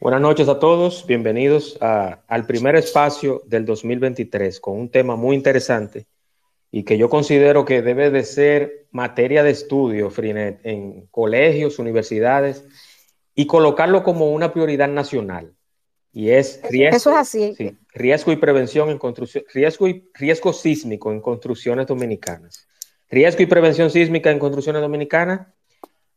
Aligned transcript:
Buenas 0.00 0.22
noches 0.22 0.48
a 0.48 0.58
todos, 0.58 1.04
bienvenidos 1.06 1.76
al 1.78 2.46
primer 2.46 2.74
espacio 2.74 3.42
del 3.44 3.66
2023 3.66 4.58
con 4.58 4.78
un 4.78 4.90
tema 4.90 5.14
muy 5.14 5.36
interesante 5.36 6.06
y 6.70 6.84
que 6.84 6.96
yo 6.96 7.10
considero 7.10 7.66
que 7.66 7.82
debe 7.82 8.10
de 8.10 8.24
ser 8.24 8.86
materia 8.92 9.42
de 9.42 9.50
estudio, 9.50 10.08
Frinet, 10.08 10.60
en 10.64 11.06
colegios, 11.08 11.78
universidades 11.78 12.64
y 13.34 13.46
colocarlo 13.46 14.02
como 14.02 14.30
una 14.30 14.54
prioridad 14.54 14.88
nacional. 14.88 15.52
Y 16.14 16.30
es 16.30 16.62
riesgo, 16.70 16.96
Eso 16.96 17.10
es 17.10 17.16
así. 17.18 17.76
riesgo 17.92 18.32
y 18.32 18.36
prevención 18.36 18.88
en 18.88 18.96
construcción, 18.96 19.44
riesgo 19.52 19.86
y 19.86 20.08
riesgo 20.14 20.54
sísmico 20.54 21.12
en 21.12 21.20
construcciones 21.20 21.86
dominicanas. 21.86 22.66
Riesgo 23.10 23.42
y 23.42 23.46
prevención 23.46 23.90
sísmica 23.90 24.30
en 24.30 24.38
construcciones 24.38 24.80
dominicanas 24.80 25.48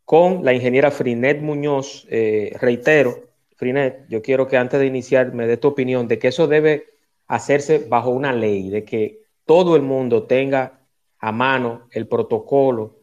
con 0.05 0.45
la 0.45 0.53
ingeniera 0.53 0.89
Frinet 0.89 1.41
Muñoz, 1.41 2.07
eh, 2.09 2.55
reitero, 2.61 3.32
Frinet, 3.63 4.05
yo 4.09 4.21
quiero 4.21 4.45
que 4.45 4.57
antes 4.57 4.77
de 4.77 4.85
iniciar 4.85 5.33
me 5.33 5.47
dé 5.47 5.55
tu 5.55 5.69
opinión 5.69 6.09
de 6.09 6.19
que 6.19 6.27
eso 6.27 6.47
debe 6.47 6.87
hacerse 7.27 7.79
bajo 7.79 8.09
una 8.09 8.33
ley, 8.33 8.69
de 8.69 8.83
que 8.83 9.21
todo 9.45 9.77
el 9.77 9.81
mundo 9.81 10.23
tenga 10.23 10.81
a 11.17 11.31
mano 11.31 11.87
el 11.91 12.05
protocolo, 12.05 12.99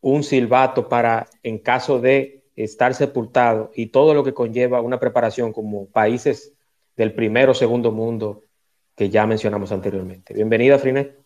un 0.00 0.24
silbato 0.24 0.88
para, 0.88 1.28
en 1.44 1.58
caso 1.58 2.00
de 2.00 2.42
estar 2.56 2.94
sepultado 2.94 3.70
y 3.76 3.86
todo 3.86 4.12
lo 4.12 4.24
que 4.24 4.34
conlleva 4.34 4.80
una 4.80 4.98
preparación 4.98 5.52
como 5.52 5.86
países 5.86 6.52
del 6.96 7.12
primero 7.12 7.52
o 7.52 7.54
segundo 7.54 7.92
mundo 7.92 8.42
que 8.96 9.08
ya 9.08 9.24
mencionamos 9.24 9.70
anteriormente. 9.70 10.34
Bienvenida, 10.34 10.80
Frinet. 10.80 11.25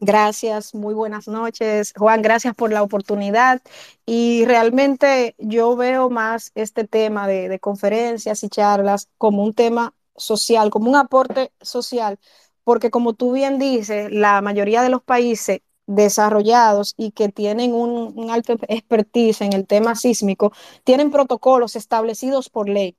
Gracias, 0.00 0.74
muy 0.74 0.94
buenas 0.94 1.26
noches. 1.26 1.92
Juan, 1.96 2.22
gracias 2.22 2.54
por 2.54 2.72
la 2.72 2.82
oportunidad. 2.82 3.60
Y 4.06 4.44
realmente 4.46 5.34
yo 5.38 5.74
veo 5.76 6.08
más 6.08 6.52
este 6.54 6.86
tema 6.86 7.26
de, 7.26 7.58
conferencias 7.58 8.44
y 8.44 8.48
charlas 8.48 9.08
como 9.18 9.42
un 9.42 9.54
tema 9.54 9.94
social, 10.16 10.70
como 10.70 10.88
un 10.88 10.96
aporte 10.96 11.52
social, 11.60 12.18
porque 12.64 12.90
como 12.90 13.14
tú 13.14 13.32
bien 13.32 13.58
dices, 13.58 14.12
la 14.12 14.40
mayoría 14.40 14.82
de 14.82 14.88
los 14.90 15.02
países 15.02 15.60
desarrollados 15.86 16.94
y 16.96 17.12
que 17.12 17.28
tienen 17.30 17.74
un, 17.74 18.12
un 18.16 18.30
alto 18.30 18.56
expertise 18.68 19.40
en 19.40 19.52
el 19.52 19.66
tema 19.66 19.94
sísmico, 19.96 20.52
tienen 20.84 21.10
protocolos 21.10 21.74
establecidos 21.76 22.50
por 22.50 22.68
ley. 22.68 22.96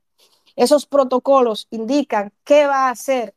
Esos 0.56 0.86
protocolos 0.86 1.68
indican 1.72 2.34
qué 2.44 2.66
va 2.68 2.88
a 2.88 2.92
hacer 2.92 3.36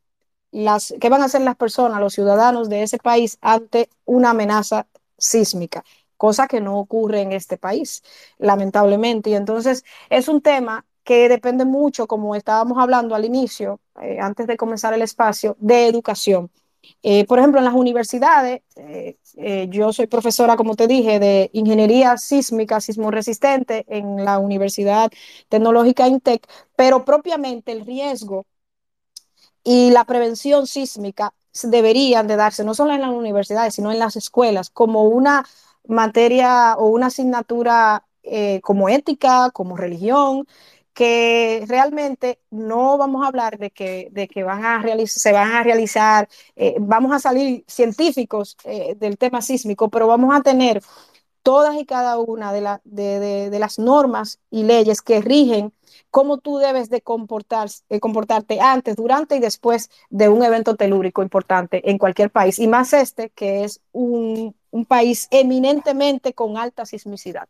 las, 0.53 0.95
qué 1.01 1.09
van 1.09 1.23
a 1.23 1.25
hacer 1.27 1.41
las 1.43 1.57
personas, 1.57 2.01
los 2.01 2.15
ciudadanos 2.15 2.69
de 2.69 2.83
ese 2.83 2.99
país 2.99 3.39
ante 3.41 3.89
una 4.05 4.31
amenaza 4.31 4.87
sísmica, 5.19 5.85
cosa 6.17 6.47
que 6.47 6.61
no 6.61 6.79
ocurre 6.79 7.23
en 7.23 7.33
este 7.33 7.57
país, 7.57 8.03
lamentablemente. 8.39 9.31
Y 9.31 9.35
entonces 9.35 9.85
es 10.11 10.29
un 10.29 10.41
tema 10.43 10.87
que 11.05 11.29
depende 11.29 11.65
mucho, 11.65 12.07
como 12.07 12.37
estábamos 12.37 12.79
hablando 12.79 13.15
al 13.15 13.25
inicio, 13.25 13.81
eh, 14.01 14.19
antes 14.21 14.47
de 14.47 14.57
comenzar 14.57 14.95
el 14.95 15.03
espacio, 15.03 15.57
de 15.59 15.89
educación. 15.89 16.51
Eh, 17.03 17.25
por 17.27 17.39
ejemplo, 17.39 17.59
en 17.61 17.65
las 17.65 17.75
universidades, 17.75 18.63
eh, 18.77 19.69
yo 19.71 19.93
soy 19.93 20.07
profesora, 20.07 20.57
como 20.57 20.75
te 20.77 20.87
dije, 20.89 21.19
de 21.21 21.51
ingeniería 21.53 22.17
sísmica, 22.19 22.81
sismo 22.81 23.11
resistente 23.11 23.85
en 23.89 24.25
la 24.25 24.39
Universidad 24.39 25.11
Tecnológica 25.49 26.09
INTEC, 26.09 26.47
pero 26.77 27.05
propiamente 27.05 27.73
el 27.73 27.87
riesgo 27.87 28.47
y 29.65 29.91
la 29.91 30.05
prevención 30.05 30.67
sísmica 30.67 31.35
deberían 31.63 32.27
de 32.27 32.37
darse 32.37 32.65
no 32.65 32.75
solo 32.75 32.93
en 32.93 33.01
las 33.03 33.11
universidades, 33.11 33.75
sino 33.75 33.93
en 33.93 33.99
las 33.99 34.17
escuelas, 34.17 34.71
como 34.71 35.05
una 35.05 35.45
materia 35.87 36.77
o 36.77 36.87
una 36.87 37.07
asignatura 37.07 38.05
eh, 38.23 38.61
como 38.63 38.89
ética, 38.89 39.51
como 39.53 39.77
religión, 39.77 40.47
que 40.95 41.65
realmente 41.69 42.41
no 42.51 42.99
vamos 42.99 43.25
a 43.25 43.29
hablar 43.29 43.59
de 43.59 43.71
que, 43.71 44.09
de 44.13 44.29
que 44.29 44.45
van 44.45 44.65
a 44.65 44.83
se 45.07 45.33
van 45.33 45.53
a 45.53 45.63
realizar, 45.63 46.29
eh, 46.57 46.77
vamos 46.81 47.13
a 47.13 47.19
salir 47.19 47.65
científicos 47.67 48.57
eh, 48.65 48.95
del 48.97 49.19
tema 49.19 49.41
sísmico, 49.43 49.89
pero 49.91 50.07
vamos 50.07 50.35
a 50.35 50.43
tener 50.43 50.83
todas 51.43 51.77
y 51.77 51.87
cada 51.87 52.19
una 52.19 52.53
de, 52.53 53.51
de 53.51 53.59
las 53.59 53.79
normas 53.79 54.41
y 54.51 54.65
leyes 54.65 55.03
que 55.03 55.21
rigen 55.21 55.73
cómo 56.11 56.39
tú 56.39 56.59
debes 56.59 56.91
de 56.91 57.01
comportar, 57.01 57.69
eh, 57.89 58.01
comportarte 58.01 58.61
antes, 58.61 58.97
durante 58.97 59.37
y 59.37 59.41
después 59.41 59.91
de 60.11 60.29
un 60.29 60.43
evento 60.43 60.77
telúrico 60.77 61.23
importante 61.23 61.91
en 61.91 61.99
cualquier 61.99 62.31
país, 62.31 62.59
y 62.59 62.67
más 62.67 62.93
este, 62.93 63.31
que 63.31 63.65
es 63.65 63.81
un, 63.93 64.55
un 64.71 64.85
país 64.85 65.29
eminentemente 65.31 66.33
con 66.33 66.57
alta 66.57 66.87
sismicidad. 66.87 67.49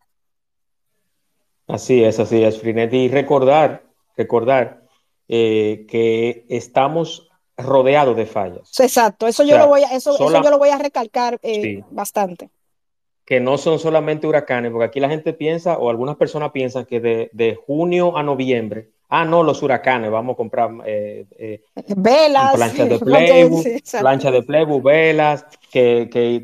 Así 1.67 2.03
es, 2.03 2.19
así 2.19 2.43
es, 2.43 2.61
Frinet. 2.61 2.93
Y 2.93 3.09
recordar, 3.09 3.85
recordar 4.17 4.83
eh, 5.29 5.87
que 5.89 6.45
estamos 6.49 7.29
rodeados 7.57 8.17
de 8.17 8.27
fallas. 8.27 8.79
Exacto, 8.81 9.27
eso, 9.27 9.43
o 9.43 9.47
sea, 9.47 9.57
yo, 9.57 9.63
lo 9.63 9.69
voy 9.69 9.83
a, 9.83 9.95
eso, 9.95 10.15
sola... 10.15 10.39
eso 10.39 10.45
yo 10.45 10.51
lo 10.51 10.59
voy 10.59 10.71
a 10.71 10.79
recalcar 10.79 11.39
eh, 11.43 11.63
sí. 11.63 11.85
bastante 11.91 12.51
que 13.25 13.41
no 13.41 13.59
son 13.59 13.79
solamente 13.79 14.27
huracanes, 14.27 14.73
porque 14.73 14.87
aquí 14.87 15.01
la 15.01 15.09
gente 15.09 15.33
piensa, 15.33 15.79
o 15.79 15.91
algunas 15.91 16.17
personas 16.17 16.51
piensan 16.51 16.85
que 16.85 17.01
de, 17.01 17.31
de 17.33 17.55
junio 17.55 18.17
a 18.17 18.23
noviembre, 18.23 18.91
ah, 19.09 19.25
no, 19.27 19.43
los 19.43 19.63
huracanes, 19.63 20.11
vamos 20.11 20.33
a 20.33 20.37
comprar 20.37 20.71
eh, 20.87 21.27
eh, 21.39 21.61
velas, 21.97 22.55
planchas 22.55 22.89
de 22.89 22.99
playbook, 22.99 23.67
planchas 24.01 24.33
de 24.33 24.43
playbook, 24.43 24.83
velas, 24.83 25.47
que, 25.71 26.09
que 26.11 26.43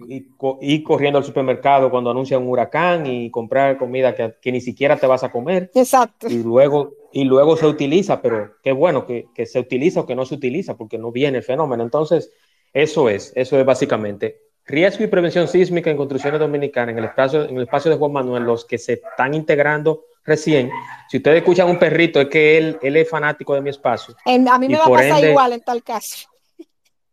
ir 0.60 0.82
corriendo 0.84 1.18
al 1.18 1.24
supermercado 1.24 1.90
cuando 1.90 2.10
anuncia 2.10 2.38
un 2.38 2.46
huracán 2.46 3.06
y 3.06 3.30
comprar 3.30 3.78
comida 3.78 4.14
que, 4.14 4.34
que, 4.40 4.52
ni 4.52 4.60
siquiera 4.60 4.96
te 4.96 5.06
vas 5.06 5.24
a 5.24 5.32
comer. 5.32 5.70
Exacto. 5.74 6.28
Y 6.28 6.42
luego, 6.42 6.92
y 7.10 7.24
luego 7.24 7.56
se 7.56 7.66
utiliza, 7.66 8.20
pero 8.20 8.52
qué 8.62 8.72
bueno 8.72 9.06
que, 9.06 9.28
que 9.34 9.46
se 9.46 9.58
utiliza 9.58 10.00
o 10.00 10.06
que 10.06 10.14
no 10.14 10.26
se 10.26 10.34
utiliza, 10.34 10.76
porque 10.76 10.98
no 10.98 11.10
viene 11.10 11.38
el 11.38 11.44
fenómeno. 11.44 11.82
Entonces, 11.82 12.30
eso 12.74 13.08
es, 13.08 13.32
eso 13.34 13.58
es 13.58 13.64
básicamente 13.64 14.47
riesgo 14.68 15.02
y 15.02 15.06
prevención 15.06 15.48
sísmica 15.48 15.90
en 15.90 15.96
construcciones 15.96 16.38
dominicanas, 16.38 16.92
en 16.92 16.98
el 16.98 17.04
espacio, 17.06 17.44
en 17.48 17.56
el 17.56 17.62
espacio 17.62 17.90
de 17.90 17.96
Juan 17.96 18.12
Manuel, 18.12 18.44
los 18.44 18.66
que 18.66 18.78
se 18.78 18.92
están 18.94 19.34
integrando 19.34 20.04
recién. 20.24 20.70
Si 21.08 21.16
ustedes 21.16 21.38
escuchan 21.38 21.68
un 21.68 21.78
perrito, 21.78 22.20
es 22.20 22.28
que 22.28 22.58
él, 22.58 22.78
él 22.82 22.96
es 22.96 23.08
fanático 23.08 23.54
de 23.54 23.62
mi 23.62 23.70
espacio. 23.70 24.14
En, 24.26 24.46
a 24.46 24.58
mí 24.58 24.68
me 24.68 24.76
va 24.76 24.84
a 24.84 24.90
pasar 24.90 25.18
ende, 25.18 25.30
igual 25.30 25.52
en 25.54 25.60
tal 25.62 25.82
caso. 25.82 26.28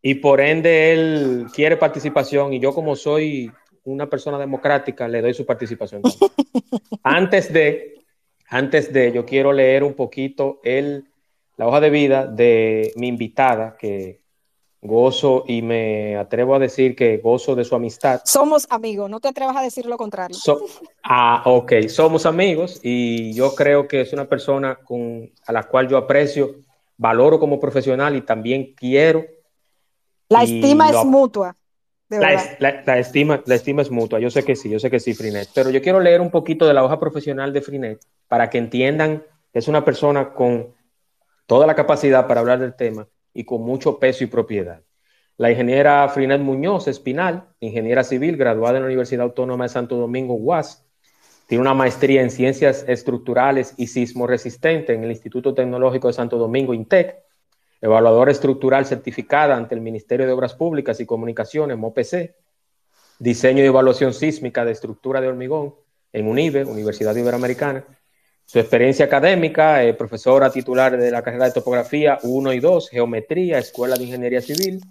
Y 0.01 0.15
por 0.15 0.41
ende 0.41 0.91
él 0.93 1.47
quiere 1.53 1.77
participación 1.77 2.53
y 2.53 2.59
yo 2.59 2.73
como 2.73 2.95
soy 2.95 3.51
una 3.85 4.09
persona 4.09 4.37
democrática 4.37 5.07
le 5.07 5.21
doy 5.21 5.33
su 5.33 5.45
participación. 5.45 6.01
antes 7.03 7.51
de, 7.53 8.01
antes 8.49 8.91
de, 8.91 9.13
yo 9.13 9.25
quiero 9.25 9.53
leer 9.53 9.83
un 9.83 9.93
poquito 9.93 10.59
el, 10.63 11.05
la 11.55 11.67
hoja 11.67 11.79
de 11.79 11.89
vida 11.89 12.27
de 12.27 12.91
mi 12.97 13.07
invitada 13.07 13.77
que 13.79 14.24
gozo 14.87 15.43
y 15.47 15.61
me 15.61 16.17
atrevo 16.17 16.55
a 16.55 16.59
decir 16.59 16.95
que 16.95 17.17
gozo 17.17 17.55
de 17.55 17.63
su 17.63 17.75
amistad. 17.75 18.21
Somos 18.25 18.67
amigos, 18.69 19.09
no 19.09 19.19
te 19.19 19.27
atrevas 19.27 19.55
a 19.55 19.61
decir 19.61 19.85
lo 19.85 19.97
contrario. 19.97 20.35
So, 20.35 20.65
ah, 21.03 21.41
ok, 21.45 21.87
somos 21.87 22.25
amigos 22.25 22.79
y 22.83 23.33
yo 23.33 23.55
creo 23.55 23.87
que 23.87 24.01
es 24.01 24.13
una 24.13 24.25
persona 24.25 24.75
con, 24.75 25.31
a 25.45 25.51
la 25.51 25.63
cual 25.63 25.87
yo 25.87 25.97
aprecio, 25.97 26.55
valoro 26.97 27.39
como 27.39 27.59
profesional 27.59 28.15
y 28.15 28.21
también 28.21 28.73
quiero. 28.75 29.25
La 30.29 30.43
estima 30.43 30.91
lo, 30.91 30.99
es 30.99 31.05
mutua. 31.05 31.55
La, 32.09 32.55
la, 32.59 32.83
la, 32.85 32.99
estima, 32.99 33.41
la 33.45 33.55
estima 33.55 33.81
es 33.81 33.89
mutua, 33.89 34.19
yo 34.19 34.29
sé 34.29 34.43
que 34.43 34.55
sí, 34.55 34.69
yo 34.69 34.79
sé 34.79 34.91
que 34.91 34.99
sí, 34.99 35.13
Frinet, 35.15 35.49
pero 35.55 35.71
yo 35.71 35.81
quiero 35.81 35.99
leer 35.99 36.21
un 36.21 36.29
poquito 36.29 36.67
de 36.67 36.73
la 36.73 36.83
hoja 36.83 36.99
profesional 36.99 37.51
de 37.51 37.61
Frinet 37.61 37.99
para 38.27 38.49
que 38.49 38.59
entiendan 38.59 39.23
que 39.51 39.59
es 39.59 39.67
una 39.67 39.83
persona 39.83 40.33
con 40.33 40.75
toda 41.47 41.65
la 41.65 41.75
capacidad 41.75 42.27
para 42.27 42.41
hablar 42.41 42.59
del 42.59 42.75
tema 42.75 43.07
y 43.33 43.43
con 43.43 43.61
mucho 43.61 43.99
peso 43.99 44.23
y 44.23 44.27
propiedad. 44.27 44.81
La 45.37 45.51
ingeniera 45.51 46.07
Frinet 46.07 46.39
Muñoz 46.39 46.87
Espinal, 46.87 47.49
ingeniera 47.59 48.05
civil, 48.05 48.37
graduada 48.37 48.77
en 48.77 48.83
la 48.83 48.87
Universidad 48.87 49.23
Autónoma 49.23 49.65
de 49.65 49.69
Santo 49.69 49.97
Domingo, 49.97 50.33
UAS, 50.35 50.85
tiene 51.47 51.61
una 51.61 51.73
maestría 51.73 52.21
en 52.21 52.31
ciencias 52.31 52.85
estructurales 52.87 53.73
y 53.75 53.87
sismo 53.87 54.27
resistente 54.27 54.93
en 54.93 55.03
el 55.03 55.11
Instituto 55.11 55.53
Tecnológico 55.53 56.07
de 56.07 56.13
Santo 56.13 56.37
Domingo, 56.37 56.73
INTEC, 56.73 57.17
evaluadora 57.81 58.31
estructural 58.31 58.85
certificada 58.85 59.57
ante 59.57 59.75
el 59.75 59.81
Ministerio 59.81 60.25
de 60.25 60.31
Obras 60.31 60.53
Públicas 60.53 61.01
y 61.01 61.05
Comunicaciones, 61.05 61.77
MOPC, 61.77 62.33
diseño 63.19 63.61
y 63.61 63.67
evaluación 63.67 64.13
sísmica 64.13 64.63
de 64.63 64.71
estructura 64.71 65.19
de 65.19 65.27
hormigón 65.27 65.75
en 66.13 66.27
UNIBE, 66.29 66.63
Universidad 66.63 67.15
Iberoamericana, 67.15 67.83
Su 68.45 68.59
experiencia 68.59 69.05
académica, 69.05 69.83
eh, 69.83 69.95
profesora 69.95 70.51
titular 70.51 70.95
de 70.95 71.11
la 71.11 71.23
carrera 71.23 71.45
de 71.45 71.51
topografía 71.51 72.19
1 72.21 72.53
y 72.53 72.59
2, 72.59 72.89
geometría, 72.89 73.57
Escuela 73.57 73.95
de 73.95 74.03
Ingeniería 74.03 74.39
Civil, 74.39 74.81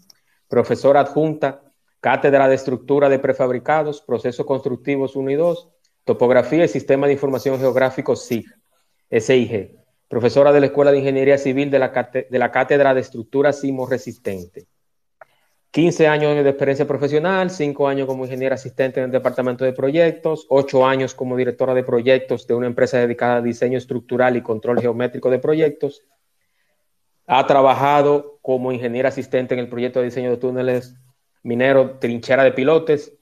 profesora 0.48 1.00
adjunta, 1.00 1.62
cátedra 2.00 2.48
de 2.48 2.54
estructura 2.54 3.08
de 3.08 3.18
prefabricados, 3.18 4.00
procesos 4.02 4.44
constructivos 4.44 5.16
1 5.16 5.30
y 5.30 5.34
2, 5.34 5.68
topografía 6.04 6.64
y 6.64 6.68
sistema 6.68 7.06
de 7.06 7.14
información 7.14 7.58
geográfico 7.58 8.14
SIG, 8.14 8.46
SIG, 9.10 9.76
profesora 10.08 10.52
de 10.52 10.60
la 10.60 10.66
Escuela 10.66 10.92
de 10.92 10.98
Ingeniería 10.98 11.38
Civil 11.38 11.70
de 11.70 11.78
la, 11.78 12.50
cátedra 12.52 12.94
de 12.94 13.00
estructura 13.00 13.52
sismo 13.52 13.86
resistente. 13.86 14.66
15 15.70 16.06
años 16.06 16.44
de 16.44 16.48
experiencia 16.48 16.86
profesional, 16.86 17.50
5 17.50 17.88
años 17.88 18.06
como 18.06 18.24
ingeniera 18.24 18.54
asistente 18.54 19.00
en 19.00 19.06
el 19.06 19.10
departamento 19.10 19.64
de 19.64 19.72
proyectos, 19.72 20.46
8 20.50 20.86
años 20.86 21.14
como 21.14 21.36
directora 21.36 21.74
de 21.74 21.82
proyectos 21.82 22.46
de 22.46 22.54
una 22.54 22.68
empresa 22.68 22.98
dedicada 22.98 23.36
a 23.36 23.42
diseño 23.42 23.76
estructural 23.76 24.36
y 24.36 24.42
control 24.42 24.80
geométrico 24.80 25.30
de 25.30 25.40
proyectos. 25.40 26.02
Ha 27.26 27.46
trabajado 27.46 28.38
como 28.42 28.72
ingeniera 28.72 29.08
asistente 29.08 29.54
en 29.54 29.60
el 29.60 29.68
proyecto 29.68 30.00
de 30.00 30.06
diseño 30.06 30.30
de 30.30 30.36
túneles 30.36 30.96
minero, 31.42 31.98
trinchera 31.98 32.44
de 32.44 32.52
pilotes, 32.52 33.12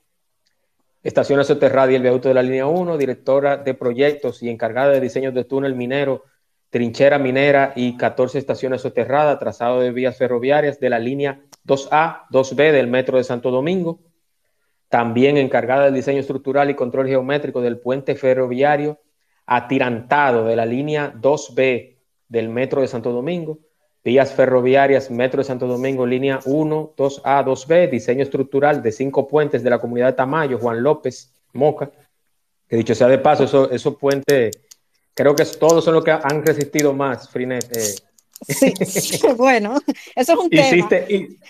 estaciones 1.02 1.46
soterradas 1.46 1.90
y 1.90 1.96
el 1.96 2.02
viaducto 2.02 2.28
de 2.28 2.34
la 2.34 2.42
línea 2.42 2.66
1, 2.66 2.96
directora 2.96 3.56
de 3.56 3.74
proyectos 3.74 4.42
y 4.42 4.48
encargada 4.48 4.90
de 4.90 5.00
diseño 5.00 5.32
de 5.32 5.44
túnel 5.44 5.74
minero, 5.74 6.24
trinchera 6.70 7.18
minera 7.18 7.72
y 7.76 7.96
14 7.96 8.38
estaciones 8.38 8.80
soterradas, 8.80 9.38
trazado 9.38 9.80
de 9.80 9.90
vías 9.90 10.16
ferroviarias 10.16 10.80
de 10.80 10.90
la 10.90 10.98
línea 10.98 11.40
2A, 11.66 12.26
2B 12.30 12.72
del 12.72 12.86
Metro 12.86 13.18
de 13.18 13.24
Santo 13.24 13.50
Domingo, 13.50 14.00
también 14.88 15.36
encargada 15.36 15.84
del 15.84 15.94
diseño 15.94 16.20
estructural 16.20 16.70
y 16.70 16.74
control 16.74 17.08
geométrico 17.08 17.60
del 17.60 17.78
puente 17.78 18.14
ferroviario 18.14 19.00
atirantado 19.46 20.44
de 20.44 20.56
la 20.56 20.66
línea 20.66 21.12
2B 21.14 21.96
del 22.28 22.48
Metro 22.48 22.80
de 22.80 22.88
Santo 22.88 23.12
Domingo, 23.12 23.58
vías 24.04 24.32
ferroviarias 24.32 25.10
Metro 25.10 25.38
de 25.38 25.44
Santo 25.44 25.66
Domingo, 25.66 26.06
línea 26.06 26.40
1, 26.44 26.94
2A, 26.96 27.44
2B, 27.44 27.90
diseño 27.90 28.22
estructural 28.22 28.82
de 28.82 28.92
cinco 28.92 29.28
puentes 29.28 29.62
de 29.62 29.70
la 29.70 29.78
comunidad 29.78 30.08
de 30.08 30.12
Tamayo, 30.14 30.58
Juan 30.58 30.82
López, 30.82 31.32
Moca, 31.52 31.90
que 32.68 32.76
dicho 32.76 32.94
sea 32.94 33.08
de 33.08 33.18
paso, 33.18 33.70
esos, 33.70 33.96
puentes, 33.96 34.50
creo 35.14 35.34
que 35.34 35.44
todos 35.44 35.84
son 35.84 35.94
los 35.94 36.04
que 36.04 36.10
han 36.10 36.44
resistido 36.44 36.92
más, 36.92 37.28
Frinet. 37.28 37.76
Eh, 37.76 37.94
Sí, 38.48 38.72
bueno, 39.36 39.78
eso 40.14 40.32
es 40.32 40.38
un 40.38 40.50
tema. 40.50 40.90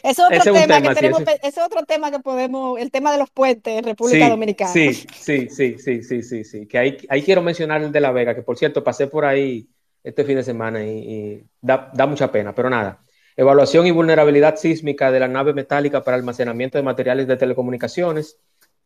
es 0.02 0.18
otro 0.18 0.52
tema, 0.52 0.82
que 0.82 0.94
tenemos, 0.94 1.22
es 1.42 1.58
otro 1.58 1.84
tema 1.84 2.10
que 2.10 2.18
podemos, 2.18 2.78
el 2.78 2.90
tema 2.90 3.12
de 3.12 3.18
los 3.18 3.30
puentes 3.30 3.78
en 3.78 3.84
República 3.84 4.28
Dominicana. 4.28 4.72
Sí, 4.72 4.94
sí, 4.94 5.48
sí, 5.48 5.76
sí, 5.78 6.02
sí, 6.02 6.22
sí, 6.22 6.44
sí. 6.44 6.66
Que 6.66 6.78
ahí, 6.78 6.98
ahí, 7.08 7.22
quiero 7.22 7.42
mencionar 7.42 7.82
el 7.82 7.92
de 7.92 8.00
La 8.00 8.12
Vega, 8.12 8.34
que 8.34 8.42
por 8.42 8.58
cierto 8.58 8.84
pasé 8.84 9.06
por 9.06 9.24
ahí 9.24 9.68
este 10.02 10.24
fin 10.24 10.36
de 10.36 10.42
semana 10.42 10.84
y, 10.84 11.44
da, 11.60 11.90
da, 11.94 12.06
mucha 12.06 12.30
pena, 12.30 12.54
pero 12.54 12.70
nada. 12.70 13.04
Evaluación 13.36 13.86
y 13.86 13.90
vulnerabilidad 13.90 14.56
sísmica 14.56 15.10
de 15.10 15.20
la 15.20 15.28
nave 15.28 15.54
metálica 15.54 16.02
para 16.02 16.16
almacenamiento 16.16 16.78
de 16.78 16.84
materiales 16.84 17.26
de 17.26 17.36
telecomunicaciones. 17.36 18.38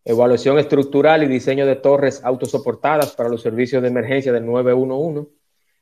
Evaluación 0.04 0.58
estructural 0.58 1.24
y 1.24 1.26
diseño 1.26 1.66
de 1.66 1.76
torres 1.76 2.22
autosoportadas 2.22 3.16
para 3.16 3.28
los 3.28 3.42
servicios 3.42 3.82
de 3.82 3.88
emergencia 3.88 4.32
del 4.32 4.46
911 4.46 5.28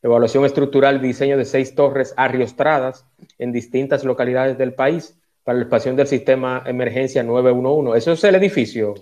evaluación 0.04 0.44
estructural, 0.44 1.00
diseño 1.00 1.38
de 1.38 1.46
seis 1.46 1.74
torres 1.74 2.12
arriostradas 2.18 3.06
en 3.38 3.52
distintas 3.52 4.04
localidades 4.04 4.58
del 4.58 4.74
país 4.74 5.18
para 5.44 5.58
la 5.58 5.64
expansión 5.64 5.94
del 5.94 6.06
sistema 6.06 6.62
emergencia 6.66 7.22
911. 7.22 7.98
¿Eso 7.98 8.12
es 8.12 8.24
el 8.24 8.34
edificio? 8.36 8.94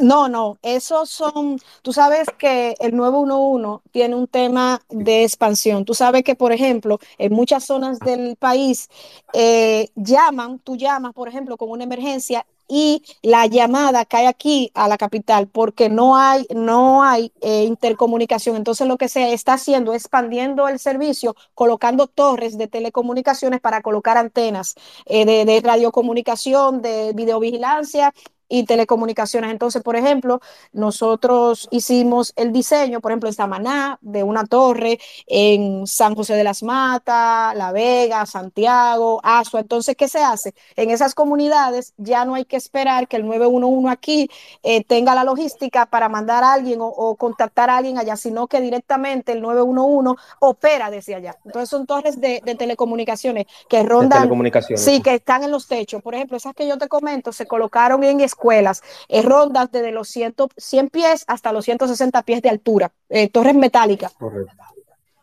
No, 0.00 0.26
no, 0.26 0.56
esos 0.62 1.10
son, 1.10 1.58
tú 1.82 1.92
sabes 1.92 2.26
que 2.38 2.74
el 2.80 2.96
911 2.96 3.82
tiene 3.90 4.14
un 4.16 4.26
tema 4.26 4.80
de 4.88 5.22
expansión. 5.22 5.84
Tú 5.84 5.92
sabes 5.92 6.24
que, 6.24 6.34
por 6.34 6.50
ejemplo, 6.50 6.98
en 7.18 7.34
muchas 7.34 7.64
zonas 7.64 7.98
del 7.98 8.36
país 8.36 8.88
eh, 9.34 9.90
llaman, 9.94 10.58
tú 10.60 10.76
llamas, 10.76 11.12
por 11.12 11.28
ejemplo, 11.28 11.58
con 11.58 11.68
una 11.68 11.84
emergencia 11.84 12.46
y 12.74 13.02
la 13.20 13.46
llamada 13.46 14.06
cae 14.06 14.26
aquí 14.26 14.70
a 14.72 14.88
la 14.88 14.96
capital 14.96 15.46
porque 15.46 15.90
no 15.90 16.16
hay, 16.16 16.46
no 16.54 17.04
hay 17.04 17.30
eh, 17.42 17.64
intercomunicación. 17.64 18.56
Entonces 18.56 18.88
lo 18.88 18.96
que 18.96 19.10
se 19.10 19.34
está 19.34 19.54
haciendo 19.54 19.92
es 19.92 20.04
expandiendo 20.04 20.68
el 20.68 20.78
servicio, 20.78 21.36
colocando 21.54 22.06
torres 22.06 22.56
de 22.56 22.68
telecomunicaciones 22.68 23.60
para 23.60 23.82
colocar 23.82 24.16
antenas 24.16 24.74
eh, 25.04 25.26
de, 25.26 25.44
de 25.44 25.60
radiocomunicación, 25.60 26.80
de 26.80 27.12
videovigilancia 27.14 28.14
y 28.52 28.64
telecomunicaciones. 28.64 29.50
Entonces, 29.50 29.82
por 29.82 29.96
ejemplo, 29.96 30.42
nosotros 30.74 31.68
hicimos 31.70 32.34
el 32.36 32.52
diseño, 32.52 33.00
por 33.00 33.10
ejemplo, 33.10 33.30
en 33.30 33.34
Samaná, 33.34 33.98
de 34.02 34.22
una 34.22 34.44
torre, 34.44 34.98
en 35.26 35.86
San 35.86 36.14
José 36.14 36.34
de 36.34 36.44
las 36.44 36.62
Matas, 36.62 37.56
La 37.56 37.72
Vega, 37.72 38.26
Santiago, 38.26 39.20
Asua. 39.22 39.60
Entonces, 39.60 39.96
¿qué 39.96 40.06
se 40.06 40.22
hace? 40.22 40.52
En 40.76 40.90
esas 40.90 41.14
comunidades 41.14 41.94
ya 41.96 42.26
no 42.26 42.34
hay 42.34 42.44
que 42.44 42.56
esperar 42.56 43.08
que 43.08 43.16
el 43.16 43.26
911 43.26 43.88
aquí 43.88 44.28
eh, 44.62 44.84
tenga 44.84 45.14
la 45.14 45.24
logística 45.24 45.86
para 45.86 46.10
mandar 46.10 46.44
a 46.44 46.52
alguien 46.52 46.80
o, 46.82 47.16
contactar 47.16 47.70
a 47.70 47.78
alguien 47.78 47.96
allá, 47.96 48.16
sino 48.16 48.48
que 48.48 48.60
directamente 48.60 49.32
el 49.32 49.40
911 49.40 50.20
opera 50.40 50.90
desde 50.90 51.14
allá. 51.14 51.38
Entonces, 51.46 51.70
son 51.70 51.86
torres 51.86 52.20
de, 52.20 52.42
telecomunicaciones 52.58 53.46
que 53.66 53.82
rondan. 53.82 54.28
Sí, 54.76 55.00
que 55.00 55.14
están 55.14 55.42
en 55.42 55.50
los 55.50 55.66
techos. 55.66 56.02
Por 56.02 56.14
ejemplo, 56.14 56.36
esas 56.36 56.52
que 56.52 56.68
yo 56.68 56.76
te 56.76 56.86
comento 56.88 57.32
se 57.32 57.46
colocaron 57.46 58.04
en 58.04 58.20
escuelas, 58.20 58.41
eh, 58.50 59.22
rondas 59.22 59.70
desde 59.70 59.92
los 59.92 60.08
100, 60.08 60.34
100, 60.56 60.90
pies 60.90 61.24
hasta 61.26 61.52
los 61.52 61.64
160 61.64 62.22
pies 62.22 62.42
de 62.42 62.50
altura, 62.50 62.92
eh, 63.08 63.28
torres 63.28 63.54
metálicas. 63.54 64.12
Correcto. 64.12 64.52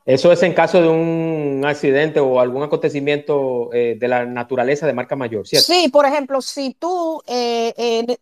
Eso 0.06 0.31
es 0.31 0.42
en 0.42 0.54
caso 0.54 0.81
de 0.81 0.88
un 0.88 1.63
accidente 1.68 2.19
o 2.19 2.39
algún 2.39 2.63
acontecimiento 2.63 3.71
eh, 3.71 3.95
de 4.00 4.07
la 4.07 4.25
naturaleza 4.25 4.88
de 4.88 4.94
marca 4.94 5.16
mayor, 5.16 5.48
¿cierto? 5.48 5.71
Sí, 5.71 5.89
por 5.89 6.06
ejemplo, 6.06 6.42
si 6.42 6.74
tú, 6.74 7.21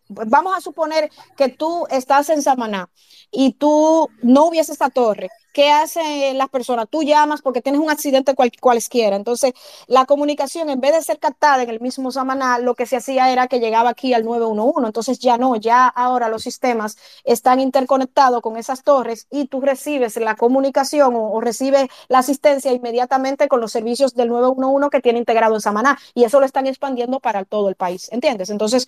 vamos 0.08 0.54
a 0.54 0.60
suponer 0.60 1.08
que 1.34 1.48
tú 1.48 1.86
estás 1.90 2.28
en 2.28 2.42
Samaná 2.42 2.90
y 3.30 3.52
tú 3.52 4.06
no 4.22 4.46
hubiese 4.46 4.72
esta 4.72 4.90
torre 4.90 5.30
¿qué 5.52 5.70
hacen 5.70 6.36
las 6.38 6.48
personas? 6.48 6.86
Tú 6.90 7.02
llamas 7.02 7.42
porque 7.42 7.62
tienes 7.62 7.80
un 7.80 7.90
accidente 7.90 8.34
cual, 8.34 8.50
cualesquiera. 8.60 9.16
Entonces, 9.16 9.52
la 9.86 10.06
comunicación, 10.06 10.70
en 10.70 10.80
vez 10.80 10.92
de 10.92 11.02
ser 11.02 11.18
captada 11.18 11.62
en 11.62 11.70
el 11.70 11.80
mismo 11.80 12.10
Samaná, 12.10 12.58
lo 12.58 12.74
que 12.74 12.86
se 12.86 12.96
hacía 12.96 13.30
era 13.30 13.48
que 13.48 13.60
llegaba 13.60 13.90
aquí 13.90 14.14
al 14.14 14.24
911. 14.24 14.86
Entonces, 14.86 15.18
ya 15.18 15.38
no, 15.38 15.56
ya 15.56 15.86
ahora 15.86 16.28
los 16.28 16.42
sistemas 16.42 16.96
están 17.24 17.60
interconectados 17.60 18.40
con 18.40 18.56
esas 18.56 18.82
torres 18.82 19.26
y 19.30 19.46
tú 19.46 19.60
recibes 19.60 20.16
la 20.16 20.36
comunicación 20.36 21.14
o, 21.16 21.40
recibes 21.40 21.88
la 22.08 22.18
asistencia 22.18 22.72
inmediatamente 22.72 23.48
con 23.48 23.60
los 23.60 23.72
servicios 23.72 24.14
del 24.14 24.28
911 24.28 24.90
que 24.90 25.00
tiene 25.00 25.18
integrado 25.18 25.54
en 25.54 25.60
Samaná. 25.60 25.98
Y 26.14 26.24
eso 26.24 26.40
lo 26.40 26.46
están 26.46 26.66
expandiendo 26.66 27.20
para 27.20 27.44
todo 27.44 27.68
el 27.68 27.74
país, 27.74 28.08
¿entiendes? 28.12 28.50
Entonces, 28.50 28.86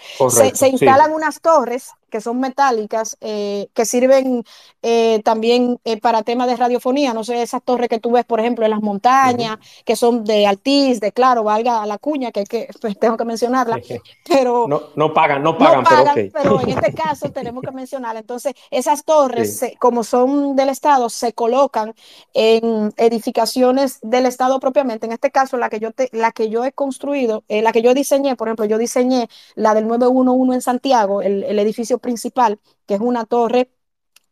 se, 0.55 0.69
instalan 0.69 1.13
unas 1.13 1.41
torres 1.41 1.91
que 2.11 2.21
son 2.21 2.41
metálicas, 2.41 3.17
eh, 3.21 3.69
que 3.75 3.85
sirven 3.85 4.45
eh, 4.83 5.21
también 5.25 5.79
eh, 5.85 6.01
para 6.01 6.23
temas 6.23 6.49
de 6.49 6.57
radiofonía, 6.57 7.15
no 7.15 7.25
sé, 7.25 7.43
esas 7.43 7.63
torres 7.63 7.89
que 7.89 7.99
tú 7.99 8.13
ves, 8.13 8.25
por 8.25 8.41
ejemplo, 8.41 8.65
en 8.65 8.71
las 8.71 8.81
montañas, 8.81 9.59
que 9.85 9.97
son 9.97 10.25
de 10.25 10.47
Altiz, 10.47 11.01
de 11.01 11.13
Claro, 11.13 11.45
valga 11.45 11.85
la 11.87 11.99
cuña, 11.99 12.33
que, 12.33 12.45
que 12.45 12.69
pues, 12.81 12.99
tengo 12.99 13.17
que 13.17 13.25
mencionarla, 13.25 13.81
pero... 14.29 14.67
No, 14.69 14.83
no 14.97 15.15
pagan, 15.15 15.43
no 15.43 15.57
pagan, 15.57 15.85
pero, 15.89 16.33
pero, 16.33 16.61
en 16.61 16.71
este 16.71 16.93
caso 16.95 17.31
tenemos 17.31 17.63
que 17.63 17.71
mencionarla. 17.71 18.21
Entonces, 18.21 18.55
esas 18.71 19.05
torres, 19.05 19.65
como 19.79 20.05
son 20.05 20.57
del 20.57 20.69
Estado, 20.69 21.09
se 21.09 21.33
colocan 21.33 21.95
en 22.35 22.93
edificaciones 22.97 23.99
del 24.03 24.27
Estado 24.27 24.59
propiamente. 24.61 25.07
En 25.07 25.13
este 25.13 25.31
caso, 25.31 25.57
la 25.57 25.69
que 25.69 25.81
yo, 25.81 25.93
te, 25.93 26.09
la 26.13 26.33
que 26.33 26.49
yo 26.49 26.65
he 26.65 26.73
construido, 26.73 27.45
eh, 27.49 27.63
la 27.63 27.73
que 27.73 27.83
yo 27.83 27.95
diseñé, 27.95 28.37
por 28.37 28.49
ejemplo, 28.49 28.65
yo 28.65 28.79
diseñé 28.79 29.29
la 29.55 29.75
del 29.75 29.87
911 29.87 30.55
en 30.55 30.61
Santiago, 30.61 31.23
el, 31.23 31.45
el 31.45 31.59
edificio 31.59 31.99
principal, 32.01 32.59
que 32.87 32.95
es 32.95 33.01
una 33.01 33.25
torre 33.25 33.71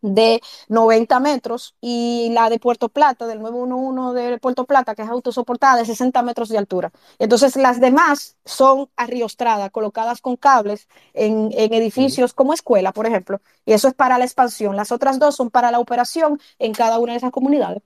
de 0.00 0.40
90 0.68 1.20
metros 1.20 1.74
y 1.80 2.30
la 2.32 2.48
de 2.50 2.58
Puerto 2.58 2.88
Plata, 2.88 3.26
del 3.26 3.40
911 3.40 4.20
de 4.20 4.38
Puerto 4.38 4.64
Plata, 4.64 4.94
que 4.94 5.02
es 5.02 5.08
autosoportada, 5.08 5.78
de 5.78 5.84
60 5.84 6.22
metros 6.22 6.48
de 6.48 6.58
altura. 6.58 6.92
Entonces 7.18 7.56
las 7.56 7.80
demás 7.80 8.36
son 8.44 8.88
arriostradas, 8.96 9.70
colocadas 9.70 10.20
con 10.20 10.36
cables 10.36 10.88
en, 11.14 11.50
edificios 11.52 12.32
como 12.32 12.54
escuela, 12.54 12.92
por 12.92 13.06
ejemplo, 13.06 13.40
y 13.64 13.72
eso 13.72 13.88
es 13.88 13.94
para 13.94 14.18
la 14.18 14.24
expansión. 14.24 14.76
Las 14.76 14.92
otras 14.92 15.18
dos 15.18 15.36
son 15.36 15.50
para 15.50 15.70
la 15.70 15.80
operación 15.80 16.40
en 16.58 16.72
cada 16.72 16.98
una 16.98 17.12
de 17.12 17.18
esas 17.18 17.32
comunidades. 17.32 17.82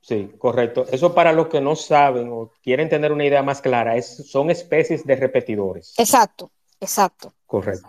Sí, 0.00 0.30
correcto. 0.38 0.84
Eso 0.90 1.14
para 1.14 1.32
los 1.32 1.46
que 1.46 1.62
no 1.62 1.76
saben 1.76 2.28
o 2.30 2.52
quieren 2.62 2.90
tener 2.90 3.10
una 3.10 3.24
idea 3.24 3.42
más 3.42 3.62
clara, 3.62 3.96
es, 3.96 4.30
son 4.30 4.50
especies 4.50 5.06
de 5.06 5.16
repetidores. 5.16 5.94
Exacto, 5.96 6.50
exacto. 6.78 7.32
Correcto. 7.46 7.88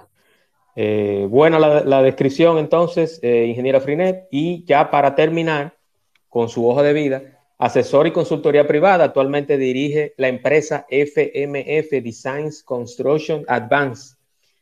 Eh, 0.75 1.25
buena 1.29 1.57
la, 1.57 2.01
descripción 2.01 2.57
entonces, 2.57 3.19
eh, 3.23 3.45
ingeniera 3.45 3.79
Frinet. 3.79 4.27
Y 4.31 4.65
ya 4.65 4.91
para 4.91 5.15
terminar 5.15 5.75
con 6.29 6.49
su 6.49 6.67
hoja 6.67 6.83
de 6.83 6.93
vida, 6.93 7.21
asesor 7.57 8.07
y 8.07 8.11
consultoría 8.11 8.67
privada, 8.67 9.05
actualmente 9.05 9.57
dirige 9.57 10.13
la 10.17 10.27
empresa 10.27 10.85
FMF 10.89 12.03
Designs 12.03 12.61
Construction 12.63 13.45
Advance, 13.47 14.15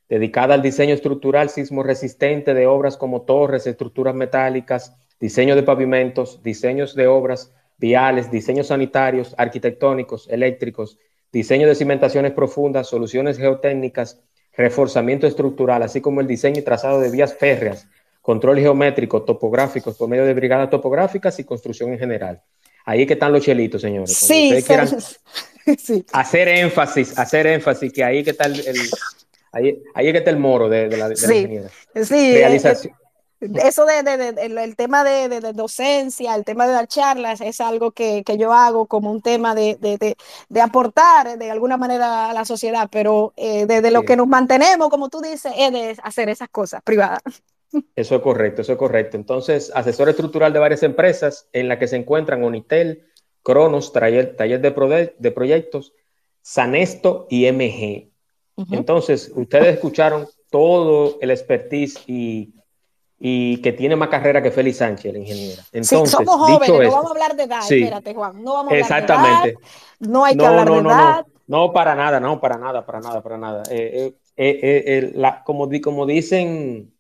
dedicada 0.08 0.54
al 0.54 0.62
diseño 0.62 0.94
estructural 0.94 1.50
sismo 1.50 1.82
resistente 1.82 2.54
de 2.54 2.68
obras 2.68 2.96
como 2.96 3.24
torres, 3.24 3.66
estructuras 3.66 4.14
metálicas, 4.14 4.96
diseño 5.20 5.56
de 5.56 5.64
pavimentos, 5.64 6.44
diseños 6.44 6.96
de 6.96 7.08
obras 7.08 7.52
viales, 7.78 8.30
diseños 8.30 8.68
sanitarios, 8.68 9.34
arquitectónicos, 9.38 10.30
eléctricos, 10.30 11.00
diseño 11.32 11.68
de 11.68 11.76
cimentaciones 11.76 12.34
profundas, 12.34 12.88
soluciones 12.88 13.38
geotécnicas, 13.38 14.22
reforzamiento 14.56 15.28
estructural, 15.28 15.84
así 15.84 16.02
como 16.02 16.22
el 16.22 16.28
diseño 16.28 16.60
y 16.60 16.64
trazado 16.64 17.00
de 17.00 17.10
vías 17.10 17.34
férreas, 17.34 17.88
control 18.22 18.60
geométrico, 18.60 19.24
topográficos 19.24 19.98
por 19.98 20.08
medio 20.08 20.26
de 20.26 20.34
brigadas 20.34 20.70
topográficas 20.70 21.40
y 21.40 21.44
construcción 21.44 21.92
en 21.92 22.00
general. 22.00 22.42
Ahí 22.86 23.06
que 23.06 23.14
están 23.14 23.32
los 23.32 23.44
chelitos, 23.44 23.82
señores. 23.82 24.16
Sí, 24.16 24.54
sí. 25.78 26.06
hacer 26.12 26.48
énfasis, 26.50 27.18
hacer 27.18 27.48
énfasis, 27.48 27.92
que 27.92 28.04
ahí 28.04 28.24
que 28.24 28.32
está 28.32 28.46
el, 28.46 28.62
ahí, 29.52 29.82
ahí 29.94 30.12
que 30.12 30.18
está 30.18 30.30
el 30.30 30.38
moro 30.38 30.68
de, 30.68 30.90
la, 30.98 31.10
de 31.10 31.16
sí, 31.16 31.60
Sí, 32.04 32.34
Realización 32.34 32.94
eso 33.64 33.86
de, 33.86 34.36
el, 34.38 34.76
tema 34.76 35.04
de, 35.04 35.54
docencia, 35.54 36.36
el 36.36 36.44
tema 36.44 36.68
de 36.68 36.74
dar 36.74 36.88
charlas, 36.88 37.42
es 37.42 37.62
algo 37.62 37.92
que, 37.92 38.24
yo 38.38 38.54
hago 38.54 38.86
como 38.86 39.12
un 39.12 39.22
tema 39.22 39.56
de, 39.56 40.16
aportar 40.62 41.38
de 41.38 41.52
alguna 41.52 41.78
manera 41.78 42.30
a 42.30 42.34
la 42.34 42.46
sociedad, 42.46 42.90
pero 42.92 43.34
desde 43.36 43.88
eh, 43.88 43.92
lo 43.92 44.04
que 44.04 44.16
nos 44.16 44.28
mantenemos, 44.28 44.90
como 44.90 45.10
tú 45.10 45.22
dices, 45.22 45.54
es 45.58 45.72
de 45.72 45.98
hacer 46.04 46.30
esas 46.30 46.50
cosas 46.50 46.82
privadas. 46.84 47.22
Eso 47.96 48.16
es 48.16 48.22
correcto, 48.22 48.62
eso 48.62 48.74
es 48.74 48.78
correcto. 48.78 49.18
Entonces, 49.18 49.72
asesor 49.74 50.10
estructural 50.10 50.54
de 50.54 50.60
varias 50.60 50.84
empresas 50.84 51.48
en 51.54 51.68
la 51.68 51.80
que 51.80 51.88
se 51.88 51.96
encuentran 51.96 52.44
Onitel, 52.44 53.08
Cronos, 53.42 53.92
Taller, 53.92 54.36
de, 54.38 55.14
de 55.18 55.32
Proyectos, 55.32 55.94
Sanesto 56.42 57.28
y 57.30 57.52
MG. 57.52 58.12
Entonces, 58.72 59.32
ustedes 59.36 59.74
escucharon 59.74 60.28
todo 60.52 61.18
el 61.22 61.32
expertise 61.32 61.98
y 62.06 62.54
y 63.20 63.62
que 63.62 63.72
tiene 63.72 63.96
más 63.96 64.10
carrera 64.10 64.42
que 64.42 64.52
Félix 64.52 64.78
Sánchez, 64.78 65.06
el 65.06 65.18
ingeniero. 65.22 65.62
Entonces, 65.72 66.10
sí, 66.10 66.16
somos 66.26 66.36
jóvenes, 66.36 66.70
no 66.70 66.92
vamos 66.92 67.06
a 67.06 67.10
hablar 67.12 67.36
de 67.36 67.44
edad, 67.44 67.60
espérate, 67.62 68.14
Juan, 68.14 68.44
no 68.44 68.54
vamos 68.54 68.72
a 68.72 68.76
hablar 68.76 68.80
exactamente. 68.80 69.48
de 69.48 69.54
edad, 69.54 69.60
no 70.00 70.26
hay 70.26 70.38
que 70.38 70.46
hablar 70.46 70.70
de 70.70 70.80
edad. 70.80 71.26
No, 71.48 71.74
para 71.74 71.96
nada, 71.96 72.20
no, 72.20 72.40
para 72.40 72.58
nada, 72.58 72.86
para 72.86 73.00
nada, 73.00 73.22
para 73.22 73.38
nada. 73.38 73.64
Eh, 73.70 74.14
eh, 74.36 74.84
eh, 74.86 75.12
la, 75.16 75.44
como, 75.44 75.70
como 75.82 76.06
dicen 76.06 76.94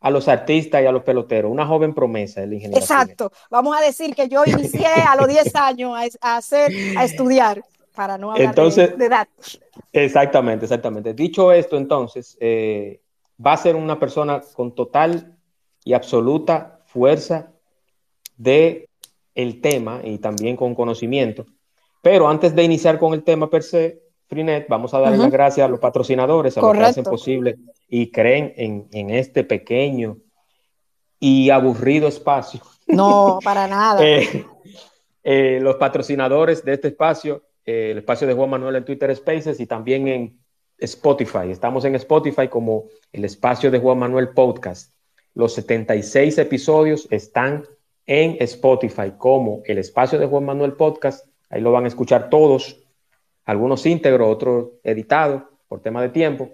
a 0.00 0.10
los 0.10 0.28
artistas 0.28 0.82
y 0.82 0.86
a 0.86 0.92
los 0.92 1.02
peloteros, 1.02 1.50
una 1.50 1.66
joven 1.66 1.94
promesa, 1.94 2.42
el 2.42 2.54
ingeniero. 2.54 2.80
Exacto, 2.80 3.32
vamos 3.50 3.76
a 3.76 3.80
decir 3.80 4.14
que 4.14 4.28
yo 4.28 4.44
inicié 4.46 4.86
a 4.86 5.16
los 5.16 5.28
10 5.28 5.54
años 5.56 5.96
a, 6.20 6.36
hacer, 6.36 6.72
a 6.96 7.04
estudiar, 7.04 7.62
para 7.94 8.16
no 8.16 8.32
hablar 8.32 8.54
de, 8.54 8.88
de, 8.96 9.04
edad. 9.04 9.28
Exactamente, 9.92 10.64
exactamente. 10.64 11.14
Dicho 11.14 11.52
esto, 11.52 11.76
entonces, 11.76 12.38
va 12.40 13.52
a 13.52 13.56
ser 13.56 13.74
una 13.74 13.98
persona 13.98 14.40
con 14.54 14.74
total 14.74 15.37
y 15.88 15.94
absoluta 15.94 16.82
fuerza 16.84 17.50
de 18.36 18.90
el 19.34 19.62
tema 19.62 20.02
y 20.04 20.18
también 20.18 20.54
con 20.54 20.74
conocimiento. 20.74 21.46
Pero 22.02 22.28
antes 22.28 22.54
de 22.54 22.62
iniciar 22.62 22.98
con 22.98 23.14
el 23.14 23.22
tema 23.22 23.48
per 23.48 23.62
se, 23.62 24.02
Frinet, 24.26 24.68
vamos 24.68 24.92
a 24.92 25.00
darle 25.00 25.16
las 25.16 25.30
gracias 25.30 25.64
a 25.64 25.68
los 25.70 25.80
patrocinadores, 25.80 26.58
a 26.58 26.60
los 26.60 26.72
que 26.74 26.82
hacen 26.82 27.04
posible 27.04 27.56
y 27.88 28.10
creen 28.10 28.52
en, 28.58 29.08
este 29.08 29.44
pequeño 29.44 30.18
y 31.18 31.48
aburrido 31.48 32.06
espacio. 32.06 32.60
No, 32.86 33.38
para 33.42 33.66
nada. 33.66 34.04
Eh, 34.04 34.44
eh, 35.24 35.58
los 35.62 35.76
patrocinadores 35.76 36.62
de 36.66 36.74
este 36.74 36.88
espacio, 36.88 37.44
eh, 37.64 37.92
el 37.92 37.98
espacio 37.98 38.26
de 38.26 38.34
Juan 38.34 38.50
Manuel 38.50 38.76
en 38.76 38.84
Twitter 38.84 39.16
Spaces 39.16 39.58
y 39.58 39.64
también 39.64 40.06
en 40.06 40.38
Spotify. 40.76 41.50
Estamos 41.50 41.86
en 41.86 41.94
Spotify 41.94 42.48
como 42.48 42.84
el 43.10 43.24
espacio 43.24 43.70
de 43.70 43.78
Juan 43.78 43.98
Manuel 43.98 44.28
Podcast. 44.34 44.92
Los 45.38 45.54
76 45.54 46.36
episodios 46.38 47.06
están 47.12 47.64
en 48.06 48.36
Spotify 48.40 49.12
como 49.16 49.62
el 49.66 49.78
espacio 49.78 50.18
de 50.18 50.26
Juan 50.26 50.44
Manuel 50.44 50.72
Podcast. 50.72 51.28
Ahí 51.48 51.60
lo 51.60 51.70
van 51.70 51.84
a 51.84 51.86
escuchar 51.86 52.28
todos, 52.28 52.80
algunos 53.44 53.86
íntegros, 53.86 54.28
otros 54.28 54.70
editados 54.82 55.44
por 55.68 55.80
tema 55.80 56.02
de 56.02 56.08
tiempo. 56.08 56.50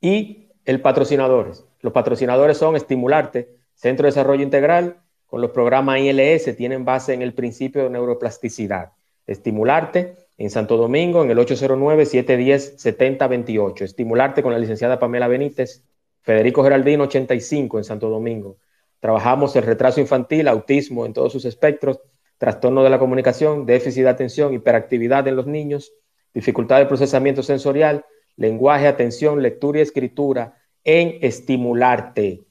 Y 0.00 0.46
el 0.64 0.80
patrocinadores. 0.80 1.64
Los 1.80 1.92
patrocinadores 1.92 2.56
son 2.56 2.76
Estimularte, 2.76 3.56
Centro 3.74 4.04
de 4.04 4.10
Desarrollo 4.10 4.44
Integral, 4.44 4.98
con 5.26 5.40
los 5.40 5.50
programas 5.50 5.98
ILS, 5.98 6.56
tienen 6.56 6.84
base 6.84 7.14
en 7.14 7.22
el 7.22 7.34
principio 7.34 7.82
de 7.82 7.90
neuroplasticidad. 7.90 8.92
Estimularte 9.26 10.14
en 10.38 10.50
Santo 10.50 10.76
Domingo 10.76 11.24
en 11.24 11.32
el 11.32 11.38
809-710-7028. 11.38 13.80
Estimularte 13.80 14.40
con 14.40 14.52
la 14.52 14.60
licenciada 14.60 15.00
Pamela 15.00 15.26
Benítez 15.26 15.82
Federico 16.22 16.62
Geraldino 16.62 17.04
85 17.04 17.78
en 17.78 17.84
Santo 17.84 18.08
Domingo. 18.08 18.58
Trabajamos 19.00 19.54
el 19.56 19.64
retraso 19.64 20.00
infantil, 20.00 20.48
autismo 20.48 21.04
en 21.04 21.12
todos 21.12 21.32
sus 21.32 21.44
espectros, 21.44 22.00
trastorno 22.38 22.82
de 22.82 22.90
la 22.90 22.98
comunicación, 22.98 23.66
déficit 23.66 24.04
de 24.04 24.08
atención, 24.08 24.54
hiperactividad 24.54 25.26
en 25.26 25.36
los 25.36 25.46
niños, 25.46 25.92
dificultad 26.32 26.78
de 26.78 26.86
procesamiento 26.86 27.42
sensorial, 27.42 28.04
lenguaje, 28.36 28.86
atención, 28.86 29.42
lectura 29.42 29.80
y 29.80 29.82
escritura 29.82 30.54
en 30.84 31.18
Estimularte. 31.20 32.44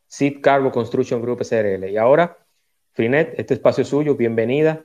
Sid 0.07 0.41
Carbo 0.41 0.71
Construction 0.71 1.21
Group 1.21 1.43
SRL. 1.43 1.87
Y 1.89 1.97
ahora, 1.97 2.35
Frinet, 2.93 3.39
este 3.39 3.53
espacio 3.53 3.83
es 3.83 3.87
suyo, 3.87 4.15
bienvenida. 4.15 4.83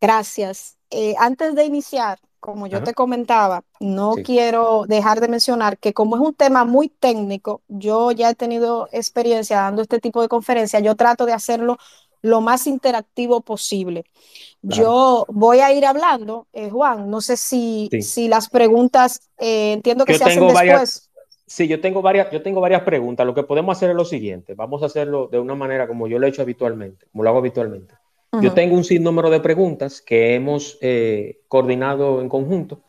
Gracias. 0.00 0.78
Eh, 0.90 1.14
antes 1.18 1.54
de 1.54 1.64
iniciar, 1.64 2.18
como 2.46 2.68
yo 2.68 2.80
te 2.84 2.94
comentaba, 2.94 3.64
no 3.80 4.14
quiero 4.24 4.84
dejar 4.86 5.20
de 5.20 5.26
mencionar 5.26 5.78
que 5.78 5.92
como 5.92 6.14
es 6.14 6.22
un 6.22 6.32
tema 6.32 6.64
muy 6.64 6.88
técnico, 6.88 7.60
yo 7.66 8.12
ya 8.12 8.30
he 8.30 8.36
tenido 8.36 8.88
experiencia 8.92 9.56
dando 9.56 9.82
este 9.82 9.98
tipo 9.98 10.22
de 10.22 10.28
conferencias, 10.28 10.80
yo 10.80 10.94
trato 10.94 11.26
de 11.26 11.32
hacerlo 11.32 11.76
lo 12.22 12.40
más 12.40 12.68
interactivo 12.68 13.40
posible. 13.40 14.04
Yo 14.62 15.26
voy 15.28 15.58
a 15.58 15.72
ir 15.72 15.84
hablando, 15.84 16.46
eh, 16.52 16.70
Juan, 16.70 17.10
no 17.10 17.20
sé 17.20 17.36
si, 17.36 17.88
si 18.00 18.28
las 18.28 18.48
preguntas, 18.48 19.28
eh, 19.38 19.72
entiendo 19.72 20.04
que 20.04 20.16
se 20.16 20.22
hacen 20.22 20.46
después. 20.46 21.10
Sí, 21.48 21.66
yo 21.66 21.80
tengo, 21.80 22.00
varias, 22.00 22.30
yo 22.30 22.42
tengo 22.42 22.60
varias 22.60 22.82
preguntas. 22.82 23.26
Lo 23.26 23.34
que 23.34 23.42
podemos 23.42 23.76
hacer 23.76 23.90
es 23.90 23.96
lo 23.96 24.04
siguiente, 24.04 24.54
vamos 24.54 24.84
a 24.84 24.86
hacerlo 24.86 25.26
de 25.26 25.40
una 25.40 25.56
manera 25.56 25.88
como 25.88 26.06
yo 26.06 26.20
lo 26.20 26.26
he 26.26 26.30
hecho 26.30 26.42
habitualmente, 26.42 27.06
como 27.10 27.24
lo 27.24 27.30
hago 27.30 27.38
habitualmente. 27.40 27.92
Yo 28.42 28.52
tengo 28.52 28.74
un 28.74 28.84
sinnúmero 28.84 29.30
de 29.30 29.40
preguntas 29.40 30.00
que 30.00 30.34
hemos 30.34 30.78
eh, 30.80 31.40
coordinado 31.48 32.20
en 32.20 32.28
conjunto. 32.28 32.82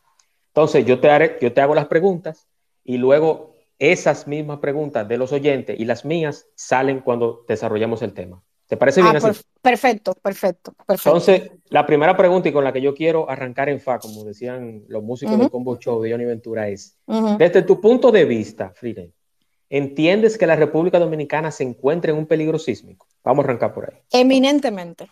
Entonces, 0.49 0.85
yo 0.85 0.99
te, 0.99 1.09
haré, 1.09 1.37
yo 1.41 1.53
te 1.53 1.61
hago 1.61 1.75
las 1.75 1.87
preguntas 1.87 2.47
y 2.83 2.97
luego 2.97 3.53
esas 3.79 4.27
mismas 4.27 4.59
preguntas 4.59 5.07
de 5.07 5.17
los 5.17 5.31
oyentes 5.31 5.79
y 5.79 5.85
las 5.85 6.05
mías 6.05 6.47
salen 6.55 7.01
cuando 7.01 7.45
desarrollamos 7.47 8.01
el 8.01 8.13
tema. 8.13 8.41
¿Te 8.67 8.75
parece 8.75 9.01
bien 9.01 9.15
ah, 9.15 9.19
así? 9.23 9.41
Perfecto, 9.61 10.13
perfecto, 10.13 10.73
perfecto. 10.73 11.09
Entonces, 11.09 11.51
la 11.69 11.85
primera 11.85 12.17
pregunta 12.17 12.49
y 12.49 12.51
con 12.51 12.63
la 12.63 12.73
que 12.73 12.81
yo 12.81 12.93
quiero 12.93 13.29
arrancar 13.29 13.69
en 13.69 13.79
fa, 13.79 13.97
como 13.99 14.23
decían 14.23 14.83
los 14.87 15.03
músicos 15.03 15.37
del 15.37 15.49
Combo 15.49 15.77
Show 15.77 16.01
de 16.01 16.11
Johnny 16.11 16.25
Ventura, 16.25 16.67
es, 16.67 16.97
desde 17.37 17.61
tu 17.61 17.79
punto 17.79 18.11
de 18.11 18.25
vista, 18.25 18.71
Friden, 18.75 19.13
¿entiendes 19.69 20.37
que 20.37 20.47
la 20.47 20.55
República 20.55 20.99
Dominicana 20.99 21.51
se 21.51 21.63
encuentra 21.63 22.11
en 22.11 22.17
un 22.17 22.25
peligro 22.25 22.59
sísmico? 22.59 23.07
Vamos 23.23 23.43
a 23.43 23.47
arrancar 23.47 23.73
por 23.73 23.89
ahí. 23.89 23.99
Eminentemente. 24.11 25.07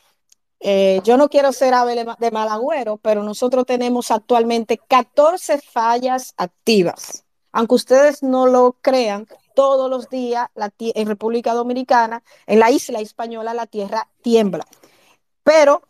Eh, 0.67 0.99
yo 1.03 1.15
no 1.15 1.29
quiero 1.29 1.53
ser 1.53 1.75
ave 1.75 1.93
de 1.93 2.31
mal 2.31 2.47
agüero, 2.49 2.97
pero 2.97 3.21
nosotros 3.21 3.67
tenemos 3.67 4.09
actualmente 4.09 4.79
14 4.79 5.59
fallas 5.61 6.33
activas. 6.37 7.23
Aunque 7.51 7.75
ustedes 7.75 8.23
no 8.23 8.47
lo 8.47 8.75
crean, 8.81 9.27
todos 9.53 9.91
los 9.91 10.09
días 10.09 10.47
en 10.79 11.07
República 11.07 11.53
Dominicana, 11.53 12.23
en 12.47 12.57
la 12.57 12.71
isla 12.71 12.99
española, 12.99 13.53
la 13.53 13.67
tierra 13.67 14.09
tiembla. 14.23 14.65
Pero 15.43 15.83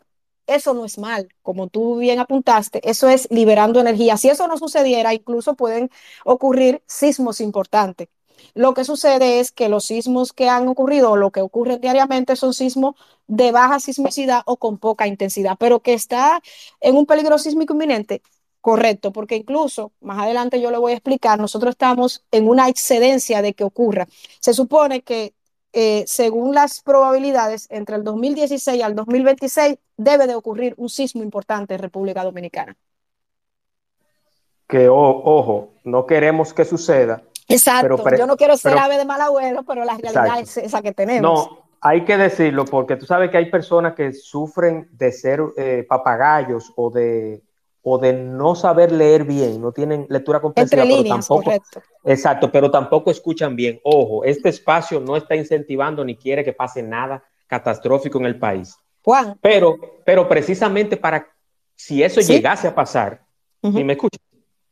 eso 0.46 0.74
no 0.74 0.84
es 0.84 0.98
mal, 0.98 1.30
como 1.42 1.68
tú 1.68 1.96
bien 1.96 2.20
apuntaste, 2.20 2.82
eso 2.84 3.08
es 3.08 3.30
liberando 3.32 3.80
energía. 3.80 4.18
Si 4.18 4.28
eso 4.28 4.46
no 4.46 4.58
sucediera, 4.58 5.14
incluso 5.14 5.56
pueden 5.56 5.90
ocurrir 6.26 6.84
sismos 6.86 7.40
importantes. 7.40 8.10
Lo 8.54 8.74
que 8.74 8.84
sucede 8.84 9.40
es 9.40 9.52
que 9.52 9.70
los 9.70 9.86
sismos 9.86 10.34
que 10.34 10.50
han 10.50 10.68
ocurrido 10.68 11.12
o 11.12 11.16
lo 11.18 11.32
que 11.32 11.42
ocurre 11.42 11.78
diariamente 11.78 12.36
son 12.36 12.54
sismos 12.54 12.96
de 13.28 13.52
baja 13.52 13.80
sismicidad 13.80 14.42
o 14.46 14.58
con 14.58 14.78
poca 14.78 15.08
intensidad, 15.08 15.58
pero 15.60 15.80
que 15.82 15.94
está 15.94 16.42
en 16.82 16.96
un 16.96 17.06
peligro 17.06 17.38
sísmico 17.38 17.74
inminente. 17.74 18.22
Correcto, 18.62 19.12
porque 19.12 19.36
incluso 19.36 19.92
más 20.02 20.24
adelante 20.24 20.60
yo 20.60 20.72
le 20.72 20.80
voy 20.80 20.94
a 20.94 20.96
explicar, 20.96 21.40
nosotros 21.40 21.72
estamos 21.72 22.26
en 22.32 22.48
una 22.48 22.68
excedencia 22.68 23.44
de 23.44 23.54
que 23.54 23.64
ocurra. 23.64 24.08
Se 24.40 24.54
supone 24.54 25.04
que 25.04 25.36
eh, 25.78 26.06
según 26.08 26.56
las 26.56 26.82
probabilidades, 26.82 27.68
entre 27.70 27.98
el 27.98 28.06
2016 28.06 28.82
al 28.82 28.96
2026 28.96 29.78
debe 29.98 30.26
de 30.26 30.34
ocurrir 30.34 30.74
un 30.78 30.88
sismo 30.88 31.22
importante 31.22 31.74
en 31.74 31.82
República 31.82 32.24
Dominicana. 32.24 32.78
Que, 34.70 34.88
ojo, 34.90 35.74
no 35.84 36.06
queremos 36.06 36.54
que 36.54 36.64
suceda. 36.64 37.24
Exacto, 37.48 38.04
yo 38.18 38.26
no 38.26 38.38
quiero 38.38 38.58
ser 38.58 38.78
ave 38.78 38.98
de 38.98 39.06
mal 39.06 39.22
agüero, 39.22 39.64
pero 39.64 39.86
la 39.86 39.98
realidad 39.98 40.40
es 40.40 40.58
esa 40.58 40.82
que 40.82 40.94
tenemos. 40.94 41.22
No, 41.22 41.66
hay 41.82 42.04
que 42.04 42.18
decirlo 42.18 42.66
porque 42.66 42.96
tú 42.96 43.06
sabes 43.06 43.30
que 43.30 43.38
hay 43.38 43.52
personas 43.52 43.94
que 43.94 44.12
sufren 44.14 44.90
de 44.92 45.12
ser 45.12 45.40
eh, 45.56 45.86
papagayos 45.88 46.74
o 46.76 46.90
de 46.90 47.44
o 47.88 48.00
de 48.00 48.14
no 48.14 48.56
saber 48.56 48.92
leer 48.92 49.26
bien, 49.26 49.62
no 49.62 49.72
tienen 49.72 50.08
lectura 50.10 50.42
comprensiva, 50.42 50.84
pero 50.84 51.04
tampoco, 51.04 51.52
exacto, 52.04 52.52
pero 52.52 52.72
tampoco 52.72 53.12
escuchan 53.12 53.56
bien. 53.56 53.80
Ojo, 53.84 54.24
este 54.24 54.50
espacio 54.50 55.00
no 55.00 55.16
está 55.16 55.36
incentivando 55.36 56.04
ni 56.04 56.16
quiere 56.16 56.44
que 56.44 56.52
pase 56.52 56.82
nada 56.82 57.24
catastrófico 57.46 58.18
en 58.18 58.26
el 58.26 58.40
país. 58.40 58.76
Juan. 59.04 59.38
Pero, 59.40 59.78
pero 60.04 60.28
precisamente 60.28 60.98
para, 60.98 61.28
si 61.76 62.02
eso 62.02 62.22
llegase 62.22 62.68
a 62.68 62.74
pasar, 62.74 63.24
¿y 63.62 63.84
me 63.84 63.94
escuchas? 63.94 64.20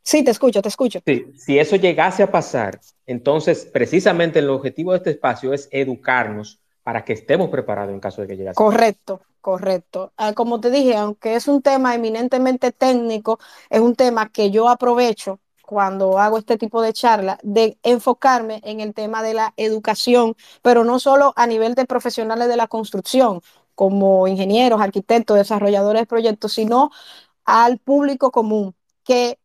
Sí, 0.03 0.23
te 0.23 0.31
escucho, 0.31 0.61
te 0.61 0.69
escucho. 0.69 0.99
Sí, 1.05 1.25
si 1.37 1.57
eso 1.57 1.77
llegase 1.77 2.23
a 2.23 2.31
pasar, 2.31 2.79
entonces 3.05 3.65
precisamente 3.65 4.39
el 4.39 4.49
objetivo 4.49 4.91
de 4.91 4.97
este 4.97 5.11
espacio 5.11 5.53
es 5.53 5.69
educarnos 5.71 6.59
para 6.83 7.05
que 7.05 7.13
estemos 7.13 7.49
preparados 7.49 7.93
en 7.93 7.99
caso 7.99 8.21
de 8.21 8.27
que 8.27 8.37
llegue. 8.37 8.53
Correcto, 8.53 9.21
correcto. 9.39 10.11
Ah, 10.17 10.33
como 10.33 10.59
te 10.59 10.69
dije, 10.69 10.95
aunque 10.95 11.35
es 11.35 11.47
un 11.47 11.61
tema 11.61 11.95
eminentemente 11.95 12.71
técnico, 12.73 13.39
es 13.69 13.79
un 13.79 13.95
tema 13.95 14.29
que 14.29 14.51
yo 14.51 14.67
aprovecho 14.67 15.39
cuando 15.65 16.19
hago 16.19 16.37
este 16.37 16.57
tipo 16.57 16.81
de 16.81 16.91
charla, 16.91 17.39
de 17.41 17.77
enfocarme 17.83 18.59
en 18.65 18.81
el 18.81 18.93
tema 18.93 19.23
de 19.23 19.33
la 19.33 19.53
educación, 19.55 20.35
pero 20.61 20.83
no 20.83 20.99
solo 20.99 21.33
a 21.37 21.47
nivel 21.47 21.73
de 21.73 21.85
profesionales 21.85 22.49
de 22.49 22.57
la 22.57 22.67
construcción, 22.67 23.41
como 23.73 24.27
ingenieros, 24.27 24.81
arquitectos, 24.81 25.37
desarrolladores 25.37 26.01
de 26.01 26.05
proyectos, 26.05 26.53
sino 26.53 26.91
al 27.45 27.79
público 27.79 28.31
común, 28.31 28.75
que 29.03 29.39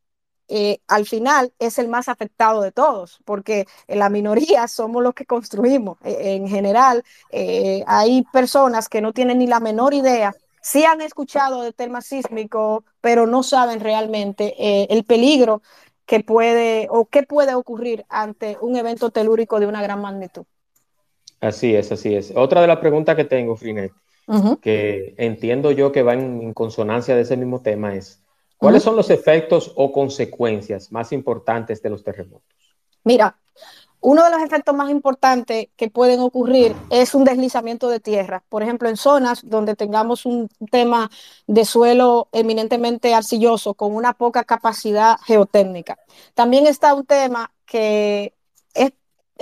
eh, 0.48 0.80
al 0.88 1.04
final 1.04 1.52
es 1.58 1.78
el 1.78 1.88
más 1.88 2.08
afectado 2.08 2.62
de 2.62 2.72
todos, 2.72 3.20
porque 3.24 3.66
la 3.86 4.08
minoría 4.08 4.66
somos 4.66 5.02
los 5.02 5.14
que 5.14 5.26
construimos. 5.26 5.98
E, 6.02 6.34
en 6.34 6.48
general, 6.48 7.04
eh, 7.30 7.84
hay 7.86 8.24
personas 8.32 8.88
que 8.88 9.02
no 9.02 9.12
tienen 9.12 9.38
ni 9.38 9.46
la 9.46 9.60
menor 9.60 9.92
idea, 9.92 10.34
sí 10.62 10.84
han 10.84 11.02
escuchado 11.02 11.62
de 11.62 11.72
tema 11.72 12.00
sísmico, 12.00 12.84
pero 13.00 13.26
no 13.26 13.42
saben 13.42 13.80
realmente 13.80 14.54
eh, 14.58 14.86
el 14.90 15.04
peligro 15.04 15.62
que 16.06 16.20
puede 16.20 16.88
o 16.90 17.04
qué 17.04 17.22
puede 17.22 17.54
ocurrir 17.54 18.06
ante 18.08 18.56
un 18.62 18.76
evento 18.76 19.10
telúrico 19.10 19.60
de 19.60 19.66
una 19.66 19.82
gran 19.82 20.00
magnitud. 20.00 20.44
Así 21.40 21.76
es, 21.76 21.92
así 21.92 22.14
es. 22.14 22.32
Otra 22.34 22.62
de 22.62 22.66
las 22.66 22.78
preguntas 22.78 23.14
que 23.14 23.24
tengo, 23.24 23.54
Frinet, 23.54 23.92
que 24.60 25.14
entiendo 25.18 25.70
yo 25.70 25.92
que 25.92 26.02
va 26.02 26.14
en 26.14 26.52
consonancia 26.54 27.14
de 27.14 27.22
ese 27.22 27.36
mismo 27.36 27.60
tema 27.60 27.94
es, 27.94 28.22
¿Cuáles 28.58 28.82
son 28.82 28.96
los 28.96 29.08
efectos 29.10 29.72
o 29.76 29.92
consecuencias 29.92 30.90
más 30.90 31.12
importantes 31.12 31.80
de 31.80 31.90
los 31.90 32.02
terremotos? 32.02 32.76
Mira, 33.04 33.38
uno 34.00 34.24
de 34.24 34.30
los 34.30 34.42
efectos 34.42 34.74
más 34.74 34.90
importantes 34.90 35.68
que 35.76 35.90
pueden 35.90 36.20
ocurrir 36.20 36.74
es 36.90 37.14
un 37.14 37.24
deslizamiento 37.24 37.88
de 37.88 37.98
tierra. 38.00 38.44
Por 38.48 38.62
ejemplo, 38.62 38.88
en 38.88 38.96
zonas 38.96 39.40
donde 39.44 39.74
tengamos 39.74 40.24
un 40.24 40.48
tema 40.70 41.10
de 41.46 41.64
suelo 41.64 42.28
eminentemente 42.32 43.14
arcilloso 43.14 43.74
con 43.74 43.94
una 43.94 44.12
poca 44.12 44.44
capacidad 44.44 45.18
geotécnica. 45.24 45.98
También 46.34 46.66
está 46.66 46.94
un 46.94 47.06
tema 47.06 47.52
que 47.64 48.34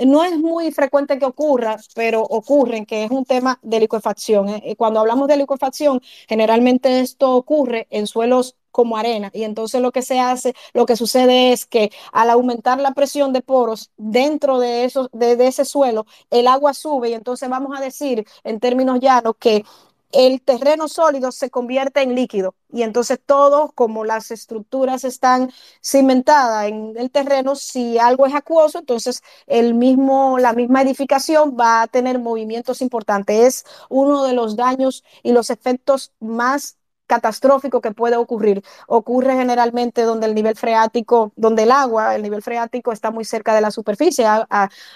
no 0.05 0.23
es 0.23 0.37
muy 0.37 0.71
frecuente 0.71 1.17
que 1.19 1.25
ocurra, 1.25 1.77
pero 1.95 2.21
ocurren, 2.21 2.85
que 2.85 3.03
es 3.03 3.11
un 3.11 3.25
tema 3.25 3.59
de 3.61 3.79
liquefacción. 3.79 4.49
¿eh? 4.49 4.75
Cuando 4.77 4.99
hablamos 4.99 5.27
de 5.27 5.37
liquefacción, 5.37 6.01
generalmente 6.27 6.99
esto 6.99 7.35
ocurre 7.35 7.87
en 7.89 8.07
suelos 8.07 8.55
como 8.77 8.95
arena. 8.95 9.31
Y 9.33 9.43
entonces 9.43 9.81
lo 9.81 9.91
que 9.91 10.03
se 10.03 10.19
hace, 10.19 10.53
lo 10.73 10.85
que 10.85 10.95
sucede 10.95 11.51
es 11.51 11.65
que 11.65 11.89
al 12.11 12.29
aumentar 12.29 12.79
la 12.79 12.93
presión 12.93 13.33
de 13.33 13.41
poros 13.41 13.91
dentro 13.97 14.59
de, 14.59 14.83
esos, 14.83 15.09
de, 15.13 15.33
ese 15.47 15.65
suelo, 15.65 16.05
el 16.29 16.45
agua 16.47 16.75
sube 16.75 17.09
y 17.09 17.13
entonces 17.13 17.49
vamos 17.49 17.75
a 17.75 17.81
decir 17.81 18.27
en 18.43 18.59
términos 18.59 18.99
llanos 18.99 19.33
que 19.39 19.65
el 20.11 20.41
terreno 20.41 20.87
sólido 20.87 21.31
se 21.31 21.49
convierte 21.49 22.01
en 22.01 22.15
líquido 22.15 22.55
y 22.71 22.83
entonces 22.83 23.19
todo, 23.25 23.71
como 23.73 24.05
las 24.05 24.31
estructuras 24.31 25.03
están 25.03 25.51
cimentadas 25.81 26.67
en 26.67 26.93
el 26.97 27.11
terreno, 27.11 27.55
si 27.55 27.97
algo 27.97 28.25
es 28.25 28.33
acuoso, 28.35 28.79
entonces 28.79 29.21
el 29.47 29.73
mismo, 29.73 30.37
la 30.39 30.53
misma 30.53 30.81
edificación 30.81 31.55
va 31.59 31.81
a 31.83 31.87
tener 31.87 32.19
movimientos 32.19 32.81
importantes. 32.81 33.37
Es 33.37 33.65
uno 33.89 34.23
de 34.23 34.33
los 34.33 34.55
daños 34.55 35.03
y 35.23 35.31
los 35.31 35.49
efectos 35.49 36.13
más 36.19 36.77
catastrófico 37.07 37.79
que 37.81 37.91
puede 37.91 38.17
ocurrir. 38.17 38.63
Ocurre 38.87 39.35
generalmente 39.35 40.01
donde 40.03 40.25
el 40.27 40.35
nivel 40.35 40.55
freático, 40.55 41.31
donde 41.35 41.63
el 41.63 41.71
agua, 41.71 42.15
el 42.15 42.21
nivel 42.21 42.41
freático 42.41 42.91
está 42.91 43.11
muy 43.11 43.23
cerca 43.25 43.55
de 43.55 43.61
la 43.61 43.71
superficie, 43.71 44.25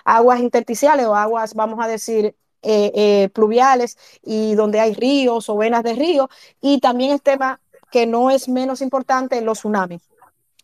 aguas 0.03 0.39
intersticiales 0.41 1.05
o 1.05 1.15
aguas, 1.15 1.53
vamos 1.53 1.79
a 1.83 1.87
decir, 1.87 2.35
eh, 2.61 2.91
eh, 2.95 3.29
pluviales 3.29 3.97
y 4.23 4.55
donde 4.55 4.79
hay 4.79 4.93
ríos 4.93 5.49
o 5.49 5.57
venas 5.57 5.83
de 5.83 5.93
río. 5.93 6.29
Y 6.61 6.79
también 6.79 7.11
es 7.11 7.21
tema 7.21 7.59
que 7.91 8.05
no 8.05 8.29
es 8.31 8.47
menos 8.47 8.81
importante, 8.81 9.41
los 9.41 9.59
tsunamis. 9.59 10.01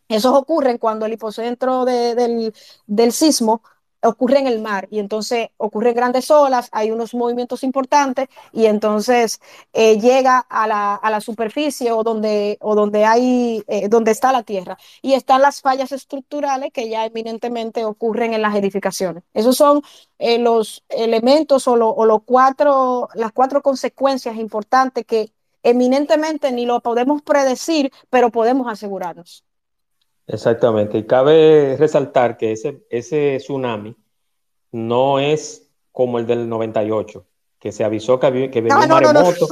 Esos 0.07 0.33
ocurren 0.33 0.77
cuando 0.77 1.05
el 1.05 1.13
hipocentro 1.13 1.83
del, 1.83 2.53
del 2.85 3.11
sismo 3.11 3.61
ocurre 4.07 4.39
en 4.39 4.47
el 4.47 4.61
mar 4.61 4.87
y 4.91 4.99
entonces 4.99 5.49
ocurren 5.57 5.95
grandes 5.95 6.31
olas, 6.31 6.69
hay 6.71 6.91
unos 6.91 7.13
movimientos 7.13 7.63
importantes 7.63 8.29
y 8.51 8.65
entonces 8.65 9.39
eh, 9.73 9.99
llega 9.99 10.39
a 10.39 10.67
la, 10.67 10.95
a 10.95 11.11
la, 11.11 11.21
superficie 11.21 11.91
o 11.91 12.03
donde, 12.03 12.57
o 12.61 12.75
donde, 12.75 13.05
hay, 13.05 13.63
eh, 13.67 13.89
donde 13.89 14.11
está 14.11 14.31
la 14.31 14.43
tierra. 14.43 14.77
Y 15.01 15.13
están 15.13 15.41
las 15.41 15.61
fallas 15.61 15.91
estructurales 15.91 16.71
que 16.71 16.89
ya 16.89 17.05
eminentemente 17.05 17.85
ocurren 17.85 18.33
en 18.33 18.41
las 18.41 18.55
edificaciones. 18.55 19.23
Esos 19.33 19.57
son 19.57 19.81
eh, 20.19 20.39
los 20.39 20.83
elementos 20.89 21.67
o, 21.67 21.73
o 21.73 22.05
los 22.05 22.23
cuatro, 22.25 23.09
las 23.15 23.31
cuatro 23.31 23.61
consecuencias 23.61 24.35
importantes 24.37 25.05
que 25.05 25.31
eminentemente 25.63 26.51
ni 26.51 26.65
lo 26.65 26.81
podemos 26.81 27.21
predecir, 27.21 27.91
pero 28.09 28.31
podemos 28.31 28.71
asegurarnos. 28.71 29.46
Exactamente. 30.27 30.97
Y 30.97 31.03
cabe 31.05 31.77
resaltar 31.77 32.37
que 32.37 32.51
ese, 32.51 32.85
ese 32.89 33.37
tsunami 33.39 33.95
no 34.71 35.19
es 35.19 35.69
como 35.91 36.19
el 36.19 36.27
del 36.27 36.47
98, 36.47 37.25
que 37.57 37.71
se 37.71 37.83
avisó 37.83 38.19
que, 38.19 38.27
había, 38.27 38.51
que 38.51 38.61
venía 38.61 38.77
un 38.77 38.87
maremoto. 38.87 39.47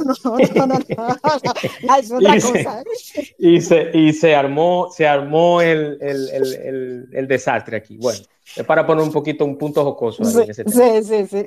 Y 3.38 3.60
se, 3.60 3.90
y 3.92 4.12
se 4.12 4.34
armó, 4.34 4.88
se 4.92 5.06
armó 5.08 5.60
el, 5.60 5.98
el, 6.00 6.28
el, 6.30 7.08
el, 7.12 7.26
desastre 7.26 7.78
aquí. 7.78 7.96
Bueno, 7.96 8.20
es 8.54 8.64
para 8.64 8.86
poner 8.86 9.02
un 9.02 9.12
poquito 9.12 9.44
un 9.44 9.58
punto 9.58 9.82
jocoso 9.82 10.22
ahí 10.24 10.44
en 10.44 10.50
ese 10.50 10.64
tema. 10.64 11.02
Sí, 11.02 11.04
sí, 11.04 11.26
sí. 11.26 11.44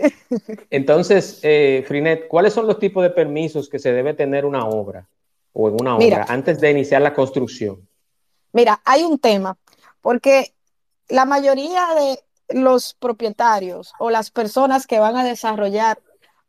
Entonces, 0.70 1.40
eh, 1.44 1.84
Frinet, 1.88 2.28
¿cuáles 2.28 2.52
son 2.52 2.68
los 2.68 2.78
tipos 2.78 3.04
de 3.04 3.12
permisos 3.12 3.70
que 3.70 3.80
se 3.80 3.94
debe 3.94 4.16
tener 4.16 4.44
una 4.44 4.66
obra 4.66 5.08
o 5.54 5.70
en 5.70 5.76
una 5.80 5.96
obra 5.96 6.26
antes 6.28 6.60
de 6.60 6.72
iniciar 6.72 7.02
la 7.02 7.14
construcción? 7.14 7.89
Mira, 8.52 8.82
hay 8.86 9.04
un 9.04 9.20
tema, 9.20 9.58
porque 10.02 10.54
la 11.08 11.26
mayoría 11.26 11.88
de 11.96 12.24
los 12.50 12.94
propietarios 12.96 13.94
o 14.00 14.10
las 14.10 14.32
personas 14.32 14.88
que 14.88 15.00
van 15.00 15.18
a 15.18 15.24
desarrollar 15.24 16.02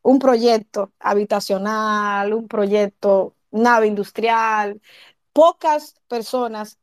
un 0.02 0.18
proyecto 0.18 0.92
habitacional, 0.98 2.32
un 2.32 2.48
proyecto 2.48 3.34
nave 3.50 3.86
industrial, 3.86 4.80
pocas 5.32 5.94
personas 6.08 6.78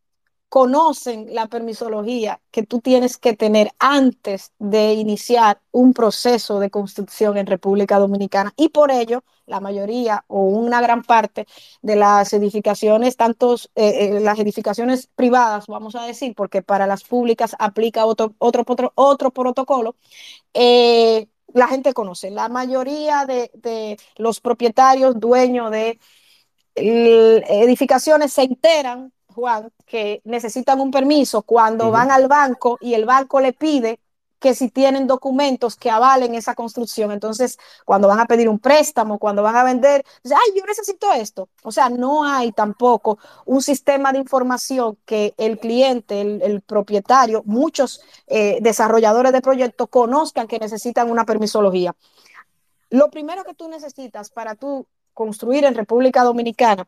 conocen 0.49 1.33
la 1.33 1.47
permisología 1.47 2.41
que 2.51 2.63
tú 2.63 2.79
tienes 2.79 3.17
que 3.17 3.35
tener 3.35 3.71
antes 3.79 4.53
de 4.59 4.93
iniciar 4.93 5.61
un 5.71 5.93
proceso 5.93 6.59
de 6.59 6.69
construcción 6.69 7.37
en 7.37 7.47
República 7.47 7.99
Dominicana. 7.99 8.53
Y 8.55 8.69
por 8.69 8.91
ello, 8.91 9.23
la 9.45 9.59
mayoría 9.59 10.23
o 10.27 10.43
una 10.43 10.81
gran 10.81 11.03
parte 11.03 11.47
de 11.81 11.95
las 11.97 12.31
edificaciones, 12.33 13.17
tantos 13.17 13.69
eh, 13.75 14.17
eh, 14.17 14.19
las 14.21 14.39
edificaciones 14.39 15.07
privadas, 15.15 15.65
vamos 15.67 15.95
a 15.95 16.05
decir, 16.05 16.33
porque 16.35 16.61
para 16.61 16.87
las 16.87 17.03
públicas 17.03 17.55
aplica 17.59 18.05
otro, 18.05 18.33
otro, 18.39 18.65
otro, 18.95 19.31
protocolo, 19.31 19.95
eh, 20.53 21.27
la 21.53 21.67
gente 21.67 21.93
conoce. 21.93 22.31
La 22.31 22.49
mayoría 22.49 23.25
de, 23.25 23.51
de 23.53 23.97
los 24.17 24.39
propietarios, 24.39 25.19
dueños 25.19 25.71
de 25.71 25.99
edificaciones 26.75 28.33
se 28.33 28.43
enteran 28.43 29.11
Juan, 29.37 29.71
que 29.85 30.19
necesitan 30.25 30.81
un 30.81 30.89
permiso 30.89 31.43
cuando 31.43 31.91
van 31.91 32.09
al 32.09 32.27
banco 32.27 32.79
y 32.81 32.95
el 32.95 33.05
banco 33.05 33.39
le 33.39 33.53
pide 33.53 33.99
que 34.39 34.55
si 34.55 34.69
tienen 34.69 35.05
documentos 35.05 35.75
que 35.75 35.91
avalen 35.91 36.33
esa 36.33 36.55
construcción. 36.55 37.11
Entonces, 37.11 37.59
cuando 37.85 38.07
van 38.07 38.19
a 38.19 38.25
pedir 38.25 38.49
un 38.49 38.57
préstamo, 38.57 39.19
cuando 39.19 39.43
van 39.43 39.55
a 39.55 39.63
vender, 39.63 40.03
ay, 40.25 40.53
yo 40.55 40.65
necesito 40.65 41.11
esto. 41.13 41.49
O 41.61 41.71
sea, 41.71 41.89
no 41.89 42.23
hay 42.23 42.51
tampoco 42.51 43.19
un 43.45 43.61
sistema 43.61 44.11
de 44.11 44.19
información 44.19 44.97
que 45.05 45.35
el 45.37 45.59
cliente, 45.59 46.21
el, 46.21 46.61
propietario, 46.61 47.43
muchos 47.45 48.01
eh, 48.25 48.57
desarrolladores 48.61 49.33
de 49.33 49.41
proyectos 49.41 49.87
conozcan 49.89 50.47
que 50.47 50.57
necesitan 50.57 51.11
una 51.11 51.25
permisología. 51.25 51.95
Lo 52.89 53.11
primero 53.11 53.43
que 53.43 53.53
tú 53.53 53.67
necesitas 53.69 54.31
para 54.31 54.55
tú 54.55 54.87
construir 55.13 55.63
en 55.65 55.75
República 55.75 56.23
Dominicana 56.23 56.87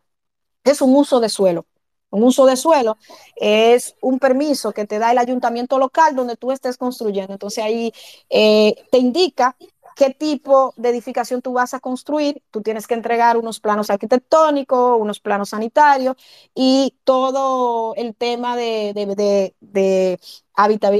es 0.63 0.81
un 0.81 0.95
uso 0.95 1.19
de 1.19 1.29
suelo. 1.29 1.65
Un 2.11 2.23
uso 2.23 2.45
de 2.45 2.55
suelo 2.57 2.97
es 3.35 3.95
un 4.01 4.19
permiso 4.19 4.71
que 4.71 4.85
te 4.85 4.99
da 4.99 5.11
el 5.11 5.17
ayuntamiento 5.17 5.77
local 5.79 6.15
donde 6.15 6.37
tú 6.37 6.51
estés 6.51 6.77
construyendo. 6.77 7.33
Entonces 7.33 7.63
ahí 7.63 7.91
eh, 8.29 8.75
te 8.91 8.97
indica 8.97 9.55
qué 9.95 10.11
tipo 10.11 10.73
de 10.77 10.89
edificación 10.89 11.41
tú 11.41 11.53
vas 11.53 11.73
a 11.73 11.79
construir. 11.81 12.41
Tú 12.51 12.61
tienes 12.61 12.87
que 12.87 12.93
entregar 12.93 13.37
unos 13.37 13.59
planos 13.59 13.89
arquitectónicos, 13.89 14.99
unos 14.99 15.19
planos 15.19 15.49
sanitarios 15.49 16.15
y 16.55 16.95
todo 17.03 17.93
el 17.95 18.15
tema 18.15 18.55
de, 18.55 18.93
de, 18.95 19.53
de, 19.59 20.19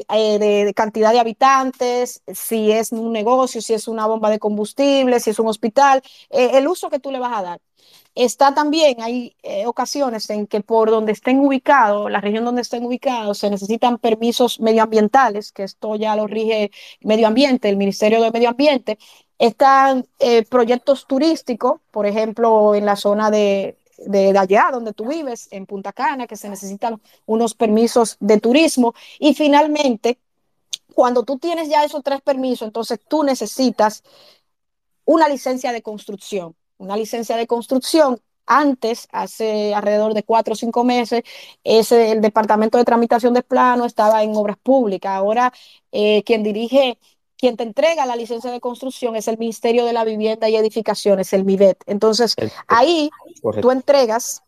eh, 0.09 0.73
cantidad 0.73 1.11
de 1.13 1.19
habitantes, 1.19 2.21
si 2.33 2.71
es 2.71 2.91
un 2.91 3.11
negocio, 3.13 3.61
si 3.61 3.73
es 3.73 3.87
una 3.87 4.05
bomba 4.05 4.29
de 4.29 4.39
combustible, 4.39 5.19
si 5.19 5.29
es 5.29 5.39
un 5.39 5.47
hospital, 5.47 6.01
eh, 6.29 6.51
el 6.53 6.67
uso 6.67 6.89
que 6.89 6.99
tú 6.99 7.11
le 7.11 7.19
vas 7.19 7.37
a 7.37 7.41
dar. 7.43 7.61
Está 8.15 8.53
también, 8.53 9.01
hay 9.01 9.35
eh, 9.43 9.65
ocasiones 9.65 10.29
en 10.29 10.47
que 10.47 10.61
por 10.61 10.89
donde 10.89 11.13
estén 11.13 11.39
ubicados, 11.39 12.11
la 12.11 12.19
región 12.19 12.43
donde 12.43 12.61
estén 12.63 12.85
ubicados, 12.85 13.37
se 13.37 13.49
necesitan 13.49 13.97
permisos 13.97 14.59
medioambientales, 14.59 15.51
que 15.51 15.63
esto 15.63 15.95
ya 15.95 16.15
lo 16.15 16.27
rige 16.27 16.71
Medio 17.01 17.27
Ambiente, 17.27 17.69
el 17.69 17.77
Ministerio 17.77 18.21
de 18.21 18.31
Medio 18.31 18.49
Ambiente. 18.49 18.97
Están 19.37 20.05
eh, 20.19 20.43
proyectos 20.43 21.07
turísticos, 21.07 21.79
por 21.91 22.05
ejemplo, 22.05 22.75
en 22.75 22.85
la 22.85 22.97
zona 22.97 23.31
de, 23.31 23.77
de, 24.05 24.37
allá 24.37 24.69
donde 24.71 24.93
tú 24.93 25.07
vives, 25.07 25.47
en 25.51 25.65
Punta 25.65 25.93
Cana, 25.93 26.27
que 26.27 26.35
se 26.35 26.49
necesitan 26.49 27.01
unos 27.25 27.53
permisos 27.53 28.17
de 28.19 28.39
turismo. 28.39 28.93
Y 29.19 29.33
finalmente, 29.33 30.17
cuando 30.93 31.23
tú 31.23 31.37
tienes 31.37 31.69
ya 31.69 31.85
esos 31.85 32.03
tres 32.03 32.21
permisos, 32.21 32.67
entonces 32.67 32.99
tú 33.07 33.23
necesitas 33.23 34.03
una 35.05 35.29
licencia 35.29 35.71
de 35.71 35.81
construcción 35.81 36.55
una 36.79 36.97
licencia 36.97 37.37
de 37.37 37.47
construcción. 37.47 38.19
Antes, 38.51 39.07
hace 39.11 39.75
alrededor 39.75 40.15
de 40.15 40.23
cuatro 40.23 40.53
o 40.53 40.55
cinco 40.55 40.83
meses, 40.83 41.21
ese, 41.63 42.11
el 42.11 42.19
Departamento 42.19 42.79
de 42.79 42.83
Tramitación 42.83 43.35
de 43.35 43.43
Plano 43.43 43.85
estaba 43.85 44.23
en 44.23 44.35
obras 44.35 44.57
públicas. 44.57 45.11
Ahora, 45.11 45.53
eh, 45.91 46.23
quien 46.23 46.41
dirige, 46.41 46.97
quien 47.37 47.57
te 47.57 47.63
entrega 47.63 48.07
la 48.07 48.15
licencia 48.15 48.49
de 48.49 48.59
construcción 48.59 49.15
es 49.15 49.27
el 49.27 49.37
Ministerio 49.37 49.85
de 49.85 49.93
la 49.93 50.03
Vivienda 50.03 50.49
y 50.49 50.55
Edificaciones, 50.55 51.31
el 51.33 51.45
MIVET. 51.45 51.83
Entonces, 51.85 52.35
ahí 52.67 53.11
tú 53.61 53.69
entregas 53.69 54.41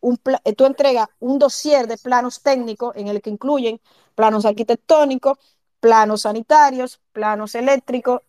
un, 0.00 0.18
eh, 0.44 0.54
tú 0.54 0.64
entregas 0.64 1.08
un 1.20 1.38
dossier 1.38 1.86
de 1.86 1.98
planos 1.98 2.40
técnicos 2.40 2.96
en 2.96 3.08
el 3.08 3.20
que 3.20 3.28
incluyen 3.28 3.80
planos 4.14 4.46
arquitectónicos, 4.46 5.36
planos 5.78 6.22
sanitarios, 6.22 7.00
planos 7.12 7.54
eléctricos, 7.54 8.22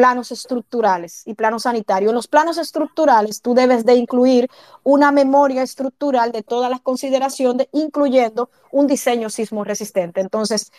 planos 0.00 0.32
estructurales 0.32 1.20
y 1.26 1.34
planos 1.34 1.64
sanitarios. 1.64 2.08
En 2.08 2.14
los 2.14 2.26
planos 2.26 2.56
estructurales 2.56 3.42
tú 3.42 3.52
debes 3.52 3.84
de 3.84 3.96
incluir 3.96 4.48
una 4.82 5.12
memoria 5.12 5.62
estructural 5.62 6.32
de 6.32 6.42
todas 6.42 6.70
las 6.70 6.80
consideraciones, 6.80 7.68
incluyendo 7.72 8.48
un 8.72 8.86
diseño 8.86 9.28
sismo 9.28 9.62
resistente. 9.62 10.22
Entonces, 10.22 10.72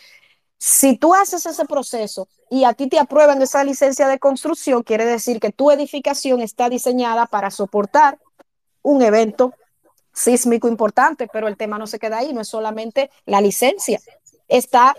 si 0.58 0.96
tú 0.96 1.14
haces 1.14 1.46
ese 1.46 1.64
proceso 1.66 2.26
y 2.50 2.64
a 2.64 2.72
ti 2.72 2.88
te 2.88 2.98
aprueban 2.98 3.40
esa 3.40 3.62
licencia 3.62 4.08
de 4.08 4.18
construcción, 4.18 4.82
quiere 4.82 5.06
decir 5.06 5.38
que 5.38 5.52
tu 5.52 5.70
edificación 5.70 6.40
está 6.40 6.68
diseñada 6.68 7.26
para 7.26 7.52
soportar 7.52 8.18
un 8.82 9.02
evento 9.02 9.54
sísmico 10.12 10.66
importante, 10.66 11.28
pero 11.32 11.46
el 11.46 11.56
tema 11.56 11.78
no 11.78 11.86
se 11.86 12.00
queda 12.00 12.18
ahí, 12.18 12.32
no 12.32 12.40
es 12.40 12.48
solamente 12.48 13.08
la 13.24 13.40
licencia, 13.40 14.00
está 14.48 14.96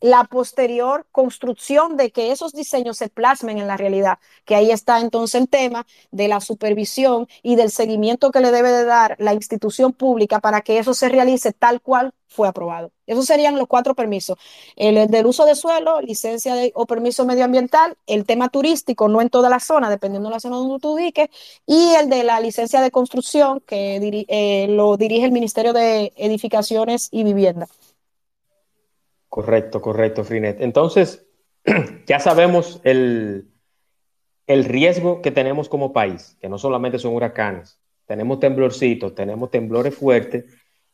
la 0.00 0.24
posterior 0.24 1.06
construcción 1.12 1.96
de 1.96 2.10
que 2.10 2.32
esos 2.32 2.52
diseños 2.52 2.98
se 2.98 3.08
plasmen 3.08 3.58
en 3.58 3.66
la 3.66 3.76
realidad, 3.76 4.18
que 4.44 4.54
ahí 4.54 4.70
está 4.70 5.00
entonces 5.00 5.40
el 5.40 5.48
tema 5.48 5.86
de 6.10 6.28
la 6.28 6.40
supervisión 6.40 7.28
y 7.42 7.56
del 7.56 7.70
seguimiento 7.70 8.30
que 8.30 8.40
le 8.40 8.50
debe 8.50 8.70
de 8.70 8.84
dar 8.84 9.16
la 9.18 9.34
institución 9.34 9.92
pública 9.92 10.40
para 10.40 10.60
que 10.60 10.78
eso 10.78 10.94
se 10.94 11.08
realice 11.08 11.52
tal 11.52 11.80
cual 11.80 12.12
fue 12.28 12.48
aprobado. 12.48 12.92
Esos 13.06 13.24
serían 13.24 13.56
los 13.56 13.66
cuatro 13.66 13.94
permisos. 13.94 14.36
El 14.76 15.08
del 15.08 15.26
uso 15.26 15.46
de 15.46 15.54
suelo, 15.54 16.00
licencia 16.00 16.54
o 16.74 16.86
permiso 16.86 17.24
medioambiental, 17.24 17.96
el 18.06 18.26
tema 18.26 18.48
turístico, 18.48 19.08
no 19.08 19.22
en 19.22 19.30
toda 19.30 19.48
la 19.48 19.60
zona, 19.60 19.88
dependiendo 19.88 20.28
de 20.28 20.34
la 20.34 20.40
zona 20.40 20.56
donde 20.56 20.78
tú 20.80 20.94
ubiques, 20.94 21.28
y 21.66 21.94
el 21.94 22.10
de 22.10 22.24
la 22.24 22.40
licencia 22.40 22.80
de 22.80 22.90
construcción, 22.90 23.60
que 23.60 24.26
eh, 24.28 24.66
lo 24.68 24.96
dirige 24.96 25.24
el 25.24 25.32
Ministerio 25.32 25.72
de 25.72 26.12
Edificaciones 26.16 27.08
y 27.10 27.24
Vivienda. 27.24 27.68
Correcto, 29.28 29.80
correcto, 29.80 30.24
Frinet. 30.24 30.60
Entonces, 30.60 31.26
ya 32.06 32.20
sabemos 32.20 32.80
el, 32.84 33.48
el 34.46 34.64
riesgo 34.64 35.22
que 35.22 35.30
tenemos 35.30 35.68
como 35.68 35.92
país, 35.92 36.36
que 36.40 36.48
no 36.48 36.58
solamente 36.58 36.98
son 36.98 37.14
huracanes, 37.14 37.78
tenemos 38.06 38.40
temblorcitos, 38.40 39.14
tenemos 39.14 39.50
temblores 39.50 39.94
fuertes 39.94 40.44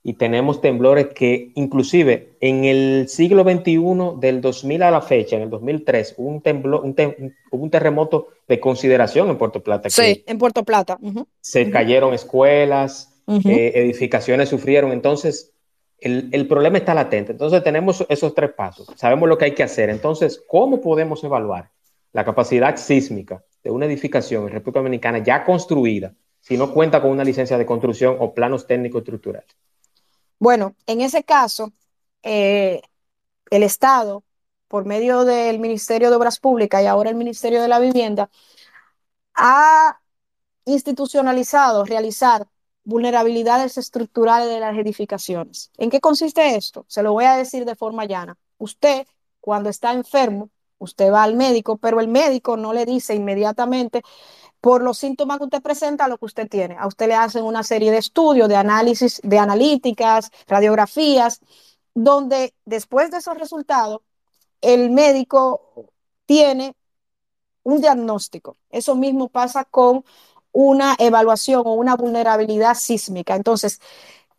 y 0.03 0.15
tenemos 0.15 0.61
temblores 0.61 1.09
que 1.15 1.53
inclusive 1.55 2.37
en 2.41 2.65
el 2.65 3.09
siglo 3.09 3.45
XXI, 3.45 4.19
del 4.19 4.41
2000 4.41 4.83
a 4.83 4.91
la 4.91 5.01
fecha, 5.01 5.37
en 5.37 5.43
el 5.43 5.51
2003, 5.51 6.15
hubo 6.17 6.29
un, 6.29 6.41
temblor, 6.41 6.81
un, 6.83 7.35
un 7.53 7.71
terremoto 7.71 8.29
de 8.49 8.59
consideración 8.59 9.29
en 9.31 9.39
Puerto 9.39 9.63
Plata. 9.63 9.91
Sí, 9.91 10.25
en 10.27 10.39
Puerto 10.39 10.65
Plata. 10.65 10.99
Se 11.41 11.71
cayeron 11.71 12.15
escuelas, 12.15 13.13
eh, 13.29 13.73
edificaciones 13.77 14.49
sufrieron. 14.49 14.91
Entonces, 14.91 15.52
el, 16.03 16.49
problema 16.49 16.79
está 16.79 16.95
latente. 16.95 17.33
Entonces 17.33 17.63
tenemos 17.63 18.05
esos 18.09 18.35
tres 18.35 18.53
pasos. 18.53 18.89
Sabemos 18.97 19.29
lo 19.29 19.39
que 19.39 19.47
hay 19.47 19.55
que 19.55 19.63
hacer. 19.63 19.91
Entonces, 19.91 20.43
¿cómo 20.49 20.81
podemos 20.81 21.23
evaluar 21.25 21.71
la 22.13 22.25
capacidad 22.25 22.77
sísmica 22.77 23.45
de 23.63 23.71
una 23.71 23.87
edificación 23.87 24.45
en 24.45 24.51
República 24.51 24.81
Dominicana 24.81 25.19
ya 25.19 25.45
construida 25.45 26.15
si 26.41 26.57
no 26.57 26.73
cuenta 26.73 27.01
con 27.01 27.11
una 27.11 27.25
licencia 27.25 27.57
de 27.57 27.67
construcción 27.67 28.17
o 28.19 28.35
planos 28.35 28.67
técnicos 28.67 29.01
estructurales? 29.01 29.49
Bueno, 30.39 30.75
en 30.87 31.01
ese 31.01 31.23
caso, 31.23 31.73
eh, 32.23 32.83
el 33.51 33.63
Estado, 33.63 34.25
por 34.67 34.85
medio 34.85 35.25
del 35.25 35.61
Ministerio 35.61 36.11
de 36.11 36.17
Obras 36.17 36.41
Públicas 36.41 36.83
y 36.83 36.87
ahora 36.87 37.11
el 37.11 37.17
Ministerio 37.17 37.63
de 37.63 37.69
la 37.69 37.79
Vivienda, 37.79 38.29
ha 39.35 40.01
institucionalizado 40.65 41.85
realizar 41.85 42.47
vulnerabilidades 42.85 43.79
estructurales 43.79 44.49
de 44.49 44.61
las 44.61 44.77
edificaciones. 44.77 45.71
¿En 45.77 45.91
qué 45.91 46.01
consiste 46.01 46.57
esto? 46.57 46.85
Se 46.89 47.03
lo 47.03 47.13
voy 47.13 47.25
a 47.25 47.37
decir 47.37 47.65
de 47.65 47.77
forma 47.77 48.05
llana. 48.05 48.37
Usted, 48.59 49.07
cuando 49.41 49.69
está 49.69 49.93
enfermo, 49.93 50.51
usted 50.79 51.13
va 51.13 51.23
al 51.23 51.37
médico, 51.37 51.77
pero 51.77 52.01
el 52.01 52.09
médico 52.09 52.57
no 52.57 52.73
le 52.73 52.85
dice 52.85 53.15
inmediatamente 53.15 54.03
por 54.61 54.83
los 54.83 54.99
síntomas 54.99 55.39
que 55.39 55.45
usted 55.45 55.63
presenta 55.63 56.09
lo 56.09 56.19
que 56.19 56.27
usted 56.27 56.49
tiene. 56.49 56.77
A 56.79 56.87
usted 56.87 57.09
le 57.09 57.15
hacen 57.15 57.45
una 57.45 57.63
serie 57.63 57.91
de 57.91 57.99
estudios, 57.99 58.49
de 58.49 58.57
análisis, 58.57 59.21
de 59.23 59.39
analíticas, 59.39 60.31
radiografías, 60.47 61.41
donde 61.95 62.55
después 62.65 63.11
de 63.11 63.19
esos 63.19 63.37
resultados, 63.37 64.01
el 64.61 64.91
médico 64.91 65.91
tiene 66.27 66.75
un 67.65 67.81
diagnóstico. 67.81 68.57
Eso 68.71 68.95
mismo 68.95 69.29
pasa 69.29 69.65
con 69.65 70.05
una 70.53 70.97
evaluación 70.99 71.63
o 71.67 71.75
una 71.75 71.97
vulnerabilidad 71.97 72.75
sísmica. 72.75 73.35
Entonces, 73.37 73.81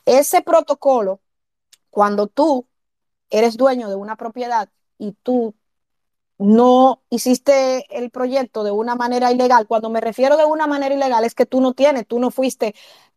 ese 0.06 0.42
protocolo, 0.42 1.22
cuando 1.90 2.28
tú 2.28 2.68
eres 3.30 3.58
dueño 3.58 3.90
de 3.90 3.96
una 3.96 4.16
propiedad 4.16 4.70
y 4.98 5.14
tú 5.24 5.56
no 6.38 7.04
hiciste 7.10 7.86
el 7.98 8.10
proyecto 8.12 8.64
de 8.64 8.72
una 8.72 8.96
manera 8.96 9.32
ilegal, 9.32 9.68
cuando 9.68 9.90
me 9.90 10.02
refiero 10.02 10.38
de 10.38 10.46
una 10.46 10.68
manera 10.68 10.96
ilegal 10.96 11.24
es 11.24 11.36
que 11.36 11.46
tú 11.46 11.62
no 11.62 11.74
tienes, 11.74 12.08
tú 12.08 12.20
no 12.20 12.32
fuiste 12.32 12.76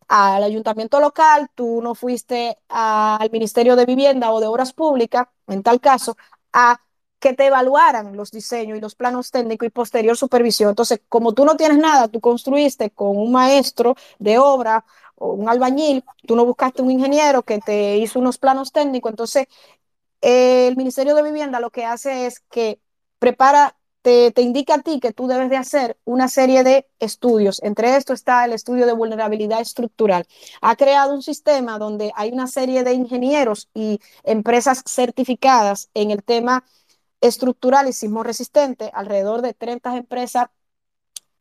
al 0.08 0.44
ayuntamiento 0.44 1.00
local, 1.00 1.50
tú 1.54 1.80
no 1.82 1.94
fuiste 1.94 2.58
al 2.68 3.30
Ministerio 3.30 3.76
de 3.76 3.86
Vivienda 3.86 4.30
o 4.32 4.40
de 4.40 4.46
Obras 4.46 4.72
Públicas, 4.72 5.26
en 5.48 5.62
tal 5.62 5.80
caso, 5.80 6.16
a 6.52 6.80
que 7.18 7.32
te 7.32 7.46
evaluaran 7.46 8.16
los 8.16 8.30
diseños 8.30 8.78
y 8.78 8.80
los 8.80 8.94
planos 8.94 9.30
técnicos 9.30 9.66
y 9.66 9.70
posterior 9.70 10.16
supervisión. 10.16 10.70
Entonces, 10.70 11.00
como 11.08 11.32
tú 11.32 11.44
no 11.44 11.56
tienes 11.56 11.78
nada, 11.78 12.08
tú 12.08 12.20
construiste 12.20 12.90
con 12.90 13.16
un 13.16 13.32
maestro 13.32 13.96
de 14.18 14.38
obra 14.38 14.84
o 15.16 15.32
un 15.32 15.48
albañil, 15.48 16.04
tú 16.26 16.36
no 16.36 16.44
buscaste 16.44 16.82
un 16.82 16.90
ingeniero 16.90 17.42
que 17.42 17.58
te 17.58 17.96
hizo 17.96 18.18
unos 18.18 18.38
planos 18.38 18.70
técnicos, 18.72 19.10
entonces 19.10 19.46
el 20.20 20.76
Ministerio 20.76 21.14
de 21.14 21.22
Vivienda 21.22 21.60
lo 21.60 21.70
que 21.70 21.84
hace 21.84 22.26
es 22.26 22.40
que 22.40 22.80
prepara, 23.18 23.76
te, 24.02 24.30
te 24.30 24.42
indica 24.42 24.74
a 24.74 24.82
ti 24.82 25.00
que 25.00 25.12
tú 25.12 25.26
debes 25.26 25.50
de 25.50 25.56
hacer 25.56 25.96
una 26.04 26.28
serie 26.28 26.64
de 26.64 26.86
estudios. 26.98 27.62
Entre 27.62 27.96
esto 27.96 28.12
está 28.12 28.44
el 28.44 28.52
estudio 28.52 28.86
de 28.86 28.92
vulnerabilidad 28.92 29.60
estructural. 29.60 30.26
Ha 30.60 30.76
creado 30.76 31.14
un 31.14 31.22
sistema 31.22 31.78
donde 31.78 32.12
hay 32.14 32.32
una 32.32 32.46
serie 32.46 32.84
de 32.84 32.94
ingenieros 32.94 33.68
y 33.74 34.00
empresas 34.24 34.82
certificadas 34.86 35.90
en 35.94 36.10
el 36.10 36.22
tema 36.22 36.64
estructural 37.26 37.88
y 37.88 37.92
sismo 37.92 38.22
resistente, 38.22 38.90
alrededor 38.94 39.42
de 39.42 39.54
30 39.54 39.96
empresas 39.96 40.48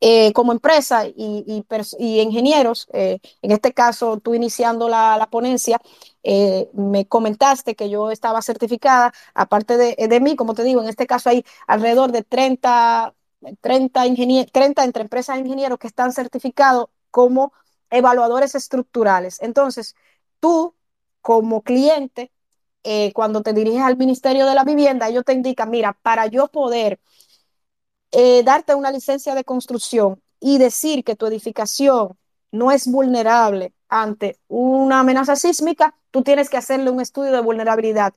eh, 0.02 0.34
como 0.34 0.52
empresa 0.52 1.08
y, 1.08 1.64
ingenieros, 1.98 2.88
eh, 2.94 3.20
en 3.42 3.52
este 3.52 3.74
caso 3.74 4.20
tú 4.20 4.36
iniciando 4.36 4.90
la, 4.90 5.18
la 5.18 5.30
ponencia, 5.30 5.82
eh, 6.24 6.70
me 6.74 7.08
comentaste 7.08 7.76
que 7.76 7.90
yo 7.90 8.12
estaba 8.12 8.42
certificada, 8.42 9.14
aparte 9.34 9.78
de, 9.78 9.96
de, 10.08 10.20
mí, 10.20 10.36
como 10.36 10.54
te 10.54 10.64
digo, 10.64 10.82
en 10.82 10.90
este 10.90 11.08
caso 11.08 11.30
hay 11.30 11.46
alrededor 11.66 12.12
de 12.12 12.24
30, 12.24 13.16
30, 13.62 14.04
30 14.52 14.84
entre 14.84 15.02
empresas 15.04 15.38
e 15.38 15.40
ingenieros 15.40 15.80
que 15.80 15.88
están 15.88 16.12
certificados 16.12 16.88
como 17.10 17.54
evaluadores 17.90 18.54
estructurales. 18.56 19.42
Entonces, 19.42 19.96
tú 20.40 20.76
como 21.22 21.64
cliente, 21.64 22.32
eh, 22.86 23.12
cuando 23.14 23.42
te 23.42 23.52
diriges 23.54 23.82
al 23.82 23.98
Ministerio 23.98 24.46
de 24.46 24.54
la 24.54 24.64
Vivienda, 24.64 25.10
ellos 25.10 25.26
te 25.26 25.34
indican, 25.34 25.72
mira, 25.72 25.94
para 26.04 26.28
yo 26.28 26.48
poder 26.50 27.00
eh, 28.12 28.44
darte 28.44 28.76
una 28.76 28.92
licencia 28.92 29.34
de 29.36 29.44
construcción 29.44 30.22
y 30.40 30.60
decir 30.60 31.04
que 31.04 31.16
tu 31.16 31.26
edificación 31.26 32.18
no 32.52 32.72
es 32.72 32.88
vulnerable 32.88 33.74
ante 33.90 34.40
una 34.48 35.00
amenaza 35.00 35.36
sísmica, 35.36 35.96
tú 36.12 36.22
tienes 36.24 36.50
que 36.50 36.58
hacerle 36.58 36.92
un 36.92 37.02
estudio 37.02 37.32
de 37.32 37.42
vulnerabilidad. 37.42 38.14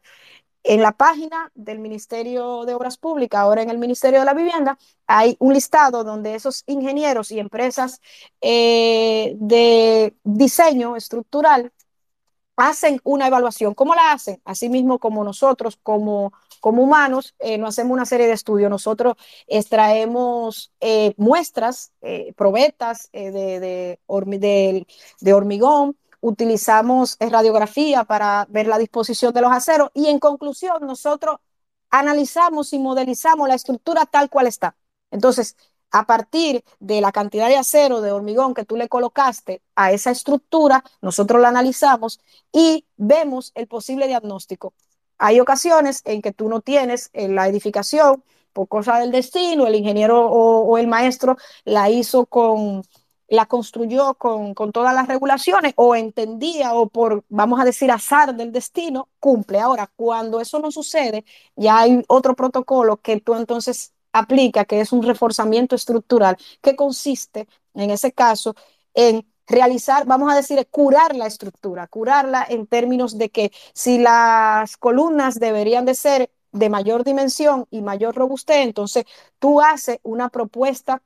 En 0.64 0.82
la 0.82 0.92
página 0.92 1.50
del 1.54 1.78
Ministerio 1.78 2.66
de 2.66 2.74
Obras 2.74 2.98
Públicas, 2.98 3.40
ahora 3.40 3.62
en 3.62 3.70
el 3.70 3.78
Ministerio 3.78 4.18
de 4.20 4.26
la 4.26 4.34
Vivienda, 4.34 4.78
hay 5.06 5.36
un 5.40 5.54
listado 5.54 6.04
donde 6.04 6.34
esos 6.34 6.62
ingenieros 6.66 7.30
y 7.32 7.38
empresas 7.38 8.00
eh, 8.42 9.34
de 9.38 10.14
diseño 10.24 10.96
estructural 10.96 11.72
hacen 12.58 13.00
una 13.04 13.28
evaluación. 13.28 13.74
¿Cómo 13.74 13.94
la 13.94 14.12
hacen? 14.12 14.40
Asimismo, 14.44 14.98
como 14.98 15.24
nosotros, 15.24 15.78
como, 15.82 16.32
como 16.60 16.82
humanos, 16.82 17.34
eh, 17.38 17.56
no 17.56 17.68
hacemos 17.68 17.92
una 17.92 18.04
serie 18.04 18.26
de 18.26 18.32
estudios. 18.32 18.68
Nosotros 18.68 19.14
extraemos 19.46 20.72
eh, 20.80 21.14
muestras, 21.16 21.92
eh, 22.02 22.32
probetas 22.36 23.10
eh, 23.12 23.30
de, 23.30 23.98
de, 25.20 25.32
hormigón, 25.32 25.96
utilizamos 26.20 27.16
radiografía 27.20 28.04
para 28.04 28.46
ver 28.50 28.66
la 28.66 28.78
disposición 28.78 29.32
de 29.32 29.40
los 29.40 29.52
aceros 29.52 29.90
y 29.94 30.08
en 30.08 30.18
conclusión, 30.18 30.84
nosotros 30.84 31.38
analizamos 31.90 32.72
y 32.72 32.78
modelizamos 32.80 33.48
la 33.48 33.54
estructura 33.54 34.04
tal 34.06 34.28
cual 34.30 34.48
está. 34.48 34.76
Entonces, 35.10 35.56
a 35.90 36.06
partir 36.06 36.64
de 36.80 37.00
la 37.00 37.12
cantidad 37.12 37.48
de 37.48 37.56
acero, 37.56 38.00
de 38.00 38.12
hormigón 38.12 38.54
que 38.54 38.64
tú 38.64 38.76
le 38.76 38.88
colocaste 38.88 39.62
a 39.74 39.92
esa 39.92 40.10
estructura, 40.10 40.84
nosotros 41.00 41.40
la 41.40 41.48
analizamos 41.48 42.20
y 42.52 42.84
vemos 42.96 43.52
el 43.54 43.66
posible 43.66 44.06
diagnóstico. 44.06 44.74
Hay 45.18 45.40
ocasiones 45.40 46.02
en 46.04 46.22
que 46.22 46.32
tú 46.32 46.48
no 46.48 46.60
tienes 46.60 47.10
en 47.12 47.34
la 47.34 47.48
edificación, 47.48 48.22
por 48.52 48.68
cosa 48.68 48.98
del 48.98 49.12
destino, 49.12 49.66
el 49.66 49.74
ingeniero 49.74 50.26
o, 50.26 50.62
o 50.62 50.78
el 50.78 50.88
maestro 50.88 51.36
la 51.64 51.90
hizo 51.90 52.26
con, 52.26 52.82
la 53.28 53.46
construyó 53.46 54.14
con, 54.14 54.54
con, 54.54 54.72
todas 54.72 54.94
las 54.94 55.06
regulaciones 55.06 55.74
o 55.76 55.94
entendía 55.94 56.74
o 56.74 56.88
por, 56.88 57.24
vamos 57.28 57.60
a 57.60 57.64
decir, 57.64 57.90
azar 57.90 58.34
del 58.34 58.52
destino, 58.52 59.08
cumple. 59.20 59.60
Ahora, 59.60 59.90
cuando 59.96 60.40
eso 60.40 60.58
no 60.60 60.70
sucede, 60.70 61.24
ya 61.56 61.80
hay 61.80 62.02
otro 62.08 62.34
protocolo 62.34 62.96
que 62.98 63.20
tú 63.20 63.34
entonces 63.34 63.92
aplica, 64.18 64.64
que 64.64 64.80
es 64.80 64.92
un 64.92 65.02
reforzamiento 65.02 65.76
estructural, 65.76 66.36
que 66.62 66.76
consiste, 66.76 67.48
en 67.74 67.90
ese 67.90 68.12
caso, 68.12 68.54
en 68.94 69.26
realizar, 69.46 70.06
vamos 70.06 70.32
a 70.32 70.36
decir, 70.36 70.66
curar 70.70 71.16
la 71.16 71.26
estructura, 71.26 71.86
curarla 71.86 72.46
en 72.48 72.66
términos 72.66 73.16
de 73.18 73.30
que 73.30 73.52
si 73.74 73.98
las 73.98 74.76
columnas 74.76 75.40
deberían 75.40 75.84
de 75.84 75.94
ser 75.94 76.30
de 76.52 76.70
mayor 76.70 77.04
dimensión 77.04 77.66
y 77.70 77.82
mayor 77.82 78.14
robustez, 78.14 78.58
entonces 78.58 79.04
tú 79.38 79.60
haces 79.60 79.98
una 80.02 80.28
propuesta 80.28 81.02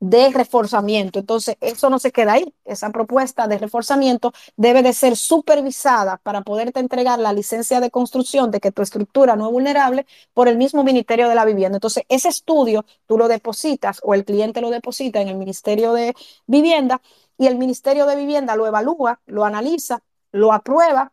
de 0.00 0.30
reforzamiento. 0.30 1.18
Entonces, 1.18 1.56
eso 1.60 1.90
no 1.90 1.98
se 1.98 2.12
queda 2.12 2.34
ahí. 2.34 2.54
Esa 2.64 2.90
propuesta 2.90 3.48
de 3.48 3.58
reforzamiento 3.58 4.32
debe 4.56 4.82
de 4.82 4.92
ser 4.92 5.16
supervisada 5.16 6.18
para 6.18 6.42
poderte 6.42 6.80
entregar 6.80 7.18
la 7.18 7.32
licencia 7.32 7.80
de 7.80 7.90
construcción 7.90 8.50
de 8.50 8.60
que 8.60 8.72
tu 8.72 8.82
estructura 8.82 9.36
no 9.36 9.46
es 9.46 9.52
vulnerable 9.52 10.06
por 10.34 10.48
el 10.48 10.56
mismo 10.56 10.84
Ministerio 10.84 11.28
de 11.28 11.34
la 11.34 11.44
Vivienda. 11.44 11.76
Entonces, 11.76 12.04
ese 12.08 12.28
estudio 12.28 12.84
tú 13.06 13.18
lo 13.18 13.28
depositas 13.28 14.00
o 14.02 14.14
el 14.14 14.24
cliente 14.24 14.60
lo 14.60 14.70
deposita 14.70 15.20
en 15.20 15.28
el 15.28 15.36
Ministerio 15.36 15.92
de 15.92 16.14
Vivienda 16.46 17.00
y 17.36 17.46
el 17.46 17.56
Ministerio 17.56 18.06
de 18.06 18.16
Vivienda 18.16 18.56
lo 18.56 18.66
evalúa, 18.66 19.20
lo 19.26 19.44
analiza, 19.44 20.02
lo 20.32 20.52
aprueba 20.52 21.12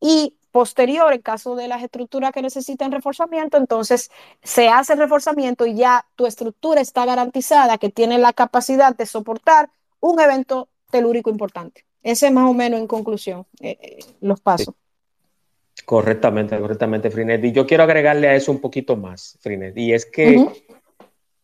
y 0.00 0.36
posterior, 0.54 1.12
en 1.12 1.20
caso 1.20 1.56
de 1.56 1.66
las 1.66 1.82
estructuras 1.82 2.30
que 2.30 2.40
necesitan 2.40 2.92
reforzamiento, 2.92 3.56
entonces 3.56 4.12
se 4.40 4.68
hace 4.68 4.92
el 4.92 5.00
reforzamiento 5.00 5.66
y 5.66 5.74
ya 5.74 6.06
tu 6.14 6.26
estructura 6.26 6.80
está 6.80 7.04
garantizada 7.04 7.76
que 7.76 7.88
tiene 7.88 8.18
la 8.18 8.32
capacidad 8.32 8.96
de 8.96 9.04
soportar 9.04 9.68
un 9.98 10.20
evento 10.20 10.68
telúrico 10.92 11.28
importante. 11.28 11.84
Ese 12.04 12.28
es 12.28 12.32
más 12.32 12.48
o 12.48 12.54
menos 12.54 12.78
en 12.78 12.86
conclusión 12.86 13.44
eh, 13.60 13.76
eh, 13.82 13.98
los 14.20 14.40
pasos. 14.40 14.76
Sí. 15.74 15.82
Correctamente, 15.84 16.56
correctamente, 16.56 17.10
Frinet. 17.10 17.44
Y 17.44 17.50
yo 17.50 17.66
quiero 17.66 17.82
agregarle 17.82 18.28
a 18.28 18.36
eso 18.36 18.52
un 18.52 18.60
poquito 18.60 18.96
más, 18.96 19.36
Frinet. 19.40 19.76
Y 19.76 19.92
es 19.92 20.06
que 20.06 20.38
uh 20.38 20.46
-huh. 20.46 20.62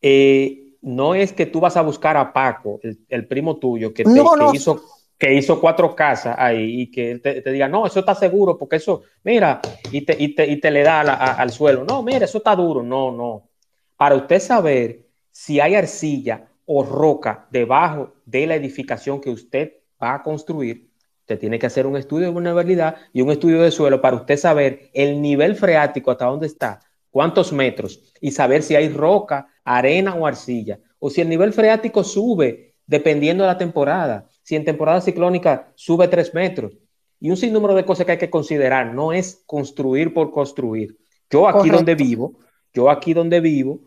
eh, 0.03 0.77
no 0.83 1.17
es 1.17 1.33
que 1.33 1.47
tú 1.47 1.59
vas 1.59 1.77
a 1.77 1.83
buscar 1.83 2.17
a 2.17 2.33
Paco, 2.33 2.79
el, 2.85 3.01
el 3.09 3.27
primo 3.27 3.57
tuyo, 3.57 3.93
que, 3.93 4.05
te, 4.05 4.11
no, 4.11 4.37
no. 4.37 4.53
que 4.53 4.59
hizo 4.59 4.81
que 5.21 5.35
hizo 5.35 5.61
cuatro 5.61 5.95
casas 5.95 6.35
ahí 6.39 6.81
y 6.81 6.91
que 6.91 7.19
te, 7.19 7.43
te, 7.43 7.53
diga, 7.53 7.69
no, 7.69 7.87
eso 7.87 8.01
está 8.01 8.15
seguro, 8.15 8.57
porque 8.57 8.77
eso, 8.77 9.03
mira, 9.23 9.61
y 9.93 10.01
te, 10.01 10.17
y 10.19 10.35
te, 10.35 10.47
y 10.47 10.59
te 10.59 10.71
le 10.71 10.83
da 10.83 11.05
la, 11.05 11.13
a, 11.13 11.35
al 11.35 11.51
suelo, 11.51 11.85
no, 11.85 12.03
mira, 12.03 12.25
eso 12.25 12.39
está 12.39 12.57
duro, 12.57 12.83
no, 12.83 13.13
no. 13.13 13.51
Para 13.99 14.15
usted 14.15 14.41
saber 14.41 15.07
si 15.31 15.61
hay 15.61 15.75
arcilla 15.75 16.49
o 16.65 16.83
roca 16.83 17.47
debajo 17.51 18.15
de 18.25 18.47
la 18.47 18.55
edificación 18.55 19.21
que 19.21 19.29
usted 19.29 19.75
va 20.03 20.15
a 20.15 20.23
construir, 20.23 20.89
usted 21.21 21.39
tiene 21.39 21.59
que 21.59 21.67
hacer 21.67 21.87
un 21.87 21.99
estudio 21.99 22.29
de 22.29 22.33
vulnerabilidad 22.33 22.97
y 23.13 23.21
un 23.21 23.31
estudio 23.31 23.61
de 23.61 23.71
suelo 23.71 24.01
para 24.01 24.17
usted 24.17 24.39
saber 24.39 24.89
el 24.95 25.21
nivel 25.21 25.55
freático 25.55 26.11
hasta 26.11 26.25
dónde 26.25 26.47
está, 26.47 26.81
cuántos 27.11 27.53
metros, 27.53 28.15
y 28.23 28.31
saber 28.31 28.63
si 28.63 28.75
hay 28.75 28.89
roca, 28.89 29.49
arena 29.65 30.15
o 30.15 30.27
arcilla, 30.27 30.79
o 30.99 31.11
si 31.11 31.21
el 31.21 31.29
nivel 31.29 31.53
freático 31.53 32.05
sube 32.05 32.71
dependiendo 32.87 33.45
de 33.45 33.49
la 33.49 33.59
temporada 33.59 34.27
si 34.43 34.57
en 34.57 34.65
temporada 34.65 35.01
ciclónica 35.01 35.73
sube 35.75 36.09
tres 36.09 36.35
metros. 36.35 36.77
Y 37.21 37.31
un 37.31 37.37
sinnúmero 37.37 37.75
de 37.75 37.85
cosas 37.85 38.07
que 38.07 38.13
hay 38.13 38.19
que 38.19 38.31
considerar. 38.31 38.95
No 38.95 39.13
es 39.13 39.43
construir 39.47 40.15
por 40.15 40.33
construir. 40.33 40.99
Yo 41.29 41.47
aquí 41.47 41.59
Correcto. 41.59 41.77
donde 41.77 41.95
vivo, 41.95 42.39
yo 42.73 42.91
aquí 42.91 43.13
donde 43.15 43.41
vivo, 43.41 43.81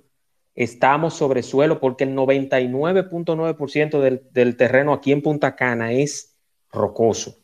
estamos 0.56 1.16
sobre 1.16 1.42
suelo 1.42 1.80
porque 1.80 2.04
el 2.04 2.16
99.9% 2.16 4.00
del, 4.00 4.22
del 4.32 4.56
terreno 4.56 4.94
aquí 4.94 5.12
en 5.12 5.22
Punta 5.22 5.56
Cana 5.56 5.92
es 5.92 6.38
rocoso. 6.72 7.39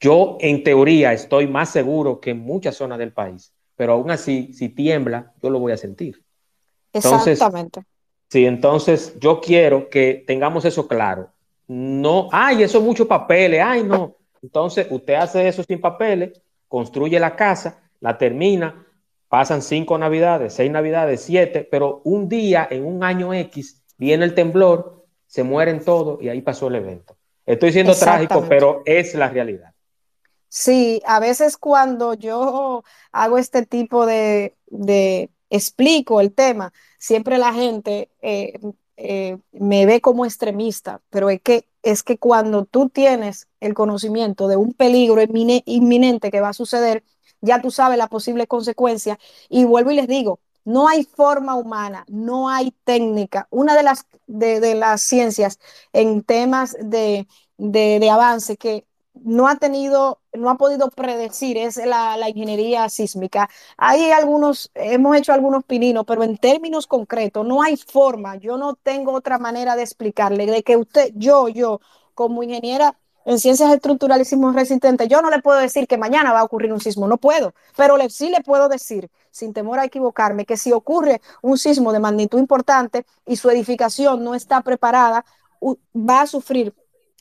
Yo, 0.00 0.38
en 0.40 0.64
teoría, 0.64 1.12
estoy 1.12 1.46
más 1.46 1.70
seguro 1.70 2.20
que 2.20 2.30
en 2.30 2.38
muchas 2.38 2.76
zonas 2.76 2.98
del 2.98 3.12
país, 3.12 3.54
pero 3.76 3.92
aún 3.92 4.10
así, 4.10 4.52
si 4.52 4.68
tiembla, 4.70 5.32
yo 5.42 5.50
lo 5.50 5.60
voy 5.60 5.72
a 5.72 5.76
sentir. 5.76 6.24
Entonces, 6.92 7.34
Exactamente. 7.34 7.82
Sí, 8.30 8.46
entonces 8.46 9.16
yo 9.20 9.40
quiero 9.40 9.88
que 9.88 10.24
tengamos 10.26 10.64
eso 10.64 10.88
claro 10.88 11.33
no, 11.66 12.28
ay, 12.32 12.62
eso 12.62 12.78
es 12.78 12.84
mucho 12.84 13.06
papeles, 13.08 13.60
ay, 13.64 13.82
no. 13.82 14.16
Entonces, 14.42 14.86
usted 14.90 15.14
hace 15.14 15.48
eso 15.48 15.62
sin 15.62 15.80
papeles, 15.80 16.40
construye 16.68 17.18
la 17.18 17.34
casa, 17.34 17.82
la 18.00 18.18
termina, 18.18 18.86
pasan 19.28 19.62
cinco 19.62 19.96
navidades, 19.96 20.54
seis 20.54 20.70
navidades, 20.70 21.22
siete, 21.22 21.66
pero 21.70 22.02
un 22.04 22.28
día, 22.28 22.68
en 22.70 22.84
un 22.84 23.02
año 23.02 23.32
X, 23.32 23.82
viene 23.96 24.24
el 24.24 24.34
temblor, 24.34 25.06
se 25.26 25.42
mueren 25.42 25.82
todos 25.84 26.22
y 26.22 26.28
ahí 26.28 26.42
pasó 26.42 26.68
el 26.68 26.76
evento. 26.76 27.16
Estoy 27.46 27.72
siendo 27.72 27.94
trágico, 27.94 28.44
pero 28.48 28.82
es 28.84 29.14
la 29.14 29.28
realidad. 29.28 29.72
Sí, 30.48 31.02
a 31.04 31.18
veces 31.18 31.56
cuando 31.56 32.14
yo 32.14 32.84
hago 33.10 33.38
este 33.38 33.66
tipo 33.66 34.06
de, 34.06 34.54
de 34.66 35.30
explico 35.50 36.20
el 36.20 36.32
tema, 36.32 36.72
siempre 36.98 37.38
la 37.38 37.52
gente 37.52 38.10
eh, 38.22 38.58
eh, 38.96 39.38
me 39.52 39.86
ve 39.86 40.00
como 40.00 40.24
extremista, 40.24 41.00
pero 41.10 41.30
es 41.30 41.40
que, 41.42 41.68
es 41.82 42.02
que 42.02 42.18
cuando 42.18 42.64
tú 42.64 42.88
tienes 42.88 43.48
el 43.60 43.74
conocimiento 43.74 44.48
de 44.48 44.56
un 44.56 44.72
peligro 44.72 45.20
inminente 45.66 46.30
que 46.30 46.40
va 46.40 46.50
a 46.50 46.52
suceder, 46.52 47.04
ya 47.40 47.60
tú 47.60 47.70
sabes 47.70 47.98
la 47.98 48.08
posible 48.08 48.46
consecuencia. 48.46 49.18
Y 49.48 49.64
vuelvo 49.64 49.90
y 49.90 49.96
les 49.96 50.08
digo, 50.08 50.40
no 50.64 50.88
hay 50.88 51.04
forma 51.04 51.54
humana, 51.56 52.04
no 52.08 52.48
hay 52.48 52.72
técnica. 52.84 53.46
Una 53.50 53.76
de 53.76 53.82
las, 53.82 54.06
de, 54.26 54.60
de 54.60 54.74
las 54.74 55.02
ciencias 55.02 55.58
en 55.92 56.22
temas 56.22 56.76
de, 56.80 57.26
de, 57.58 57.98
de 58.00 58.10
avance 58.10 58.56
que 58.56 58.86
no 59.24 59.48
ha 59.48 59.56
tenido, 59.56 60.20
no 60.34 60.50
ha 60.50 60.56
podido 60.56 60.90
predecir, 60.90 61.56
es 61.56 61.76
la, 61.76 62.16
la, 62.16 62.28
ingeniería 62.28 62.88
sísmica. 62.88 63.48
Hay 63.76 64.10
algunos, 64.10 64.70
hemos 64.74 65.16
hecho 65.16 65.32
algunos 65.32 65.64
pininos, 65.64 66.04
pero 66.06 66.22
en 66.22 66.36
términos 66.36 66.86
concretos 66.86 67.46
no 67.46 67.62
hay 67.62 67.76
forma, 67.76 68.36
yo 68.36 68.58
no 68.58 68.74
tengo 68.74 69.12
otra 69.12 69.38
manera 69.38 69.76
de 69.76 69.82
explicarle, 69.82 70.46
de 70.46 70.62
que 70.62 70.76
usted, 70.76 71.12
yo, 71.14 71.48
yo, 71.48 71.80
como 72.14 72.42
ingeniera 72.42 72.96
en 73.24 73.38
ciencias 73.38 73.72
estructurales 73.72 74.28
y 74.28 74.30
sismos 74.30 74.54
resistentes, 74.54 75.08
yo 75.08 75.22
no 75.22 75.30
le 75.30 75.40
puedo 75.40 75.58
decir 75.58 75.86
que 75.88 75.96
mañana 75.96 76.32
va 76.34 76.40
a 76.40 76.44
ocurrir 76.44 76.72
un 76.72 76.80
sismo, 76.80 77.08
no 77.08 77.16
puedo, 77.16 77.54
pero 77.76 77.96
sí 78.10 78.28
le 78.28 78.42
puedo 78.42 78.68
decir, 78.68 79.10
sin 79.30 79.54
temor 79.54 79.78
a 79.78 79.86
equivocarme, 79.86 80.44
que 80.44 80.58
si 80.58 80.72
ocurre 80.72 81.22
un 81.40 81.56
sismo 81.56 81.92
de 81.92 82.00
magnitud 82.00 82.38
importante 82.38 83.06
y 83.26 83.36
su 83.36 83.48
edificación 83.48 84.22
no 84.22 84.34
está 84.34 84.60
preparada, 84.60 85.24
va 85.96 86.20
a 86.20 86.26
sufrir 86.26 86.74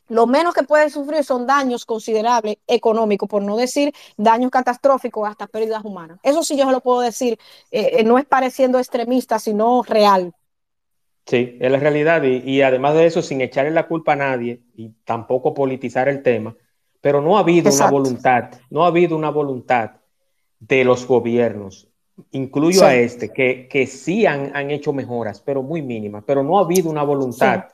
lo 0.10 0.28
menos 0.28 0.54
que 0.54 0.64
puede 0.64 0.90
sufrir 0.90 1.24
son 1.24 1.48
daños 1.48 1.86
considerables 1.86 2.58
económicos, 2.68 3.30
por 3.30 3.42
no 3.42 3.58
decir 3.58 3.94
daños 4.18 4.52
catastróficos 4.52 5.28
hasta 5.28 5.48
pérdidas 5.48 5.84
humanas. 5.84 6.20
Eso 6.24 6.44
sí 6.44 6.58
yo 6.58 6.66
se 6.66 6.72
lo 6.72 6.82
puedo 6.82 7.02
decir, 7.02 7.40
eh, 7.72 7.98
eh, 8.00 8.04
no 8.04 8.18
es 8.18 8.26
pareciendo 8.26 8.80
extremista, 8.80 9.40
sino 9.40 9.84
real. 9.84 10.34
Sí, 11.26 11.58
es 11.60 11.72
la 11.72 11.80
realidad 11.80 12.22
y, 12.24 12.62
además 12.62 12.96
de 12.96 13.06
eso, 13.06 13.22
sin 13.22 13.40
echarle 13.40 13.72
la 13.72 13.88
culpa 13.88 14.14
a 14.14 14.18
nadie 14.18 14.62
y 14.76 14.90
tampoco 15.06 15.54
politizar 15.54 16.10
el 16.10 16.22
tema, 16.22 16.54
pero 17.00 17.22
no 17.22 17.38
ha 17.38 17.40
habido 17.40 17.72
una 17.72 17.90
voluntad, 17.90 18.52
no 18.70 18.84
ha 18.84 18.88
habido 18.88 19.16
una 19.16 19.30
voluntad 19.30 19.92
de 20.60 20.84
los 20.84 21.08
gobiernos, 21.08 21.88
incluyo 22.32 22.84
a 22.84 22.96
este, 22.96 23.30
que, 23.30 23.70
que 23.70 23.88
sí 23.88 24.26
han, 24.26 24.54
han, 24.54 24.70
hecho 24.70 24.92
mejoras, 24.92 25.40
pero 25.40 25.64
muy 25.64 25.82
mínimas, 25.82 26.26
pero 26.28 26.44
no 26.44 26.60
ha 26.60 26.64
habido 26.64 26.90
una 26.90 27.04
voluntad, 27.04 27.68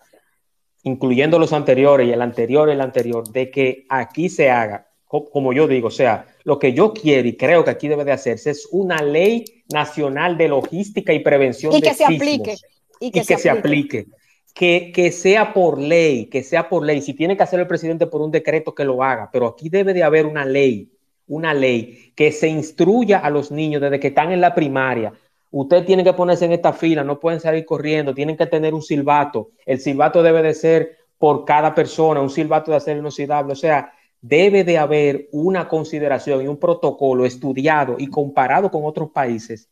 incluyendo 0.83 1.39
los 1.39 1.53
anteriores 1.53 2.07
y 2.07 2.11
el 2.11 2.21
anterior 2.21 2.69
y 2.69 2.73
el 2.73 2.81
anterior, 2.81 3.27
de 3.29 3.51
que 3.51 3.85
aquí 3.89 4.29
se 4.29 4.49
haga, 4.49 4.87
como 5.05 5.53
yo 5.53 5.67
digo, 5.67 5.87
o 5.87 5.91
sea, 5.91 6.27
lo 6.43 6.59
que 6.59 6.73
yo 6.73 6.93
quiero 6.93 7.27
y 7.27 7.35
creo 7.35 7.63
que 7.63 7.71
aquí 7.71 7.87
debe 7.87 8.05
de 8.05 8.11
hacerse 8.11 8.51
es 8.51 8.67
una 8.71 9.01
ley 9.01 9.45
nacional 9.73 10.37
de 10.37 10.47
logística 10.47 11.13
y 11.13 11.19
prevención 11.19 11.73
y 11.75 11.81
que 11.81 11.93
se 11.93 12.05
aplique 12.05 12.55
y 12.99 13.11
que, 13.11 13.23
se, 13.23 13.49
aplique. 13.49 14.07
Que, 14.53 14.91
que, 14.93 15.11
sea 15.11 15.53
por 15.53 15.79
ley, 15.79 16.25
que 16.25 16.43
sea 16.43 16.67
por 16.67 16.85
ley. 16.85 17.01
Si 17.01 17.13
tiene 17.13 17.37
que 17.37 17.43
hacer 17.43 17.59
el 17.59 17.67
presidente 17.67 18.07
por 18.07 18.21
un 18.21 18.31
decreto, 18.31 18.75
que 18.75 18.83
lo 18.83 19.03
haga, 19.03 19.29
pero 19.31 19.47
aquí 19.47 19.69
debe 19.69 19.93
de 19.93 20.03
haber 20.03 20.25
una 20.25 20.45
ley, 20.45 20.91
una 21.27 21.53
ley 21.53 22.11
que 22.15 22.31
se 22.31 22.49
instruya 22.49 23.19
a 23.19 23.29
los 23.29 23.51
niños 23.51 23.81
desde 23.81 23.99
que 23.99 24.07
están 24.07 24.31
en 24.31 24.41
la 24.41 24.53
primaria. 24.53 25.13
Usted 25.51 25.85
tiene 25.85 26.03
que 26.03 26.13
ponerse 26.13 26.45
en 26.45 26.51
esta 26.51 26.73
fila, 26.73 27.03
no 27.03 27.19
pueden 27.19 27.39
salir 27.39 27.65
corriendo, 27.65 28.13
tienen 28.13 28.37
que 28.37 28.45
tener 28.45 28.73
un 28.73 28.83
silbato. 28.83 29.49
El 29.65 29.79
silbato 29.79 30.21
debe 30.21 30.43
de 30.43 30.53
ser 30.53 30.97
por 31.17 31.43
cada 31.43 31.73
persona, 31.73 32.21
un 32.21 32.29
silbato 32.29 32.71
de 32.71 32.77
acero 32.77 32.99
inoxidable. 32.99 33.53
O 33.53 33.55
sea, 33.55 33.91
debe 34.21 34.63
de 34.63 34.77
haber 34.77 35.27
una 35.31 35.67
consideración 35.67 36.43
y 36.43 36.47
un 36.47 36.57
protocolo 36.57 37.25
estudiado 37.25 37.95
y 37.97 38.07
comparado 38.07 38.69
con 38.69 38.85
otros 38.85 39.09
países 39.11 39.69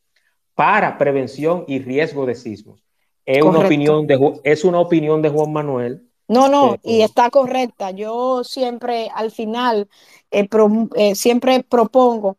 para 0.55 0.97
prevención 0.97 1.65
y 1.67 1.79
riesgo 1.79 2.25
de 2.25 2.35
sismos. 2.35 2.83
Es 3.25 3.43
una, 3.43 3.59
opinión 3.59 4.07
de, 4.07 4.39
es 4.43 4.63
una 4.63 4.79
opinión 4.79 5.21
de 5.21 5.29
Juan 5.29 5.51
Manuel. 5.51 6.07
No, 6.29 6.47
no, 6.49 6.75
eh, 6.75 6.79
y 6.83 7.01
está 7.01 7.29
correcta. 7.29 7.91
Yo 7.91 8.43
siempre 8.43 9.09
al 9.13 9.31
final, 9.31 9.89
eh, 10.31 10.47
eh, 10.95 11.15
siempre 11.15 11.63
propongo 11.63 12.37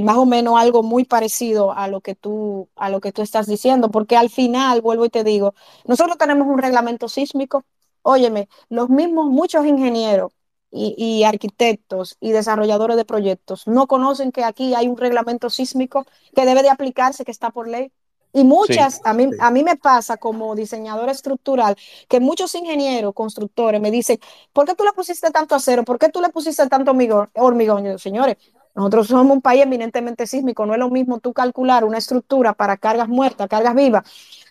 más 0.00 0.16
o 0.16 0.26
menos 0.26 0.58
algo 0.58 0.82
muy 0.82 1.04
parecido 1.04 1.72
a 1.72 1.88
lo 1.88 2.00
que 2.02 2.14
tú 2.14 2.68
a 2.76 2.90
lo 2.90 3.00
que 3.00 3.12
tú 3.12 3.22
estás 3.22 3.46
diciendo, 3.46 3.90
porque 3.90 4.16
al 4.16 4.28
final 4.30 4.82
vuelvo 4.82 5.06
y 5.06 5.10
te 5.10 5.24
digo, 5.24 5.54
nosotros 5.86 6.18
tenemos 6.18 6.46
un 6.48 6.58
reglamento 6.58 7.08
sísmico. 7.08 7.64
Óyeme, 8.02 8.48
los 8.68 8.88
mismos 8.90 9.26
muchos 9.30 9.66
ingenieros 9.66 10.32
y, 10.70 10.94
y, 10.96 11.24
arquitectos 11.24 12.16
y 12.20 12.32
desarrolladores 12.32 12.96
de 12.96 13.04
proyectos 13.04 13.66
no 13.66 13.86
conocen 13.86 14.32
que 14.32 14.44
aquí 14.44 14.74
hay 14.74 14.86
un 14.88 14.96
reglamento 14.96 15.50
sísmico 15.50 16.06
que 16.34 16.46
debe 16.46 16.62
de 16.62 16.70
aplicarse, 16.70 17.24
que 17.24 17.30
está 17.32 17.50
por 17.50 17.68
ley. 17.68 17.92
Y 18.32 18.44
muchas, 18.44 19.00
a, 19.04 19.12
mí, 19.12 19.28
a 19.40 19.50
mí 19.50 19.64
me 19.64 19.76
pasa 19.76 20.16
como 20.16 20.54
diseñadora 20.54 21.10
estructural, 21.10 21.76
que 22.08 22.20
muchos 22.20 22.54
ingenieros, 22.54 23.12
constructores 23.12 23.80
me 23.80 23.90
dicen, 23.90 24.20
¿por 24.52 24.66
qué 24.66 24.74
tú 24.74 24.84
le 24.84 24.92
pusiste 24.92 25.30
tanto 25.30 25.54
acero? 25.56 25.84
¿Por 25.84 25.98
qué 25.98 26.10
tú 26.10 26.20
le 26.20 26.28
pusiste 26.28 26.66
tanto 26.68 26.92
hormigón? 26.92 27.84
Yo, 27.84 27.98
señores, 27.98 28.36
nosotros 28.80 29.08
somos 29.08 29.32
un 29.36 29.42
país 29.42 29.62
eminentemente 29.62 30.26
sísmico, 30.26 30.64
no 30.64 30.72
es 30.72 30.78
lo 30.78 30.88
mismo 30.90 31.20
tú 31.20 31.32
calcular 31.34 31.84
una 31.84 31.98
estructura 31.98 32.54
para 32.54 32.78
cargas 32.78 33.08
muertas, 33.08 33.46
cargas 33.46 33.74
vivas, 33.74 34.04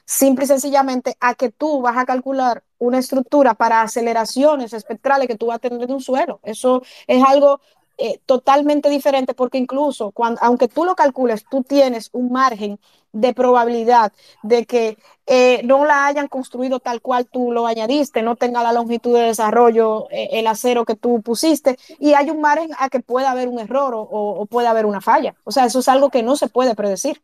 simple 0.05 0.45
y 0.45 0.47
sencillamente 0.47 1.17
a 1.19 1.33
que 1.33 1.49
tú 1.49 1.81
vas 1.81 1.97
a 1.97 2.05
calcular 2.05 2.63
una 2.77 2.99
estructura 2.99 3.55
para 3.55 3.81
aceleraciones 3.81 4.73
espectrales 4.73 5.27
que 5.27 5.35
tú 5.35 5.47
vas 5.47 5.55
a 5.57 5.59
tener 5.59 5.81
en 5.81 5.91
un 5.91 6.01
suelo. 6.01 6.39
Eso 6.43 6.83
es 7.07 7.23
algo 7.23 7.59
eh, 8.01 8.19
totalmente 8.25 8.89
diferente 8.89 9.33
porque 9.33 9.57
incluso 9.57 10.11
cuando, 10.11 10.39
aunque 10.41 10.69
tú 10.69 10.85
lo 10.85 10.95
calcules, 10.95 11.45
tú 11.49 11.63
tienes 11.63 12.09
un 12.13 12.31
margen 12.31 12.79
de 13.11 13.33
probabilidad 13.33 14.13
de 14.43 14.65
que 14.65 14.97
eh, 15.25 15.61
no 15.63 15.85
la 15.85 16.05
hayan 16.05 16.27
construido 16.27 16.79
tal 16.79 17.01
cual 17.01 17.25
tú 17.25 17.51
lo 17.51 17.67
añadiste, 17.67 18.21
no 18.21 18.35
tenga 18.35 18.63
la 18.63 18.71
longitud 18.71 19.15
de 19.15 19.23
desarrollo, 19.23 20.07
eh, 20.11 20.29
el 20.33 20.47
acero 20.47 20.85
que 20.85 20.95
tú 20.95 21.21
pusiste, 21.21 21.77
y 21.99 22.13
hay 22.13 22.29
un 22.29 22.39
margen 22.41 22.69
a 22.79 22.89
que 22.89 23.01
pueda 23.01 23.31
haber 23.31 23.47
un 23.49 23.59
error 23.59 23.93
o, 23.93 24.01
o 24.01 24.45
puede 24.45 24.67
haber 24.67 24.85
una 24.85 25.01
falla. 25.01 25.35
O 25.43 25.51
sea, 25.51 25.65
eso 25.65 25.79
es 25.79 25.87
algo 25.87 26.09
que 26.09 26.23
no 26.23 26.35
se 26.35 26.47
puede 26.47 26.75
predecir. 26.75 27.21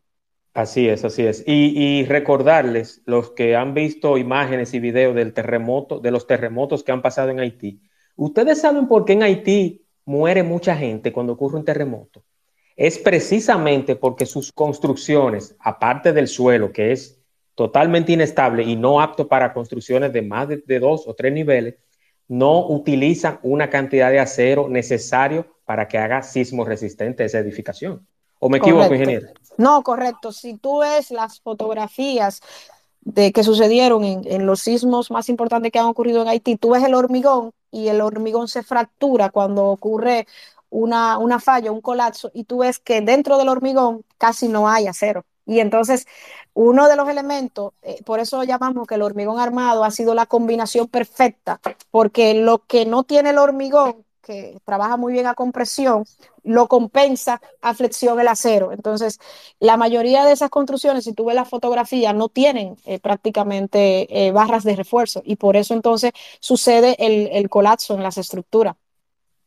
Así 0.53 0.87
es, 0.87 1.03
así 1.03 1.25
es. 1.25 1.43
Y, 1.45 1.73
y, 1.77 2.05
recordarles, 2.05 3.01
los 3.05 3.31
que 3.31 3.55
han 3.57 3.73
visto 3.73 4.17
imágenes 4.17 4.73
y 4.73 4.79
videos 4.79 5.13
del 5.13 5.33
terremoto, 5.33 5.99
de 5.99 6.11
los 6.11 6.27
terremotos 6.27 6.83
que 6.83 6.93
han 6.93 7.01
pasado 7.01 7.29
en 7.29 7.41
Haití, 7.41 7.81
ustedes 8.15 8.61
saben 8.61 8.87
por 8.87 9.03
qué 9.03 9.13
en 9.13 9.23
Haití 9.23 9.84
muere 10.05 10.43
mucha 10.43 10.75
gente 10.75 11.11
cuando 11.11 11.33
ocurre 11.33 11.57
un 11.57 11.65
terremoto 11.65 12.23
es 12.75 12.99
precisamente 12.99 13.95
porque 13.95 14.25
sus 14.25 14.51
construcciones, 14.51 15.55
aparte 15.59 16.11
del 16.11 16.27
suelo, 16.27 16.71
que 16.71 16.91
es 16.91 17.21
totalmente 17.55 18.11
inestable 18.11 18.63
y 18.63 18.75
no 18.75 19.01
apto 19.01 19.27
para 19.27 19.53
construcciones 19.53 20.11
de 20.11 20.21
más 20.21 20.47
de, 20.49 20.79
dos 20.79 21.07
o 21.07 21.13
tres 21.13 21.31
niveles, 21.31 21.75
no 22.27 22.67
utilizan 22.67 23.39
una 23.43 23.69
cantidad 23.69 24.11
de 24.11 24.19
acero 24.19 24.67
necesario 24.67 25.47
para 25.63 25.87
que 25.87 25.97
haga 25.97 26.21
sismo 26.21 26.65
resistente 26.65 27.23
esa 27.23 27.39
edificación. 27.39 28.05
¿O 28.39 28.49
me 28.49 28.57
equivoco, 28.57 28.93
ingeniero? 28.93 29.29
No, 29.57 29.81
correcto. 29.81 30.33
Si 30.33 30.57
tú 30.57 30.79
ves 30.79 31.11
las 31.11 31.39
fotografías 31.39 32.41
de 33.05 33.31
que 33.31 33.43
sucedieron 33.43 34.03
en, 34.03 34.21
en, 34.25 34.45
los 34.45 34.61
sismos 34.61 35.11
más 35.11 35.29
importantes 35.29 35.71
que 35.71 35.79
han 35.79 35.85
ocurrido 35.85 36.21
en 36.21 36.27
Haití, 36.27 36.57
tú 36.57 36.71
ves 36.71 36.83
el 36.83 36.95
hormigón 36.95 37.51
y 37.71 37.87
el 37.87 38.01
hormigón 38.01 38.47
se 38.47 38.63
fractura 38.63 39.29
cuando 39.29 39.65
ocurre 39.65 40.27
una, 40.69 41.17
una 41.17 41.39
falla, 41.39 41.71
un 41.71 41.81
colapso, 41.81 42.31
y 42.33 42.43
tú 42.45 42.59
ves 42.59 42.79
que 42.79 43.01
dentro 43.01 43.37
del 43.37 43.49
hormigón 43.49 44.03
casi 44.17 44.47
no 44.47 44.67
hay 44.67 44.87
acero. 44.87 45.25
Y 45.45 45.59
entonces, 45.59 46.07
uno 46.53 46.87
de 46.89 46.95
los 46.95 47.07
elementos, 47.07 47.73
eh, 47.83 48.01
por 48.03 48.19
eso 48.19 48.43
llamamos 48.43 48.87
que 48.87 48.95
el 48.95 49.03
hormigón 49.03 49.39
armado 49.39 49.83
ha 49.83 49.91
sido 49.91 50.15
la 50.15 50.25
combinación 50.25 50.87
perfecta, 50.87 51.61
porque 51.91 52.33
lo 52.33 52.59
que 52.65 52.85
no 52.85 53.03
tiene 53.03 53.29
el 53.29 53.37
hormigón, 53.37 54.05
que 54.25 54.57
trabaja 54.65 54.97
muy 54.97 55.13
bien 55.13 55.27
a 55.27 55.35
compresión, 55.35 56.05
lo 56.43 56.67
compensa 56.67 57.39
a 57.61 57.73
flexión 57.73 58.19
el 58.19 58.27
acero. 58.27 58.71
Entonces, 58.71 59.19
la 59.59 59.77
mayoría 59.77 60.25
de 60.25 60.31
esas 60.31 60.49
construcciones, 60.49 61.03
si 61.03 61.13
tú 61.13 61.25
ves 61.25 61.35
la 61.35 61.45
fotografía, 61.45 62.11
no 62.11 62.29
tienen 62.29 62.75
eh, 62.85 62.99
prácticamente 62.99 64.07
eh, 64.09 64.31
barras 64.31 64.63
de 64.63 64.75
refuerzo 64.75 65.21
y 65.23 65.35
por 65.35 65.55
eso 65.55 65.73
entonces 65.73 66.11
sucede 66.39 66.95
el, 66.99 67.29
el 67.31 67.49
colapso 67.49 67.93
en 67.93 68.03
las 68.03 68.17
estructuras. 68.17 68.75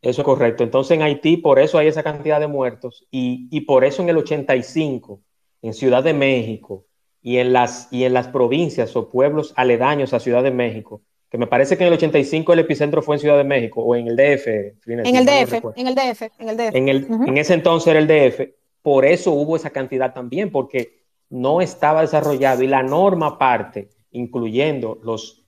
Eso 0.01 0.21
es 0.21 0.25
correcto. 0.25 0.62
Entonces 0.62 0.97
en 0.97 1.03
Haití 1.03 1.37
por 1.37 1.59
eso 1.59 1.79
hay 1.79 1.88
esa 1.88 2.03
cantidad 2.03 2.41
de 2.41 2.47
muertos 2.47 3.07
y, 3.11 3.61
por 3.62 3.85
eso 3.85 4.03
en 4.03 4.09
el 4.09 4.19
85, 4.19 5.21
en 5.62 5.75
Ciudad 5.75 6.05
de 6.05 6.14
México 6.14 6.87
y 7.21 7.38
en, 7.38 7.53
las, 7.53 7.88
y 7.91 8.05
en 8.05 8.14
las 8.14 8.29
provincias 8.29 8.95
o 8.95 9.09
pueblos 9.09 9.53
aledaños 9.57 10.14
a 10.14 10.21
Ciudad 10.21 10.43
de 10.43 10.53
México, 10.53 11.03
que 11.31 11.37
me 11.38 11.47
parece 11.47 11.77
que 11.77 11.85
en 11.85 11.88
el 11.88 11.95
85 11.95 12.53
el 12.53 12.59
epicentro 12.61 13.03
fue 13.03 13.17
en 13.17 13.21
Ciudad 13.21 13.37
de 13.37 13.45
México 13.45 13.83
o 13.83 13.95
en 13.95 14.09
el 14.09 14.17
DF. 14.17 14.47
En 14.87 15.17
el 15.17 15.27
DF, 15.27 15.55
en 15.77 15.87
el 15.87 15.95
DF, 15.95 16.23
en 16.38 16.49
el 16.49 16.57
DF. 16.57 16.75
En, 16.75 16.88
el, 16.88 17.07
en 17.27 17.37
ese 17.37 17.55
entonces 17.55 17.88
era 17.88 17.99
el 17.99 18.07
DF. 18.07 18.41
Por 18.83 19.05
eso 19.05 19.33
hubo 19.33 19.57
esa 19.57 19.71
cantidad 19.71 20.14
también, 20.14 20.51
porque 20.51 21.03
no 21.29 21.61
estaba 21.61 22.01
desarrollado 22.01 22.62
y 22.62 22.67
la 22.67 22.83
norma 22.83 23.27
aparte, 23.27 23.91
incluyendo 24.12 24.99
los 25.03 25.45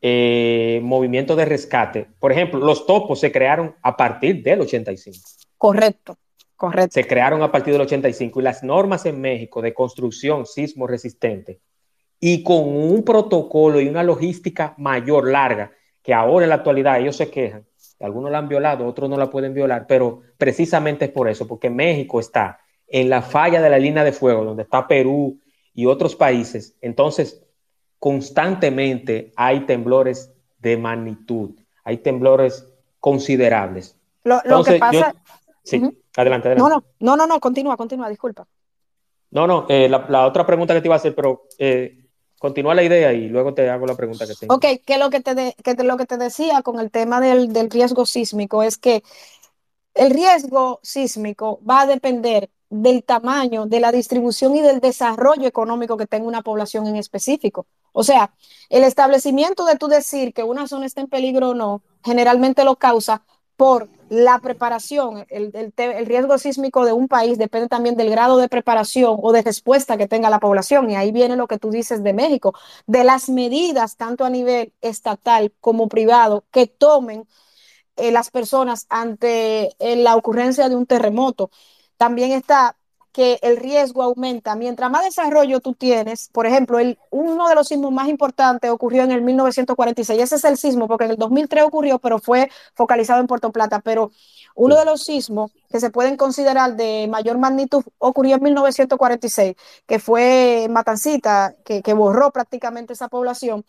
eh, 0.00 0.80
movimientos 0.82 1.36
de 1.36 1.44
rescate. 1.44 2.06
Por 2.18 2.32
ejemplo, 2.32 2.58
los 2.58 2.86
topos 2.86 3.20
se 3.20 3.30
crearon 3.30 3.74
a 3.82 3.94
partir 3.98 4.42
del 4.42 4.62
85. 4.62 5.18
Correcto, 5.58 6.16
correcto. 6.56 6.94
Se 6.94 7.06
crearon 7.06 7.42
a 7.42 7.52
partir 7.52 7.74
del 7.74 7.82
85 7.82 8.40
y 8.40 8.42
las 8.42 8.62
normas 8.62 9.04
en 9.04 9.20
México 9.20 9.60
de 9.60 9.74
construcción 9.74 10.46
sismo 10.46 10.86
resistente 10.86 11.60
y 12.20 12.42
con 12.42 12.68
un 12.68 13.02
protocolo 13.02 13.80
y 13.80 13.88
una 13.88 14.02
logística 14.02 14.74
mayor, 14.76 15.28
larga, 15.28 15.72
que 16.02 16.12
ahora 16.12 16.44
en 16.44 16.50
la 16.50 16.56
actualidad 16.56 17.00
ellos 17.00 17.16
se 17.16 17.30
quejan. 17.30 17.64
Algunos 17.98 18.30
la 18.30 18.38
han 18.38 18.48
violado, 18.48 18.86
otros 18.86 19.10
no 19.10 19.16
la 19.16 19.30
pueden 19.30 19.52
violar, 19.52 19.86
pero 19.86 20.20
precisamente 20.38 21.06
es 21.06 21.10
por 21.10 21.28
eso, 21.28 21.46
porque 21.46 21.68
México 21.68 22.20
está 22.20 22.60
en 22.86 23.08
la 23.08 23.22
falla 23.22 23.60
de 23.60 23.70
la 23.70 23.78
línea 23.78 24.04
de 24.04 24.12
fuego, 24.12 24.44
donde 24.44 24.62
está 24.62 24.86
Perú 24.86 25.38
y 25.74 25.86
otros 25.86 26.16
países. 26.16 26.76
Entonces, 26.80 27.42
constantemente 27.98 29.32
hay 29.36 29.60
temblores 29.60 30.32
de 30.58 30.76
magnitud, 30.76 31.50
hay 31.84 31.98
temblores 31.98 32.66
considerables. 32.98 33.96
Lo, 34.24 34.40
que 34.64 34.78
pasa... 34.78 35.14
sí, 35.62 35.76
adelante, 36.16 36.48
adelante. 36.48 36.56
No, 36.56 36.68
no, 37.00 37.16
no, 37.16 37.26
no, 37.26 37.40
continúa, 37.40 37.76
continúa, 37.76 38.08
disculpa. 38.08 38.46
No, 39.30 39.46
no, 39.46 39.66
eh, 39.68 39.88
la, 39.88 40.26
otra 40.26 40.44
pregunta 40.44 40.74
que 40.74 40.80
te 40.80 40.88
iba 40.88 40.96
a 40.96 40.98
hacer, 40.98 41.14
pero 41.14 41.46
eh, 41.58 41.99
continúa 42.40 42.74
la 42.74 42.82
idea 42.82 43.12
y 43.12 43.28
luego 43.28 43.52
te 43.52 43.68
hago 43.68 43.86
la 43.86 43.94
pregunta 43.94 44.26
que 44.26 44.34
tengo. 44.34 44.54
Ok, 44.54 44.64
que 44.86 44.96
lo 44.96 45.10
que 45.10 45.20
te, 45.20 45.34
de, 45.34 45.54
que 45.62 45.74
lo 45.84 45.98
que 45.98 46.06
te 46.06 46.16
decía 46.16 46.62
con 46.62 46.80
el 46.80 46.90
tema 46.90 47.20
del, 47.20 47.52
del 47.52 47.68
riesgo 47.68 48.06
sísmico 48.06 48.62
es 48.62 48.78
que 48.78 49.02
el 49.94 50.10
riesgo 50.10 50.80
sísmico 50.82 51.60
va 51.68 51.82
a 51.82 51.86
depender 51.86 52.48
del 52.70 53.04
tamaño, 53.04 53.66
de 53.66 53.80
la 53.80 53.92
distribución 53.92 54.56
y 54.56 54.62
del 54.62 54.80
desarrollo 54.80 55.46
económico 55.46 55.98
que 55.98 56.06
tenga 56.06 56.26
una 56.26 56.40
población 56.40 56.86
en 56.86 56.96
específico. 56.96 57.66
O 57.92 58.04
sea, 58.04 58.32
el 58.70 58.84
establecimiento 58.84 59.66
de 59.66 59.76
tú 59.76 59.88
decir 59.88 60.32
que 60.32 60.42
una 60.42 60.66
zona 60.66 60.86
está 60.86 61.02
en 61.02 61.08
peligro 61.08 61.50
o 61.50 61.54
no, 61.54 61.82
generalmente 62.02 62.64
lo 62.64 62.76
causa 62.76 63.22
por 63.56 63.90
la 64.10 64.40
preparación, 64.40 65.24
el, 65.28 65.52
el, 65.54 66.06
riesgo 66.06 66.36
sísmico 66.36 66.84
de 66.84 66.92
un 66.92 67.06
país 67.06 67.38
depende 67.38 67.68
también 67.68 67.96
del 67.96 68.10
grado 68.10 68.38
de 68.38 68.48
preparación 68.48 69.16
o 69.22 69.30
de 69.32 69.42
respuesta 69.42 69.96
que 69.96 70.08
tenga 70.08 70.28
la 70.30 70.40
población. 70.40 70.90
Y 70.90 70.96
ahí 70.96 71.12
viene 71.12 71.36
lo 71.36 71.46
que 71.46 71.58
tú 71.58 71.70
dices 71.70 72.02
de 72.02 72.12
México, 72.12 72.52
de 72.88 73.04
las 73.04 73.28
medidas, 73.28 73.96
tanto 73.96 74.24
a 74.24 74.30
nivel 74.30 74.72
estatal 74.80 75.52
como 75.60 75.88
privado, 75.88 76.44
que 76.50 76.66
tomen 76.66 77.28
eh, 77.96 78.10
las 78.10 78.30
personas 78.30 78.86
ante 78.88 79.76
eh, 79.78 79.96
la 79.96 80.16
ocurrencia 80.16 80.68
de 80.68 80.74
un 80.74 80.86
terremoto. 80.86 81.50
También 81.96 82.32
está 82.32 82.76
que 83.12 83.38
el 83.42 83.56
riesgo 83.56 84.02
aumenta. 84.02 84.54
Mientras 84.56 84.90
más 84.90 85.04
desarrollo 85.04 85.60
tú 85.60 85.74
tienes, 85.74 86.28
por 86.32 86.46
ejemplo, 86.46 86.78
el, 86.78 86.98
uno 87.10 87.48
de 87.48 87.54
los 87.54 87.68
sismos 87.68 87.92
más 87.92 88.08
importantes 88.08 88.70
ocurrió 88.70 89.02
en 89.02 89.12
el 89.12 89.22
1946. 89.22 90.20
Ese 90.20 90.36
es 90.36 90.44
el 90.44 90.56
sismo, 90.56 90.88
porque 90.88 91.04
en 91.04 91.12
el 91.12 91.16
2003 91.16 91.64
ocurrió, 91.64 91.98
pero 91.98 92.18
fue 92.18 92.50
focalizado 92.74 93.20
en 93.20 93.26
Puerto 93.26 93.52
Plata. 93.52 93.80
Pero 93.80 94.10
uno 94.54 94.76
de 94.76 94.84
los 94.84 95.04
sismos 95.04 95.52
que 95.68 95.80
se 95.80 95.90
pueden 95.90 96.16
considerar 96.16 96.76
de 96.76 97.08
mayor 97.08 97.38
magnitud 97.38 97.84
ocurrió 97.98 98.36
en 98.36 98.42
1946, 98.42 99.56
que 99.86 99.98
fue 99.98 100.68
Matancita, 100.70 101.54
que, 101.64 101.82
que 101.82 101.94
borró 101.94 102.30
prácticamente 102.32 102.92
esa 102.92 103.08
población. 103.08 103.64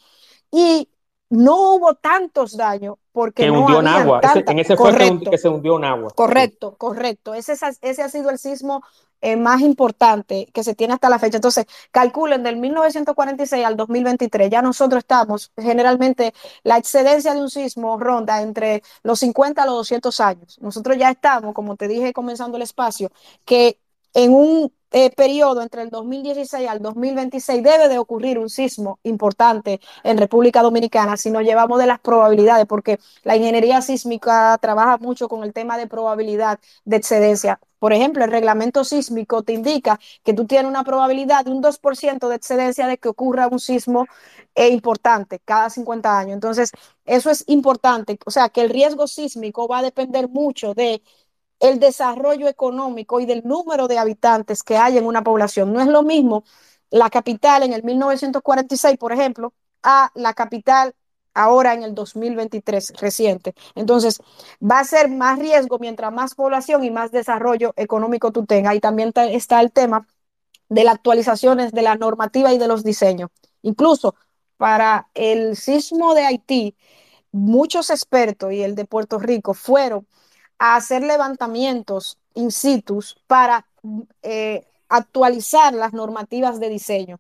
Y 0.52 0.90
no 1.32 1.74
hubo 1.76 1.96
tantos 1.96 2.56
daños 2.56 2.96
porque 3.12 3.44
que 3.44 3.52
no 3.52 3.62
hundió 3.62 3.80
en 3.80 3.88
agua. 3.88 4.20
Ese- 4.24 4.44
en 4.52 4.60
ese 4.60 4.78
fue 4.78 4.92
que, 4.92 4.98
hundi- 5.06 5.30
que 5.30 5.38
se 5.38 5.50
hundió 5.50 5.78
en 5.78 5.84
agua. 5.86 6.12
Correcto, 6.16 6.76
correcto. 6.78 7.34
Ese, 7.34 7.54
es- 7.54 7.80
ese 7.82 8.04
ha 8.04 8.10
sido 8.10 8.30
el 8.30 8.38
sismo 8.38 8.84
eh, 9.24 9.36
más 9.36 9.62
importante 9.62 10.48
que 10.52 10.64
se 10.64 10.74
tiene 10.74 10.94
hasta 10.96 11.08
la 11.10 11.20
fecha. 11.20 11.38
Entonces, 11.38 11.66
calculen 11.92 12.42
del 12.44 12.58
1946 12.58 13.64
al 13.66 13.78
2023, 13.78 14.50
ya 14.50 14.62
nosotros 14.64 15.00
estamos, 15.00 15.52
generalmente 15.58 16.34
la 16.64 16.78
excedencia 16.78 17.34
de 17.36 17.42
un 17.42 17.50
sismo 17.52 17.98
ronda 18.00 18.42
entre 18.42 18.82
los 19.04 19.20
50 19.20 19.62
a 19.64 19.66
los 19.68 19.76
200 19.76 20.20
años. 20.20 20.58
Nosotros 20.60 20.98
ya 20.98 21.12
estamos, 21.12 21.54
como 21.54 21.76
te 21.76 21.88
dije 21.88 22.14
comenzando 22.14 22.58
el 22.58 22.64
espacio, 22.64 23.12
que 23.46 23.78
en 24.14 24.34
un 24.34 24.72
eh, 24.94 25.10
periodo 25.12 25.62
entre 25.62 25.84
el 25.84 25.90
2016 25.90 26.68
al 26.68 26.82
2026 26.82 27.64
debe 27.64 27.88
de 27.88 27.98
ocurrir 27.98 28.38
un 28.40 28.50
sismo 28.50 29.00
importante 29.04 29.80
en 30.04 30.18
República 30.18 30.62
Dominicana 30.62 31.16
si 31.16 31.32
nos 31.32 31.44
llevamos 31.44 31.80
de 31.80 31.86
las 31.88 32.00
probabilidades, 32.02 32.66
porque 32.66 33.00
la 33.24 33.38
ingeniería 33.38 33.82
sísmica 33.82 34.58
trabaja 34.62 34.98
mucho 34.98 35.30
con 35.30 35.44
el 35.44 35.54
tema 35.54 35.78
de 35.78 35.88
probabilidad 35.88 36.60
de 36.84 36.98
excedencia. 36.98 37.60
Por 37.80 37.94
ejemplo, 37.94 38.24
el 38.24 38.32
reglamento 38.32 38.84
sísmico 38.84 39.44
te 39.44 39.54
indica 39.54 40.00
que 40.24 40.34
tú 40.34 40.46
tienes 40.46 40.70
una 40.70 40.84
probabilidad 40.84 41.46
de 41.46 41.52
un 41.52 41.62
2% 41.64 42.28
de 42.28 42.36
excedencia 42.36 42.86
de 42.86 42.98
que 42.98 43.10
ocurra 43.10 43.48
un 43.48 43.60
sismo 43.60 44.06
eh, 44.56 44.70
importante 44.70 45.40
cada 45.40 45.70
50 45.70 46.18
años. 46.20 46.34
Entonces, 46.34 46.72
eso 47.06 47.30
es 47.32 47.44
importante. 47.48 48.20
O 48.26 48.32
sea, 48.32 48.50
que 48.50 48.62
el 48.62 48.70
riesgo 48.70 49.08
sísmico 49.08 49.68
va 49.68 49.80
a 49.80 49.84
depender 49.84 50.30
mucho 50.30 50.74
de 50.74 51.02
el 51.62 51.80
desarrollo 51.80 52.48
económico 52.48 53.20
y 53.20 53.26
del 53.26 53.44
número 53.46 53.88
de 53.88 53.98
habitantes 54.00 54.64
que 54.64 54.78
hay 54.78 54.98
en 54.98 55.06
una 55.06 55.24
población. 55.24 55.72
No 55.72 55.80
es 55.80 55.88
lo 55.88 56.04
mismo 56.04 56.44
la 56.90 57.10
capital 57.10 57.64
en 57.64 57.74
el 57.74 57.84
1946, 57.84 58.98
por 58.98 59.14
ejemplo, 59.14 59.54
a 59.84 60.12
la 60.16 60.34
capital 60.34 60.96
ahora 61.34 61.74
en 61.74 61.84
el 61.84 61.96
2023 61.96 62.94
reciente. 63.00 63.54
Entonces, 63.76 64.20
va 64.62 64.80
a 64.80 64.84
ser 64.84 65.10
más 65.10 65.40
riesgo 65.40 65.80
mientras 65.80 66.12
más 66.12 66.36
población 66.36 66.84
y 66.84 66.92
más 66.92 67.12
desarrollo 67.12 67.74
económico 67.78 68.32
tú 68.32 68.46
tengas. 68.46 68.76
Y 68.76 68.80
también 68.82 69.14
está 69.16 69.62
el 69.62 69.72
tema 69.72 70.08
de 70.70 70.84
las 70.84 70.96
actualizaciones 70.96 71.72
de 71.74 71.82
la 71.84 71.96
normativa 71.96 72.54
y 72.54 72.58
de 72.58 72.68
los 72.68 72.84
diseños. 72.84 73.30
Incluso 73.62 74.16
para 74.58 75.10
el 75.14 75.56
sismo 75.56 76.16
de 76.16 76.24
Haití, 76.26 76.76
muchos 77.32 77.90
expertos 77.90 78.52
y 78.54 78.64
el 78.64 78.76
de 78.76 78.86
Puerto 78.86 79.20
Rico 79.20 79.54
fueron 79.54 80.08
a 80.62 80.76
hacer 80.76 81.02
levantamientos 81.02 82.20
in 82.36 82.52
situ 82.52 83.00
para 83.26 83.66
eh, 84.22 84.68
actualizar 84.90 85.74
las 85.74 85.92
normativas 85.92 86.60
de 86.60 86.70
diseño. 86.70 87.20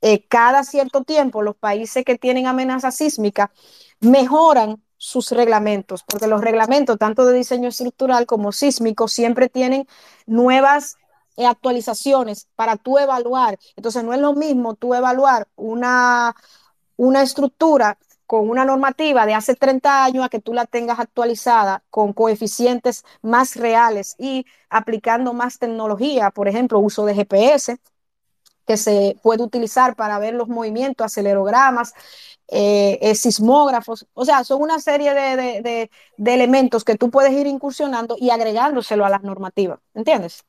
Eh, 0.00 0.26
cada 0.26 0.64
cierto 0.64 1.04
tiempo 1.04 1.40
los 1.40 1.54
países 1.54 2.04
que 2.04 2.18
tienen 2.18 2.48
amenaza 2.48 2.90
sísmica 2.90 3.52
mejoran 4.00 4.82
sus 4.96 5.30
reglamentos, 5.30 6.02
porque 6.02 6.26
los 6.26 6.40
reglamentos, 6.40 6.98
tanto 6.98 7.24
de 7.26 7.34
diseño 7.34 7.68
estructural 7.68 8.26
como 8.26 8.50
sísmico, 8.50 9.06
siempre 9.06 9.48
tienen 9.48 9.86
nuevas 10.26 10.96
eh, 11.36 11.46
actualizaciones 11.46 12.48
para 12.56 12.76
tú 12.76 12.98
evaluar. 12.98 13.56
Entonces, 13.76 14.02
no 14.02 14.12
es 14.12 14.20
lo 14.20 14.32
mismo 14.32 14.74
tú 14.74 14.94
evaluar 14.94 15.46
una, 15.54 16.34
una 16.96 17.22
estructura 17.22 17.98
con 18.26 18.48
una 18.48 18.64
normativa 18.64 19.26
de 19.26 19.34
hace 19.34 19.54
30 19.54 20.04
años 20.04 20.24
a 20.24 20.28
que 20.28 20.40
tú 20.40 20.54
la 20.54 20.66
tengas 20.66 20.98
actualizada 20.98 21.82
con 21.90 22.12
coeficientes 22.12 23.04
más 23.22 23.56
reales 23.56 24.16
y 24.18 24.46
aplicando 24.70 25.32
más 25.32 25.58
tecnología, 25.58 26.30
por 26.30 26.48
ejemplo, 26.48 26.78
uso 26.78 27.04
de 27.04 27.14
GPS, 27.14 27.78
que 28.66 28.76
se 28.76 29.16
puede 29.22 29.42
utilizar 29.42 29.94
para 29.94 30.18
ver 30.18 30.34
los 30.34 30.48
movimientos, 30.48 31.04
acelerogramas, 31.04 31.92
eh, 32.48 32.98
eh, 33.00 33.14
sismógrafos, 33.14 34.06
o 34.14 34.24
sea, 34.24 34.44
son 34.44 34.62
una 34.62 34.78
serie 34.78 35.14
de, 35.14 35.36
de, 35.36 35.62
de, 35.62 35.90
de, 36.16 36.34
elementos 36.34 36.84
que 36.84 36.96
tú 36.96 37.10
puedes 37.10 37.32
ir 37.32 37.46
incursionando 37.46 38.16
y 38.18 38.30
agregándoselo 38.30 39.04
a 39.04 39.08
las 39.08 39.22
normativas, 39.22 39.80
¿entiendes? 39.94 40.44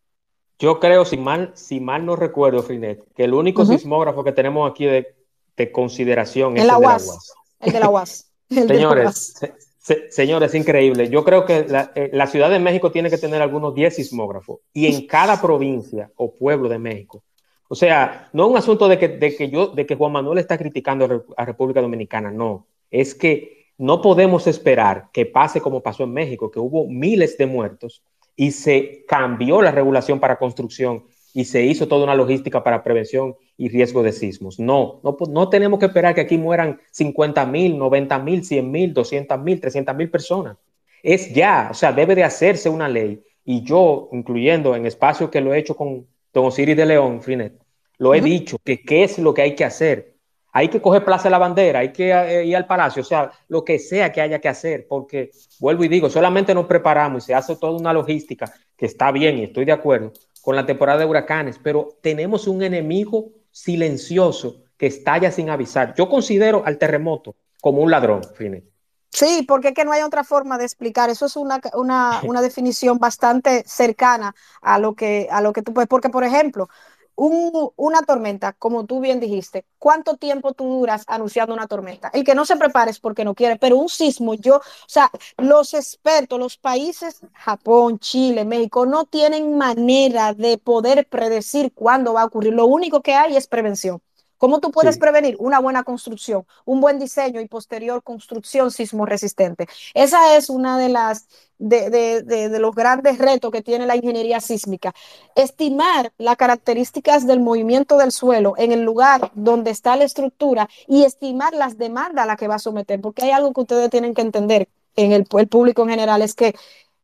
Yo 0.59 0.79
creo, 0.79 1.05
si 1.05 1.17
mal, 1.17 1.51
si 1.55 1.79
mal 1.79 2.05
no 2.05 2.15
recuerdo, 2.15 2.63
Frinet, 2.63 3.03
que 3.13 3.23
el 3.25 3.33
único 3.33 3.61
uh 3.61 3.65
-huh. 3.65 3.77
sismógrafo 3.77 4.23
que 4.23 4.31
tenemos 4.31 4.69
aquí 4.69 4.85
de, 4.85 5.15
de 5.57 5.71
consideración 5.71 6.57
es 6.57 6.63
el, 6.63 6.69
el 6.69 6.75
UAS, 6.75 7.01
de 7.01 7.07
la 7.07 7.13
UAS. 7.13 7.33
El 7.65 7.73
de 7.73 7.79
la 7.79 7.89
UAS. 7.89 8.31
El 8.49 8.67
señores, 8.67 9.33
se, 9.39 9.53
se, 9.79 10.11
señores, 10.11 10.49
es 10.49 10.55
increíble. 10.55 11.09
Yo 11.09 11.23
creo 11.23 11.45
que 11.45 11.65
la, 11.67 11.91
eh, 11.95 12.09
la, 12.13 12.27
Ciudad 12.27 12.49
de 12.49 12.59
México 12.59 12.91
tiene 12.91 13.09
que 13.09 13.17
tener 13.17 13.41
algunos 13.41 13.73
10 13.73 13.95
sismógrafos 13.95 14.59
y 14.73 14.87
en 14.87 15.07
cada 15.07 15.41
provincia 15.41 16.11
o 16.15 16.33
pueblo 16.33 16.69
de 16.69 16.79
México. 16.79 17.23
O 17.67 17.75
sea, 17.75 18.29
no 18.33 18.45
es 18.45 18.51
un 18.51 18.57
asunto 18.57 18.87
de 18.87 18.99
que, 18.99 19.07
de 19.07 19.35
que 19.35 19.49
yo, 19.49 19.67
de 19.67 19.85
que 19.85 19.95
Juan 19.95 20.11
Manuel 20.11 20.37
está 20.37 20.57
criticando 20.57 21.25
a 21.35 21.45
República 21.45 21.81
Dominicana, 21.81 22.31
no. 22.31 22.67
Es 22.91 23.15
que 23.15 23.65
no 23.77 24.01
podemos 24.01 24.47
esperar 24.47 25.09
que 25.11 25.25
pase 25.25 25.61
como 25.61 25.81
pasó 25.81 26.03
en 26.03 26.13
México, 26.13 26.51
que 26.51 26.59
hubo 26.59 26.87
miles 26.87 27.37
de 27.37 27.47
muertos 27.47 28.03
y 28.35 28.51
se 28.51 29.05
cambió 29.07 29.61
la 29.61 29.71
regulación 29.71 30.19
para 30.19 30.37
construcción 30.37 31.05
y 31.35 31.43
se 31.43 31.63
hizo 31.63 31.89
toda 31.89 32.05
una 32.05 32.15
logística 32.15 32.63
para 32.63 32.81
prevención 32.81 33.35
y 33.57 33.67
riesgo 33.67 34.01
de 34.03 34.13
sismos. 34.13 34.57
No, 34.57 35.01
no, 35.03 35.17
no 35.29 35.49
tenemos 35.49 35.79
que 35.79 35.87
esperar 35.87 36.15
que 36.15 36.21
aquí 36.21 36.37
mueran 36.37 36.79
50 36.91 37.45
mil, 37.45 37.77
90 37.77 38.19
mil, 38.19 38.45
100 38.45 38.71
mil, 38.71 38.93
200 38.93 39.37
mil, 39.41 39.59
300 39.59 39.93
mil 39.97 40.09
personas. 40.09 40.55
Es 41.03 41.33
ya, 41.33 41.67
o 41.69 41.73
sea, 41.73 41.91
debe 41.91 42.15
de 42.15 42.23
hacerse 42.23 42.69
una 42.69 42.87
ley. 42.87 43.21
Y 43.43 43.63
yo, 43.63 44.07
incluyendo 44.13 44.77
en 44.77 44.85
espacio 44.85 45.29
que 45.29 45.41
lo 45.41 45.53
he 45.53 45.59
hecho 45.59 45.75
con 45.75 46.07
Don 46.33 46.45
Osiris 46.45 46.77
de 46.77 46.85
León, 46.85 47.21
Frinet, 47.21 47.53
lo 47.97 48.13
he 48.13 48.19
uh 48.19 48.21
-huh. 48.21 48.23
dicho, 48.23 48.57
que 48.63 48.81
qué 48.81 49.03
es 49.03 49.19
lo 49.19 49.33
que 49.33 49.41
hay 49.41 49.55
que 49.55 49.65
hacer. 49.65 50.15
Hay 50.53 50.69
que 50.69 50.79
coger 50.79 51.03
Plaza 51.03 51.25
de 51.25 51.31
la 51.31 51.37
Bandera, 51.37 51.79
hay 51.79 51.91
que 51.91 52.11
eh, 52.11 52.45
ir 52.45 52.55
al 52.55 52.65
Palacio, 52.65 53.01
o 53.01 53.05
sea, 53.05 53.29
lo 53.49 53.65
que 53.65 53.77
sea 53.77 54.09
que 54.13 54.21
haya 54.21 54.39
que 54.39 54.47
hacer, 54.47 54.87
porque, 54.87 55.31
vuelvo 55.59 55.83
y 55.83 55.89
digo, 55.89 56.09
solamente 56.09 56.55
nos 56.55 56.65
preparamos 56.65 57.25
y 57.25 57.27
se 57.27 57.33
hace 57.33 57.57
toda 57.57 57.77
una 57.77 57.91
logística 57.91 58.49
que 58.77 58.85
está 58.85 59.11
bien 59.11 59.37
y 59.37 59.43
estoy 59.43 59.65
de 59.65 59.73
acuerdo 59.73 60.13
con 60.45 60.55
la 60.55 60.67
temporada 60.67 60.99
de 60.99 61.05
huracanes, 61.05 61.57
pero 61.57 61.97
tenemos 62.01 62.47
un 62.47 62.61
enemigo 62.61 63.31
silencioso 63.49 64.61
que 64.77 64.85
estalla 64.85 65.31
sin 65.31 65.49
avisar. 65.49 65.95
Yo 65.97 66.07
considero 66.07 66.61
al 66.67 66.77
terremoto 66.77 67.35
como 67.59 67.81
un 67.81 67.89
ladrón, 67.89 68.21
Frinet. 68.23 68.63
Sí, 69.09 69.43
porque 69.47 69.69
es 69.69 69.73
que 69.73 69.85
no 69.85 69.91
hay 69.91 70.03
otra 70.03 70.23
forma 70.23 70.59
de 70.59 70.65
explicar. 70.65 71.09
Eso 71.09 71.25
es 71.25 71.35
una, 71.35 71.59
una, 71.73 72.21
una 72.25 72.43
definición 72.43 72.99
bastante 72.99 73.63
cercana 73.65 74.35
a 74.61 74.77
lo 74.77 74.93
que, 74.93 75.27
a 75.31 75.41
lo 75.41 75.51
que 75.51 75.63
tú 75.63 75.73
puedes. 75.73 75.87
Porque, 75.87 76.09
por 76.09 76.23
ejemplo, 76.23 76.69
un, 77.15 77.69
una 77.75 78.01
tormenta, 78.03 78.53
como 78.53 78.85
tú 78.85 78.99
bien 78.99 79.19
dijiste, 79.19 79.65
¿cuánto 79.79 80.17
tiempo 80.17 80.53
tú 80.53 80.65
duras 80.65 81.03
anunciando 81.07 81.53
una 81.53 81.67
tormenta? 81.67 82.09
El 82.13 82.23
que 82.23 82.35
no 82.35 82.45
se 82.45 82.57
prepare 82.57 82.91
es 82.91 82.99
porque 82.99 83.25
no 83.25 83.35
quiere, 83.35 83.57
pero 83.57 83.77
un 83.77 83.89
sismo, 83.89 84.33
yo, 84.35 84.57
o 84.57 84.61
sea, 84.87 85.09
los 85.37 85.73
expertos, 85.73 86.39
los 86.39 86.57
países, 86.57 87.21
Japón, 87.33 87.99
Chile, 87.99 88.45
México, 88.45 88.85
no 88.85 89.05
tienen 89.05 89.57
manera 89.57 90.33
de 90.33 90.57
poder 90.57 91.07
predecir 91.07 91.73
cuándo 91.73 92.13
va 92.13 92.21
a 92.23 92.25
ocurrir. 92.25 92.53
Lo 92.53 92.65
único 92.65 93.01
que 93.01 93.13
hay 93.13 93.35
es 93.37 93.47
prevención. 93.47 94.01
¿Cómo 94.37 94.59
tú 94.59 94.71
puedes 94.71 94.95
sí. 94.95 95.01
prevenir 95.01 95.35
una 95.39 95.59
buena 95.59 95.83
construcción, 95.83 96.45
un 96.65 96.81
buen 96.81 96.99
diseño 96.99 97.41
y 97.41 97.47
posterior 97.47 98.03
construcción 98.03 98.71
sismo 98.71 99.05
resistente? 99.05 99.67
Esa 99.93 100.35
es 100.35 100.49
una 100.49 100.77
de 100.77 100.89
las 100.89 101.27
de, 101.57 101.89
de, 101.89 102.21
de, 102.21 102.49
de, 102.49 102.59
los 102.59 102.75
grandes 102.75 103.17
retos 103.17 103.49
que 103.51 103.61
tiene 103.61 103.85
la 103.85 103.95
ingeniería 103.95 104.41
sísmica. 104.41 104.93
Estimar 105.35 106.11
las 106.17 106.35
características 106.35 107.25
del 107.25 107.39
movimiento 107.39 107.97
del 107.97 108.11
suelo 108.11 108.55
en 108.57 108.71
el 108.71 108.83
lugar 108.83 109.31
donde 109.35 109.71
está 109.71 109.95
la 109.95 110.03
estructura 110.03 110.67
y 110.87 111.03
estimar 111.03 111.53
las 111.53 111.77
demandas 111.77 112.23
a 112.23 112.27
las 112.27 112.37
que 112.37 112.47
va 112.47 112.55
a 112.55 112.59
someter, 112.59 112.99
porque 112.99 113.23
hay 113.23 113.31
algo 113.31 113.53
que 113.53 113.61
ustedes 113.61 113.89
tienen 113.89 114.13
que 114.13 114.21
entender 114.21 114.67
en 114.95 115.11
el, 115.11 115.25
el 115.37 115.47
público 115.47 115.83
en 115.83 115.89
general, 115.89 116.21
es 116.21 116.33
que 116.33 116.55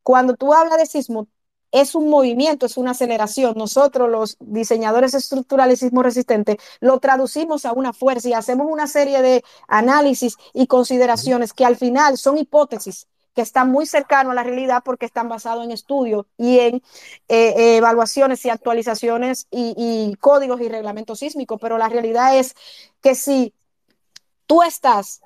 cuando 0.03 0.35
tú 0.35 0.53
hablas 0.53 0.77
de 0.77 0.85
sismo, 0.85 1.27
es 1.71 1.95
un 1.95 2.09
movimiento, 2.09 2.65
es 2.65 2.77
una 2.77 2.91
aceleración. 2.91 3.53
Nosotros, 3.55 4.09
los 4.09 4.37
diseñadores 4.39 5.13
estructurales 5.13 5.79
sismo 5.79 6.03
resistentes, 6.03 6.57
lo 6.79 6.99
traducimos 6.99 7.65
a 7.65 7.73
una 7.73 7.93
fuerza 7.93 8.29
y 8.29 8.33
hacemos 8.33 8.67
una 8.69 8.87
serie 8.87 9.21
de 9.21 9.43
análisis 9.67 10.37
y 10.53 10.67
consideraciones 10.67 11.53
que 11.53 11.65
al 11.65 11.77
final 11.77 12.17
son 12.17 12.37
hipótesis 12.37 13.07
que 13.33 13.41
están 13.41 13.71
muy 13.71 13.85
cercanos 13.85 14.31
a 14.31 14.35
la 14.35 14.43
realidad 14.43 14.81
porque 14.83 15.05
están 15.05 15.29
basados 15.29 15.63
en 15.63 15.71
estudios 15.71 16.25
y 16.37 16.59
en 16.59 16.75
eh, 16.75 16.81
eh, 17.29 17.77
evaluaciones 17.77 18.43
y 18.43 18.49
actualizaciones 18.49 19.47
y 19.49 20.13
códigos 20.19 20.59
y 20.59 20.67
reglamentos 20.67 21.19
sísmicos. 21.19 21.57
Pero 21.61 21.77
la 21.77 21.87
realidad 21.87 22.37
es 22.37 22.55
que 23.01 23.15
si 23.15 23.53
tú 24.47 24.63
estás 24.63 25.21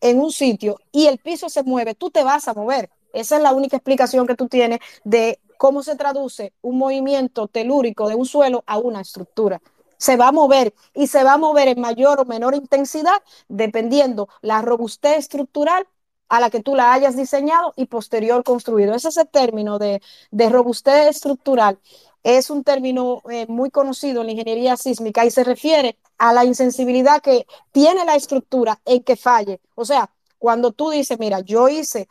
en 0.00 0.20
un 0.20 0.32
sitio 0.32 0.76
y 0.90 1.06
el 1.06 1.18
piso 1.18 1.50
se 1.50 1.62
mueve, 1.62 1.94
tú 1.94 2.10
te 2.10 2.24
vas 2.24 2.48
a 2.48 2.54
mover. 2.54 2.90
Esa 3.12 3.36
es 3.36 3.42
la 3.42 3.52
única 3.52 3.76
explicación 3.76 4.26
que 4.26 4.36
tú 4.36 4.48
tienes 4.48 4.78
de 5.04 5.38
cómo 5.60 5.82
se 5.82 5.94
traduce 5.94 6.54
un 6.62 6.78
movimiento 6.78 7.46
telúrico 7.46 8.08
de 8.08 8.14
un 8.14 8.24
suelo 8.24 8.64
a 8.66 8.78
una 8.78 9.02
estructura. 9.02 9.60
Se 9.98 10.16
va 10.16 10.28
a 10.28 10.32
mover 10.32 10.72
y 10.94 11.06
se 11.06 11.22
va 11.22 11.34
a 11.34 11.36
mover 11.36 11.68
en 11.68 11.82
mayor 11.82 12.18
o 12.18 12.24
menor 12.24 12.54
intensidad 12.54 13.20
dependiendo 13.46 14.30
la 14.40 14.62
robustez 14.62 15.18
estructural 15.18 15.86
a 16.30 16.40
la 16.40 16.48
que 16.48 16.62
tú 16.62 16.74
la 16.74 16.94
hayas 16.94 17.14
diseñado 17.14 17.74
y 17.76 17.84
posterior 17.84 18.42
construido. 18.42 18.94
Ese 18.94 19.08
es 19.08 19.18
el 19.18 19.28
término 19.28 19.78
de, 19.78 20.00
de 20.30 20.48
robustez 20.48 21.08
estructural. 21.08 21.78
Es 22.22 22.48
un 22.48 22.64
término 22.64 23.20
eh, 23.30 23.44
muy 23.46 23.68
conocido 23.70 24.22
en 24.22 24.28
la 24.28 24.32
ingeniería 24.32 24.78
sísmica 24.78 25.26
y 25.26 25.30
se 25.30 25.44
refiere 25.44 25.98
a 26.16 26.32
la 26.32 26.46
insensibilidad 26.46 27.20
que 27.20 27.46
tiene 27.70 28.06
la 28.06 28.14
estructura 28.14 28.80
en 28.86 29.02
que 29.02 29.14
falle. 29.16 29.60
O 29.74 29.84
sea, 29.84 30.10
cuando 30.38 30.72
tú 30.72 30.88
dices, 30.88 31.18
mira, 31.18 31.40
yo 31.40 31.68
hice 31.68 32.08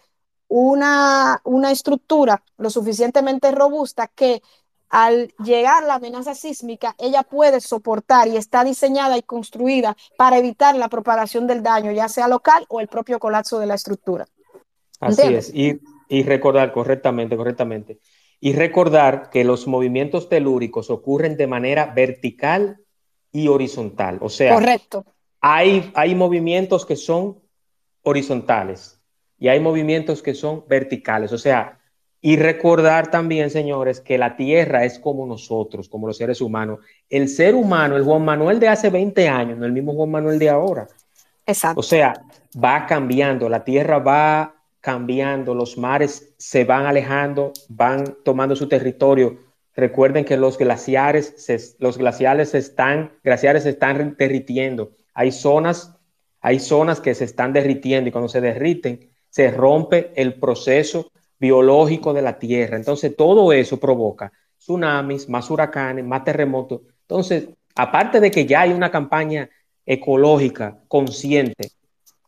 una, 0.50 1.40
una 1.46 1.72
estructura 1.72 2.44
lo 2.58 2.70
suficientemente 2.70 3.52
robusta 3.52 4.08
que 4.08 4.42
al 4.90 5.32
llegar 5.44 5.84
la 5.84 5.96
amenaza 5.96 6.34
sísmica, 6.34 6.96
ella 6.98 7.22
puede 7.24 7.62
soportar 7.62 8.28
y 8.28 8.38
está 8.38 8.64
diseñada 8.64 9.18
y 9.18 9.22
construida 9.22 9.96
para 10.18 10.40
evitar 10.40 10.76
la 10.76 10.90
propagación 10.90 11.46
del 11.46 11.62
daño, 11.62 11.92
ya 11.92 12.10
sea 12.10 12.28
local 12.28 12.66
o 12.70 12.80
el 12.80 12.88
propio 12.88 13.20
colapso 13.20 13.60
de 13.60 13.68
la 13.68 13.76
estructura. 13.76 14.26
Así 15.00 15.22
¿Entiendes? 15.22 15.50
es, 15.50 15.56
y, 15.56 15.80
y, 16.10 16.24
recordar 16.24 16.74
correctamente, 16.74 17.38
correctamente, 17.38 18.00
y 18.40 18.54
recordar 18.54 19.30
que 19.30 19.44
los 19.44 19.68
movimientos 19.68 20.28
telúricos 20.28 20.90
ocurren 20.90 21.38
de 21.38 21.48
manera 21.48 21.86
vertical 21.86 22.80
y 23.32 23.48
horizontal, 23.48 24.18
o 24.22 24.30
sea, 24.30 24.56
Correcto. 24.56 25.06
Hay, 25.42 25.92
hay 25.96 26.16
movimientos 26.16 26.86
que 26.86 26.96
son 26.96 27.40
horizontales, 28.02 28.99
y 29.40 29.48
hay 29.48 29.60
movimientos 29.60 30.22
que 30.22 30.34
son 30.34 30.64
verticales. 30.68 31.32
O 31.32 31.38
sea, 31.38 31.80
y 32.22 32.36
recordar 32.36 33.10
también, 33.10 33.50
señores, 33.50 34.02
que 34.02 34.18
la 34.18 34.36
Tierra 34.36 34.84
es 34.84 35.00
como 35.00 35.26
nosotros, 35.26 35.88
como 35.88 36.08
los 36.08 36.18
seres 36.18 36.42
humanos. 36.42 36.80
El 37.10 37.30
ser 37.30 37.56
humano, 37.56 37.96
el 37.96 38.04
Juan 38.04 38.26
Manuel 38.26 38.60
de 38.60 38.68
hace 38.68 38.90
20 38.90 39.30
años, 39.30 39.58
no 39.58 39.66
el 39.66 39.72
mismo 39.72 39.94
Juan 39.94 40.12
Manuel 40.12 40.38
de 40.38 40.50
ahora. 40.50 40.88
Exacto. 41.46 41.80
O 41.80 41.84
sea, 41.84 42.14
va 42.62 42.86
cambiando, 42.86 43.48
la 43.48 43.64
Tierra 43.64 44.00
va 44.00 44.56
cambiando, 44.82 45.56
los 45.56 45.78
mares 45.78 46.34
se 46.38 46.66
van 46.66 46.86
alejando, 46.86 47.54
van 47.70 48.18
tomando 48.24 48.56
su 48.56 48.68
territorio. 48.68 49.38
Recuerden 49.76 50.26
que 50.26 50.36
los 50.36 50.58
glaciares, 50.58 51.34
se, 51.38 51.58
los 51.80 51.98
glaciares 51.98 52.50
se 52.50 52.58
están, 52.58 53.14
glaciares 53.24 53.64
se 53.64 53.70
están 53.70 54.16
derritiendo. 54.18 54.92
Hay 55.14 55.32
zonas, 55.32 55.96
hay 56.42 56.60
zonas 56.60 57.00
que 57.00 57.16
se 57.16 57.24
están 57.24 57.54
derritiendo 57.54 58.10
y 58.10 58.12
cuando 58.12 58.28
se 58.28 58.42
derriten, 58.42 59.09
se 59.30 59.52
rompe 59.52 60.12
el 60.16 60.36
proceso 60.36 61.12
biológico 61.40 62.14
de 62.14 62.22
la 62.22 62.38
Tierra. 62.38 62.78
Entonces, 62.78 63.16
todo 63.16 63.54
eso 63.54 63.80
provoca 63.80 64.32
tsunamis, 64.58 65.30
más 65.30 65.50
huracanes, 65.50 66.06
más 66.06 66.24
terremotos. 66.24 66.82
Entonces, 67.02 67.50
aparte 67.76 68.20
de 68.20 68.30
que 68.30 68.46
ya 68.46 68.62
hay 68.62 68.72
una 68.72 68.92
campaña 68.92 69.50
ecológica 69.86 70.80
consciente 70.88 71.72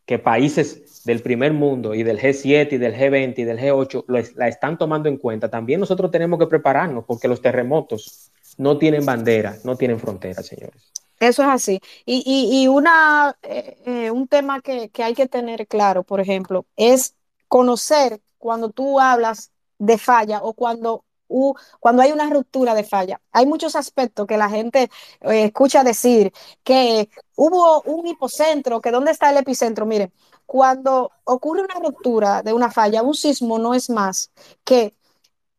que 0.05 0.17
países 0.17 1.03
del 1.05 1.21
primer 1.21 1.53
mundo 1.53 1.93
y 1.93 2.03
del 2.03 2.19
G7 2.19 2.73
y 2.73 2.77
del 2.77 2.95
G20 2.95 3.37
y 3.37 3.43
del 3.43 3.59
G8 3.59 4.05
lo, 4.07 4.19
la 4.35 4.47
están 4.47 4.77
tomando 4.77 5.09
en 5.09 5.17
cuenta, 5.17 5.49
también 5.49 5.79
nosotros 5.79 6.09
tenemos 6.11 6.39
que 6.39 6.47
prepararnos 6.47 7.05
porque 7.05 7.27
los 7.27 7.41
terremotos 7.41 8.31
no 8.57 8.77
tienen 8.77 9.05
bandera, 9.05 9.57
no 9.63 9.75
tienen 9.75 9.99
frontera, 9.99 10.41
señores. 10.41 10.91
Eso 11.21 11.43
es 11.43 11.49
así. 11.49 11.79
Y, 12.05 12.63
y, 12.63 12.67
una, 12.67 13.37
eh, 13.43 13.77
eh, 13.85 14.11
un 14.11 14.27
tema 14.27 14.59
que, 14.59 14.89
que, 14.89 15.03
hay 15.03 15.13
que 15.13 15.27
tener 15.27 15.67
claro, 15.67 16.03
por 16.03 16.19
ejemplo, 16.19 16.65
es 16.75 17.15
conocer 17.47 18.21
cuando 18.39 18.71
tú 18.71 18.99
hablas 18.99 19.51
de 19.77 19.99
falla 19.99 20.39
o 20.43 20.53
cuando, 20.55 21.05
uh, 21.27 21.53
cuando 21.79 22.01
hay 22.01 22.11
una 22.11 22.27
ruptura 22.31 22.73
de 22.73 22.83
falla. 22.83 23.21
Hay 23.31 23.45
muchos 23.45 23.75
aspectos 23.75 24.25
que 24.25 24.35
la 24.37 24.49
gente 24.49 24.89
eh, 25.21 25.43
escucha 25.45 25.83
decir 25.83 26.33
que 26.63 27.07
hubo 27.35 27.83
un 27.83 28.07
hipocentro, 28.07 28.81
que 28.81 28.89
dónde 28.91 29.11
está 29.11 29.29
el 29.29 29.37
epicentro. 29.37 29.85
Miren, 29.85 30.11
cuando 30.47 31.11
ocurre 31.25 31.61
una 31.63 31.75
ruptura 31.75 32.41
de 32.41 32.53
una 32.53 32.71
falla, 32.71 33.03
un 33.03 33.13
sismo 33.13 33.59
no 33.59 33.75
es 33.75 33.91
más 33.91 34.31
que 34.63 34.95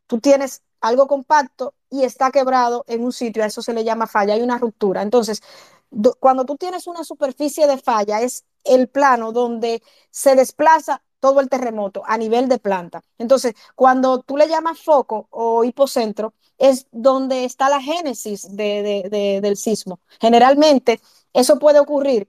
tú 0.07 0.21
tienes 0.21 0.63
algo 0.83 1.07
compacto 1.09 1.75
y 1.91 2.05
está 2.05 2.31
quebrado 2.31 2.85
en 2.89 3.05
un 3.05 3.13
sitio, 3.13 3.43
a 3.43 3.47
eso 3.47 3.63
se 3.63 3.73
le 3.75 3.85
llama 3.85 4.07
falla, 4.07 4.35
hay 4.35 4.43
una 4.43 4.59
ruptura. 4.59 5.03
Entonces, 5.03 5.43
do, 5.91 6.15
cuando 6.21 6.45
tú 6.45 6.57
tienes 6.57 6.87
una 6.87 7.05
superficie 7.05 7.67
de 7.67 7.79
falla, 7.79 8.21
es 8.23 8.45
el 8.65 8.89
plano 8.89 9.33
donde 9.33 9.83
se 10.11 10.35
desplaza 10.37 11.03
todo 11.21 11.41
el 11.41 11.49
terremoto 11.49 12.03
a 12.07 12.19
nivel 12.19 12.49
de 12.49 12.59
planta. 12.59 13.03
Entonces, 13.19 13.55
cuando 13.77 14.21
tú 14.23 14.37
le 14.37 14.49
llamas 14.49 14.81
foco 14.81 15.29
o 15.31 15.65
hipocentro, 15.65 16.35
es 16.59 16.87
donde 16.93 17.45
está 17.45 17.69
la 17.69 17.81
génesis 17.81 18.57
de, 18.57 18.83
de, 18.83 19.09
de, 19.11 19.41
del 19.41 19.57
sismo. 19.57 20.01
Generalmente, 20.21 21.01
eso 21.33 21.59
puede 21.59 21.79
ocurrir 21.81 22.29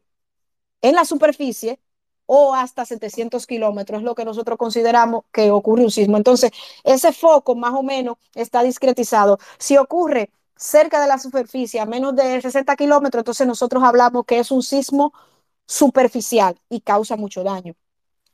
en 0.81 0.95
la 0.95 1.05
superficie 1.05 1.79
o 2.25 2.53
hasta 2.55 2.85
700 2.85 3.45
kilómetros, 3.47 3.99
es 3.99 4.03
lo 4.03 4.15
que 4.15 4.25
nosotros 4.25 4.57
consideramos 4.57 5.25
que 5.31 5.51
ocurre 5.51 5.83
un 5.83 5.91
sismo. 5.91 6.17
Entonces, 6.17 6.51
ese 6.83 7.11
foco 7.13 7.55
más 7.55 7.73
o 7.73 7.83
menos 7.83 8.17
está 8.35 8.63
discretizado. 8.63 9.39
Si 9.57 9.77
ocurre 9.77 10.29
cerca 10.55 11.01
de 11.01 11.07
la 11.07 11.17
superficie, 11.19 11.79
a 11.79 11.85
menos 11.85 12.15
de 12.15 12.41
60 12.41 12.75
kilómetros, 12.75 13.21
entonces 13.21 13.47
nosotros 13.47 13.83
hablamos 13.83 14.25
que 14.25 14.39
es 14.39 14.51
un 14.51 14.63
sismo 14.63 15.13
superficial 15.65 16.59
y 16.69 16.81
causa 16.81 17.15
mucho 17.17 17.43
daño. 17.43 17.75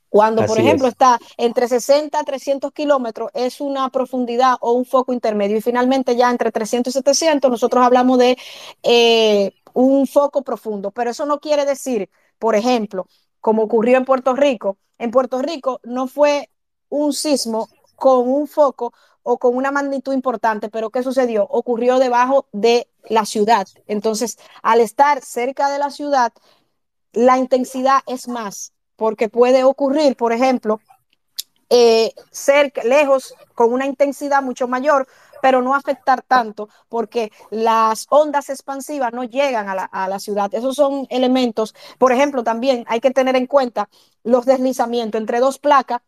Cuando, 0.09 0.41
Así 0.41 0.49
por 0.49 0.59
ejemplo, 0.59 0.87
es. 0.87 0.93
está 0.93 1.19
entre 1.37 1.67
60 1.67 2.19
a 2.19 2.23
300 2.23 2.71
kilómetros, 2.73 3.29
es 3.33 3.61
una 3.61 3.89
profundidad 3.89 4.55
o 4.59 4.73
un 4.73 4.85
foco 4.85 5.13
intermedio. 5.13 5.57
Y 5.57 5.61
finalmente 5.61 6.15
ya 6.15 6.31
entre 6.31 6.51
300 6.51 6.91
y 6.91 6.97
700, 6.97 7.51
nosotros 7.51 7.85
hablamos 7.85 8.17
de 8.17 8.37
eh, 8.83 9.53
un 9.73 10.07
foco 10.07 10.41
profundo. 10.43 10.91
Pero 10.91 11.11
eso 11.11 11.25
no 11.25 11.39
quiere 11.39 11.63
decir, 11.65 12.09
por 12.39 12.55
ejemplo, 12.55 13.05
como 13.41 13.63
ocurrió 13.63 13.97
en 13.97 14.05
Puerto 14.05 14.35
Rico. 14.35 14.77
En 14.97 15.11
Puerto 15.11 15.41
Rico 15.41 15.79
no 15.83 16.07
fue 16.07 16.49
un 16.89 17.13
sismo 17.13 17.69
con 17.95 18.27
un 18.27 18.47
foco 18.47 18.93
o 19.23 19.37
con 19.37 19.55
una 19.55 19.71
magnitud 19.71 20.13
importante, 20.13 20.69
pero 20.69 20.89
¿qué 20.89 21.03
sucedió? 21.03 21.43
Ocurrió 21.49 21.99
debajo 21.99 22.47
de 22.51 22.87
la 23.09 23.25
ciudad. 23.25 23.67
Entonces, 23.87 24.37
al 24.63 24.81
estar 24.81 25.21
cerca 25.21 25.69
de 25.69 25.79
la 25.79 25.91
ciudad, 25.91 26.33
la 27.13 27.37
intensidad 27.37 28.01
es 28.07 28.27
más, 28.27 28.73
porque 28.95 29.29
puede 29.29 29.63
ocurrir, 29.63 30.15
por 30.15 30.31
ejemplo, 30.31 30.79
eh, 31.69 32.13
cerca, 32.31 32.83
lejos, 32.83 33.35
con 33.53 33.71
una 33.71 33.85
intensidad 33.85 34.41
mucho 34.41 34.67
mayor, 34.67 35.07
pero 35.41 35.61
no 35.61 35.75
afectar 35.75 36.21
tanto 36.21 36.69
porque 36.87 37.31
las 37.49 38.07
ondas 38.09 38.49
expansivas 38.49 39.13
no 39.13 39.23
llegan 39.23 39.69
a 39.69 39.75
la, 39.75 39.83
a 39.83 40.07
la, 40.07 40.19
ciudad. 40.19 40.53
Esos 40.53 40.75
son 40.75 41.07
elementos. 41.09 41.75
Por 41.97 42.11
ejemplo, 42.11 42.43
también 42.43 42.85
hay 42.87 42.99
que 42.99 43.11
tener 43.11 43.35
en 43.35 43.47
cuenta 43.47 43.89
los 44.23 44.45
deslizamientos 44.45 45.19
entre 45.19 45.39
dos 45.39 45.59
placas. 45.59 46.01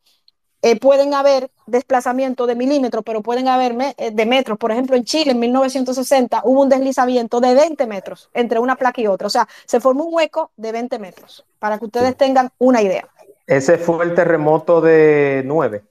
Eh, 0.64 0.80
pueden 0.80 1.16
haber 1.16 1.50
desplazamiento 1.66 2.46
de 2.46 2.54
milímetros, 2.54 3.04
pero 3.04 3.24
pueden 3.24 3.48
haber 3.48 3.74
me 3.74 3.96
eh, 3.98 4.12
de 4.12 4.26
metros. 4.28 4.60
Por 4.60 4.72
ejemplo, 4.72 4.96
en 4.96 5.04
Chile 5.04 5.32
en 5.32 5.40
1960 5.40 6.42
hubo 6.44 6.62
un 6.62 6.70
deslizamiento 6.70 7.40
de 7.40 7.56
20 7.56 7.88
metros 7.88 8.30
entre 8.34 8.60
una 8.60 8.76
placa 8.76 9.02
y 9.02 9.08
otra. 9.08 9.26
O 9.26 9.30
sea, 9.32 9.48
se 9.66 9.80
formó 9.80 10.04
un 10.04 10.14
hueco 10.14 10.52
de 10.58 10.72
20 10.72 11.00
metros, 11.00 11.46
para 11.58 11.80
que 11.80 11.86
ustedes 11.86 12.16
tengan 12.16 12.52
una 12.60 12.80
idea. 12.82 13.08
Ese 13.48 13.80
fue 13.80 14.06
el 14.06 14.14
terremoto 14.14 14.82
de 14.82 15.42
9. 15.46 15.84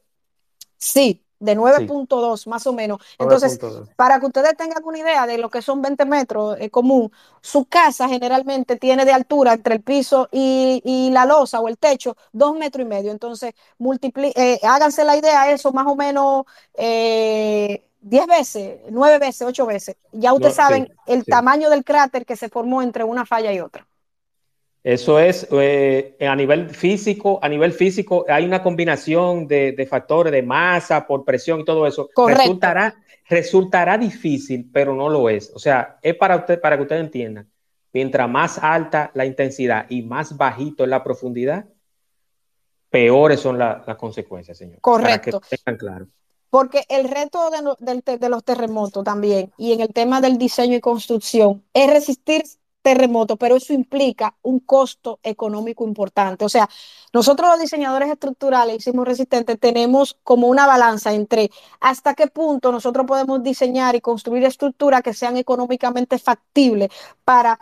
Sí, 0.76 1.20
de 1.40 1.56
9.2 1.56 2.46
más 2.46 2.66
o 2.66 2.72
menos. 2.72 3.00
Entonces, 3.18 3.58
para 3.96 4.20
que 4.20 4.26
ustedes 4.26 4.56
tengan 4.56 4.84
una 4.84 4.98
idea 4.98 5.26
de 5.26 5.38
lo 5.38 5.48
que 5.48 5.62
son 5.62 5.82
20 5.82 6.04
metros 6.04 6.56
eh, 6.60 6.70
común, 6.70 7.10
su 7.40 7.64
casa 7.64 8.08
generalmente 8.08 8.76
tiene 8.76 9.04
de 9.04 9.12
altura 9.12 9.54
entre 9.54 9.74
el 9.74 9.80
piso 9.80 10.28
y, 10.30 11.10
la 11.10 11.24
losa 11.24 11.60
o 11.60 11.66
el 11.66 11.78
techo 11.78 12.16
dos 12.32 12.56
metros 12.56 12.86
y 12.86 12.88
medio. 12.88 13.10
Entonces, 13.10 13.54
eh, 13.80 14.60
háganse 14.62 15.04
la 15.04 15.16
idea 15.16 15.50
eso 15.50 15.72
más 15.72 15.86
o 15.86 15.96
menos 15.96 16.44
eh, 16.74 17.82
10 18.02 18.26
veces, 18.26 18.80
9 18.90 19.18
veces, 19.18 19.42
8 19.46 19.66
veces. 19.66 19.96
Ya 20.12 20.32
ustedes 20.32 20.54
saben 20.54 20.92
el 21.06 21.24
tamaño 21.24 21.70
del 21.70 21.84
cráter 21.84 22.24
que 22.26 22.36
se 22.36 22.48
formó 22.48 22.82
entre 22.82 23.02
una 23.04 23.26
falla 23.26 23.52
y 23.52 23.60
otra. 23.60 23.86
Eso 24.82 25.18
es, 25.18 25.46
eh, 25.52 26.16
a 26.20 26.34
nivel 26.34 26.70
físico, 26.70 27.38
a 27.42 27.48
nivel 27.48 27.72
físico 27.72 28.24
hay 28.28 28.46
una 28.46 28.62
combinación 28.62 29.46
de, 29.46 29.86
factores 29.88 30.32
de 30.32 30.42
masa, 30.42 31.06
por 31.06 31.24
presión 31.24 31.60
y 31.60 31.64
todo 31.64 31.86
eso. 31.86 32.08
Resultará, 32.28 32.94
resultará 33.28 33.98
difícil, 33.98 34.70
pero 34.72 34.94
no 34.94 35.10
lo 35.10 35.28
es. 35.28 35.52
O 35.54 35.58
sea, 35.58 35.98
es 36.00 36.14
para 36.14 36.36
usted, 36.36 36.60
para 36.60 36.76
que 36.76 36.82
ustedes 36.82 37.02
entiendan. 37.02 37.50
Mientras 37.92 38.28
más 38.28 38.58
alta 38.58 39.10
la 39.14 39.26
intensidad 39.26 39.86
y 39.90 40.02
más 40.02 40.36
bajito 40.36 40.84
es 40.84 40.90
la 40.90 41.04
profundidad, 41.04 41.66
peores 42.88 43.40
son 43.40 43.58
las 43.58 43.96
consecuencias, 43.96 44.56
señor. 44.56 44.80
Correcto. 44.80 45.40
Para 45.40 45.48
que 45.48 45.56
tengan 45.56 45.78
claro. 45.78 46.06
Porque 46.48 46.84
el 46.88 47.08
reto 47.08 47.50
de, 47.50 48.18
de, 48.18 48.28
los 48.28 48.42
terremotos 48.42 49.04
también, 49.04 49.52
y 49.56 49.72
en 49.72 49.80
el 49.80 49.92
tema 49.92 50.20
del 50.20 50.36
diseño 50.36 50.76
y 50.76 50.80
construcción, 50.80 51.64
es 51.72 51.88
resistir 51.88 52.42
terremoto, 52.82 53.36
pero 53.36 53.56
eso 53.56 53.72
implica 53.72 54.34
un 54.42 54.60
costo 54.60 55.20
económico 55.22 55.86
importante. 55.86 56.44
O 56.44 56.48
sea, 56.48 56.68
nosotros 57.12 57.50
los 57.50 57.60
diseñadores 57.60 58.10
estructurales 58.10 58.76
hicimos 58.76 59.06
resistentes, 59.06 59.58
tenemos 59.60 60.18
como 60.22 60.48
una 60.48 60.66
balanza 60.66 61.12
entre 61.12 61.50
hasta 61.80 62.14
qué 62.14 62.26
punto 62.28 62.72
nosotros 62.72 63.06
podemos 63.06 63.42
diseñar 63.42 63.94
y 63.94 64.00
construir 64.00 64.44
estructuras 64.44 65.02
que 65.02 65.14
sean 65.14 65.36
económicamente 65.36 66.18
factibles 66.18 66.90
para 67.24 67.58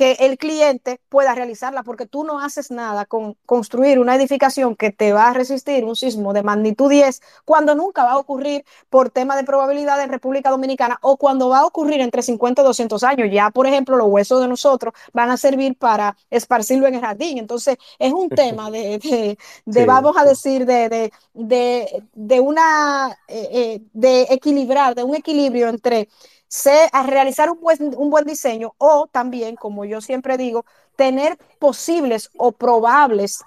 que 0.00 0.12
el 0.20 0.38
cliente 0.38 0.98
pueda 1.10 1.34
realizarla, 1.34 1.82
porque 1.82 2.06
tú 2.06 2.24
no 2.24 2.40
haces 2.40 2.70
nada 2.70 3.04
con 3.04 3.36
construir 3.44 3.98
una 3.98 4.16
edificación 4.16 4.74
que 4.74 4.90
te 4.90 5.12
va 5.12 5.28
a 5.28 5.34
resistir 5.34 5.84
un 5.84 5.94
sismo 5.94 6.32
de 6.32 6.42
magnitud 6.42 6.88
10 6.88 7.20
cuando 7.44 7.74
nunca 7.74 8.04
va 8.04 8.12
a 8.12 8.16
ocurrir 8.16 8.64
por 8.88 9.10
tema 9.10 9.36
de 9.36 9.44
probabilidad 9.44 10.02
en 10.02 10.08
República 10.08 10.48
Dominicana 10.48 10.98
o 11.02 11.18
cuando 11.18 11.50
va 11.50 11.58
a 11.58 11.66
ocurrir 11.66 12.00
entre 12.00 12.22
50 12.22 12.62
y 12.62 12.64
200 12.64 13.04
años. 13.04 13.28
Ya, 13.30 13.50
por 13.50 13.66
ejemplo, 13.66 13.94
los 13.94 14.08
huesos 14.08 14.40
de 14.40 14.48
nosotros 14.48 14.94
van 15.12 15.30
a 15.30 15.36
servir 15.36 15.76
para 15.76 16.16
esparcirlo 16.30 16.86
en 16.86 16.94
el 16.94 17.02
jardín. 17.02 17.36
Entonces, 17.36 17.76
es 17.98 18.10
un 18.10 18.30
tema 18.30 18.70
de, 18.70 19.36
vamos 19.86 20.16
a 20.16 20.24
decir, 20.24 20.64
de, 20.64 21.12
de, 21.34 22.40
una, 22.40 23.18
eh, 23.28 23.48
eh, 23.52 23.82
de 23.92 24.22
equilibrar, 24.30 24.94
de 24.94 25.04
un 25.04 25.14
equilibrio 25.14 25.68
entre 25.68 26.08
a 26.92 27.02
realizar 27.04 27.50
un 27.50 27.60
buen, 27.60 27.94
un 27.96 28.10
buen 28.10 28.24
diseño 28.24 28.74
o 28.78 29.06
también, 29.06 29.56
como 29.56 29.84
yo 29.84 30.00
siempre 30.00 30.36
digo, 30.36 30.64
tener 30.96 31.38
posibles 31.58 32.30
o 32.36 32.52
probables 32.52 33.42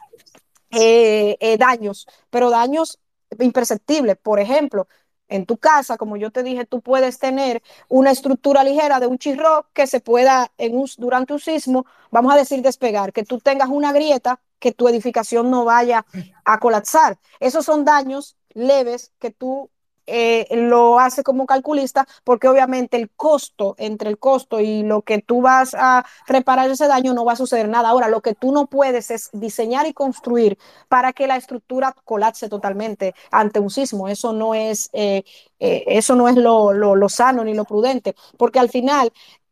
eh, 0.72 1.38
eh, 1.39 1.58
daños, 1.58 2.08
pero 2.30 2.49
daños 2.49 2.99
imperceptibles. 3.39 4.18
Por 4.18 4.39
ejemplo, 4.39 4.88
en 5.28 5.45
tu 5.45 5.58
casa, 5.58 5.97
como 5.97 6.18
yo 6.18 6.32
te 6.32 6.43
dije, 6.43 6.66
tú 6.66 6.82
puedes 6.82 7.20
tener 7.20 7.62
una 7.89 8.12
estructura 8.12 8.64
ligera 8.64 8.99
de 8.99 9.08
un 9.08 9.18
chirro 9.18 9.68
que 9.74 9.88
se 9.88 9.99
pueda 9.99 10.51
en 10.58 10.78
un, 10.78 10.89
durante 10.97 11.34
un 11.34 11.39
sismo, 11.39 11.86
vamos 12.12 12.34
a 12.34 12.38
decir 12.38 12.62
despegar, 12.62 13.14
que 13.14 13.24
tú 13.24 13.39
tengas 13.39 13.70
una 13.70 13.91
grieta, 13.93 14.39
que 14.60 14.72
tu 14.72 14.88
edificación 14.88 15.51
no 15.51 15.66
vaya 15.66 16.06
a 16.45 16.60
colapsar. 16.60 17.20
Esos 17.39 17.66
son 17.66 17.84
daños 17.84 18.38
leves 18.54 19.12
que 19.20 19.32
tú 19.32 19.70
eh, 20.08 20.47
lo 20.51 20.99
hace 20.99 21.24
como 21.24 21.45
calculista 21.45 22.08
porque 22.24 22.47
obviamente 22.47 22.97
el 22.97 23.10
costo, 23.12 23.76
entre 23.78 24.10
el 24.10 24.18
costo 24.20 24.60
y 24.60 24.84
lo 24.84 25.01
que 25.01 25.22
tú 25.22 25.41
vas 25.41 25.74
a 25.74 26.06
reparar 26.28 26.70
ese 26.70 26.88
daño 26.88 27.14
no 27.14 27.26
va 27.26 27.34
a 27.34 27.36
suceder 27.38 27.70
nada. 27.70 27.89
Ahora, 27.89 28.08
lo 28.10 28.22
que 28.22 28.36
tú 28.36 28.51
no 28.51 28.68
puedes 28.68 29.12
es 29.12 29.30
diseñar 29.34 29.88
y 29.88 29.93
construir 29.93 30.58
para 30.89 31.14
que 31.14 31.28
la 31.28 31.38
estructura 31.38 31.95
colapse 32.06 32.49
totalmente 32.49 33.14
ante 33.32 33.60
un 33.60 33.70
sismo. 33.70 34.08
Eso 34.08 34.34
no 34.34 34.54
es, 34.56 34.89
eh, 34.93 35.24
eh, 35.60 35.84
eso 35.88 36.16
no 36.16 36.28
es 36.28 36.36
lo, 36.36 36.74
lo 36.74 37.10
sano 37.10 37.43
ni 37.43 37.54
lo 37.54 37.66
prudente, 37.66 38.16
porque 38.38 38.60
al 38.60 38.70
final 38.70 39.12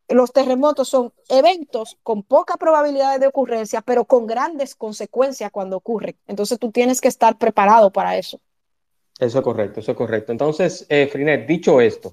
los 0.10 0.34
terremotos 0.34 0.90
son 0.90 1.14
eventos 1.30 1.98
con 2.04 2.24
poca 2.24 2.58
probabilidad 2.58 3.20
de 3.20 3.28
ocurrencia, 3.28 3.82
pero 3.82 4.06
con 4.06 4.28
grandes 4.28 4.76
consecuencias 4.76 5.52
cuando 5.52 5.78
ocurren. 5.78 6.18
Entonces 6.28 6.60
tú 6.60 6.72
tienes 6.72 7.02
que 7.02 7.08
estar 7.08 7.38
preparado 7.38 7.92
para 7.92 8.18
eso. 8.18 8.40
Eso 9.22 9.38
es 9.38 9.44
correcto, 9.44 9.82
eso 9.82 9.92
es 9.92 9.98
correcto. 9.98 10.32
Entonces, 10.32 10.84
eh, 10.90 11.06
Frinet, 11.06 11.46
dicho 11.46 11.80
esto, 11.80 12.12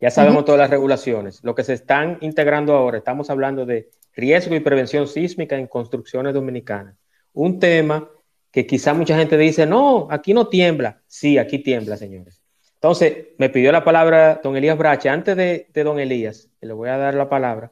ya 0.00 0.10
sabemos 0.10 0.46
todas 0.46 0.58
las 0.58 0.70
regulaciones. 0.70 1.44
Lo 1.44 1.54
que 1.54 1.62
se 1.62 1.74
están 1.74 2.16
integrando 2.22 2.74
ahora, 2.74 2.96
estamos 2.96 3.28
hablando 3.28 3.66
de 3.66 3.90
riesgo 4.14 4.54
y 4.54 4.60
prevención 4.60 5.06
sísmica 5.06 5.58
en 5.58 5.66
construcciones 5.66 6.32
dominicanas. 6.32 6.96
Un 7.34 7.60
tema 7.60 8.08
que 8.50 8.66
quizá 8.66 8.94
mucha 8.94 9.18
gente 9.18 9.36
dice, 9.36 9.66
no, 9.66 10.08
aquí 10.10 10.32
no 10.32 10.48
tiembla. 10.48 11.02
Sí, 11.06 11.36
aquí 11.36 11.58
tiembla, 11.58 11.98
señores. 11.98 12.40
Entonces, 12.72 13.26
me 13.36 13.50
pidió 13.50 13.70
la 13.70 13.84
palabra 13.84 14.40
don 14.42 14.56
Elías 14.56 14.78
Brache. 14.78 15.10
Antes 15.10 15.36
de, 15.36 15.68
don 15.74 16.00
Elías, 16.00 16.48
le 16.62 16.72
voy 16.72 16.88
a 16.88 16.96
dar 16.96 17.14
la 17.14 17.28
palabra. 17.28 17.70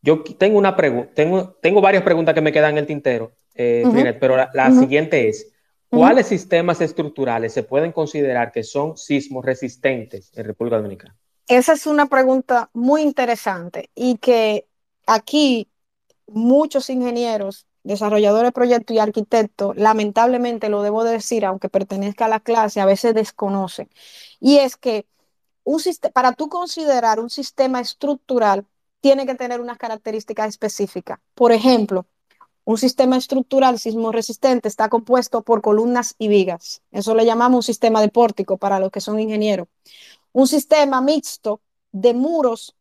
Yo 0.00 0.22
tengo 0.22 0.56
una 0.56 0.74
pregunta, 0.76 1.10
tengo, 1.12 1.58
tengo 1.60 1.82
varias 1.82 2.04
preguntas 2.04 2.34
que 2.34 2.40
me 2.40 2.52
quedan 2.52 2.72
en 2.72 2.78
el 2.78 2.86
tintero, 2.86 3.32
eh, 3.54 4.16
pero 4.18 4.36
la, 4.36 4.70
siguiente 4.70 5.28
es, 5.28 5.52
¿Cuáles 5.90 6.26
sistemas 6.26 6.80
estructurales 6.80 7.52
se 7.52 7.62
pueden 7.62 7.92
considerar 7.92 8.52
que 8.52 8.62
son 8.62 8.96
sismos 8.96 9.44
resistentes 9.44 10.30
en 10.34 10.44
República 10.44 10.76
Dominicana? 10.76 11.16
Esa 11.46 11.72
es 11.72 11.86
una 11.86 12.06
pregunta 12.06 12.68
muy 12.74 13.02
interesante 13.02 13.90
y 13.94 14.18
que 14.18 14.66
aquí 15.06 15.68
muchos 16.26 16.90
ingenieros, 16.90 17.66
desarrolladores 17.84 18.48
de 18.48 18.52
proyectos 18.52 18.94
y 18.94 18.98
arquitectos, 18.98 19.76
lamentablemente 19.76 20.68
lo 20.68 20.82
debo 20.82 21.04
decir, 21.04 21.46
aunque 21.46 21.70
pertenezca 21.70 22.26
a 22.26 22.28
la 22.28 22.40
clase, 22.40 22.80
a 22.80 22.86
veces 22.86 23.14
desconocen. 23.14 23.88
Y 24.40 24.58
es 24.58 24.76
que 24.76 25.06
un 25.64 25.80
para 26.12 26.32
tú 26.32 26.48
considerar 26.48 27.18
un 27.20 27.30
sistema 27.30 27.80
estructural, 27.80 28.66
tiene 29.00 29.26
que 29.26 29.34
tener 29.34 29.60
unas 29.60 29.78
características 29.78 30.48
específicas. 30.48 31.18
Por 31.34 31.52
ejemplo, 31.52 32.06
un 32.68 32.76
sistema 32.76 33.16
estructural 33.16 33.78
sismo 33.78 34.12
resistente 34.12 34.68
está 34.68 34.90
compuesto 34.90 35.40
por 35.40 35.62
columnas 35.62 36.14
y 36.18 36.28
vigas. 36.28 36.82
Eso 36.90 37.14
le 37.14 37.24
llamamos 37.24 37.56
un 37.56 37.62
sistema 37.62 38.02
de 38.02 38.10
pórtico 38.10 38.58
para 38.58 38.78
los 38.78 38.90
que 38.90 39.00
son 39.00 39.18
ingenieros. 39.18 39.68
Un 40.32 40.46
sistema 40.46 41.00
mixto 41.00 41.62
de 41.92 42.12
muros 42.12 42.76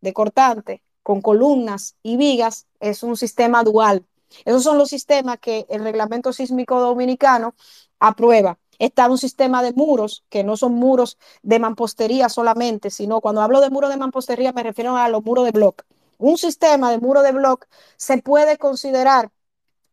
de 0.00 0.12
cortante 0.12 0.84
con 1.02 1.20
columnas 1.20 1.96
y 2.04 2.16
vigas 2.16 2.68
es 2.78 3.02
un 3.02 3.16
sistema 3.16 3.64
dual. 3.64 4.06
Esos 4.44 4.62
son 4.62 4.78
los 4.78 4.90
sistemas 4.90 5.40
que 5.40 5.66
el 5.68 5.82
reglamento 5.82 6.32
sísmico 6.32 6.78
dominicano 6.78 7.56
aprueba. 7.98 8.60
Está 8.78 9.10
un 9.10 9.18
sistema 9.18 9.60
de 9.64 9.72
muros, 9.72 10.22
que 10.28 10.44
no 10.44 10.56
son 10.56 10.74
muros 10.74 11.18
de 11.42 11.58
mampostería 11.58 12.28
solamente, 12.28 12.90
sino 12.90 13.20
cuando 13.20 13.40
hablo 13.40 13.60
de 13.60 13.70
muros 13.70 13.90
de 13.90 13.96
mampostería 13.96 14.52
me 14.52 14.62
refiero 14.62 14.96
a 14.96 15.08
los 15.08 15.24
muros 15.24 15.46
de 15.46 15.50
bloque 15.50 15.82
un 16.22 16.38
sistema 16.38 16.90
de 16.90 16.98
muro 16.98 17.22
de 17.22 17.32
bloque 17.32 17.66
se 17.96 18.18
puede 18.18 18.58
considerar 18.58 19.30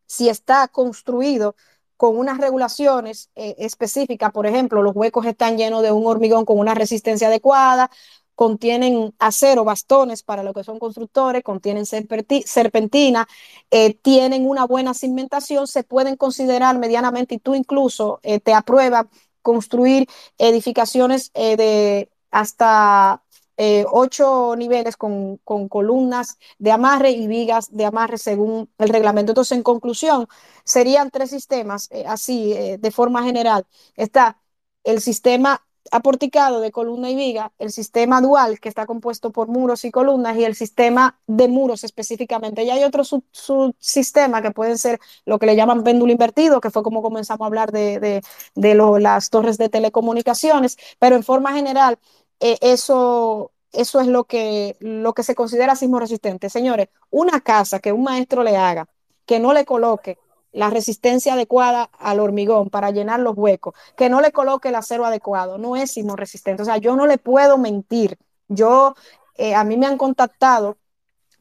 si 0.06 0.30
está 0.30 0.68
construido 0.68 1.56
con 1.98 2.18
unas 2.18 2.38
regulaciones 2.38 3.30
eh, 3.36 3.56
específicas, 3.60 4.32
por 4.32 4.48
ejemplo, 4.48 4.82
los 4.82 4.96
huecos 4.96 5.26
están 5.26 5.58
llenos 5.58 5.84
de 5.84 5.92
un 5.92 6.08
hormigón 6.08 6.46
con 6.46 6.58
una 6.58 6.74
resistencia 6.74 7.28
adecuada, 7.28 7.92
contienen 8.36 9.14
acero, 9.20 9.66
bastones 9.66 10.24
para 10.24 10.44
lo 10.44 10.54
que 10.54 10.64
son 10.64 10.80
constructores, 10.80 11.44
contienen 11.44 11.86
serpentina, 11.86 13.28
eh, 13.70 13.94
tienen 13.96 14.48
una 14.48 14.66
buena 14.66 14.94
cimentación, 14.94 15.68
se 15.68 15.84
pueden 15.84 16.16
considerar 16.16 16.78
medianamente 16.78 17.36
y 17.36 17.40
tú 17.40 17.54
incluso 17.54 18.20
eh, 18.24 18.40
te 18.40 18.54
apruebas 18.54 19.08
construir 19.42 20.08
edificaciones 20.38 21.34
de 21.34 22.10
hasta 22.32 23.24
eh, 23.62 23.84
ocho 23.92 24.56
niveles 24.56 24.96
con, 24.96 25.36
columnas 25.68 26.38
de 26.60 26.72
amarre 26.72 27.12
y 27.12 27.28
vigas 27.28 27.68
de 27.76 27.84
amarre 27.84 28.18
según 28.18 28.70
el 28.78 28.88
reglamento. 28.88 29.34
Entonces, 29.34 29.58
en 29.58 29.64
conclusión, 29.64 30.30
serían 30.64 31.12
tres 31.12 31.32
sistemas, 31.32 31.90
eh, 31.92 32.06
así, 32.08 32.54
eh, 32.54 32.78
de 32.80 32.92
forma 32.92 33.22
general. 33.24 33.68
Está 33.98 34.38
el 34.86 35.02
sistema 35.02 35.62
aporticado 35.92 36.62
de 36.62 36.72
columna 36.72 37.10
y 37.10 37.16
viga, 37.16 37.52
el 37.60 37.72
sistema 37.72 38.22
dual 38.22 38.62
que 38.62 38.70
está 38.70 38.86
compuesto 38.86 39.32
por 39.32 39.50
muros 39.50 39.84
y 39.84 39.92
columnas 39.92 40.38
y 40.38 40.46
el 40.46 40.56
sistema 40.56 41.20
de 41.28 41.50
muros 41.50 41.84
específicamente. 41.84 42.64
Y 42.64 42.70
hay 42.70 42.86
otros 42.86 43.14
subsistemas 43.32 44.42
que 44.42 44.52
pueden 44.52 44.78
ser 44.78 45.02
lo 45.26 45.38
que 45.38 45.48
le 45.48 45.58
llaman 45.58 45.84
péndulo 45.84 46.14
invertido, 46.14 46.62
que 46.62 46.70
fue 46.70 46.82
como 46.84 47.02
comenzamos 47.02 47.42
a 47.42 47.48
hablar 47.48 47.74
de, 47.74 48.22
las 48.56 49.30
torres 49.30 49.58
de 49.58 49.68
telecomunicaciones, 49.68 50.78
pero 50.98 51.18
en 51.18 51.24
forma 51.24 51.54
general 51.54 52.00
eh, 52.40 52.58
eso, 52.62 53.52
eso 53.72 54.00
es 54.00 54.08
lo 54.08 54.24
que, 54.26 54.78
lo 54.80 55.14
que 55.14 55.24
se 55.24 55.36
considera 55.36 55.76
sismo 55.76 56.00
resistente. 56.00 56.50
Señores, 56.50 56.90
una 57.10 57.42
casa 57.42 57.80
que 57.80 57.92
un 57.92 58.04
maestro 58.04 58.44
le 58.44 58.58
haga, 58.58 58.88
que 59.26 59.40
no 59.40 59.54
le 59.54 59.66
coloque 59.66 60.18
la 60.52 60.70
resistencia 60.70 61.34
adecuada 61.34 61.90
al 62.00 62.20
hormigón 62.20 62.70
para 62.70 62.92
llenar 62.92 63.20
los 63.20 63.38
huecos, 63.38 63.76
que 63.96 64.10
no 64.10 64.22
le 64.22 64.32
coloque 64.32 64.70
el 64.70 64.76
acero 64.76 65.06
adecuado, 65.06 65.58
no 65.58 65.76
es 65.76 65.92
sismo 65.92 66.16
resistente. 66.16 66.64
O 66.64 66.66
sea, 66.66 66.78
yo 66.78 66.96
no 66.96 67.06
le 67.06 67.18
puedo 67.18 67.58
mentir. 67.58 68.18
Yo, 68.48 68.96
eh, 69.36 69.54
a 69.54 69.64
mí 69.64 69.78
me 69.78 69.86
han 69.86 69.98
contactado 69.98 70.78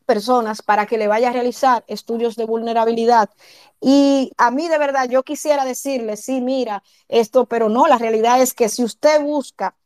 personas 0.08 0.62
para 0.62 0.86
que 0.86 0.98
le 0.98 1.06
vaya 1.06 1.28
a 1.28 1.32
realizar 1.32 1.84
estudios 1.86 2.36
de 2.36 2.44
vulnerabilidad. 2.46 3.30
Y 3.80 4.32
a 4.38 4.50
mí 4.50 4.68
de 4.68 4.78
verdad 4.78 5.08
yo 5.08 5.22
quisiera 5.22 5.64
decirle, 5.64 6.16
sí, 6.16 6.40
mira, 6.40 6.82
esto, 7.08 7.46
pero 7.46 7.68
no, 7.68 7.86
la 7.86 7.98
realidad 7.98 8.40
es 8.40 8.54
que 8.54 8.68
si 8.68 8.84
usted 8.84 9.22
busca 9.22 9.76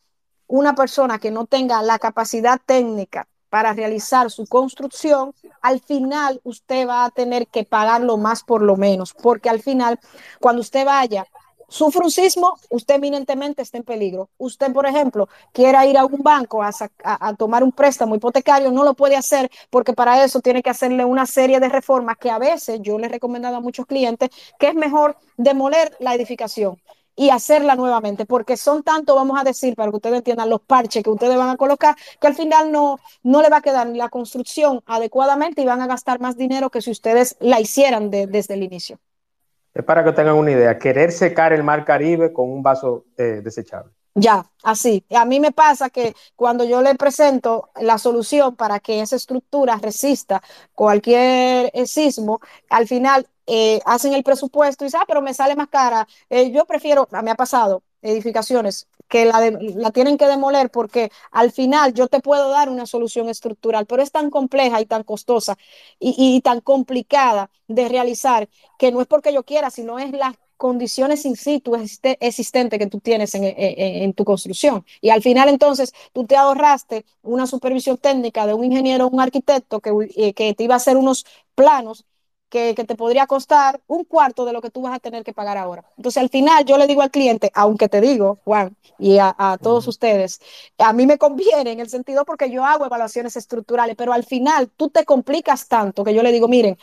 una 0.53 0.75
persona 0.75 1.19
que 1.19 1.31
no 1.31 1.47
tenga 1.47 1.81
la 1.81 1.99
capacidad 1.99 2.61
técnica 2.67 3.27
para 3.49 3.73
realizar 3.73 4.31
su 4.31 4.47
construcción, 4.47 5.33
al 5.63 5.81
final 5.81 6.43
usted 6.45 6.87
va 6.87 7.07
a 7.07 7.11
tener 7.11 7.47
que 7.47 7.65
pagarlo 7.65 8.19
más 8.19 8.45
por 8.45 8.61
lo 8.61 8.77
menos, 8.77 9.15
porque 9.15 9.49
al 9.49 9.63
final, 9.63 9.99
cuando 10.41 10.61
usted 10.61 10.85
vaya 10.85 11.27
sufre 11.69 12.05
un 12.05 12.11
sismo, 12.11 12.59
usted 12.69 12.97
eminentemente 12.97 13.63
está 13.63 13.79
en 13.79 13.85
peligro. 13.85 14.29
Usted, 14.37 14.71
por 14.75 14.85
ejemplo, 14.85 15.27
quiera 15.53 15.87
ir 15.87 15.97
a 15.97 16.05
un 16.05 16.23
banco 16.23 16.63
a, 16.63 16.71
a, 17.03 17.35
tomar 17.35 17.65
un 17.65 17.73
préstamo 17.73 18.15
hipotecario, 18.15 18.71
no 18.71 18.85
lo 18.85 18.93
puede 18.93 19.17
hacer 19.17 19.51
porque 19.71 19.95
para 19.95 20.23
eso 20.23 20.41
tiene 20.41 20.63
que 20.63 20.69
hacerle 20.69 21.07
una 21.07 21.25
serie 21.25 21.61
de 21.61 21.71
reformas 21.71 22.19
que 22.19 22.31
a 22.31 22.39
veces 22.39 22.81
yo 22.83 22.99
le 22.99 23.07
he 23.07 23.09
recomendado 23.09 23.57
a 23.57 23.61
muchos 23.61 23.87
clientes 23.87 24.29
que 24.59 24.69
es 24.69 24.75
mejor 24.75 25.17
demoler 25.39 25.97
la 25.99 26.15
edificación 26.15 26.79
y 27.15 27.31
hacerla 27.31 27.77
nuevamente, 27.77 28.27
porque 28.27 28.57
son 28.57 28.83
tanto, 28.83 29.15
vamos 29.15 29.39
a 29.41 29.45
decir, 29.45 29.75
para 29.75 29.91
que 29.91 29.97
ustedes 29.97 30.17
entiendan, 30.17 30.49
los 30.49 30.61
parches 30.61 31.03
que 31.03 31.11
ustedes 31.11 31.37
van 31.37 31.51
a 31.51 31.57
colocar, 31.57 31.97
que 32.21 32.27
al 32.27 32.35
final 32.35 32.73
no, 32.73 32.99
no 33.23 33.43
le 33.43 33.49
va 33.49 33.59
a 33.59 33.63
quedar 33.63 33.87
la 33.89 34.09
construcción 34.09 34.83
adecuadamente 34.87 35.63
y 35.63 35.67
van 35.67 35.81
a 35.81 35.87
gastar 35.87 36.21
más 36.21 36.37
dinero 36.37 36.71
que 36.71 36.83
si 36.83 36.91
ustedes 36.91 37.37
la 37.41 37.61
hicieran 37.61 38.11
desde 38.11 38.55
el 38.55 38.63
inicio. 38.63 38.99
Es 39.75 39.85
para 39.85 40.05
que 40.05 40.13
tengan 40.13 40.35
una 40.35 40.51
idea, 40.51 40.79
querer 40.79 41.13
secar 41.13 41.53
el 41.53 41.63
mar 41.63 41.85
Caribe 41.85 42.33
con 42.33 42.51
un 42.51 42.63
vaso 42.63 43.07
eh, 43.17 43.41
desechable. 43.43 43.91
Ya, 44.15 44.45
así. 44.63 45.05
A 45.17 45.25
mí 45.25 45.41
me 45.41 45.53
pasa 45.53 45.89
que 45.89 46.15
cuando 46.37 46.65
yo 46.65 46.83
le 46.83 46.95
presento 46.97 47.71
la 47.81 47.97
solución 47.97 48.57
para 48.57 48.79
que 48.79 49.01
esa 49.01 49.17
estructura 49.17 49.79
resista 49.81 50.43
cualquier 50.75 51.71
eh, 51.73 51.87
sismo, 51.87 52.41
al 52.69 52.87
final 52.87 53.27
eh, 53.55 53.81
hacen 53.85 54.15
el 54.15 54.23
presupuesto 54.23 54.83
y 54.83 54.87
dicen, 54.87 55.01
ah, 55.03 55.05
pero 55.07 55.21
me 55.21 55.35
sale 55.35 55.55
más 55.57 55.69
cara. 55.69 56.09
yo 56.51 56.65
prefiero, 56.65 57.07
me 57.23 57.31
ha 57.31 57.35
pasado, 57.35 57.83
edificaciones 58.01 58.89
que 59.09 59.27
la, 59.27 59.51
la, 59.51 59.91
tienen 59.91 60.17
que 60.17 60.27
demoler 60.27 60.71
porque 60.71 61.11
al 61.31 61.53
final 61.53 61.93
yo 61.93 62.09
te 62.09 62.21
puedo 62.21 62.49
dar 62.49 62.71
una 62.71 62.87
solución 62.87 63.29
estructural, 63.29 63.85
pero 63.85 64.03
es 64.03 64.11
tan 64.11 64.31
compleja 64.31 64.81
y 64.81 64.87
tan 64.87 65.05
costosa 65.05 65.59
y, 65.99 66.15
y 66.17 66.41
tan 66.41 66.63
complicada 66.63 67.51
de 67.69 67.89
realizar 67.89 68.49
que 68.79 68.91
no 68.91 69.03
es 69.03 69.07
porque 69.07 69.35
yo 69.35 69.45
quiera, 69.45 69.69
sino 69.69 69.99
es 69.99 70.13
las 70.13 70.35
condiciones 70.57 71.27
in 71.27 71.37
situ 71.37 71.75
existentes 72.21 72.79
que 72.79 72.87
tú 72.87 73.01
tienes 73.01 73.35
en, 73.35 73.43
en, 73.45 74.15
tu 74.15 74.25
construcción. 74.25 74.85
Y 75.01 75.11
al 75.11 75.21
final 75.21 75.49
entonces 75.49 75.93
tú 76.13 76.25
te 76.25 76.37
ahorraste 76.37 77.05
una 77.23 77.47
supervisión 77.47 77.99
técnica 77.99 78.47
de 78.47 78.55
un 78.55 78.65
ingeniero 78.65 79.09
un 79.09 79.21
arquitecto 79.21 79.81
que, 79.81 79.91
eh, 80.17 80.33
que 80.35 80.55
te 80.55 80.65
iba 80.65 80.75
a 80.75 80.77
hacer 80.77 80.97
unos 80.97 81.27
planos 81.55 82.07
que, 82.53 82.75
te 82.75 82.95
podría 82.97 83.27
costar 83.27 83.81
un 83.87 84.05
cuarto 84.05 84.45
de 84.45 84.53
lo 84.53 84.61
que 84.61 84.69
tú 84.69 84.83
vas 84.83 84.95
a 84.95 84.99
tener 84.99 85.25
que 85.25 85.33
pagar 85.33 85.57
ahora. 85.57 85.85
Entonces, 85.97 86.23
al 86.23 86.29
final, 86.29 86.67
yo 86.67 86.77
le 86.77 86.87
digo 86.87 87.01
al 87.01 87.11
cliente, 87.11 87.51
aunque 87.55 87.89
te 87.89 88.03
digo, 88.03 88.39
Juan, 88.45 88.77
y 88.99 89.17
a, 89.19 89.59
todos 89.63 89.89
ustedes, 89.89 90.39
a 90.77 90.93
mí 90.93 91.07
me 91.07 91.17
conviene 91.17 91.73
en 91.73 91.81
el 91.81 91.89
sentido 91.89 92.27
porque 92.27 92.51
yo 92.51 92.63
hago 92.63 92.85
evaluaciones 92.85 93.37
estructurales, 93.37 93.97
pero 93.97 94.13
al 94.13 94.25
final 94.25 94.69
tú 94.77 94.91
te 94.91 95.07
complicas 95.07 95.67
tanto 95.67 96.05
que 96.05 96.13
yo 96.13 96.23
le 96.23 96.31
digo, 96.31 96.47
miren, 96.47 96.77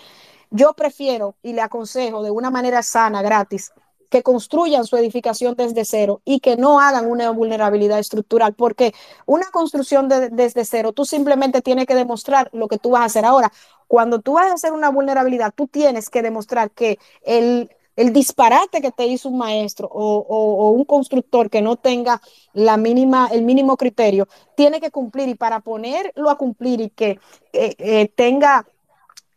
yo 0.49 0.73
prefiero 0.73 1.35
y 1.43 1.53
le 1.53 1.61
aconsejo 1.61 2.23
de 2.23 2.31
una 2.31 2.49
manera 2.49 2.81
sana, 2.81 3.21
gratis, 3.21 3.71
que 4.09 4.23
construyan 4.23 4.85
su 4.85 4.97
edificación 4.97 5.55
desde 5.55 5.85
cero 5.85 6.21
y 6.25 6.39
que 6.39 6.57
no 6.57 6.79
hagan 6.79 7.09
una 7.09 7.29
vulnerabilidad 7.29 7.99
estructural, 7.99 8.53
porque 8.53 8.93
una 9.25 9.45
construcción 9.51 10.09
desde 10.09 10.65
cero, 10.65 10.93
tú 10.93 11.05
simplemente 11.05 11.61
tienes 11.61 11.85
que 11.85 11.95
demostrar 11.95 12.49
lo 12.53 12.67
que 12.67 12.77
tú 12.77 12.91
vas 12.91 13.01
a 13.01 13.05
hacer 13.05 13.25
ahora. 13.25 13.51
Cuando 13.87 14.19
tú 14.19 14.33
vas 14.33 14.51
a 14.51 14.53
hacer 14.53 14.73
una 14.73 14.89
vulnerabilidad, 14.89 15.53
tú 15.55 15.67
tienes 15.67 16.09
que 16.09 16.21
demostrar 16.21 16.71
que 16.71 16.99
el, 17.23 17.69
el 17.95 18.13
disparate 18.13 18.81
que 18.81 18.91
te 18.91 19.05
hizo 19.07 19.29
un 19.29 19.37
maestro 19.37 19.89
o, 19.91 20.71
un 20.71 20.85
constructor 20.85 21.49
que 21.49 21.61
no 21.61 21.75
tenga 21.75 22.21
la 22.53 22.77
mínima, 22.77 23.29
el 23.31 23.43
mínimo 23.43 23.77
criterio, 23.77 24.27
tiene 24.55 24.79
que 24.79 24.89
cumplir 24.89 25.27
y 25.27 25.35
para 25.35 25.59
ponerlo 25.59 26.29
a 26.29 26.37
cumplir 26.37 26.81
y 26.81 26.89
que 26.89 27.19
eh, 27.51 27.75
eh, 27.77 28.07
tenga 28.15 28.65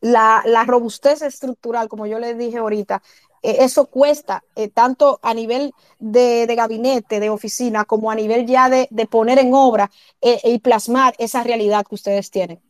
la, 0.00 0.42
la, 0.46 0.64
robustez 0.64 1.22
estructural, 1.22 1.88
como 1.88 2.06
yo 2.06 2.18
les 2.18 2.38
dije 2.38 2.58
ahorita, 2.58 3.02
eh, 3.42 3.56
eso 3.60 3.86
cuesta 3.86 4.44
tanto 4.74 5.18
a 5.22 5.34
nivel 5.34 5.72
de, 5.98 6.46
de, 6.46 6.54
gabinete, 6.54 7.20
de 7.20 7.30
oficina, 7.30 7.84
como 7.84 8.10
a 8.10 8.14
nivel 8.14 8.46
ya 8.46 8.68
de, 8.68 8.88
de 8.90 9.06
poner 9.06 9.38
en 9.38 9.52
obra 9.54 9.90
y 10.20 10.58
plasmar 10.60 11.14
esa 11.18 11.42
realidad 11.42 11.84
que 11.88 11.94
ustedes 11.94 12.30
tienen. 12.30 12.60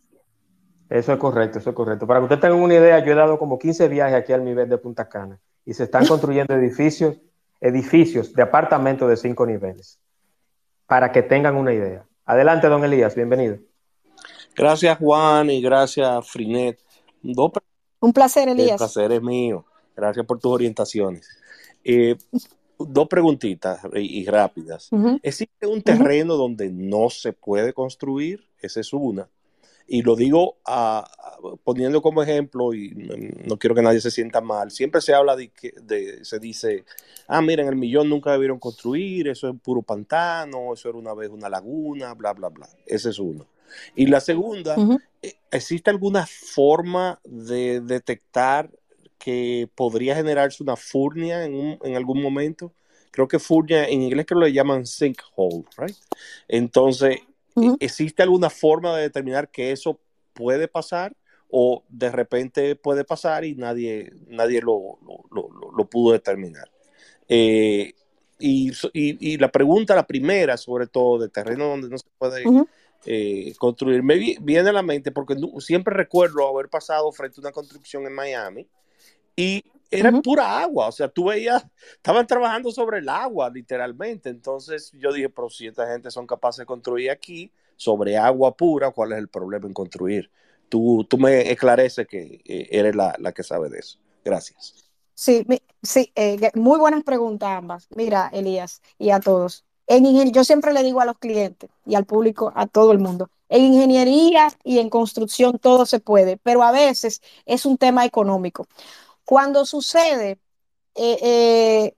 Eso 0.93 1.15
es 1.15 1.19
correcto, 1.19 1.59
eso 1.59 1.71
es 1.71 1.77
correcto. 1.77 2.07
Para 2.07 2.21
que 2.21 2.25
usted 2.25 2.39
tenga 2.39 2.55
una 2.55 2.75
idea, 2.75 3.03
yo 3.03 3.13
he 3.13 3.15
dado 3.15 3.39
como 3.39 3.59
15 3.59 3.89
viajes 3.89 4.15
aquí 4.15 4.35
al 4.35 4.45
nivel 4.45 4.69
de 4.69 4.77
Punta 4.77 5.09
Cana 5.09 5.41
y 5.65 5.73
se 5.73 5.85
están 5.85 6.07
construyendo 6.07 6.55
edificios, 6.55 7.17
edificios 7.63 8.35
de 8.35 8.43
apartamentos 8.43 9.09
de 9.09 9.17
cinco 9.17 9.47
niveles. 9.47 9.99
Para 10.87 11.11
que 11.11 11.23
tengan 11.23 11.57
una 11.57 11.73
idea. 11.73 12.05
Adelante, 12.27 12.69
don 12.69 12.85
Elías, 12.85 13.15
bienvenido. 13.15 13.57
Gracias, 14.55 14.99
Juan, 14.99 15.49
y 15.49 15.63
gracias, 15.63 16.29
Frinet. 16.29 16.79
Un 18.01 18.13
placer, 18.13 18.51
Elías. 18.51 18.73
El 18.73 18.77
placer 18.77 19.13
es 19.13 19.23
mío. 19.23 19.65
Gracias 19.97 20.27
por 20.27 20.39
tus 20.39 20.53
orientaciones. 20.53 21.29
Eh, 21.85 22.17
dos 22.79 23.09
preguntitas 23.09 23.81
y, 23.95 24.25
rápidas. 24.27 24.91
¿Existe 25.23 25.67
un 25.67 25.83
terreno 25.83 26.37
donde 26.37 26.71
no 26.71 27.11
se 27.11 27.33
puede 27.33 27.73
construir? 27.73 28.45
Esa 28.61 28.81
es 28.81 28.93
una. 28.93 29.29
Y 29.87 30.03
lo 30.03 30.17
digo 30.17 30.57
poniendo 31.65 32.01
como 32.01 32.23
ejemplo, 32.23 32.73
y 32.73 32.91
no, 33.47 33.59
quiero 33.59 33.75
que 33.75 33.83
nadie 33.83 34.01
se 34.01 34.11
sienta 34.11 34.41
mal, 34.41 34.71
siempre 34.71 35.01
se 35.01 35.13
habla 35.13 35.37
de 35.37 35.49
que 35.49 35.75
se 36.23 36.39
dice, 36.39 36.85
ah, 37.27 37.43
miren, 37.43 37.69
el 37.69 37.77
millón 37.77 38.09
nunca 38.09 38.33
debieron 38.33 38.59
construir, 38.59 39.29
eso 39.29 39.49
es 39.49 39.61
puro 39.61 39.83
pantano, 39.83 40.73
eso 40.73 40.89
era 40.89 40.99
una 40.99 41.15
vez 41.15 41.31
una 41.31 41.49
laguna, 41.49 42.15
bla, 42.15 42.33
bla, 42.33 42.49
bla. 42.49 42.69
Ese 42.87 43.11
es 43.11 43.19
uno. 43.19 43.47
Y 43.97 44.07
la 44.07 44.21
segunda, 44.21 44.77
¿existe 45.51 45.91
alguna 45.91 46.27
forma 46.27 47.21
de 47.25 47.81
detectar 47.81 48.71
que 49.23 49.69
podría 49.75 50.17
generarse 50.17 50.63
una 50.63 50.77
furnia 50.77 51.45
en, 51.45 51.79
en 51.83 51.97
algún 51.97 52.21
momento? 52.21 52.73
Creo 53.11 53.29
que 53.29 53.39
furnia 53.39 53.87
en 53.87 54.03
inglés 54.03 54.27
que 54.27 54.35
lo 54.35 54.49
llaman 54.49 54.87
sinkhole, 54.87 55.65
right? 55.77 55.97
Entonces, 56.49 57.21
¿Existe 57.81 58.23
alguna 58.23 58.51
forma 58.51 58.97
de 58.97 59.03
determinar 59.03 59.51
que 59.51 59.73
eso 59.73 60.01
puede 60.33 60.69
pasar 60.69 61.15
o 61.51 61.85
de 61.89 62.11
repente 62.11 62.77
puede 62.77 63.05
pasar 63.05 63.45
y 63.45 63.55
nadie, 63.55 64.13
nadie 64.27 64.63
lo, 64.63 64.99
lo, 65.31 65.85
pudo 65.85 66.15
determinar? 66.15 66.71
Eh, 67.29 67.93
y, 68.39 68.73
y, 68.95 69.37
la 69.37 69.53
pregunta, 69.53 69.95
la 69.95 70.07
primera, 70.07 70.57
sobre 70.57 70.87
todo, 70.87 71.19
de 71.19 71.29
terreno 71.29 71.69
donde 71.69 71.89
no 71.89 71.99
se 71.99 72.09
puede 72.19 72.43
eh, 73.05 73.53
construir, 73.59 74.03
me 74.03 74.17
viene 74.41 74.71
a 74.71 74.73
la 74.73 74.83
mente 74.83 75.13
porque 75.13 75.37
siempre 75.59 75.95
recuerdo 75.95 76.49
haber 76.49 76.69
pasado 76.69 77.13
frente 77.13 77.39
a 77.39 77.43
una 77.43 77.53
construcción 77.53 78.07
en 78.07 78.15
Miami 78.15 78.67
y 79.37 79.65
era 79.93 80.11
pura 80.23 80.61
agua, 80.61 80.89
o 80.89 80.93
sea, 80.93 81.09
tú 81.09 81.27
veías, 81.27 81.65
estaban 81.97 82.27
trabajando 82.27 82.71
sobre 82.73 82.99
el 82.99 83.09
agua, 83.09 83.51
literalmente. 83.51 84.31
Entonces 84.31 84.91
yo 84.99 85.13
dije, 85.13 85.29
pero 85.29 85.51
si 85.51 85.67
esta 85.67 85.87
gente 85.87 86.11
son 86.11 86.27
capaces 86.27 86.61
de 86.61 86.67
construir 86.67 87.11
aquí 87.11 87.53
sobre 87.77 88.17
agua 88.17 88.57
pura, 88.57 88.91
¿cuál 88.91 89.13
es 89.13 89.19
el 89.19 89.29
problema 89.29 89.67
en 89.67 89.75
construir? 89.75 90.31
Tú, 90.71 91.05
tú 91.09 91.19
me 91.19 91.51
esclareces 91.51 92.07
que 92.07 92.41
eh, 92.47 92.69
eres 92.71 92.97
la, 92.97 93.33
que 93.35 93.43
sabe 93.43 93.69
de 93.69 93.81
eso. 93.81 93.99
Gracias. 94.25 94.75
Sí, 95.15 95.47
sí 95.83 96.11
eh, 96.15 96.51
muy 96.55 96.79
buenas 96.79 97.05
preguntas 97.05 97.51
ambas. 97.51 97.87
Mira, 97.95 98.31
Elías, 98.33 98.81
y 98.99 99.11
a 99.11 99.21
todos. 99.21 99.65
En 99.87 100.33
yo 100.33 100.45
siempre 100.45 100.73
le 100.73 100.83
digo 100.83 101.01
a 101.03 101.05
los 101.05 101.19
clientes 101.19 101.69
y 101.85 101.97
al 101.97 102.07
público, 102.07 102.51
a 102.55 102.67
todo 102.67 102.93
el 102.93 102.99
mundo, 102.99 103.29
en 103.51 103.65
ingeniería 103.65 104.49
y 104.65 104.79
en 104.79 104.89
construcción 104.89 105.59
todo 105.59 105.85
se 105.85 106.01
puede, 106.01 106.39
pero 106.39 106.63
a 106.63 106.73
veces 106.73 107.21
es 107.45 107.67
un 107.67 107.77
tema 107.77 108.07
económico. 108.07 108.67
Cuando 109.25 109.65
sucede 109.67 110.39
eh, 110.95 111.19
eh, 111.23 111.97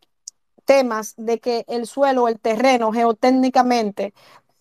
temas 0.64 1.14
de 1.16 1.40
que 1.40 1.64
el 1.68 1.86
suelo, 1.86 2.28
el 2.28 2.38
terreno, 2.38 2.92
geotécnicamente, 2.92 4.14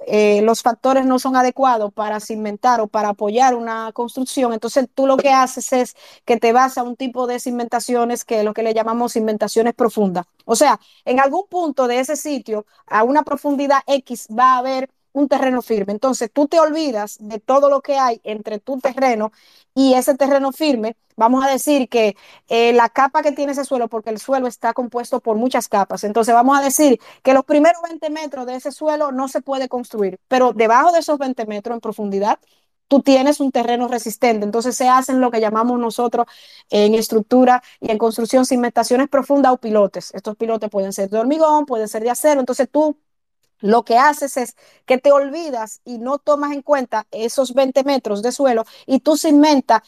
eh, 0.05 0.41
los 0.41 0.61
factores 0.61 1.05
no 1.05 1.17
son 1.19 1.35
adecuados 1.35 1.93
para 1.93 2.19
cimentar 2.19 2.81
o 2.81 2.87
para 2.87 3.09
apoyar 3.09 3.55
una 3.55 3.91
construcción, 3.93 4.51
entonces 4.53 4.87
tú 4.93 5.07
lo 5.07 5.15
que 5.17 5.29
haces 5.29 5.71
es 5.71 5.95
que 6.25 6.37
te 6.37 6.51
vas 6.51 6.77
a 6.77 6.83
un 6.83 6.95
tipo 6.97 7.25
de 7.25 7.39
cimentaciones 7.39 8.25
que 8.25 8.39
es 8.39 8.45
lo 8.45 8.53
que 8.53 8.63
le 8.63 8.73
llamamos 8.73 9.13
cimentaciones 9.13 9.73
profundas. 9.73 10.25
O 10.45 10.55
sea, 10.55 10.79
en 11.05 11.19
algún 11.19 11.47
punto 11.47 11.87
de 11.87 11.99
ese 11.99 12.15
sitio, 12.17 12.65
a 12.85 13.03
una 13.03 13.23
profundidad 13.23 13.79
X, 13.87 14.27
va 14.37 14.55
a 14.55 14.57
haber 14.57 14.89
un 15.13 15.27
terreno 15.27 15.61
firme. 15.61 15.93
Entonces 15.93 16.29
tú 16.33 16.47
te 16.47 16.59
olvidas 16.59 17.17
de 17.19 17.39
todo 17.39 17.69
lo 17.69 17.81
que 17.81 17.97
hay 17.97 18.19
entre 18.23 18.59
tu 18.59 18.79
terreno 18.79 19.31
y 19.75 19.93
ese 19.93 20.15
terreno 20.15 20.51
firme. 20.51 20.95
Vamos 21.15 21.45
a 21.45 21.49
decir 21.49 21.89
que 21.89 22.15
eh, 22.49 22.73
la 22.73 22.89
capa 22.89 23.21
que 23.21 23.31
tiene 23.31 23.51
ese 23.51 23.65
suelo, 23.65 23.87
porque 23.87 24.09
el 24.09 24.19
suelo 24.19 24.47
está 24.47 24.73
compuesto 24.73 25.19
por 25.19 25.37
muchas 25.37 25.67
capas. 25.67 26.03
Entonces 26.03 26.33
vamos 26.33 26.57
a 26.57 26.61
decir 26.63 26.99
que 27.23 27.33
los 27.33 27.45
primeros 27.45 27.81
20 27.83 28.09
metros 28.09 28.45
de 28.47 28.55
ese 28.55 28.71
suelo 28.71 29.11
no 29.11 29.27
se 29.27 29.41
puede 29.41 29.69
construir, 29.69 30.19
pero 30.27 30.53
debajo 30.53 30.91
de 30.91 30.99
esos 30.99 31.17
20 31.19 31.45
metros 31.45 31.75
en 31.75 31.81
profundidad 31.81 32.39
tú 32.87 33.01
tienes 33.01 33.39
un 33.39 33.51
terreno 33.51 33.87
resistente. 33.87 34.45
Entonces 34.45 34.75
se 34.75 34.87
hacen 34.89 35.19
lo 35.21 35.31
que 35.31 35.39
llamamos 35.39 35.79
nosotros 35.79 36.27
en 36.69 36.93
estructura 36.95 37.63
y 37.79 37.91
en 37.91 37.97
construcción 37.97 38.45
cimentaciones 38.45 39.09
profundas 39.09 39.53
o 39.53 39.57
pilotes. 39.57 40.13
Estos 40.13 40.35
pilotes 40.35 40.69
pueden 40.69 40.93
ser 40.93 41.09
de 41.09 41.17
hormigón, 41.19 41.65
pueden 41.65 41.87
ser 41.87 42.03
de 42.03 42.11
acero. 42.11 42.39
Entonces 42.39 42.69
tú 42.71 42.97
lo 43.63 43.83
que 43.85 43.97
haces 43.97 44.35
es 44.35 44.55
que 44.85 44.97
te 44.97 45.11
olvidas 45.13 45.79
y 45.85 45.97
no 45.97 46.19
tomas 46.19 46.51
en 46.51 46.61
cuenta 46.61 47.07
esos 47.11 47.53
20 47.53 47.83
metros 47.85 48.21
de 48.21 48.33
suelo 48.33 48.65
y 48.85 48.99
tú 48.99 49.15
cimentas 49.15 49.81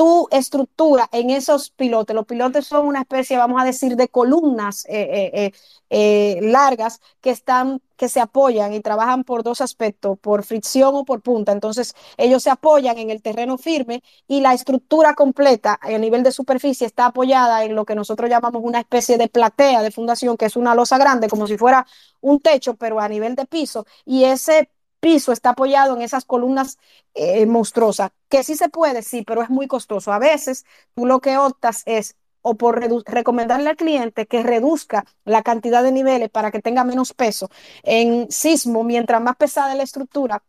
tu 0.00 0.28
estructura 0.30 1.10
en 1.12 1.28
esos 1.28 1.68
pilotes. 1.68 2.16
Los 2.16 2.24
pilotes 2.24 2.66
son 2.66 2.86
una 2.86 3.00
especie, 3.02 3.36
vamos 3.36 3.60
a 3.60 3.66
decir, 3.66 3.96
de 3.96 4.08
columnas 4.08 4.86
eh, 4.88 5.30
eh, 5.34 5.52
eh, 5.90 6.38
largas 6.40 7.02
que 7.20 7.28
están, 7.28 7.82
que 7.98 8.08
se 8.08 8.18
apoyan 8.18 8.72
y 8.72 8.80
trabajan 8.80 9.24
por 9.24 9.42
dos 9.42 9.60
aspectos, 9.60 10.18
por 10.18 10.42
fricción 10.42 10.94
o 10.94 11.04
por 11.04 11.20
punta. 11.20 11.52
Entonces, 11.52 11.94
ellos 12.16 12.42
se 12.42 12.48
apoyan 12.48 12.96
en 12.96 13.10
el 13.10 13.20
terreno 13.20 13.58
firme 13.58 14.02
y 14.26 14.40
la 14.40 14.54
estructura 14.54 15.12
completa 15.14 15.78
a 15.82 15.90
nivel 15.98 16.22
de 16.22 16.32
superficie 16.32 16.86
está 16.86 17.04
apoyada 17.04 17.62
en 17.66 17.74
lo 17.74 17.84
que 17.84 17.94
nosotros 17.94 18.30
llamamos 18.30 18.62
una 18.64 18.80
especie 18.80 19.18
de 19.18 19.28
platea 19.28 19.82
de 19.82 19.90
fundación, 19.90 20.38
que 20.38 20.46
es 20.46 20.56
una 20.56 20.74
losa 20.74 20.96
grande, 20.96 21.28
como 21.28 21.46
si 21.46 21.58
fuera 21.58 21.86
un 22.22 22.40
techo, 22.40 22.74
pero 22.74 23.00
a 23.00 23.08
nivel 23.10 23.34
de 23.34 23.44
piso. 23.44 23.84
Y 24.06 24.24
ese 24.24 24.70
piso 25.00 25.32
está 25.32 25.50
apoyado 25.50 25.96
en 25.96 26.02
esas 26.02 26.24
columnas 26.24 26.78
eh, 27.14 27.46
monstruosas, 27.46 28.10
que 28.28 28.44
sí 28.44 28.56
se 28.56 28.68
puede, 28.68 29.02
sí, 29.02 29.24
pero 29.26 29.42
es 29.42 29.50
muy 29.50 29.66
costoso. 29.66 30.12
A 30.12 30.18
veces 30.18 30.64
tú 30.94 31.06
lo 31.06 31.20
que 31.20 31.36
optas 31.38 31.82
es 31.86 32.16
o 32.42 32.54
por 32.54 32.80
recomendarle 33.06 33.70
al 33.70 33.76
cliente 33.76 34.26
que 34.26 34.42
reduzca 34.42 35.04
la 35.24 35.42
cantidad 35.42 35.82
de 35.82 35.92
niveles 35.92 36.30
para 36.30 36.50
que 36.50 36.62
tenga 36.62 36.84
menos 36.84 37.12
peso. 37.12 37.50
En 37.82 38.30
sismo, 38.30 38.82
mientras 38.84 39.20
más 39.20 39.36
pesada 39.36 39.74
la 39.74 39.82
estructura, 39.82 40.42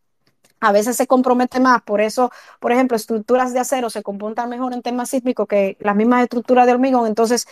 a 0.61 0.71
veces 0.71 0.95
se 0.95 1.07
compromete 1.07 1.59
más, 1.59 1.81
por 1.81 2.01
eso, 2.01 2.31
por 2.59 2.71
ejemplo, 2.71 2.95
estructuras 2.95 3.51
de 3.53 3.59
acero 3.59 3.89
se 3.89 4.03
comportan 4.03 4.49
mejor 4.49 4.73
en 4.73 4.83
temas 4.83 5.09
sísmicos 5.09 5.47
que 5.47 5.75
las 5.79 5.95
mismas 5.95 6.23
estructuras 6.23 6.65
de 6.67 6.73
hormigón. 6.73 7.07
Entonces, 7.07 7.47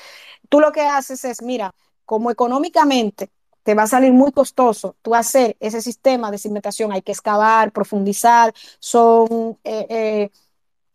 tú 0.48 0.60
lo 0.60 0.72
que 0.72 0.82
haces 0.82 1.26
es, 1.26 1.42
mira, 1.42 1.74
como 2.06 2.32
económicamente 2.32 3.30
te 3.70 3.76
va 3.76 3.84
a 3.84 3.88
salir 3.88 4.12
muy 4.14 4.32
costoso 4.32 4.96
tú 5.04 5.14
hacer 5.14 5.56
ese 5.60 5.80
sistema 5.80 6.32
de 6.32 6.40
cimentación, 6.40 6.92
hay 6.92 7.04
que 7.04 7.12
excavar, 7.12 7.72
profundizar, 7.72 8.52
son 8.80 9.60
eh, 9.64 9.86
eh, 9.92 10.30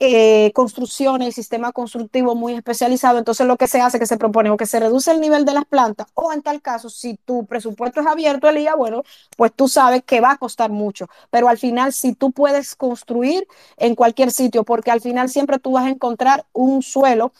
eh, 0.01 0.51
construcciones, 0.55 1.37
sistema 1.37 1.71
constructivo 1.71 2.35
muy 2.35 2.55
especializado, 2.55 3.19
entonces 3.19 3.47
lo 3.47 3.57
que 3.57 3.69
se 3.69 3.81
hace, 3.81 4.01
que 4.01 4.07
se 4.07 4.17
propone 4.17 4.51
o 4.51 4.57
que 4.57 4.67
se 4.67 4.81
reduce 4.81 5.13
el 5.13 5.21
nivel 5.21 5.45
de 5.45 5.55
las 5.55 5.67
plantas, 5.67 6.09
o 6.15 6.33
en 6.33 6.43
tal 6.43 6.61
caso, 6.61 6.91
si 6.91 7.15
tu 7.25 7.47
presupuesto 7.47 8.01
es 8.01 8.09
abierto, 8.09 8.49
Elía, 8.49 8.75
bueno, 8.75 9.05
pues 9.37 9.53
tú 9.55 9.69
sabes 9.69 10.03
que 10.03 10.21
va 10.21 10.33
a 10.33 10.37
costar 10.39 10.71
mucho, 10.73 11.07
pero 11.31 11.47
al 11.47 11.59
final 11.59 11.93
si 11.93 12.13
tú 12.13 12.33
puedes 12.33 12.75
construir 12.75 13.47
en 13.77 13.95
cualquier 13.95 14.33
sitio, 14.33 14.65
porque 14.65 14.91
al 14.91 15.01
final 15.01 15.29
siempre 15.29 15.61
tú 15.61 15.71
vas 15.75 15.85
a 15.85 15.91
encontrar 15.91 16.45
un 16.53 16.83
suelo 16.83 17.33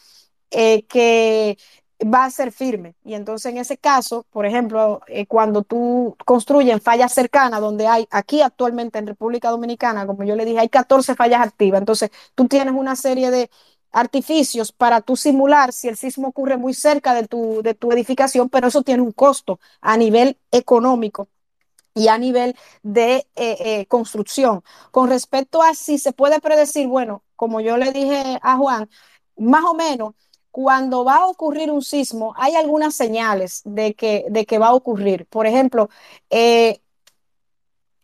que 0.49 1.57
va 2.03 2.25
a 2.25 2.29
ser 2.31 2.51
firme. 2.51 2.95
Y 3.03 3.13
entonces 3.13 3.51
en 3.51 3.57
ese 3.57 3.77
caso, 3.77 4.25
por 4.31 4.45
ejemplo, 4.45 5.01
eh, 5.07 5.25
cuando 5.27 5.63
tú 5.63 6.15
construyes 6.25 6.81
fallas 6.81 7.13
cercanas, 7.13 7.61
donde 7.61 7.87
hay 7.87 8.07
aquí 8.11 8.41
actualmente 8.41 8.99
en 8.99 9.07
República 9.07 9.49
Dominicana, 9.49 10.05
como 10.05 10.23
yo 10.23 10.35
le 10.35 10.45
dije, 10.45 10.59
hay 10.59 10.69
14 10.69 11.15
fallas 11.15 11.41
activas. 11.41 11.79
Entonces 11.79 12.11
tú 12.35 12.47
tienes 12.47 12.73
una 12.73 12.95
serie 12.95 13.31
de 13.31 13.49
artificios 13.91 14.71
para 14.73 15.01
tú 15.01 15.15
simular 15.15 15.71
si 15.71 15.87
el 15.87 15.95
sismo 15.97 16.27
ocurre 16.29 16.57
muy 16.57 16.73
cerca 16.73 17.13
de 17.13 17.27
tu, 17.27 17.61
de 17.63 17.73
tu 17.73 17.91
edificación, 17.91 18.49
pero 18.49 18.67
eso 18.67 18.83
tiene 18.83 19.01
un 19.01 19.13
costo 19.13 19.59
a 19.81 19.95
nivel 19.97 20.37
económico 20.51 21.29
y 21.93 22.09
a 22.09 22.17
nivel 22.17 22.55
de 22.83 23.27
eh, 23.35 23.57
eh, 23.59 23.85
construcción. 23.87 24.63
Con 24.91 25.09
respecto 25.09 25.61
a 25.63 25.73
si 25.75 25.97
se 25.97 26.11
puede 26.11 26.41
predecir, 26.41 26.87
bueno, 26.87 27.23
como 27.37 27.61
yo 27.61 27.77
le 27.77 27.91
dije 27.93 28.37
a 28.41 28.57
Juan, 28.57 28.89
más 29.37 29.63
o 29.65 29.73
menos 29.73 30.13
cuando 30.55 31.03
va 31.03 31.17
a 31.17 31.25
ocurrir 31.25 31.69
un 31.69 31.81
sismo, 31.81 32.33
hay 32.37 32.55
algunas 32.55 32.95
señales 32.95 33.61
de 33.65 33.93
que, 33.93 34.23
de 34.29 34.45
que 34.45 34.57
va 34.57 34.67
a 34.67 34.73
ocurrir. 34.73 35.25
Por 35.25 35.47
ejemplo, 35.47 35.89
eh, 36.29 36.79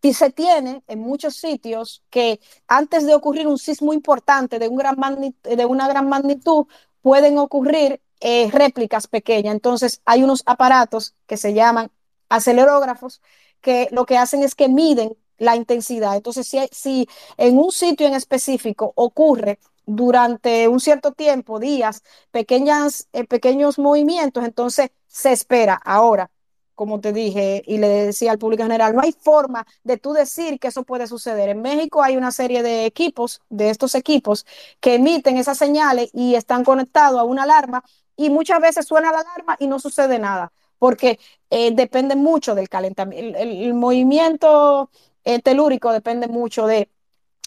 y 0.01 0.13
se 0.13 0.31
tiene 0.31 0.83
en 0.87 0.99
muchos 0.99 1.37
sitios 1.37 2.03
que 2.09 2.41
antes 2.67 3.05
de 3.05 3.15
ocurrir 3.15 3.47
un 3.47 3.57
sismo 3.57 3.93
importante 3.93 4.59
de, 4.59 4.67
una 4.67 5.87
gran 5.87 6.09
magnitud, 6.09 6.65
pueden 7.01 7.37
ocurrir 7.37 8.01
eh, 8.19 8.49
réplicas 8.51 9.07
pequeñas. 9.07 9.53
Entonces, 9.55 10.01
hay 10.03 10.21
unos 10.21 10.43
aparatos 10.45 11.15
que 11.27 11.37
se 11.37 11.53
llaman 11.53 11.89
acelerógrafos 12.27 13.21
que 13.61 13.87
lo 13.91 14.05
que 14.05 14.17
hacen 14.17 14.43
es 14.43 14.55
que 14.55 14.67
miden 14.67 15.15
la 15.37 15.55
intensidad. 15.55 16.17
Entonces, 16.17 16.45
si, 16.49 16.67
si 16.73 17.07
en 17.37 17.57
un 17.57 17.71
sitio 17.71 18.07
en 18.07 18.13
específico 18.13 18.91
ocurre 18.95 19.57
durante 19.85 20.67
un 20.67 20.79
cierto 20.79 21.11
tiempo, 21.11 21.59
días, 21.59 22.03
pequeñas, 22.31 23.07
eh, 23.13 23.25
pequeños 23.25 23.79
movimientos, 23.79 24.43
entonces 24.45 24.91
se 25.07 25.31
espera. 25.31 25.75
Ahora, 25.83 26.31
como 26.75 26.99
te 26.99 27.13
dije 27.13 27.63
y 27.67 27.77
le 27.77 27.87
decía 27.87 28.31
al 28.31 28.39
público 28.39 28.63
general, 28.63 28.95
no 28.95 29.01
hay 29.01 29.11
forma 29.11 29.67
de 29.83 29.97
tú 29.97 30.13
decir 30.13 30.59
que 30.59 30.69
eso 30.69 30.83
puede 30.83 31.05
suceder. 31.07 31.49
En 31.49 31.61
México 31.61 32.01
hay 32.01 32.17
una 32.17 32.31
serie 32.31 32.63
de 32.63 32.85
equipos, 32.85 33.41
de 33.49 33.69
estos 33.69 33.93
equipos, 33.95 34.45
que 34.79 34.95
emiten 34.95 35.37
esas 35.37 35.57
señales 35.57 36.09
y 36.13 36.35
están 36.35 36.63
conectados 36.63 37.19
a 37.19 37.23
una 37.23 37.43
alarma 37.43 37.83
y 38.15 38.29
muchas 38.29 38.59
veces 38.61 38.87
suena 38.87 39.11
la 39.11 39.19
alarma 39.19 39.57
y 39.59 39.67
no 39.67 39.79
sucede 39.79 40.19
nada, 40.19 40.51
porque 40.79 41.19
eh, 41.49 41.71
depende 41.71 42.15
mucho 42.15 42.55
del 42.55 42.69
calentamiento. 42.69 43.37
El, 43.37 43.73
movimiento 43.75 44.89
eh, 45.23 45.39
telúrico 45.39 45.91
depende 45.91 46.27
mucho 46.27 46.65
de 46.67 46.89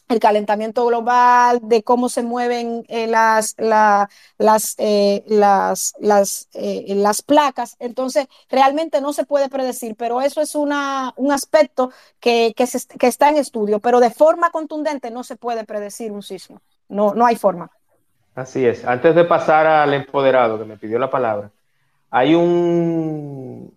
el 0.08 0.20
calentamiento 0.20 0.84
global, 0.86 1.60
de 1.62 1.82
cómo 1.82 2.08
se 2.08 2.22
mueven 2.22 2.84
eh, 2.88 3.06
las, 3.06 3.54
las, 3.58 4.74
eh, 4.78 5.24
las, 5.26 5.94
las, 5.98 6.48
eh, 6.54 6.84
las, 6.94 7.22
placas. 7.22 7.76
Entonces, 7.78 8.26
realmente 8.50 9.00
no 9.00 9.12
se 9.12 9.24
puede 9.24 9.48
predecir, 9.48 9.96
pero 9.96 10.20
eso 10.20 10.40
es 10.40 10.54
una, 10.54 11.12
un 11.16 11.32
aspecto 11.32 11.90
que, 12.20 12.52
que, 12.56 12.66
que, 12.98 13.06
está 13.06 13.28
en 13.28 13.36
estudio, 13.36 13.80
pero 13.80 14.00
de 14.00 14.10
forma 14.10 14.50
contundente 14.50 15.10
no 15.10 15.24
se 15.24 15.36
puede 15.36 15.64
predecir 15.64 16.12
un 16.12 16.22
sismo. 16.22 16.60
No, 16.88 17.14
no 17.14 17.24
hay 17.24 17.36
forma. 17.36 17.70
Así 18.34 18.66
es. 18.66 18.84
Antes 18.84 19.14
de 19.14 19.24
pasar 19.24 19.66
al 19.66 19.94
empoderado 19.94 20.58
que 20.58 20.64
me 20.64 20.76
pidió 20.76 20.98
la 20.98 21.10
palabra, 21.10 21.50
hay 22.10 22.34
un, 22.34 23.73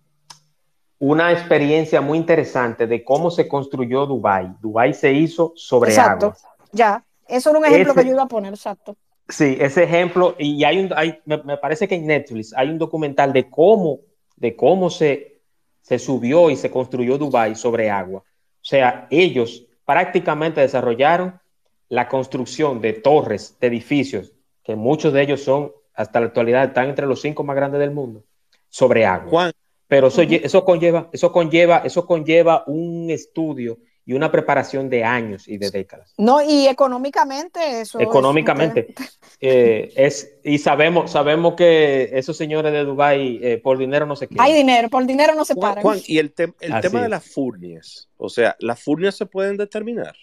una 1.00 1.32
experiencia 1.32 2.02
muy 2.02 2.18
interesante 2.18 2.88
de 2.88 3.04
cómo 3.04 3.30
se 3.30 3.48
construyó 3.48 4.06
Dubai. 4.06 4.56
Dubai 4.60 4.94
se 4.94 5.12
hizo 5.14 5.54
sobre 5.56 5.92
exacto, 5.92 6.34
Ya, 6.72 7.04
eso 7.28 7.52
era 7.52 7.60
un 7.60 7.66
ejemplo 7.66 7.94
que 7.94 8.06
yo 8.06 8.12
iba 8.12 8.24
a 8.24 8.28
poner, 8.28 8.54
exacto. 8.54 8.96
Sí, 9.30 9.58
ese 9.60 9.84
ejemplo, 9.84 10.36
y 10.40 10.64
hay 10.64 10.80
un, 10.80 10.94
hay, 10.96 11.20
me, 11.26 11.58
parece 11.58 11.88
que 11.88 11.96
en 11.96 12.08
Netflix 12.08 12.54
hay 12.56 12.70
un 12.70 12.78
documental 12.78 13.34
de 13.34 13.50
cómo, 13.50 14.00
de 14.38 14.56
cómo 14.56 14.90
se, 14.90 15.42
se 15.82 16.00
subió 16.00 16.50
y 16.50 16.56
se 16.56 16.72
construyó 16.72 17.18
Dubai 17.18 17.56
sobre 17.56 17.90
agua. 17.90 18.20
O 18.20 18.70
sea, 18.70 19.08
ellos 19.10 19.66
prácticamente 19.86 20.62
desarrollaron 20.62 21.40
la 21.90 22.08
construcción 22.08 22.82
de 22.82 22.94
torres, 22.94 23.58
de 23.60 23.68
edificios, 23.68 24.34
que 24.64 24.76
muchos 24.76 25.14
de 25.14 25.22
ellos 25.22 25.44
son, 25.44 25.72
hasta 25.94 26.20
la 26.20 26.28
actualidad, 26.28 26.66
están 26.66 26.90
entre 26.90 27.06
los 27.06 27.22
cinco 27.22 27.44
más 27.44 27.56
grandes 27.56 27.80
del 27.80 27.92
mundo, 27.92 28.24
sobre 28.70 29.06
agua. 29.06 29.30
Juan, 29.30 29.54
pero 29.88 30.08
eso, 30.08 30.22
eso, 30.22 30.66
conlleva, 30.66 31.10
eso, 31.12 31.32
conlleva, 31.32 31.82
eso 31.86 32.06
conlleva 32.06 32.64
un 32.68 33.10
estudio 33.10 33.80
y 34.08 34.14
una 34.14 34.32
preparación 34.32 34.90
de 34.90 35.04
años 35.04 35.50
y 35.50 35.58
de 35.58 35.70
décadas. 35.70 36.14
No, 36.18 36.42
y 36.42 36.68
económicamente 36.68 37.82
eso. 37.82 38.00
Económicamente. 38.00 38.94
Eh, 39.40 39.92
es, 39.96 40.40
y 40.46 40.58
sabemos, 40.60 41.12
sabemos 41.12 41.56
que 41.56 42.10
esos 42.14 42.38
señores 42.38 42.72
de 42.72 42.86
Dubái 42.86 43.40
eh, 43.44 43.58
por 43.58 43.78
dinero 43.78 44.06
no 44.06 44.16
se 44.16 44.28
quedan. 44.28 44.46
Hay 44.46 44.54
dinero, 44.54 44.90
por 44.90 45.06
dinero 45.06 45.36
no 45.36 45.44
se 45.44 45.56
paran. 45.56 45.84
Juan, 45.84 46.00
y 46.08 46.20
el, 46.20 46.34
el 46.62 46.82
tema 46.82 47.04
de 47.04 47.10
las 47.10 47.26
furnias, 47.26 48.10
o 48.16 48.30
sea, 48.30 48.56
¿las 48.60 48.82
furnias 48.82 49.16
se 49.16 49.26
pueden 49.26 49.58
determinar? 49.58 50.16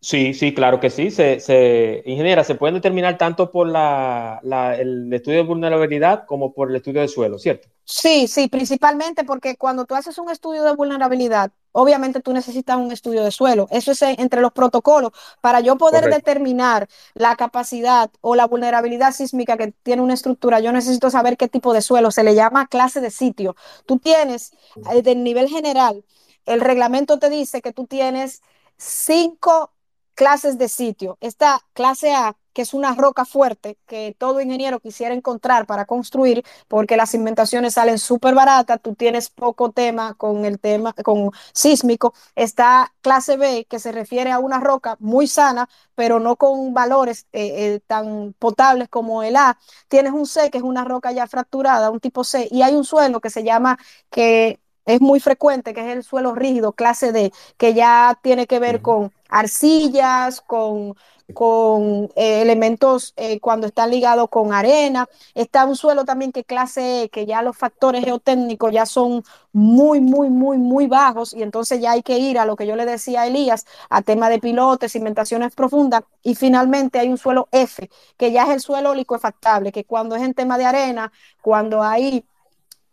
Sí, 0.00 0.32
sí, 0.32 0.54
claro 0.54 0.78
que 0.78 0.90
sí. 0.90 1.10
Se, 1.10 1.40
se, 1.40 2.02
ingeniera, 2.06 2.44
se 2.44 2.54
pueden 2.54 2.76
determinar 2.76 3.18
tanto 3.18 3.50
por 3.50 3.66
la, 3.66 4.40
el 4.78 5.12
estudio 5.12 5.38
de 5.38 5.44
vulnerabilidad 5.44 6.24
como 6.26 6.52
por 6.52 6.70
el 6.70 6.76
estudio 6.76 7.00
de 7.00 7.08
suelo, 7.08 7.38
¿cierto? 7.38 7.68
Sí, 7.84 8.28
sí, 8.28 8.48
principalmente 8.48 9.24
porque 9.24 9.56
cuando 9.56 9.86
tú 9.86 9.96
haces 9.96 10.18
un 10.18 10.30
estudio 10.30 10.62
de 10.62 10.76
vulnerabilidad, 10.76 11.50
obviamente 11.72 12.20
tú 12.20 12.32
necesitas 12.32 12.76
un 12.76 12.92
estudio 12.92 13.24
de 13.24 13.32
suelo. 13.32 13.66
Eso 13.70 13.90
es 13.90 14.02
entre 14.02 14.40
los 14.40 14.52
protocolos. 14.52 15.10
Para 15.40 15.60
yo 15.60 15.76
poder 15.76 16.04
determinar 16.08 16.86
la 17.14 17.34
capacidad 17.34 18.08
o 18.20 18.36
la 18.36 18.46
vulnerabilidad 18.46 19.12
sísmica 19.12 19.56
que 19.56 19.72
tiene 19.82 20.02
una 20.02 20.14
estructura, 20.14 20.60
yo 20.60 20.70
necesito 20.70 21.10
saber 21.10 21.36
qué 21.36 21.48
tipo 21.48 21.72
de 21.72 21.82
suelo. 21.82 22.12
Se 22.12 22.22
le 22.22 22.36
llama 22.36 22.68
clase 22.68 23.00
de 23.00 23.10
sitio. 23.10 23.56
Tú 23.84 23.98
tienes, 23.98 24.52
eh, 24.92 25.02
del 25.02 25.24
nivel 25.24 25.48
general, 25.48 26.04
el 26.46 26.60
reglamento 26.60 27.18
te 27.18 27.30
dice 27.30 27.62
que 27.62 27.72
tú 27.72 27.86
tienes 27.86 28.42
cinco 28.76 29.72
clases 30.18 30.58
de 30.58 30.68
sitio. 30.68 31.16
Esta 31.20 31.60
clase 31.74 32.12
A, 32.12 32.36
que 32.52 32.62
es 32.62 32.74
una 32.74 32.92
roca 32.96 33.24
fuerte 33.24 33.78
que 33.86 34.16
todo 34.18 34.40
ingeniero 34.40 34.80
quisiera 34.80 35.14
encontrar 35.14 35.64
para 35.64 35.84
construir, 35.84 36.44
porque 36.66 36.96
las 36.96 37.14
inventaciones 37.14 37.74
salen 37.74 38.00
súper 38.00 38.34
baratas, 38.34 38.80
tú 38.82 38.96
tienes 38.96 39.30
poco 39.30 39.70
tema 39.70 40.14
con 40.14 40.44
el 40.44 40.58
tema 40.58 40.92
con 41.04 41.30
sísmico. 41.52 42.14
Está 42.34 42.92
clase 43.00 43.36
B, 43.36 43.66
que 43.70 43.78
se 43.78 43.92
refiere 43.92 44.32
a 44.32 44.40
una 44.40 44.58
roca 44.58 44.96
muy 44.98 45.28
sana, 45.28 45.68
pero 45.94 46.18
no 46.18 46.34
con 46.34 46.74
valores 46.74 47.28
eh, 47.32 47.74
eh, 47.76 47.80
tan 47.86 48.34
potables 48.40 48.88
como 48.88 49.22
el 49.22 49.36
A. 49.36 49.56
Tienes 49.86 50.12
un 50.12 50.26
C, 50.26 50.50
que 50.50 50.58
es 50.58 50.64
una 50.64 50.82
roca 50.82 51.12
ya 51.12 51.28
fracturada, 51.28 51.90
un 51.90 52.00
tipo 52.00 52.24
C, 52.24 52.48
y 52.50 52.62
hay 52.62 52.74
un 52.74 52.84
suelo 52.84 53.20
que 53.20 53.30
se 53.30 53.44
llama 53.44 53.78
que 54.10 54.58
es 54.88 55.00
muy 55.02 55.20
frecuente, 55.20 55.74
que 55.74 55.82
es 55.82 55.96
el 55.96 56.02
suelo 56.02 56.34
rígido, 56.34 56.72
clase 56.72 57.12
D, 57.12 57.30
que 57.58 57.74
ya 57.74 58.18
tiene 58.22 58.46
que 58.46 58.58
ver 58.58 58.80
con 58.80 59.12
arcillas, 59.28 60.40
con, 60.40 60.94
con 61.34 62.10
eh, 62.16 62.42
elementos 62.42 63.12
eh, 63.16 63.40
cuando 63.40 63.66
están 63.66 63.90
ligados 63.90 64.28
con 64.30 64.52
arena. 64.52 65.08
Está 65.34 65.66
un 65.66 65.76
suelo 65.76 66.04
también 66.04 66.32
que 66.32 66.44
clase 66.44 67.04
E, 67.04 67.08
que 67.10 67.26
ya 67.26 67.42
los 67.42 67.56
factores 67.56 68.04
geotécnicos 68.04 68.72
ya 68.72 68.86
son 68.86 69.22
muy, 69.52 70.00
muy, 70.00 70.30
muy, 70.30 70.58
muy 70.58 70.86
bajos 70.86 71.34
y 71.34 71.42
entonces 71.42 71.80
ya 71.80 71.92
hay 71.92 72.02
que 72.02 72.18
ir 72.18 72.38
a 72.38 72.44
lo 72.46 72.56
que 72.56 72.66
yo 72.66 72.76
le 72.76 72.86
decía 72.86 73.22
a 73.22 73.26
Elías, 73.26 73.66
a 73.90 74.02
tema 74.02 74.30
de 74.30 74.38
pilotes, 74.38 74.92
cimentaciones 74.92 75.54
profundas. 75.54 76.02
Y 76.22 76.34
finalmente 76.34 76.98
hay 76.98 77.08
un 77.08 77.18
suelo 77.18 77.48
F, 77.52 77.90
que 78.16 78.32
ya 78.32 78.44
es 78.44 78.50
el 78.50 78.60
suelo 78.60 78.94
liquefactable, 78.94 79.72
que 79.72 79.84
cuando 79.84 80.16
es 80.16 80.22
en 80.22 80.34
tema 80.34 80.58
de 80.58 80.64
arena, 80.66 81.12
cuando 81.42 81.82
hay 81.82 82.24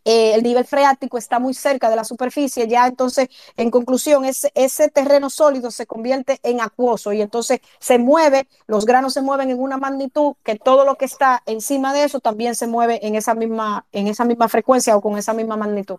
eh, 0.06 0.36
el 0.36 0.44
nivel 0.44 0.66
freático 0.66 1.18
está 1.18 1.40
muy 1.40 1.54
cerca 1.54 1.90
de 1.90 1.96
la 1.96 2.04
superficie, 2.04 2.68
ya 2.68 2.86
entonces, 2.88 3.28
en 3.58 3.72
conclusión, 3.72 4.24
ese, 4.24 4.52
ese 4.54 4.90
terreno 4.90 5.30
sólido 5.30 5.72
se 5.72 5.88
convierte 5.88 6.40
en 6.44 6.62
acuoso 6.62 7.12
y 7.12 7.22
entonces 7.22 7.60
se 7.80 7.98
mueve, 7.98 8.48
los 8.68 8.86
granos 8.86 9.14
se 9.14 9.22
mueven 9.22 9.50
en 9.50 9.60
una 9.60 9.78
magnitud 9.78 10.36
que 10.44 10.56
todo 10.58 10.86
lo 10.86 10.96
que 10.96 11.06
está 11.06 11.42
encima 11.48 11.92
de 11.94 12.04
eso 12.04 12.20
también 12.20 12.56
se 12.56 12.68
mueve 12.68 13.06
en 13.06 13.16
esa 13.16 13.34
misma, 13.34 13.86
en 13.92 14.08
esa 14.08 14.26
misma 14.26 14.48
frecuencia 14.48 14.96
o 14.96 15.02
con 15.02 15.18
esa 15.18 15.34
misma 15.34 15.58
magnitud. 15.58 15.98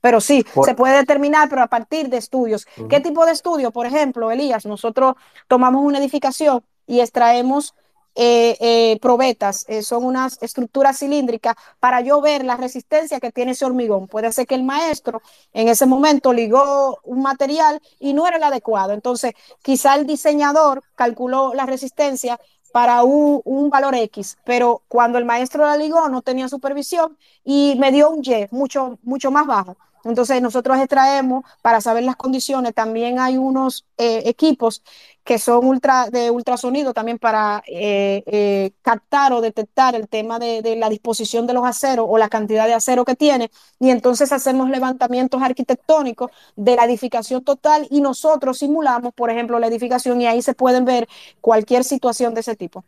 Pero 0.00 0.20
sí, 0.20 0.44
Por... 0.52 0.66
se 0.66 0.74
puede 0.74 0.96
determinar, 0.98 1.48
pero 1.48 1.62
a 1.62 1.68
partir 1.68 2.10
de 2.10 2.18
estudios. 2.18 2.66
Uh 2.76 2.82
-huh. 2.82 2.88
¿Qué 2.88 3.00
tipo 3.00 3.24
de 3.24 3.32
estudio? 3.32 3.70
Por 3.70 3.86
ejemplo, 3.86 4.30
Elías, 4.30 4.66
nosotros 4.66 5.14
tomamos 5.48 5.82
una 5.82 5.98
edificación 5.98 6.62
y 6.86 7.00
extraemos 7.00 7.74
eh, 8.16 8.56
eh, 8.60 8.98
probetas, 9.00 9.64
eh, 9.68 9.82
son 9.82 10.04
unas 10.04 10.40
estructuras 10.40 10.98
cilíndricas 10.98 11.56
para 11.80 12.00
yo 12.00 12.20
ver 12.20 12.44
la 12.44 12.56
resistencia 12.56 13.18
que 13.20 13.32
tiene 13.32 13.52
ese 13.52 13.64
hormigón. 13.64 14.06
Puede 14.06 14.30
ser 14.32 14.46
que 14.46 14.54
el 14.54 14.62
maestro 14.62 15.20
en 15.52 15.68
ese 15.68 15.86
momento 15.86 16.32
ligó 16.32 16.98
un 17.02 17.22
material 17.22 17.80
y 17.98 18.12
no 18.14 18.26
era 18.28 18.36
el 18.36 18.42
adecuado. 18.44 18.92
Entonces, 18.92 19.32
quizá 19.62 19.96
el 19.96 20.06
diseñador 20.06 20.82
calculó 20.94 21.54
la 21.54 21.66
resistencia 21.66 22.38
para 22.72 23.04
un, 23.04 23.40
un, 23.44 23.70
valor 23.70 23.94
X, 23.94 24.36
pero 24.44 24.82
cuando 24.88 25.18
el 25.18 25.24
maestro 25.24 25.64
la 25.64 25.76
ligó 25.76 26.08
no 26.08 26.22
tenía 26.22 26.48
supervisión 26.48 27.16
y 27.44 27.76
me 27.78 27.92
dio 27.92 28.10
un 28.10 28.22
Y 28.24 28.48
mucho, 28.50 28.98
mucho 29.02 29.30
más 29.30 29.46
bajo. 29.46 29.76
Entonces 30.04 30.42
nosotros 30.42 30.78
extraemos 30.78 31.44
para 31.62 31.80
saber 31.80 32.04
las 32.04 32.16
condiciones. 32.16 32.74
También 32.74 33.18
hay 33.18 33.36
unos 33.36 33.86
eh, 33.96 34.22
equipos 34.26 34.82
que 35.24 35.38
son 35.38 35.64
ultra, 35.64 36.10
de 36.10 36.30
ultrasonido 36.30 36.92
también 36.92 37.18
para 37.18 37.62
eh, 37.66 38.22
eh, 38.26 38.72
captar 38.82 39.32
o 39.32 39.40
detectar 39.40 39.94
el 39.94 40.06
tema 40.06 40.38
de, 40.38 40.60
de, 40.60 40.76
la 40.76 40.90
disposición 40.90 41.46
de 41.46 41.54
los 41.54 41.64
aceros 41.64 42.06
o 42.08 42.18
la 42.18 42.28
cantidad 42.28 42.66
de 42.66 42.74
acero 42.74 43.06
que 43.06 43.16
tiene. 43.16 43.50
Y 43.80 43.88
entonces 43.88 44.32
hacemos 44.32 44.68
levantamientos 44.68 45.42
arquitectónicos 45.42 46.30
de 46.56 46.76
la 46.76 46.84
edificación 46.84 47.42
total 47.42 47.86
y 47.90 48.02
nosotros 48.02 48.58
simulamos, 48.58 49.14
por 49.14 49.30
ejemplo, 49.30 49.58
la 49.58 49.68
edificación 49.68 50.20
y 50.20 50.26
ahí 50.26 50.42
se 50.42 50.54
pueden 50.54 50.84
ver 50.84 51.08
cualquier 51.40 51.84
situación 51.84 52.34
de 52.34 52.40
ese 52.40 52.54
tipo. 52.54 52.84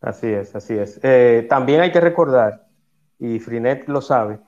Así 0.00 0.26
es, 0.26 0.54
así 0.54 0.74
es. 0.74 1.00
También 1.48 1.80
hay 1.80 1.92
que 1.92 2.00
recordar, 2.00 2.66
y 3.18 3.38
Frinet 3.40 3.88
lo 3.88 4.00
sabe, 4.00 4.38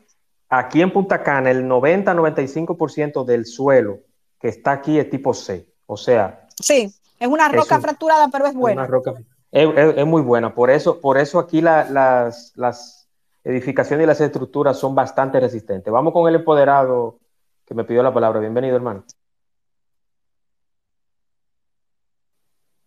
aquí 0.51 0.83
en 0.83 0.93
Punta 0.93 1.23
Cana 1.23 1.51
el 1.51 1.65
90-95% 1.65 3.25
del 3.25 3.47
suelo 3.47 4.01
que 4.39 4.49
está 4.49 4.73
aquí 4.73 4.99
es 4.99 5.09
tipo 5.09 5.33
C. 5.33 5.67
O 5.87 5.97
sea... 5.97 6.47
Sí, 6.61 6.93
es 7.19 7.29
una 7.29 7.49
roca 7.49 7.75
es 7.75 7.79
un, 7.79 7.83
fracturada, 7.83 8.29
pero 8.29 8.47
es 8.47 8.55
buena. 8.55 8.83
Una 8.83 8.91
roca, 8.91 9.15
es, 9.51 9.69
es, 9.77 9.97
es, 9.97 10.07
muy 10.07 10.23
buena. 10.23 10.55
Por 10.55 10.71
eso, 10.71 11.01
por 11.01 11.17
eso 11.19 11.39
aquí 11.39 11.61
la, 11.61 11.89
las, 11.89 12.53
las, 12.57 13.01
edificaciones 13.45 14.05
y 14.05 14.07
las 14.07 14.21
estructuras 14.21 14.79
son 14.79 14.95
bastante 14.95 15.41
resistentes. 15.41 15.93
Vamos 15.93 16.13
con 16.13 16.29
el 16.29 16.37
empoderado 16.37 17.19
que 17.65 17.75
me 17.75 17.85
pidió 17.85 18.03
la 18.03 18.13
palabra. 18.13 18.41
Bienvenido, 18.41 18.77
hermano. 18.77 19.05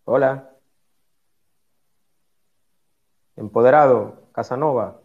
Hola. 0.05 0.49
Empoderado, 3.35 4.29
Casanova. 4.31 5.02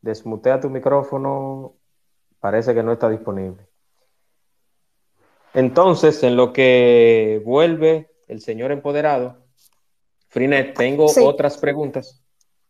Desmutea 0.00 0.60
tu 0.60 0.70
micrófono. 0.70 1.74
Parece 2.40 2.74
que 2.74 2.82
no 2.82 2.92
está 2.92 3.08
disponible. 3.08 3.66
Entonces, 5.54 6.22
en 6.22 6.36
lo 6.36 6.52
que 6.52 7.42
vuelve 7.44 8.10
el 8.28 8.40
señor 8.40 8.70
empoderado, 8.70 9.38
Frinet, 10.28 10.76
tengo 10.76 11.08
sí. 11.08 11.20
otras 11.24 11.56
preguntas. 11.56 12.22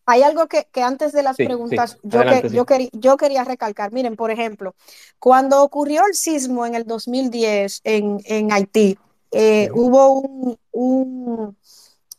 Hay 0.07 0.22
algo 0.22 0.47
que, 0.47 0.66
que 0.72 0.83
antes 0.83 1.12
de 1.12 1.22
las 1.22 1.37
sí, 1.37 1.45
preguntas 1.45 1.93
sí. 1.93 1.99
Yo, 2.03 2.20
Adelante, 2.20 2.49
que, 2.49 2.55
yo, 2.55 2.64
quería, 2.64 2.89
yo, 2.93 3.16
quería 3.18 3.45
recalcar. 3.45 3.93
Miren, 3.93 4.16
por 4.16 4.31
ejemplo, 4.31 4.74
cuando 5.18 5.62
ocurrió 5.62 6.03
el 6.07 6.14
sismo 6.14 6.64
en 6.64 6.74
el 6.74 6.87
2010 6.87 7.83
en, 7.85 8.20
en 8.24 8.53
Haití, 8.53 8.97
eh, 9.33 9.68
hubo 9.74 10.20
un, 10.20 10.59
un 10.72 11.57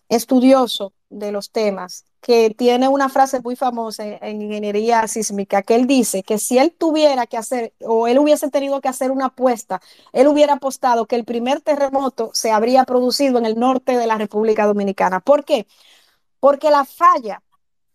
estudioso 0.07 0.93
de 1.09 1.31
los 1.31 1.51
temas 1.51 2.05
que 2.21 2.49
tiene 2.51 2.87
una 2.89 3.09
frase 3.09 3.39
muy 3.41 3.55
famosa 3.55 4.03
en 4.05 4.41
ingeniería 4.41 5.07
sísmica, 5.07 5.61
que 5.63 5.75
él 5.75 5.87
dice 5.87 6.23
que 6.23 6.37
si 6.37 6.57
él 6.57 6.75
tuviera 6.77 7.27
que 7.27 7.37
hacer, 7.37 7.73
o 7.81 8.07
él 8.07 8.19
hubiese 8.19 8.49
tenido 8.49 8.81
que 8.81 8.89
hacer 8.89 9.11
una 9.11 9.27
apuesta, 9.27 9.81
él 10.11 10.27
hubiera 10.27 10.53
apostado 10.53 11.05
que 11.05 11.15
el 11.15 11.25
primer 11.25 11.61
terremoto 11.61 12.31
se 12.33 12.51
habría 12.51 12.83
producido 12.83 13.37
en 13.39 13.45
el 13.45 13.57
norte 13.57 13.97
de 13.97 14.07
la 14.07 14.17
República 14.17 14.65
Dominicana. 14.65 15.21
¿Por 15.21 15.45
qué? 15.45 15.67
Porque 16.39 16.69
la 16.71 16.85
falla 16.85 17.41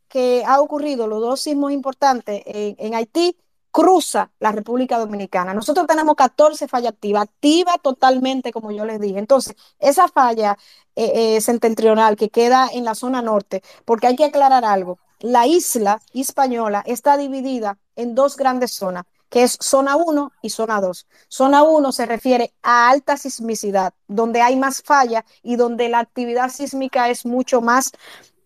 que 0.08 0.44
ha 0.46 0.60
ocurrido, 0.60 1.06
los 1.06 1.20
dos 1.20 1.40
sismos 1.40 1.72
importantes 1.72 2.42
en, 2.46 2.76
en 2.78 2.94
Haití, 2.94 3.36
cruza 3.74 4.30
la 4.38 4.52
República 4.52 4.98
Dominicana. 4.98 5.52
Nosotros 5.52 5.88
tenemos 5.88 6.14
14 6.14 6.68
fallas 6.68 6.92
activas, 6.92 7.24
activa 7.24 7.72
totalmente, 7.82 8.52
como 8.52 8.70
yo 8.70 8.84
les 8.84 9.00
dije. 9.00 9.18
Entonces, 9.18 9.56
esa 9.80 10.06
falla 10.06 10.56
eh, 10.94 11.34
eh, 11.36 11.40
septentrional 11.40 12.14
que 12.14 12.30
queda 12.30 12.68
en 12.72 12.84
la 12.84 12.94
zona 12.94 13.20
norte, 13.20 13.64
porque 13.84 14.06
hay 14.06 14.14
que 14.14 14.26
aclarar 14.26 14.64
algo, 14.64 15.00
la 15.18 15.48
isla 15.48 16.00
española 16.12 16.84
está 16.86 17.16
dividida 17.16 17.76
en 17.96 18.14
dos 18.14 18.36
grandes 18.36 18.70
zonas, 18.70 19.06
que 19.28 19.42
es 19.42 19.58
zona 19.60 19.96
1 19.96 20.30
y 20.40 20.50
zona 20.50 20.80
2. 20.80 21.08
Zona 21.26 21.64
1 21.64 21.90
se 21.90 22.06
refiere 22.06 22.52
a 22.62 22.88
alta 22.90 23.16
sismicidad, 23.16 23.92
donde 24.06 24.40
hay 24.40 24.54
más 24.54 24.82
falla 24.82 25.24
y 25.42 25.56
donde 25.56 25.88
la 25.88 25.98
actividad 25.98 26.48
sísmica 26.48 27.08
es 27.08 27.26
mucho 27.26 27.60
más... 27.60 27.90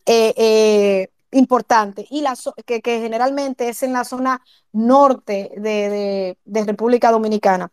Eh, 0.07 1.11
importante 1.31 2.07
y 2.11 2.20
la 2.20 2.35
que, 2.66 2.81
que, 2.81 3.01
generalmente 3.01 3.68
es 3.68 3.83
en 3.83 3.93
la 3.93 4.05
zona 4.05 4.43
norte 4.72 5.53
de, 5.57 6.37
República 6.64 7.11
Dominicana. 7.11 7.70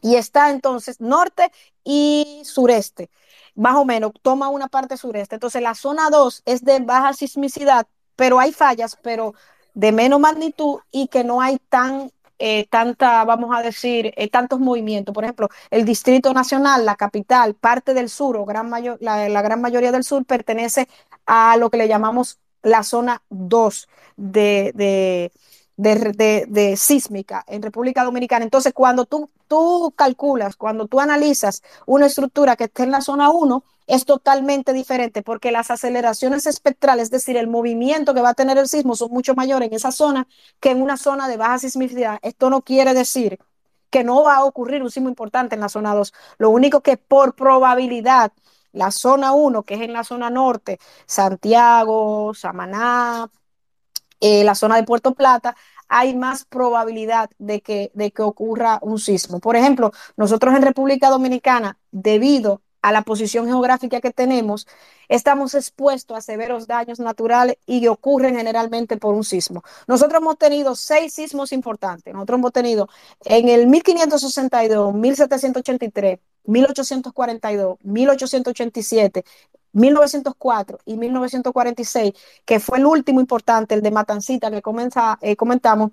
Y 0.00 0.16
está 0.16 0.50
entonces 0.50 1.00
norte 1.00 1.52
y 1.84 2.42
sureste, 2.44 3.08
más 3.54 3.76
o 3.76 3.84
menos, 3.84 4.12
toma 4.22 4.48
una 4.48 4.68
parte 4.68 4.96
sureste. 4.96 5.36
Entonces 5.36 5.62
la 5.62 5.74
zona 5.74 6.10
2 6.10 6.42
es 6.44 6.64
de 6.64 6.80
baja 6.80 7.12
sismicidad, 7.12 7.86
pero 8.16 8.40
hay 8.40 8.52
fallas, 8.52 8.98
pero 9.00 9.34
de 9.74 9.92
menos 9.92 10.20
magnitud 10.20 10.80
y 10.90 11.08
que 11.08 11.24
no 11.24 11.40
hay 11.40 11.58
tan 11.68 12.10
eh, 12.44 12.66
tanta, 12.68 13.24
vamos 13.24 13.56
a 13.56 13.62
decir, 13.62 14.12
eh, 14.16 14.28
tantos 14.28 14.58
movimientos. 14.58 15.14
Por 15.14 15.22
ejemplo, 15.22 15.48
el 15.70 15.84
Distrito 15.84 16.34
Nacional, 16.34 16.84
la 16.84 16.96
capital, 16.96 17.54
parte 17.54 17.94
del 17.94 18.08
sur 18.08 18.36
o 18.36 18.44
gran 18.44 18.68
mayor, 18.68 18.98
la 19.00 19.42
gran 19.42 19.60
mayoría 19.60 19.92
del 19.92 20.02
sur 20.02 20.24
pertenece 20.24 20.88
a 21.24 21.56
lo 21.56 21.70
que 21.70 21.76
le 21.76 21.86
llamamos 21.86 22.40
la 22.62 22.82
zona 22.82 23.22
2 23.30 23.88
de, 24.16 24.72
de, 24.74 25.32
de, 25.76 26.44
de, 26.48 26.76
sísmica 26.76 27.44
en 27.46 27.62
República 27.62 28.04
Dominicana. 28.04 28.44
Entonces, 28.44 28.72
cuando 28.72 29.04
tú, 29.04 29.30
tú 29.48 29.92
calculas, 29.96 30.56
cuando 30.56 30.86
tú 30.86 31.00
analizas 31.00 31.62
una 31.86 32.06
estructura 32.06 32.56
que 32.56 32.64
esté 32.64 32.84
en 32.84 32.90
la 32.90 33.00
zona 33.00 33.30
1, 33.30 33.64
es 33.86 34.04
totalmente 34.04 34.72
diferente 34.72 35.22
porque 35.22 35.50
las 35.50 35.70
aceleraciones 35.70 36.46
espectrales, 36.46 37.04
es 37.04 37.10
decir, 37.10 37.36
el 37.36 37.48
movimiento 37.48 38.14
que 38.14 38.22
va 38.22 38.30
a 38.30 38.34
tener 38.34 38.58
el 38.58 38.68
sismo 38.68 38.94
son 38.94 39.10
mucho 39.10 39.34
mayores 39.34 39.68
en 39.68 39.74
esa 39.74 39.92
zona 39.92 40.26
que 40.60 40.70
en 40.70 40.80
una 40.82 40.96
zona 40.96 41.28
de 41.28 41.36
baja 41.36 41.58
sismicidad. 41.58 42.18
Esto 42.22 42.48
no 42.48 42.62
quiere 42.62 42.94
decir 42.94 43.38
que 43.90 44.04
no 44.04 44.22
va 44.22 44.36
a 44.36 44.44
ocurrir 44.44 44.82
un 44.82 44.90
sismo 44.90 45.08
importante 45.08 45.54
en 45.54 45.60
la 45.60 45.68
zona 45.68 45.94
2. 45.94 46.12
Lo 46.38 46.50
único 46.50 46.80
que 46.80 46.96
por 46.96 47.34
probabilidad 47.34 48.32
la 48.72 48.90
zona 48.90 49.32
1, 49.32 49.62
que 49.62 49.74
es 49.74 49.80
en 49.82 49.92
la 49.92 50.04
zona 50.04 50.30
norte, 50.30 50.78
Santiago, 51.06 52.34
Samaná, 52.34 53.30
eh, 54.20 54.44
la 54.44 54.54
zona 54.54 54.76
de 54.76 54.84
Puerto 54.84 55.14
Plata, 55.14 55.56
hay 55.88 56.14
más 56.14 56.44
probabilidad 56.44 57.30
de 57.38 57.60
que, 57.60 57.90
de 57.94 58.12
que 58.12 58.22
ocurra 58.22 58.78
un 58.82 58.98
sismo. 58.98 59.40
Por 59.40 59.56
ejemplo, 59.56 59.92
nosotros 60.16 60.54
en 60.54 60.62
República 60.62 61.10
Dominicana, 61.10 61.78
debido 61.90 62.62
a 62.82 62.92
la 62.92 63.02
posición 63.02 63.46
geográfica 63.46 64.00
que 64.00 64.10
tenemos, 64.10 64.66
estamos 65.08 65.54
expuestos 65.54 66.16
a 66.16 66.20
severos 66.20 66.66
daños 66.66 66.98
naturales 66.98 67.56
y 67.66 67.80
que 67.82 67.88
ocurren 67.88 68.36
generalmente 68.36 68.96
por 68.96 69.14
un 69.14 69.24
sismo. 69.24 69.62
Nosotros 69.86 70.20
hemos 70.20 70.38
tenido 70.38 70.74
seis 70.74 71.14
sismos 71.14 71.52
importantes. 71.52 72.12
Nosotros 72.12 72.38
hemos 72.38 72.52
tenido 72.52 72.88
en 73.24 73.48
el 73.48 73.66
1562, 73.68 74.94
1783, 74.94 76.18
1842, 76.44 77.78
1887, 77.82 79.24
1904 79.72 80.78
y 80.84 80.96
1946, 80.96 82.12
que 82.44 82.60
fue 82.60 82.78
el 82.78 82.86
último 82.86 83.20
importante, 83.20 83.74
el 83.74 83.82
de 83.82 83.90
Matancita 83.90 84.50
que 84.50 84.62
comenta, 84.62 85.18
eh, 85.22 85.36
comentamos, 85.36 85.92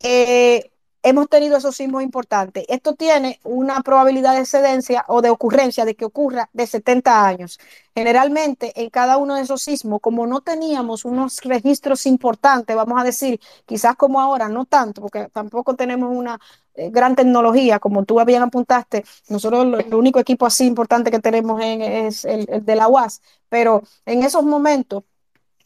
eh, 0.00 0.70
hemos 1.06 1.28
tenido 1.28 1.56
esos 1.56 1.76
sismos 1.76 2.02
importantes. 2.02 2.64
Esto 2.68 2.94
tiene 2.96 3.38
una 3.44 3.80
probabilidad 3.82 4.34
de 4.34 4.40
excedencia 4.40 5.04
o 5.06 5.22
de 5.22 5.30
ocurrencia 5.30 5.84
de 5.84 5.94
que 5.94 6.04
ocurra 6.04 6.50
de 6.52 6.66
70 6.66 7.24
años. 7.24 7.60
Generalmente, 7.94 8.72
en 8.74 8.90
cada 8.90 9.16
uno 9.16 9.36
de 9.36 9.42
esos 9.42 9.62
sismos, 9.62 10.00
como 10.00 10.26
no 10.26 10.40
teníamos 10.40 11.04
unos 11.04 11.40
registros 11.42 12.06
importantes, 12.06 12.74
vamos 12.74 13.00
a 13.00 13.04
decir, 13.04 13.40
quizás 13.66 13.94
como 13.94 14.20
ahora, 14.20 14.48
no 14.48 14.64
tanto, 14.64 15.00
porque 15.00 15.28
tampoco 15.32 15.76
tenemos 15.76 16.10
una 16.12 16.40
eh, 16.74 16.90
gran 16.90 17.14
tecnología, 17.14 17.78
como 17.78 18.04
tú 18.04 18.22
bien 18.24 18.42
apuntaste, 18.42 19.04
nosotros 19.28 19.64
el 19.86 19.94
único 19.94 20.18
equipo 20.18 20.44
así 20.44 20.66
importante 20.66 21.12
que 21.12 21.20
tenemos 21.20 21.62
es 21.62 22.24
el, 22.24 22.46
el 22.50 22.64
de 22.64 22.74
la 22.74 22.88
UAS, 22.88 23.22
pero 23.48 23.84
en 24.06 24.24
esos 24.24 24.42
momentos 24.42 25.04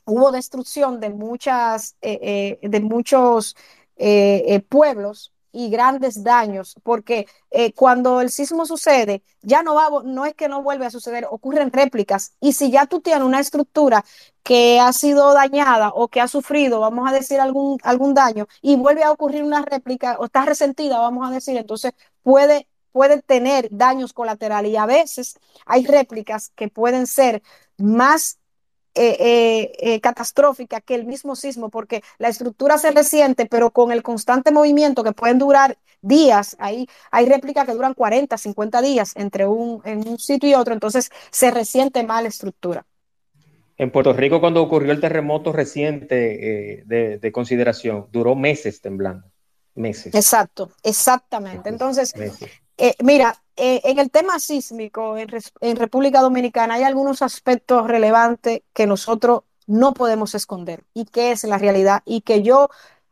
hubo 0.05 0.33
destrucción 0.33 1.01
de 1.01 1.11
muchas, 1.11 1.97
eh, 2.03 2.59
eh, 2.63 2.69
de 2.69 2.81
muchos 2.81 3.57
eh, 4.03 4.55
eh, 4.55 4.61
pueblos 4.61 5.31
y 5.53 5.69
grandes 5.69 6.25
daños, 6.25 6.75
porque 6.83 7.27
eh, 7.51 7.73
cuando 7.75 8.23
el 8.23 8.31
sismo 8.31 8.65
sucede, 8.65 9.23
ya 9.43 9.63
no 9.63 9.75
va, 9.75 9.91
no 10.05 10.25
es 10.25 10.35
que 10.35 10.49
no 10.49 10.63
vuelve 10.63 10.87
a 10.87 10.91
suceder, 10.91 11.27
ocurren 11.31 11.71
réplicas. 11.71 12.33
Y 12.41 12.55
si 12.55 12.71
ya 12.71 12.87
tú 12.87 13.01
tienes 13.01 13.25
una 13.25 13.41
estructura 13.41 14.05
que 14.43 14.81
ha 14.81 14.93
sido 14.95 15.35
dañada 15.35 15.91
o 15.91 16.09
que 16.09 16.21
ha 16.23 16.29
sufrido, 16.29 16.81
vamos 16.81 17.07
a 17.11 17.13
decir, 17.13 17.41
algún, 17.41 17.79
algún 17.83 18.15
daño, 18.15 18.47
y 18.63 18.77
vuelve 18.77 19.05
a 19.05 19.13
ocurrir 19.13 19.45
una 19.45 19.63
réplica 19.63 20.17
o 20.19 20.25
está 20.27 20.47
resentida, 20.47 20.99
vamos 20.99 21.29
a 21.29 21.35
decir, 21.35 21.57
entonces 21.59 21.93
puede 22.23 22.67
puede 22.93 23.23
tener 23.23 23.69
daños 23.71 24.13
colaterales 24.13 24.73
y 24.73 24.77
a 24.77 24.85
veces 24.87 25.39
hay 25.65 25.87
réplicas 25.87 26.51
que 26.57 26.69
pueden 26.69 27.07
ser 27.07 27.41
más 27.79 28.40
eh, 28.95 29.17
eh, 29.21 29.73
eh, 29.79 30.01
catastrófica 30.01 30.81
que 30.81 30.97
el 30.97 31.05
mismo 31.05 31.37
sismo, 31.37 31.69
porque 31.69 32.03
la 32.19 32.29
estructura 32.29 32.77
se 32.77 32.91
resiente, 32.91 33.47
pero 33.47 33.71
con 33.71 33.93
el 33.93 34.03
constante 34.03 34.51
movimiento 34.51 35.05
que 35.05 35.13
pueden 35.13 35.39
durar 35.39 35.79
días, 36.03 36.57
ahí 36.59 36.89
hay 37.13 37.27
réplicas 37.27 37.67
que 37.67 37.73
duran 37.73 37.95
40, 37.95 38.37
50 38.37 38.83
días 38.83 39.13
entre 39.15 39.47
un, 39.47 39.81
en 39.85 40.09
un 40.09 40.19
sitio 40.19 40.49
y 40.49 40.55
otro, 40.55 40.75
entonces 40.75 41.11
se 41.31 41.53
resiente 41.53 42.03
más 42.03 42.23
la 42.23 42.29
estructura. 42.31 42.85
En 43.77 43.93
Puerto 43.93 44.13
Rico, 44.13 44.41
cuando 44.41 44.61
ocurrió 44.61 44.93
el 44.93 45.01
terremoto 45.01 45.53
reciente 45.53 46.85
de, 46.85 47.19
de, 47.19 47.33
consideración, 47.33 48.09
duró 48.11 48.35
meses 48.35 48.81
temblando. 48.81 49.27
Meses. 49.75 50.15
Exacto, 50.15 50.73
exactamente. 50.83 51.69
Entonces, 51.69 52.13
eh, 52.81 52.97
mira, 53.03 53.43
eh, 53.57 53.81
en 53.85 53.99
el 53.99 54.11
tema 54.11 54.39
sísmico 54.39 55.17
en, 55.19 55.29
en, 55.61 55.77
República 55.77 56.21
Dominicana 56.21 56.75
hay 56.75 56.83
algunos 56.83 57.23
aspectos 57.23 57.87
relevantes 57.87 58.63
que 58.73 58.87
nosotros 58.87 59.43
no 59.67 59.95
podemos 59.95 60.35
esconder 60.35 60.85
y 60.95 61.05
que 61.05 61.33
es 61.33 61.45
la 61.45 61.59
realidad 61.59 62.03
y 62.05 62.23
que 62.23 62.43
yo 62.43 62.69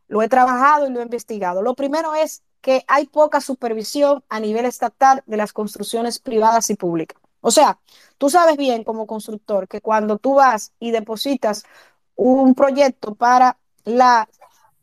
lo 0.07 0.21
he 0.21 0.29
trabajado 0.29 0.87
y 0.87 0.91
lo 0.91 0.99
he 0.99 1.03
investigado. 1.03 1.61
Lo 1.61 1.75
primero 1.75 2.15
es 2.15 2.43
que 2.61 2.83
hay 2.87 3.05
poca 3.07 3.41
supervisión 3.41 4.23
a 4.29 4.39
nivel 4.39 4.65
estatal 4.65 5.23
de 5.25 5.37
las 5.37 5.53
construcciones 5.53 6.19
privadas 6.19 6.69
y 6.69 6.75
públicas. 6.75 7.21
O 7.41 7.51
sea, 7.51 7.79
tú 8.17 8.29
sabes 8.29 8.57
bien 8.57 8.83
como 8.83 9.07
constructor 9.07 9.67
que 9.67 9.81
cuando 9.81 10.17
tú 10.17 10.35
vas 10.35 10.73
y 10.79 10.91
depositas 10.91 11.63
un 12.15 12.53
proyecto 12.55 13.15
para 13.15 13.57
la, 13.85 14.27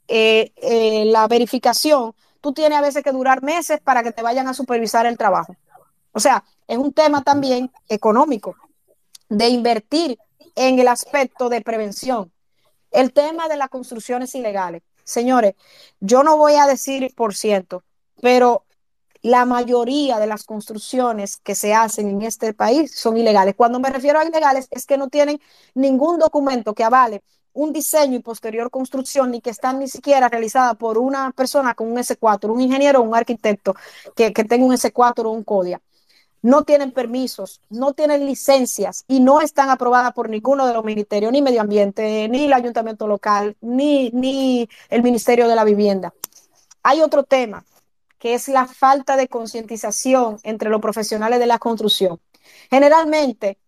eh, 0.08 0.52
eh, 0.56 1.04
la 1.06 1.28
verificación, 1.28 2.14
tú 2.46 2.52
tienes 2.52 2.78
a 2.78 2.80
veces 2.80 3.02
que 3.02 3.10
durar 3.10 3.42
meses 3.42 3.80
para 3.80 4.04
que 4.04 4.12
te 4.12 4.22
vayan 4.22 4.46
a 4.46 4.54
supervisar 4.54 5.04
el 5.04 5.18
trabajo. 5.18 5.56
O 6.12 6.20
sea, 6.20 6.44
es 6.68 6.78
un 6.78 6.92
tema 6.92 7.24
también 7.24 7.72
económico 7.88 8.54
de 9.28 9.48
invertir 9.48 10.16
en 10.54 10.78
el 10.78 10.86
aspecto 10.86 11.48
de 11.48 11.60
prevención. 11.60 12.30
El 12.92 13.12
tema 13.12 13.48
de 13.48 13.56
las 13.56 13.68
construcciones 13.68 14.32
ilegales. 14.36 14.82
Señores, 15.02 15.54
yo 15.98 16.22
no 16.22 16.36
voy 16.36 16.54
a 16.54 16.68
decir 16.68 17.12
por 17.16 17.34
ciento, 17.34 17.82
pero 18.22 18.62
la 19.22 19.44
mayoría 19.44 20.20
de 20.20 20.28
las 20.28 20.44
construcciones 20.44 21.38
que 21.38 21.56
se 21.56 21.74
hacen 21.74 22.08
en 22.08 22.22
este 22.22 22.54
país 22.54 22.96
son 22.96 23.16
ilegales. 23.16 23.56
Cuando 23.56 23.80
me 23.80 23.90
refiero 23.90 24.20
a 24.20 24.24
ilegales 24.24 24.68
es 24.70 24.86
que 24.86 24.96
no 24.98 25.08
tienen 25.08 25.40
ningún 25.74 26.20
documento 26.20 26.76
que 26.76 26.84
avale 26.84 27.24
un 27.56 27.72
diseño 27.72 28.16
y 28.16 28.20
posterior 28.20 28.70
construcción 28.70 29.30
ni 29.30 29.40
que 29.40 29.50
están 29.50 29.78
ni 29.78 29.88
siquiera 29.88 30.28
realizadas 30.28 30.76
por 30.76 30.98
una 30.98 31.32
persona 31.32 31.74
con 31.74 31.90
un 31.90 31.96
S4, 31.96 32.52
un 32.52 32.60
ingeniero 32.60 33.00
o 33.00 33.02
un 33.02 33.16
arquitecto 33.16 33.74
que, 34.14 34.32
que 34.32 34.44
tenga 34.44 34.66
un 34.66 34.72
S4 34.72 35.24
o 35.24 35.30
un 35.30 35.42
CODIA. 35.42 35.80
No 36.42 36.64
tienen 36.64 36.92
permisos, 36.92 37.60
no 37.70 37.94
tienen 37.94 38.26
licencias 38.26 39.04
y 39.08 39.20
no 39.20 39.40
están 39.40 39.70
aprobadas 39.70 40.12
por 40.12 40.28
ninguno 40.28 40.66
de 40.66 40.74
los 40.74 40.84
ministerios, 40.84 41.32
ni 41.32 41.40
medio 41.42 41.62
ambiente, 41.62 42.28
ni 42.28 42.44
el 42.44 42.52
ayuntamiento 42.52 43.08
local, 43.08 43.56
ni, 43.60 44.10
ni 44.10 44.68
el 44.90 45.02
Ministerio 45.02 45.48
de 45.48 45.56
la 45.56 45.64
Vivienda. 45.64 46.12
Hay 46.82 47.00
otro 47.00 47.24
tema, 47.24 47.64
que 48.18 48.34
es 48.34 48.48
la 48.48 48.66
falta 48.66 49.16
de 49.16 49.28
concientización 49.28 50.38
entre 50.42 50.68
los 50.68 50.80
profesionales 50.80 51.38
de 51.38 51.46
la 51.46 51.58
construcción. 51.58 52.20
Generalmente, 52.70 53.58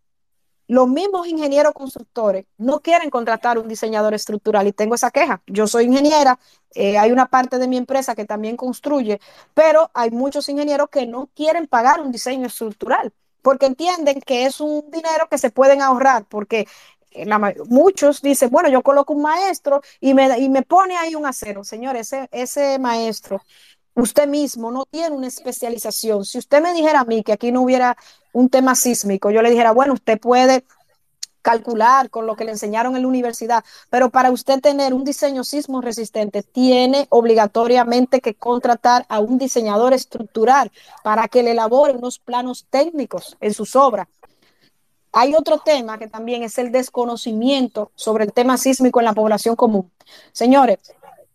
los 0.69 0.89
mismos 0.89 1.27
ingenieros 1.27 1.73
constructores 1.73 2.47
no 2.59 2.81
quieren 2.81 3.11
contratar 3.11 3.59
un 3.59 3.69
diseñador 3.69 4.15
estructural 4.15 4.67
y 4.67 4.73
tengo 4.73 4.95
esa 4.95 5.11
queja. 5.11 5.43
Yo 5.47 5.67
soy 5.67 5.87
ingeniera, 5.87 6.39
eh, 6.75 6.99
hay 6.99 7.11
una 7.11 7.27
parte 7.27 7.59
de 7.59 7.67
mi 7.69 7.77
empresa 7.77 8.15
que 8.15 8.25
también 8.27 8.57
construye, 8.57 9.21
pero 9.55 9.91
hay 9.95 10.11
muchos 10.11 10.49
ingenieros 10.49 10.89
que 10.91 11.07
no 11.07 11.31
quieren 11.35 11.67
pagar 11.67 12.01
un 12.01 12.13
diseño 12.13 12.47
estructural 12.47 13.13
porque 13.43 13.67
entienden 13.67 14.21
que 14.21 14.45
es 14.47 14.61
un 14.61 14.91
dinero 14.91 15.29
que 15.31 15.39
se 15.39 15.51
pueden 15.51 15.81
ahorrar, 15.81 16.27
porque 16.27 16.67
la, 17.15 17.55
muchos 17.69 18.21
dicen, 18.23 18.51
bueno, 18.51 18.69
yo 18.69 18.83
coloco 18.83 19.13
un 19.13 19.23
maestro 19.23 19.81
y 20.01 20.15
me, 20.15 20.39
y 20.39 20.49
me 20.49 20.63
pone 20.63 20.97
ahí 20.97 21.15
un 21.15 21.27
acero. 21.27 21.65
Señor, 21.65 21.97
ese, 21.97 22.29
ese 22.33 22.79
maestro 22.79 23.43
usted 23.99 24.29
mismo 24.29 24.71
no 24.71 24.85
tiene 24.85 25.15
una 25.15 25.27
especialización. 25.27 26.25
Si 26.25 26.39
usted 26.39 26.63
me 26.63 26.73
dijera 26.73 27.01
a 27.01 27.05
mí 27.05 27.23
que 27.23 27.33
aquí 27.33 27.53
no 27.53 27.63
hubiera 27.63 27.97
un 28.33 28.49
tema 28.49 28.75
sísmico, 28.75 29.31
yo 29.31 29.43
le 29.43 29.51
dijera, 29.51 29.73
bueno, 29.73 29.95
usted 29.95 30.19
puede 30.19 30.65
calcular 31.43 32.11
con 32.11 32.27
lo 32.27 32.37
que 32.37 32.45
le 32.45 32.51
enseñaron 32.51 32.95
en 32.95 33.03
la 33.03 33.09
universidad, 33.09 33.65
pero 33.91 34.11
para 34.11 34.31
usted 34.31 34.61
tener 34.61 34.93
un 34.93 35.05
diseño 35.05 35.45
sismo 35.45 35.81
resistente, 35.81 36.43
tiene 36.43 37.07
obligatoriamente 37.11 38.21
que 38.21 38.35
contratar 38.35 39.07
a 39.09 39.21
un 39.21 39.39
diseñador 39.39 39.95
estructural 39.95 40.71
para 41.03 41.29
que 41.29 41.43
le 41.43 41.53
elabore 41.53 41.93
unos 41.93 42.19
planos 42.19 42.67
técnicos 42.71 43.37
en 43.41 43.55
sus 43.55 43.77
obras. 43.77 44.09
Hay 45.13 45.35
otro 45.35 45.59
tema 45.59 45.99
que 45.99 46.07
también 46.07 46.43
es 46.43 46.59
el 46.59 46.71
desconocimiento 46.71 47.91
sobre 47.95 48.25
el 48.25 48.33
tema 48.33 48.59
sísmico 48.59 49.01
en 49.01 49.07
la 49.07 49.15
población 49.15 49.57
común. 49.57 49.91
Señores, 50.33 50.79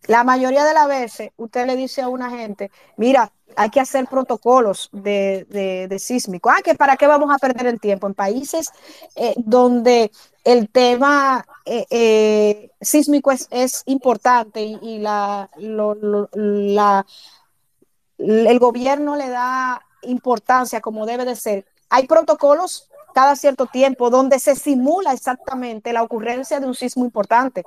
la 0.07 0.23
mayoría 0.23 0.65
de 0.65 0.73
las 0.73 0.87
veces 0.87 1.31
usted 1.37 1.65
le 1.65 1.75
dice 1.75 2.01
a 2.01 2.09
una 2.09 2.29
gente, 2.29 2.71
mira, 2.97 3.31
hay 3.55 3.69
que 3.69 3.79
hacer 3.79 4.07
protocolos 4.07 4.89
de, 4.91 5.45
de, 5.89 5.99
sísmico. 5.99 6.49
Ah, 6.49 6.61
que 6.63 6.75
para 6.75 6.97
qué 6.97 7.07
vamos 7.07 7.33
a 7.33 7.37
perder 7.37 7.67
el 7.67 7.79
tiempo. 7.79 8.07
En 8.07 8.13
países 8.13 8.71
eh, 9.15 9.33
donde 9.37 10.11
el 10.43 10.69
tema 10.69 11.45
eh, 11.65 11.85
eh, 11.89 12.71
sísmico 12.81 13.31
es, 13.31 13.83
importante 13.85 14.61
y, 14.61 14.99
la, 14.99 15.49
el 18.17 18.59
gobierno 18.59 19.15
le 19.15 19.29
da 19.29 19.81
importancia 20.03 20.81
como 20.81 21.05
debe 21.05 21.25
de 21.25 21.35
ser, 21.35 21.65
hay 21.89 22.07
protocolos 22.07 22.89
cada 23.13 23.35
cierto 23.35 23.67
tiempo 23.67 24.09
donde 24.09 24.39
se 24.39 24.55
simula 24.55 25.13
exactamente 25.13 25.93
la 25.93 26.03
ocurrencia 26.03 26.59
de 26.59 26.65
un 26.65 26.75
sismo 26.75 27.05
importante. 27.05 27.63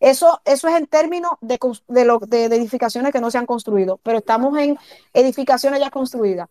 Eso, 0.00 0.40
eso 0.44 0.68
es 0.68 0.76
en 0.76 0.86
términos 0.86 1.32
de, 1.40 1.58
de, 1.88 2.04
lo, 2.04 2.18
de, 2.18 2.44
edificaciones 2.44 3.12
que 3.12 3.20
no 3.20 3.30
se 3.30 3.38
han 3.38 3.46
construido, 3.46 3.98
pero 4.02 4.18
estamos 4.18 4.56
en 4.58 4.78
edificaciones 5.14 5.80
ya 5.80 5.90
construidas. 5.90 6.48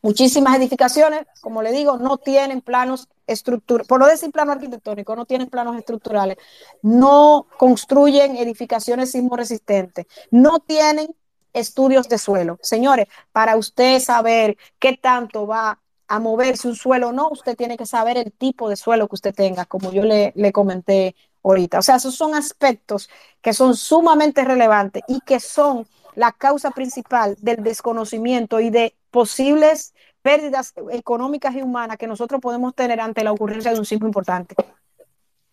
Muchísimas 0.00 0.56
edificaciones, 0.56 1.26
como 1.40 1.62
le 1.62 1.70
digo, 1.70 1.96
no 1.96 2.18
tienen 2.18 2.60
planos 2.60 3.08
estructurales, 3.26 3.86
por 3.86 4.00
no 4.00 4.06
decir 4.06 4.32
plano 4.32 4.50
arquitectónico, 4.52 5.14
no 5.14 5.26
tienen 5.26 5.48
planos 5.48 5.76
estructurales, 5.76 6.38
no 6.82 7.46
construyen 7.56 8.36
edificaciones 8.36 9.12
sismo 9.12 9.36
resistentes, 9.36 10.06
no 10.30 10.58
tienen 10.58 11.14
estudios 11.52 12.08
de 12.08 12.18
suelo. 12.18 12.58
Señores, 12.62 13.06
para 13.30 13.56
usted 13.56 14.00
saber 14.00 14.56
qué 14.78 14.96
tanto 14.96 15.46
va 15.46 15.78
a 16.08 16.18
moverse 16.18 16.68
un 16.68 16.74
suelo 16.74 17.08
o 17.08 17.12
no, 17.12 17.28
usted 17.30 17.56
tiene 17.56 17.76
que 17.76 17.86
saber 17.86 18.18
el 18.18 18.32
tipo 18.32 18.68
de 18.68 18.76
suelo 18.76 19.08
que 19.08 19.14
usted 19.14 19.34
tenga, 19.34 19.66
como 19.66 19.92
yo 19.92 20.02
le, 20.02 20.32
le 20.34 20.52
comenté 20.52 21.14
ahorita. 21.42 21.78
O 21.78 21.82
sea, 21.82 21.96
esos 21.96 22.14
son 22.14 22.34
aspectos 22.34 23.08
que 23.40 23.52
son 23.52 23.76
sumamente 23.76 24.44
relevantes 24.44 25.02
y 25.08 25.20
que 25.20 25.40
son 25.40 25.86
la 26.14 26.32
causa 26.32 26.70
principal 26.70 27.36
del 27.40 27.62
desconocimiento 27.62 28.60
y 28.60 28.70
de 28.70 28.94
posibles 29.10 29.94
pérdidas 30.20 30.74
económicas 30.90 31.54
y 31.54 31.62
humanas 31.62 31.96
que 31.96 32.06
nosotros 32.06 32.40
podemos 32.40 32.74
tener 32.74 33.00
ante 33.00 33.24
la 33.24 33.32
ocurrencia 33.32 33.72
de 33.72 33.78
un 33.78 33.84
sismo 33.84 34.06
importante. 34.06 34.54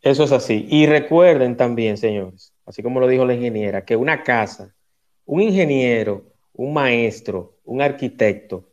Eso 0.01 0.23
es 0.23 0.31
así. 0.31 0.65
Y 0.69 0.85
recuerden 0.85 1.57
también, 1.57 1.97
señores, 1.97 2.53
así 2.65 2.83
como 2.83 2.99
lo 2.99 3.07
dijo 3.07 3.25
la 3.25 3.33
ingeniera, 3.33 3.83
que 3.83 3.95
una 3.95 4.23
casa, 4.23 4.73
un 5.25 5.41
ingeniero, 5.41 6.23
un 6.53 6.73
maestro, 6.73 7.57
un 7.65 7.81
arquitecto, 7.81 8.69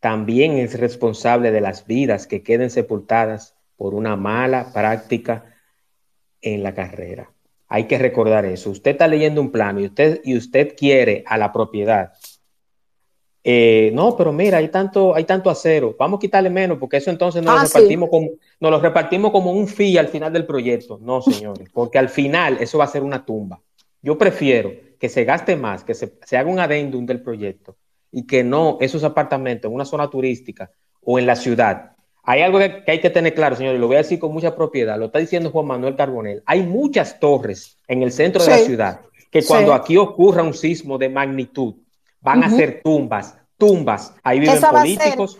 también 0.00 0.58
es 0.58 0.78
responsable 0.78 1.50
de 1.50 1.60
las 1.60 1.86
vidas 1.86 2.26
que 2.26 2.42
queden 2.42 2.70
sepultadas 2.70 3.54
por 3.76 3.94
una 3.94 4.16
mala 4.16 4.72
práctica 4.72 5.55
en 6.54 6.62
la 6.62 6.74
carrera. 6.74 7.30
Hay 7.68 7.84
que 7.84 7.98
recordar 7.98 8.44
eso. 8.44 8.70
Usted 8.70 8.92
está 8.92 9.08
leyendo 9.08 9.40
un 9.40 9.50
plano 9.50 9.80
y 9.80 9.86
usted, 9.86 10.20
y 10.24 10.36
usted 10.36 10.76
quiere 10.76 11.24
a 11.26 11.36
la 11.36 11.52
propiedad. 11.52 12.12
Eh, 13.42 13.90
no, 13.94 14.16
pero 14.16 14.32
mira, 14.32 14.58
hay 14.58 14.68
tanto, 14.68 15.14
hay 15.14 15.24
tanto 15.24 15.50
acero. 15.50 15.96
Vamos 15.98 16.18
a 16.18 16.20
quitarle 16.20 16.50
menos 16.50 16.78
porque 16.78 16.98
eso 16.98 17.10
entonces 17.10 17.42
nos, 17.42 17.54
lo, 17.54 17.60
ah, 17.60 17.64
repartimos 17.64 18.10
como, 18.10 18.30
nos 18.60 18.70
lo 18.70 18.80
repartimos 18.80 19.30
como 19.30 19.52
un 19.52 19.66
fee 19.66 19.98
al 19.98 20.08
final 20.08 20.32
del 20.32 20.46
proyecto. 20.46 20.98
No, 21.00 21.20
señores, 21.20 21.68
porque 21.72 21.98
al 21.98 22.08
final 22.08 22.58
eso 22.60 22.78
va 22.78 22.84
a 22.84 22.88
ser 22.88 23.02
una 23.02 23.24
tumba. 23.24 23.60
Yo 24.02 24.16
prefiero 24.16 24.72
que 24.98 25.08
se 25.08 25.24
gaste 25.24 25.56
más, 25.56 25.82
que 25.82 25.94
se, 25.94 26.14
se 26.24 26.36
haga 26.36 26.50
un 26.50 26.60
adendum 26.60 27.04
del 27.06 27.22
proyecto 27.22 27.76
y 28.12 28.26
que 28.26 28.44
no 28.44 28.78
esos 28.80 29.02
apartamentos 29.02 29.68
en 29.68 29.74
una 29.74 29.84
zona 29.84 30.08
turística 30.08 30.70
o 31.02 31.18
en 31.18 31.26
la 31.26 31.36
ciudad 31.36 31.95
hay 32.28 32.42
algo 32.42 32.58
que, 32.58 32.82
hay 32.88 33.00
que 33.00 33.08
tener 33.08 33.34
claro, 33.34 33.54
señor, 33.54 33.76
y 33.76 33.78
lo 33.78 33.86
voy 33.86 33.94
a 33.94 34.00
decir 34.00 34.18
con 34.18 34.32
mucha 34.32 34.56
propiedad, 34.56 34.98
lo 34.98 35.06
está 35.06 35.20
diciendo 35.20 35.50
Juan 35.50 35.66
Manuel 35.66 35.94
Carbonel. 35.94 36.42
Hay 36.44 36.64
muchas 36.64 37.20
torres 37.20 37.78
en 37.86 38.02
el 38.02 38.10
centro 38.10 38.44
de 38.44 38.50
la 38.50 38.58
ciudad 38.58 39.00
que 39.30 39.44
cuando 39.44 39.72
aquí 39.72 39.96
ocurra 39.96 40.42
un 40.42 40.52
sismo 40.52 40.98
de 40.98 41.08
magnitud 41.08 41.76
van 42.20 42.42
a 42.42 42.50
ser 42.50 42.82
tumbas, 42.82 43.36
tumbas. 43.56 44.12
Ahí 44.24 44.40
viven 44.40 44.60
políticos. 44.60 45.38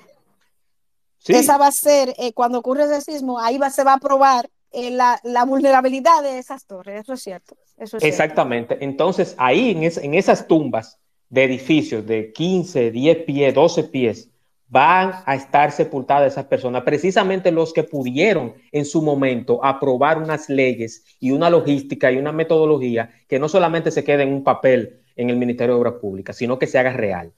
Esa 1.27 1.59
va 1.59 1.67
a 1.67 1.73
ser, 1.73 2.15
eh, 2.19 2.33
cuando 2.33 2.61
ocurre 2.61 2.85
ese 2.85 3.01
sismo, 3.01 3.41
ahí 3.41 3.59
va, 3.59 3.69
se 3.71 3.83
va 3.83 3.95
a 3.95 3.99
probar 3.99 4.49
eh, 4.71 4.93
la, 4.93 5.45
vulnerabilidad 5.45 6.23
de 6.23 6.39
esas 6.39 6.67
torres, 6.67 7.01
eso 7.01 7.15
es 7.15 7.23
cierto. 7.23 7.57
Exactamente. 8.01 8.79
Entonces, 8.81 9.35
ahí 9.39 9.73
en, 9.73 9.83
en 9.83 10.15
esas 10.15 10.47
tumbas 10.47 11.01
de 11.31 11.43
edificios 11.43 12.07
de 12.07 12.33
15, 12.33 12.93
10 12.93 13.25
pies, 13.25 13.55
12 13.55 13.85
pies, 13.85 14.29
van 14.69 15.13
a 15.25 15.35
estar 15.37 15.71
sepultadas 15.71 16.33
esas 16.33 16.47
personas, 16.47 16.83
precisamente 16.83 17.53
los 17.53 17.73
que 17.73 17.85
pudieron 17.85 18.55
en 18.73 18.85
su 18.85 19.01
momento 19.01 19.65
aprobar 19.65 20.19
unas 20.19 20.49
leyes 20.49 21.05
y 21.21 21.31
una 21.31 21.51
logística 21.51 22.11
y 22.11 22.17
una 22.17 22.33
metodología 22.33 23.11
que 23.29 23.39
no 23.39 23.49
solamente 23.49 23.91
se 23.91 24.03
quede 24.03 24.25
en 24.25 24.33
un 24.33 24.43
papel 24.43 25.01
en 25.15 25.31
el 25.31 25.37
Ministerio 25.37 25.75
de 25.75 25.81
Obras 25.81 25.95
Públicas, 26.01 26.37
sino 26.37 26.59
que 26.59 26.67
se 26.67 26.79
haga 26.79 26.93
real. 26.93 27.33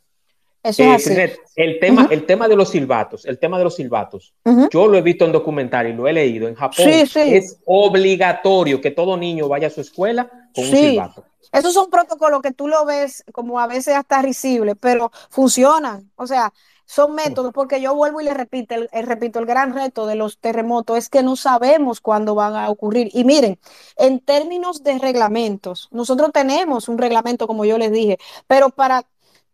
Eso 0.62 0.82
es 0.82 1.06
eh, 1.06 1.36
el, 1.54 1.78
tema, 1.78 2.08
el 2.10 2.26
tema 2.26 2.48
de 2.48 2.56
los 2.56 2.70
silbatos, 2.70 3.24
el 3.26 3.38
tema 3.38 3.58
de 3.58 3.64
los 3.64 3.76
silbatos, 3.76 4.34
yo 4.70 4.88
lo 4.88 4.98
he 4.98 5.02
visto 5.02 5.24
en 5.24 5.32
documental 5.32 5.86
y 5.86 5.92
lo 5.92 6.08
he 6.08 6.12
leído. 6.12 6.48
En 6.48 6.56
Japón 6.56 6.88
es 6.88 7.60
obligatorio 7.64 8.80
que 8.80 8.90
todo 8.90 9.16
niño 9.16 9.48
vaya 9.48 9.68
a 9.68 9.70
su 9.70 9.80
escuela 9.80 10.28
con 10.54 10.64
un 10.64 10.70
silbato. 10.70 11.24
Esos 11.52 11.72
son 11.72 11.88
protocolos 11.88 12.42
que 12.42 12.52
tú 12.52 12.68
lo 12.68 12.84
ves 12.84 13.24
como 13.32 13.60
a 13.60 13.66
veces 13.66 13.94
hasta 13.94 14.20
risibles, 14.20 14.74
pero 14.78 15.10
funcionan. 15.30 16.10
O 16.16 16.26
sea, 16.26 16.52
son 16.88 17.14
métodos, 17.14 17.52
porque 17.52 17.82
yo 17.82 17.94
vuelvo 17.94 18.22
y 18.22 18.24
le 18.24 18.32
repito 18.32 18.74
el, 18.74 18.88
repito, 19.06 19.38
el 19.38 19.44
gran 19.44 19.74
reto 19.74 20.06
de 20.06 20.14
los 20.14 20.38
terremotos 20.38 20.96
es 20.96 21.10
que 21.10 21.22
no 21.22 21.36
sabemos 21.36 22.00
cuándo 22.00 22.34
van 22.34 22.56
a 22.56 22.70
ocurrir. 22.70 23.10
Y 23.12 23.24
miren, 23.24 23.58
en 23.96 24.20
términos 24.20 24.82
de 24.82 24.98
reglamentos, 24.98 25.88
nosotros 25.90 26.30
tenemos 26.32 26.88
un 26.88 26.96
reglamento, 26.96 27.46
como 27.46 27.66
yo 27.66 27.76
les 27.76 27.92
dije, 27.92 28.18
pero 28.46 28.70
para 28.70 29.04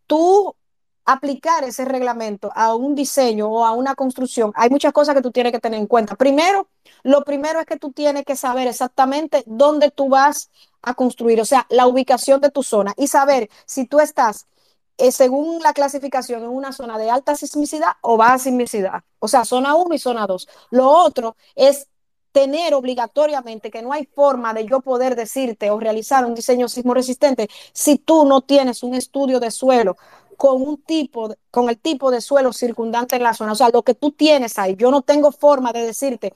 tú 0.07 0.55
aplicar 1.03 1.65
ese 1.65 1.83
reglamento 1.83 2.51
a 2.55 2.73
un 2.73 2.95
diseño 2.95 3.49
o 3.49 3.65
a 3.65 3.73
una 3.73 3.95
construcción, 3.95 4.53
hay 4.55 4.69
muchas 4.69 4.93
cosas 4.93 5.13
que 5.13 5.21
tú 5.21 5.31
tienes 5.31 5.51
que 5.51 5.59
tener 5.59 5.77
en 5.81 5.87
cuenta. 5.87 6.15
Primero, 6.15 6.69
lo 7.03 7.25
primero 7.25 7.59
es 7.59 7.65
que 7.65 7.77
tú 7.77 7.91
tienes 7.91 8.23
que 8.23 8.37
saber 8.37 8.69
exactamente 8.69 9.43
dónde 9.45 9.91
tú 9.91 10.07
vas 10.07 10.49
a 10.81 10.93
construir, 10.93 11.41
o 11.41 11.45
sea, 11.45 11.65
la 11.69 11.85
ubicación 11.85 12.39
de 12.39 12.49
tu 12.49 12.63
zona 12.63 12.93
y 12.95 13.07
saber 13.07 13.49
si 13.65 13.85
tú 13.87 13.99
estás 13.99 14.47
eh, 14.97 15.11
según 15.11 15.61
la 15.61 15.73
clasificación, 15.73 16.43
en 16.43 16.49
una 16.49 16.71
zona 16.71 16.97
de 16.97 17.09
alta 17.09 17.35
sismicidad 17.35 17.93
o 18.01 18.17
baja 18.17 18.39
sismicidad. 18.39 19.03
O 19.19 19.27
sea, 19.27 19.45
zona 19.45 19.75
1 19.75 19.95
y 19.95 19.99
zona 19.99 20.27
2. 20.27 20.47
Lo 20.71 20.89
otro 20.89 21.35
es 21.55 21.87
tener 22.31 22.73
obligatoriamente 22.73 23.71
que 23.71 23.81
no 23.81 23.93
hay 23.93 24.05
forma 24.05 24.53
de 24.53 24.65
yo 24.65 24.81
poder 24.81 25.15
decirte 25.15 25.69
o 25.71 25.79
realizar 25.79 26.25
un 26.25 26.35
diseño 26.35 26.67
sismo 26.67 26.93
resistente 26.93 27.47
si 27.73 27.97
tú 27.97 28.25
no 28.25 28.41
tienes 28.41 28.83
un 28.83 28.93
estudio 28.93 29.39
de 29.39 29.51
suelo 29.51 29.95
con 30.35 30.61
un 30.61 30.81
tipo, 30.81 31.33
con 31.49 31.69
el 31.69 31.79
tipo 31.79 32.11
de 32.11 32.19
suelo 32.19 32.51
circundante 32.51 33.15
en 33.15 33.23
la 33.23 33.33
zona. 33.33 33.53
O 33.53 33.55
sea, 33.55 33.69
lo 33.69 33.83
que 33.83 33.93
tú 33.95 34.11
tienes 34.11 34.59
ahí, 34.59 34.75
yo 34.75 34.91
no 34.91 35.01
tengo 35.01 35.31
forma 35.31 35.71
de 35.71 35.85
decirte 35.85 36.33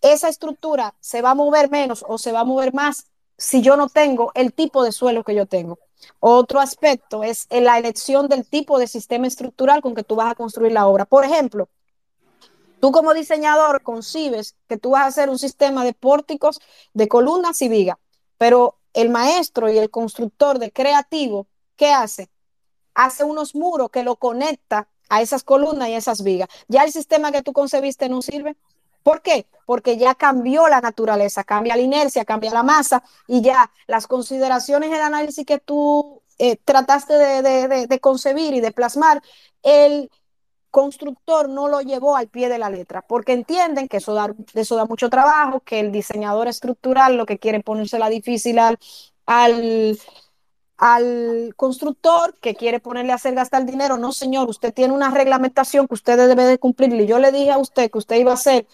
esa 0.00 0.28
estructura 0.28 0.94
se 1.00 1.22
va 1.22 1.30
a 1.30 1.34
mover 1.34 1.70
menos 1.70 2.04
o 2.08 2.18
se 2.18 2.32
va 2.32 2.40
a 2.40 2.44
mover 2.44 2.72
más 2.74 3.06
si 3.36 3.62
yo 3.62 3.76
no 3.76 3.88
tengo 3.88 4.32
el 4.34 4.52
tipo 4.52 4.84
de 4.84 4.92
suelo 4.92 5.24
que 5.24 5.34
yo 5.34 5.46
tengo. 5.46 5.78
Otro 6.18 6.60
aspecto 6.60 7.22
es 7.22 7.46
la 7.50 7.78
elección 7.78 8.28
del 8.28 8.46
tipo 8.46 8.78
de 8.78 8.86
sistema 8.86 9.26
estructural 9.26 9.82
con 9.82 9.94
que 9.94 10.04
tú 10.04 10.16
vas 10.16 10.32
a 10.32 10.34
construir 10.34 10.72
la 10.72 10.86
obra. 10.86 11.04
Por 11.04 11.24
ejemplo, 11.24 11.68
tú 12.80 12.92
como 12.92 13.14
diseñador 13.14 13.82
concibes 13.82 14.56
que 14.68 14.76
tú 14.76 14.90
vas 14.90 15.02
a 15.02 15.06
hacer 15.06 15.30
un 15.30 15.38
sistema 15.38 15.84
de 15.84 15.92
pórticos, 15.92 16.60
de 16.94 17.08
columnas 17.08 17.60
y 17.62 17.68
vigas, 17.68 17.96
pero 18.38 18.78
el 18.94 19.10
maestro 19.10 19.70
y 19.70 19.78
el 19.78 19.90
constructor 19.90 20.58
de 20.58 20.72
creativo, 20.72 21.46
¿qué 21.76 21.92
hace? 21.92 22.28
Hace 22.94 23.24
unos 23.24 23.54
muros 23.54 23.90
que 23.90 24.02
lo 24.02 24.16
conecta 24.16 24.88
a 25.08 25.22
esas 25.22 25.42
columnas 25.42 25.88
y 25.88 25.94
esas 25.94 26.22
vigas. 26.22 26.48
Ya 26.68 26.84
el 26.84 26.92
sistema 26.92 27.32
que 27.32 27.42
tú 27.42 27.52
concebiste 27.52 28.08
no 28.08 28.22
sirve. 28.22 28.56
¿Por 29.02 29.22
qué? 29.22 29.46
Porque 29.66 29.96
ya 29.96 30.14
cambió 30.14 30.68
la 30.68 30.80
naturaleza, 30.80 31.44
cambia 31.44 31.76
la 31.76 31.82
inercia, 31.82 32.24
cambia 32.24 32.50
la 32.50 32.62
masa 32.62 33.02
y 33.26 33.40
ya 33.42 33.70
las 33.86 34.06
consideraciones, 34.06 34.92
el 34.92 35.00
análisis 35.00 35.46
que 35.46 35.58
tú 35.58 36.22
eh, 36.38 36.56
trataste 36.56 37.12
de, 37.12 38.00
concebir 38.00 38.54
y 38.54 38.60
de 38.60 38.72
plasmar, 38.72 39.22
el 39.62 40.10
constructor 40.70 41.50
no 41.50 41.68
lo 41.68 41.82
llevó 41.82 42.16
al 42.16 42.28
pie 42.28 42.48
de 42.48 42.58
la 42.58 42.70
letra, 42.70 43.02
porque 43.02 43.32
entienden 43.32 43.88
que 43.88 43.98
eso 43.98 44.14
da, 44.14 44.34
eso 44.54 44.76
da 44.76 44.86
mucho 44.86 45.10
trabajo, 45.10 45.60
que 45.60 45.80
el 45.80 45.92
diseñador 45.92 46.48
estructural 46.48 47.16
lo 47.16 47.26
que 47.26 47.38
quiere 47.38 47.60
ponérsela 47.60 48.08
difícil 48.08 48.58
al 49.28 49.98
constructor 51.56 52.38
que 52.40 52.54
quiere 52.54 52.80
ponerle 52.80 53.12
a 53.12 53.16
hacer 53.16 53.34
gastar 53.34 53.66
dinero. 53.66 53.98
No, 53.98 54.12
señor, 54.12 54.48
usted 54.48 54.72
tiene 54.72 54.94
una 54.94 55.10
reglamentación 55.10 55.86
que 55.86 55.94
usted 55.94 56.16
debe 56.16 56.44
de 56.44 56.58
cumplir. 56.58 56.90
Y 56.94 57.06
yo 57.06 57.18
le 57.18 57.32
dije 57.32 57.50
a 57.50 57.58
usted 57.58 57.90
que 57.90 57.98
usted 57.98 58.16
iba 58.16 58.30
a 58.30 58.34
hacer 58.34 58.66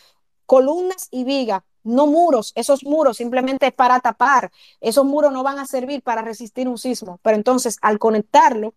columnas 0.47 1.09
y 1.10 1.24
vigas, 1.24 1.62
no 1.82 2.06
muros. 2.06 2.52
Esos 2.55 2.85
muros 2.85 3.16
simplemente 3.16 3.66
es 3.66 3.73
para 3.73 4.01
tapar. 4.01 4.51
Esos 4.81 5.05
muros 5.05 5.32
no 5.32 5.43
van 5.43 5.59
a 5.59 5.66
servir 5.66 6.02
para 6.02 6.23
resistir 6.23 6.68
un 6.68 6.78
sismo. 6.78 7.20
Pero 7.23 7.36
entonces, 7.36 7.78
al 7.81 7.98
conectarlo 7.98 8.74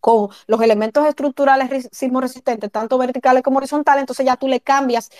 con 0.00 0.28
los 0.46 0.60
elementos 0.60 1.06
estructurales 1.06 1.88
sismo 1.90 2.20
resistentes, 2.20 2.70
tanto 2.70 2.98
verticales 2.98 3.42
como 3.42 3.58
horizontales, 3.58 4.02
entonces 4.02 4.26
ya 4.26 4.36
tú 4.36 4.46
le 4.46 4.60
cambias 4.60 5.10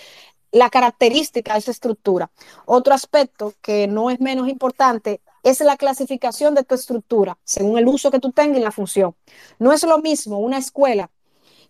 la 0.52 0.70
característica 0.70 1.52
de 1.52 1.58
esa 1.58 1.70
estructura. 1.70 2.30
Otro 2.64 2.94
aspecto 2.94 3.54
que 3.60 3.86
no 3.86 4.10
es 4.10 4.20
menos 4.20 4.48
importante 4.48 5.20
es 5.42 5.60
la 5.60 5.76
clasificación 5.76 6.54
de 6.54 6.64
tu 6.64 6.74
estructura, 6.74 7.38
según 7.44 7.78
el 7.78 7.86
uso 7.88 8.10
que 8.10 8.20
tú 8.20 8.32
tengas 8.32 8.58
y 8.58 8.62
la 8.62 8.72
función. 8.72 9.14
No 9.58 9.72
es 9.72 9.82
lo 9.82 9.98
mismo 9.98 10.38
una 10.38 10.58
escuela 10.58 11.10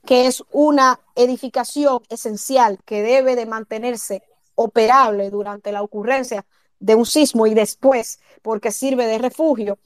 que 0.09 0.27
es 0.27 0.43
una 0.53 1.01
edificación 1.17 2.01
esencial 2.09 2.79
que 2.87 3.03
debe 3.03 3.37
de 3.37 3.45
mantenerse 3.45 4.23
operable 4.55 5.29
durante 5.29 5.71
la 5.71 5.83
ocurrencia 5.83 6.47
de 6.81 6.95
un 6.95 7.05
sismo 7.05 7.47
y 7.47 7.53
después, 7.53 8.19
porque 8.41 8.71
sirve 8.71 9.07
de 9.07 9.19
refugio, 9.19 9.79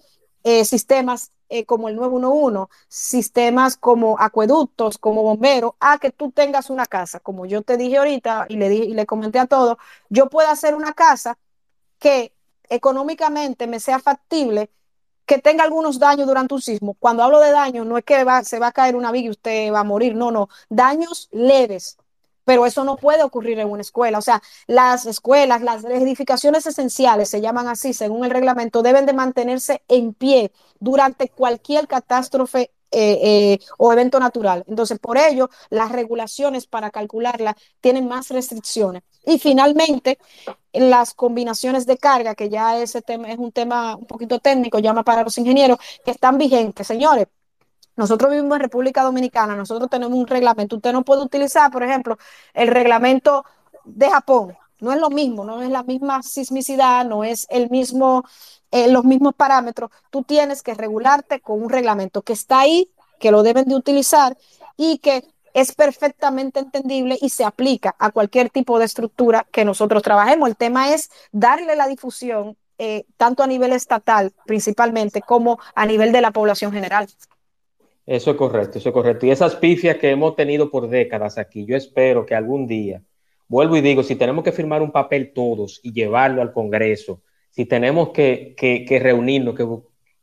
eh, 0.44 0.65
sistemas 0.65 1.32
eh, 1.49 1.65
como 1.65 1.89
el 1.89 1.97
911, 1.97 2.73
sistemas 2.86 3.77
como 3.77 4.16
acueductos, 4.16 4.97
como 4.97 5.24
bomberos, 5.24 5.73
a 5.81 5.99
que 5.99 6.12
tú 6.12 6.31
tengas 6.31 6.70
una 6.70 6.86
casa, 6.86 7.19
como 7.19 7.44
yo 7.44 7.62
te 7.62 7.77
dije 7.77 7.97
ahorita 7.97 8.47
y 8.49 8.59
le, 8.59 8.69
dije, 8.69 8.85
y 8.85 8.94
le 8.94 9.07
comenté 9.07 9.40
a 9.40 9.47
todos, 9.47 9.77
yo 10.09 10.31
puedo 10.31 10.49
hacer 10.49 10.77
una 10.77 10.93
casa 10.93 11.36
que 11.99 12.32
económicamente 12.69 13.66
me 13.66 13.81
sea 13.81 13.99
factible 13.99 14.70
que 15.32 15.38
tenga 15.40 15.64
algunos 15.64 15.98
daños 15.98 16.26
durante 16.26 16.52
un 16.52 16.60
sismo. 16.60 16.94
Cuando 17.00 17.22
hablo 17.22 17.40
de 17.40 17.52
daños, 17.52 17.86
no 17.86 17.96
es 17.96 18.04
que 18.04 18.22
se 18.44 18.59
va 18.59 18.66
a 18.66 18.72
caer 18.72 18.96
una 18.96 19.10
viga 19.10 19.28
y 19.28 19.30
usted 19.30 19.72
va 19.72 19.80
a 19.80 19.84
morir, 19.84 20.14
no, 20.14 20.30
no, 20.30 20.50
daños 20.68 21.30
leves. 21.32 21.96
Pero 22.44 22.66
eso 22.66 22.84
no 22.84 22.96
puede 22.96 23.22
ocurrir 23.22 23.59
en 23.59 23.70
una 23.70 23.80
escuela. 23.80 24.18
O 24.18 24.22
sea, 24.22 24.42
las 24.66 25.06
escuelas, 25.06 25.62
las 25.62 25.84
edificaciones 25.84 26.66
esenciales, 26.66 27.30
se 27.30 27.40
llaman 27.40 27.66
así 27.68 27.94
según 27.94 28.26
el 28.26 28.30
reglamento, 28.30 28.82
deben 28.82 29.06
de 29.06 29.14
mantenerse 29.14 29.82
en 29.88 30.12
pie 30.12 30.52
durante 30.80 31.30
cualquier 31.30 31.88
catástrofe 31.88 32.70
eh, 32.93 33.19
eh, 33.23 33.59
o 33.78 33.93
evento 33.93 34.20
natural. 34.20 34.64
Entonces, 34.69 34.98
por 34.98 35.16
ello, 35.16 35.48
las 35.70 35.90
regulaciones 35.90 36.66
para 36.66 36.90
calcularla 36.90 37.56
tienen 37.81 38.06
más 38.06 38.28
restricciones. 38.28 39.02
Y 39.24 39.39
finalmente, 39.39 40.19
las 40.73 41.14
combinaciones 41.14 41.86
de 41.86 41.97
carga, 41.97 42.35
que 42.35 42.48
ya 42.48 42.78
ese 42.78 43.02
tema 43.02 43.31
es 43.31 43.39
un 43.39 43.52
tema 43.52 43.97
un 43.97 44.06
poquito 44.06 44.39
técnico, 44.40 44.78
llama 44.78 45.02
para 45.05 45.23
los 45.23 45.36
ingenieros, 45.39 45.78
que 46.05 46.10
están 46.10 46.39
vigentes. 46.39 46.86
Señores, 46.86 47.28
nosotros 47.97 48.31
vivimos 48.31 48.56
en 48.56 48.62
República 48.62 49.02
Dominicana, 49.02 49.55
nosotros 49.56 49.89
tenemos 49.90 50.19
un 50.19 50.27
reglamento. 50.27 50.77
Usted 50.77 50.93
no 50.93 51.02
puede 51.02 51.23
utilizar, 51.23 51.70
por 51.70 51.82
ejemplo, 51.82 52.19
el 52.55 52.69
reglamento 52.69 53.44
de 53.85 54.10
Japón. 54.10 54.56
No 54.82 54.92
es 54.92 54.98
lo 54.98 55.10
mismo, 55.10 55.44
no 55.44 55.62
es 55.62 55.70
la 55.70 55.84
misma 55.84 56.22
sismicidad, 56.22 57.06
no 57.06 57.22
es 57.22 57.46
el 57.50 57.70
mismo, 57.70 58.24
eh, 58.72 58.88
los 58.88 59.04
mismos 59.04 59.34
parámetros. 59.34 59.90
Tú 60.10 60.24
tienes 60.24 60.62
que 60.62 60.74
regularte 60.74 61.40
con 61.40 61.62
un 61.62 61.70
reglamento 61.70 62.22
que 62.22 62.32
está 62.32 62.60
ahí, 62.60 62.90
que 63.20 63.30
lo 63.30 63.44
deben 63.44 63.66
de 63.66 63.76
utilizar 63.76 64.36
y 64.76 64.98
que 64.98 65.24
es 65.54 65.74
perfectamente 65.74 66.59
entendible 66.59 67.16
y 67.20 67.28
se 67.28 67.44
aplica 67.44 67.94
a 67.98 68.10
cualquier 68.10 68.50
tipo 68.50 68.78
de 68.80 68.86
estructura 68.86 69.46
que 69.52 69.64
nosotros 69.64 70.02
trabajemos. 70.02 70.48
El 70.48 70.56
tema 70.56 70.92
es 70.92 71.10
darle 71.30 71.76
la 71.76 71.86
difusión 71.86 72.56
eh, 72.78 73.04
tanto 73.16 73.44
a 73.44 73.46
nivel 73.46 73.72
estatal 73.72 74.32
principalmente 74.46 75.22
como 75.22 75.60
a 75.76 75.86
nivel 75.86 76.10
de 76.10 76.22
la 76.22 76.32
población 76.32 76.72
general. 76.72 77.06
Eso 78.04 78.32
es 78.32 78.36
correcto, 78.36 78.78
eso 78.78 78.88
es 78.88 78.92
correcto. 78.92 79.26
Y 79.26 79.30
esas 79.30 79.54
pifias 79.54 79.98
que 79.98 80.10
hemos 80.10 80.34
tenido 80.34 80.70
por 80.70 80.88
décadas 80.88 81.38
aquí, 81.38 81.64
yo 81.64 81.76
espero 81.76 82.26
que 82.26 82.34
algún 82.34 82.66
día, 82.66 83.02
vuelvo 83.53 83.77
y 83.77 83.83
digo, 83.83 84.03
si 84.03 84.16
tenemos 84.16 84.43
que 84.43 84.51
firmar 84.51 84.81
un 84.81 84.91
papel 84.91 85.35
todos 85.35 85.79
y 85.83 85.93
llevarlo 85.93 86.41
al 86.41 86.55
Congreso, 86.55 87.20
si 87.51 87.66
tenemos 87.66 88.09
que, 88.09 88.55
que, 88.57 88.99
reunirnos, 88.99 89.55
que 89.55 89.69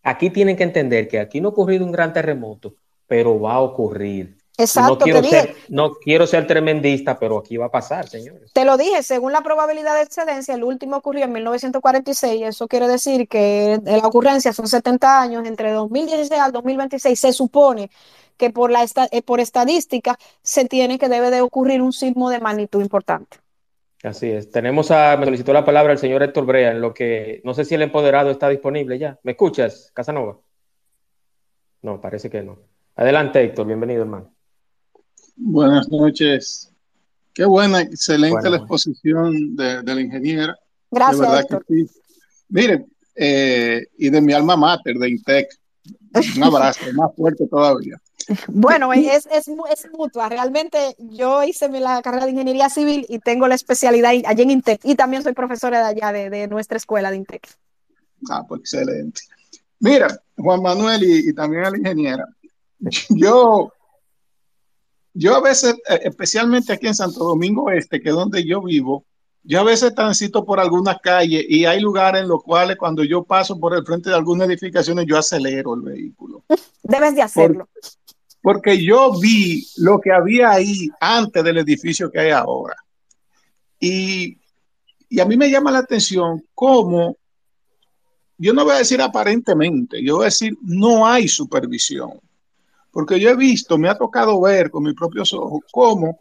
aquí 0.02 0.32
tienen 0.32 0.58
que 0.58 0.64
entender 0.64 1.08
que 1.08 1.20
aquí 1.20 1.40
no 1.40 1.50
ha 1.50 1.52
ocurrido 1.52 1.86
un 1.86 1.92
gran 1.92 2.12
terremoto, 2.12 2.74
pero 3.06 3.40
va 3.40 3.54
a 3.54 3.62
ocurrir. 3.62 4.36
Exacto, 4.58 4.94
no 4.94 4.98
quiero, 4.98 5.24
ser, 5.24 5.56
no 5.70 5.92
quiero 5.94 6.26
ser 6.26 6.48
tremendista, 6.48 7.20
pero 7.20 7.38
aquí 7.38 7.56
va 7.56 7.68
a 7.68 7.72
pasar, 7.72 8.10
señores. 8.10 8.52
Te 8.52 8.66
lo 8.66 8.78
dije, 8.78 9.04
según 9.04 9.32
la 9.32 9.42
probabilidad 9.42 9.96
de 9.96 10.02
excedencia, 10.02 10.56
el 10.56 10.64
último 10.64 10.98
ocurrió 10.98 11.26
en 11.26 11.32
1946, 11.32 12.42
eso 12.42 12.68
quiere 12.68 12.88
decir 12.88 13.28
que 13.28 13.80
la 13.86 14.08
ocurrencia 14.08 14.54
son 14.54 14.68
70 14.68 15.22
años, 15.22 15.48
entre 15.48 15.72
2016 15.72 16.42
al 16.42 16.52
2026 16.52 17.20
se 17.20 17.32
supone 17.32 17.92
que 18.40 18.49
por, 18.49 18.72
la, 18.72 18.88
eh, 19.11 19.22
por 19.22 19.40
estadística 19.41 20.18
se 20.41 20.66
tiene 20.66 20.98
que 20.98 21.10
debe 21.10 21.30
de 21.30 21.41
ocurrir 21.41 21.82
un 21.82 21.94
sismo 21.94 22.30
de 22.30 22.40
magnitud 22.40 22.82
importante. 22.82 23.38
Así 24.02 24.28
es. 24.28 24.49
Tenemos 24.49 24.91
a, 24.91 25.18
me 25.18 25.26
solicitó 25.26 25.52
la 25.52 25.66
palabra 25.66 25.91
el 25.91 25.99
señor 25.99 26.24
Héctor 26.24 26.45
Brea, 26.45 26.72
en 26.72 26.80
lo 26.80 26.94
que 26.94 27.41
no 27.44 27.53
sé 27.53 27.66
si 27.66 27.76
el 27.76 27.82
empoderado 27.82 28.32
está 28.32 28.48
disponible 28.48 28.98
ya. 28.98 29.20
¿Me 29.24 29.34
escuchas, 29.34 29.91
Casanova? 29.94 30.40
No, 31.82 31.99
parece 31.99 32.30
que 32.30 32.41
no. 32.41 32.57
Adelante, 32.95 33.44
Héctor, 33.44 33.68
bienvenido, 33.68 34.02
hermano. 34.02 34.34
Buenas 35.36 35.90
noches. 35.90 36.74
Qué 37.34 37.44
buena, 37.44 37.82
excelente 37.82 38.49
la 38.49 38.57
exposición 38.57 39.56
de, 39.56 39.84
la 39.84 40.02
ingeniera. 40.02 40.57
Gracias. 40.90 41.20
De 41.20 41.28
verdad 41.28 41.64
que 41.68 41.86
sí. 41.86 41.99
Miren, 42.48 42.88
eh, 43.16 43.86
y 43.98 44.10
de 44.10 44.22
mi 44.22 44.32
alma 44.32 44.56
mater, 44.56 44.95
de 44.95 45.10
INTEC. 45.10 45.49
Un 46.38 46.44
abrazo, 46.44 46.82
más 46.94 47.14
fuerte 47.16 47.45
todavía. 47.48 48.02
Bueno, 48.48 48.94
es, 48.94 49.28
es, 49.32 49.48
es, 49.48 49.88
mutua. 49.92 50.30
Realmente 50.30 50.96
yo 50.98 51.44
hice 51.44 51.68
la 51.70 52.02
carrera 52.02 52.26
de 52.26 52.32
ingeniería 52.32 52.70
civil 52.70 53.06
y 53.10 53.20
tengo 53.20 53.48
la 53.48 53.56
especialidad 53.56 54.12
allí 54.26 54.42
en 54.44 54.52
INTEC 54.52 54.82
y 54.84 54.96
también 54.96 55.24
soy 55.24 55.34
profesora 55.34 55.80
de 55.80 55.86
allá, 55.86 56.12
de, 56.12 56.30
de 56.30 56.48
nuestra 56.48 56.78
escuela 56.78 57.12
de 57.12 57.18
INTEC. 57.18 57.48
Ah, 58.30 58.44
pues 58.48 58.62
excelente. 58.62 59.22
Mira, 59.80 60.08
Juan 60.38 60.62
Manuel 60.62 61.04
y, 61.04 61.30
y 61.30 61.34
también 61.34 61.66
a 61.66 61.72
la 61.72 61.78
ingeniera. 61.78 62.26
Yo 63.10 63.74
yo 65.14 65.36
a 65.36 65.42
veces, 65.42 65.76
eh, 65.90 66.00
especialmente 66.04 66.74
aquí 66.74 66.88
en 66.88 66.96
Santo 66.96 67.24
Domingo 67.24 67.70
Este, 67.72 68.00
que 68.02 68.10
es 68.10 68.16
donde 68.16 68.46
yo 68.46 68.62
vivo, 68.62 69.06
yo 69.44 69.62
a 69.62 69.64
veces 69.64 69.96
transito 69.96 70.46
por 70.46 70.60
algunas 70.60 71.00
calles 71.00 71.46
y 71.48 71.66
hay 71.66 71.80
lugares 71.80 72.22
en 72.22 72.28
los 72.28 72.44
cuales 72.44 72.78
cuando 72.78 73.04
yo 73.04 73.24
paso 73.24 73.60
por 73.60 73.74
el 73.76 73.86
frente 73.86 74.10
de 74.10 74.16
algunas 74.16 74.48
edificaciones 74.48 75.06
yo 75.08 75.18
acelero 75.18 75.74
el 75.74 75.82
vehículo. 75.82 76.44
Debes 76.84 77.16
de 77.16 77.22
hacerlo. 77.22 77.68
Porque 78.41 78.84
yo 78.84 79.20
vi 79.20 79.68
lo 79.78 79.99
que 79.99 80.11
había 80.11 80.52
ahí 80.52 80.90
antes 80.99 81.44
del 81.44 81.57
edificio 81.57 82.10
que 82.10 82.20
hay 82.20 82.32
ahora. 82.32 82.76
Y, 83.80 84.38
y 85.10 85.20
a 85.20 85.26
mí 85.26 85.38
me 85.38 85.49
llama 85.49 85.72
la 85.72 85.80
atención 85.80 86.44
cómo, 86.53 87.18
yo 88.38 88.53
no 88.53 88.64
voy 88.64 88.76
a 88.76 88.80
decir 88.80 89.02
aparentemente, 89.02 90.03
yo 90.03 90.18
voy 90.18 90.24
a 90.24 90.26
decir 90.26 90.57
no 90.61 91.06
hay 91.06 91.28
supervisión. 91.28 92.20
Porque 92.91 93.20
yo 93.20 93.30
he 93.30 93.36
visto, 93.36 93.78
me 93.78 93.90
ha 93.90 93.98
tocado 93.98 94.41
ver 94.41 94.72
con 94.72 94.84
mis 94.84 94.95
propios 94.95 95.34
ojos 95.34 95.61
cómo 95.72 96.20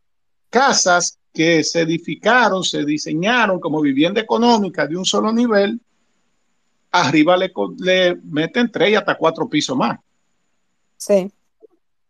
casas 0.51 1.19
que 1.33 1.63
se 1.63 1.83
edificaron, 1.83 2.65
se 2.65 2.85
diseñaron 2.85 3.61
como 3.61 3.81
vivienda 3.81 4.21
económica 4.21 4.87
de 4.87 4.97
un 4.97 5.05
solo 5.05 5.33
nivel, 5.33 5.81
arriba 6.91 7.37
le, 7.37 8.17
meten 8.25 8.71
tres 8.71 8.91
y 8.91 8.95
hasta 8.95 9.17
cuatro 9.17 9.49
pisos 9.49 9.77
más. 9.77 9.99
Sí. 10.97 11.31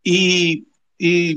Y, 0.03 0.65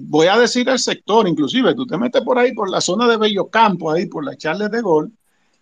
voy 0.08 0.28
a 0.28 0.40
decir 0.40 0.68
el 0.70 0.80
sector, 0.80 1.28
inclusive, 1.28 1.76
tú 1.76 1.86
te 1.86 1.98
metes 1.98 2.22
por 2.24 2.40
ahí, 2.40 2.54
por 2.54 2.70
la 2.70 2.82
zona 2.82 3.08
de 3.08 3.18
Bello 3.18 3.48
Campo, 3.48 3.92
ahí 3.92 4.08
por 4.08 4.26
la 4.26 4.36
Charles 4.36 4.72
de 4.72 4.82
Gol, 4.82 5.12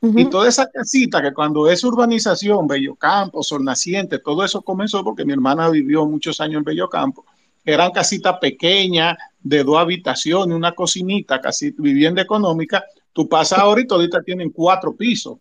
y 0.02 0.26
toda 0.26 0.48
esa 0.48 0.70
casita 0.70 1.22
que 1.22 1.34
cuando 1.34 1.70
es 1.70 1.84
urbanización, 1.84 2.68
Bello 2.68 2.96
Campo, 2.96 3.44
Sol 3.44 3.66
Naciente, 3.66 4.20
todo 4.20 4.46
eso 4.46 4.62
comenzó 4.62 5.04
porque 5.04 5.26
mi 5.26 5.34
hermana 5.34 5.70
vivió 5.70 6.06
muchos 6.06 6.40
años 6.40 6.60
en 6.60 6.64
Bello 6.64 6.88
Campo 6.88 7.26
eran 7.66 7.92
casitas 7.92 8.38
pequeñas 8.40 9.18
de 9.42 9.64
dos 9.64 9.78
habitaciones, 9.78 10.56
una 10.56 10.74
cocinita, 10.74 11.40
casi 11.40 11.72
vivienda 11.78 12.22
económica. 12.22 12.84
Tú 13.14 13.28
pasas 13.28 13.60
ahora 13.60 13.82
y 13.82 13.88
todavía 13.88 14.22
tienen 14.24 14.50
cuatro 14.50 14.96
pisos, 14.96 15.38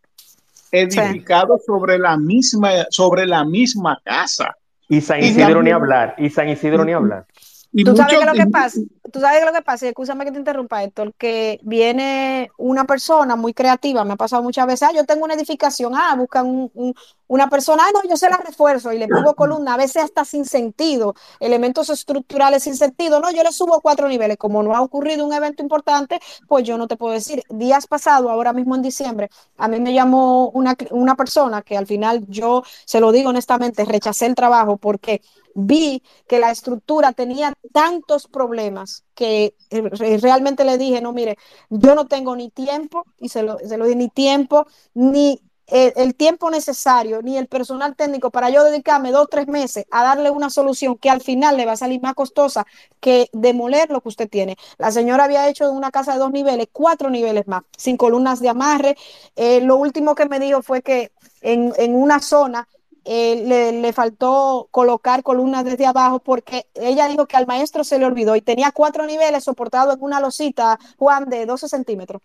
edificados 0.70 1.62
sobre 1.64 1.98
la 1.98 2.16
misma, 2.16 2.86
sobre 2.90 3.26
la 3.26 3.44
misma 3.44 4.00
casa. 4.04 4.56
Y 4.88 5.00
San 5.00 5.22
Isidro 5.22 5.62
ni 5.62 5.70
hablar, 5.70 6.14
y 6.18 6.30
San 6.30 6.48
Isidro 6.48 6.84
ni 6.84 6.92
hablar. 6.92 7.26
¿Tú 7.70 7.96
sabes 7.96 8.24
lo 8.24 8.32
que 8.32 8.46
pasa? 8.46 8.80
Tú 9.12 9.20
sabes 9.20 9.44
lo 9.44 9.52
que 9.52 9.62
pasa, 9.62 9.86
y 9.86 9.88
escúchame 9.88 10.24
que 10.24 10.32
te 10.32 10.38
interrumpa, 10.38 10.82
Héctor, 10.82 11.14
que 11.14 11.60
viene 11.62 12.50
una 12.58 12.84
persona 12.84 13.36
muy 13.36 13.54
creativa, 13.54 14.04
me 14.04 14.14
ha 14.14 14.16
pasado 14.16 14.42
muchas 14.42 14.66
veces, 14.66 14.88
ah, 14.88 14.92
yo 14.94 15.04
tengo 15.04 15.24
una 15.24 15.34
edificación, 15.34 15.94
ah, 15.94 16.14
buscan 16.14 16.46
un, 16.46 16.94
una 17.26 17.48
persona, 17.48 17.84
ah, 17.86 17.90
no, 17.92 18.08
yo 18.08 18.16
se 18.16 18.28
la 18.28 18.36
refuerzo 18.38 18.92
y 18.92 18.98
le 18.98 19.08
pongo 19.08 19.34
columna, 19.34 19.74
a 19.74 19.76
veces 19.76 20.04
hasta 20.04 20.24
sin 20.24 20.44
sentido, 20.44 21.14
elementos 21.40 21.88
estructurales 21.90 22.64
sin 22.64 22.76
sentido, 22.76 23.20
no, 23.20 23.30
yo 23.30 23.42
le 23.42 23.52
subo 23.52 23.80
cuatro 23.80 24.08
niveles, 24.08 24.36
como 24.36 24.62
no 24.62 24.74
ha 24.74 24.80
ocurrido 24.80 25.26
un 25.26 25.32
evento 25.32 25.62
importante, 25.62 26.20
pues 26.46 26.64
yo 26.64 26.76
no 26.76 26.86
te 26.86 26.96
puedo 26.96 27.14
decir. 27.14 27.42
Días 27.48 27.86
pasados, 27.86 28.30
ahora 28.30 28.52
mismo 28.52 28.74
en 28.76 28.82
diciembre, 28.82 29.30
a 29.56 29.68
mí 29.68 29.80
me 29.80 29.92
llamó 29.92 30.50
una, 30.50 30.76
una 30.90 31.16
persona 31.16 31.62
que 31.62 31.76
al 31.76 31.86
final 31.86 32.26
yo, 32.28 32.62
se 32.84 33.00
lo 33.00 33.12
digo 33.12 33.30
honestamente, 33.30 33.84
rechacé 33.84 34.26
el 34.26 34.34
trabajo 34.34 34.76
porque 34.76 35.22
vi 35.58 36.02
que 36.28 36.38
la 36.38 36.50
estructura 36.50 37.12
tenía 37.12 37.52
tantos 37.72 38.28
problemas 38.28 39.04
que 39.14 39.56
eh, 39.70 40.18
realmente 40.22 40.64
le 40.64 40.78
dije, 40.78 41.00
no, 41.00 41.12
mire, 41.12 41.36
yo 41.68 41.94
no 41.96 42.06
tengo 42.06 42.36
ni 42.36 42.48
tiempo, 42.50 43.04
y 43.18 43.28
se 43.28 43.42
lo, 43.42 43.58
se 43.58 43.76
lo 43.76 43.84
dije, 43.84 43.96
ni 43.96 44.08
tiempo, 44.08 44.66
ni 44.94 45.40
el, 45.66 46.14
tiempo 46.14 46.50
necesario, 46.50 47.20
ni 47.20 47.36
el 47.36 47.46
personal 47.46 47.94
técnico 47.94 48.30
para 48.30 48.48
yo 48.48 48.64
dedicarme 48.64 49.10
dos 49.12 49.24
o 49.24 49.26
tres 49.26 49.48
meses 49.48 49.84
a 49.90 50.02
darle 50.02 50.30
una 50.30 50.48
solución 50.48 50.96
que 50.96 51.10
al 51.10 51.20
final 51.20 51.56
le 51.56 51.66
va 51.66 51.72
a 51.72 51.76
salir 51.76 52.00
más 52.00 52.14
costosa 52.14 52.66
que 53.00 53.28
demoler 53.32 53.90
lo 53.90 54.00
que 54.00 54.08
usted 54.08 54.28
tiene. 54.30 54.56
La 54.78 54.90
señora 54.92 55.24
había 55.24 55.48
hecho 55.48 55.70
una 55.70 55.90
casa 55.90 56.14
de 56.14 56.20
dos 56.20 56.30
niveles, 56.30 56.68
cuatro 56.72 57.10
niveles 57.10 57.46
más, 57.48 57.64
sin 57.76 57.98
columnas 57.98 58.40
de 58.40 58.48
amarre. 58.48 58.96
Eh, 59.36 59.60
lo 59.60 59.76
último 59.76 60.14
que 60.14 60.26
me 60.26 60.40
dijo 60.40 60.62
fue 60.62 60.82
que 60.82 61.12
en, 61.42 61.74
en 61.76 61.94
una 61.94 62.20
zona 62.20 62.66
eh, 63.10 63.72
le, 63.72 63.92
faltó 63.94 64.68
colocar 64.70 65.22
columnas 65.22 65.64
desde 65.64 65.86
abajo 65.86 66.18
porque 66.18 66.66
ella 66.74 67.08
dijo 67.08 67.24
que 67.24 67.38
al 67.38 67.46
maestro 67.46 67.82
se 67.82 67.98
le 67.98 68.04
olvidó 68.04 68.36
y 68.36 68.42
tenía 68.42 68.70
cuatro 68.70 69.06
niveles 69.06 69.44
soportados 69.44 69.96
en 69.96 70.02
una 70.02 70.20
losita, 70.20 70.78
Juan, 70.98 71.26
de 71.30 71.46
12 71.46 71.68
centímetros. 71.68 72.20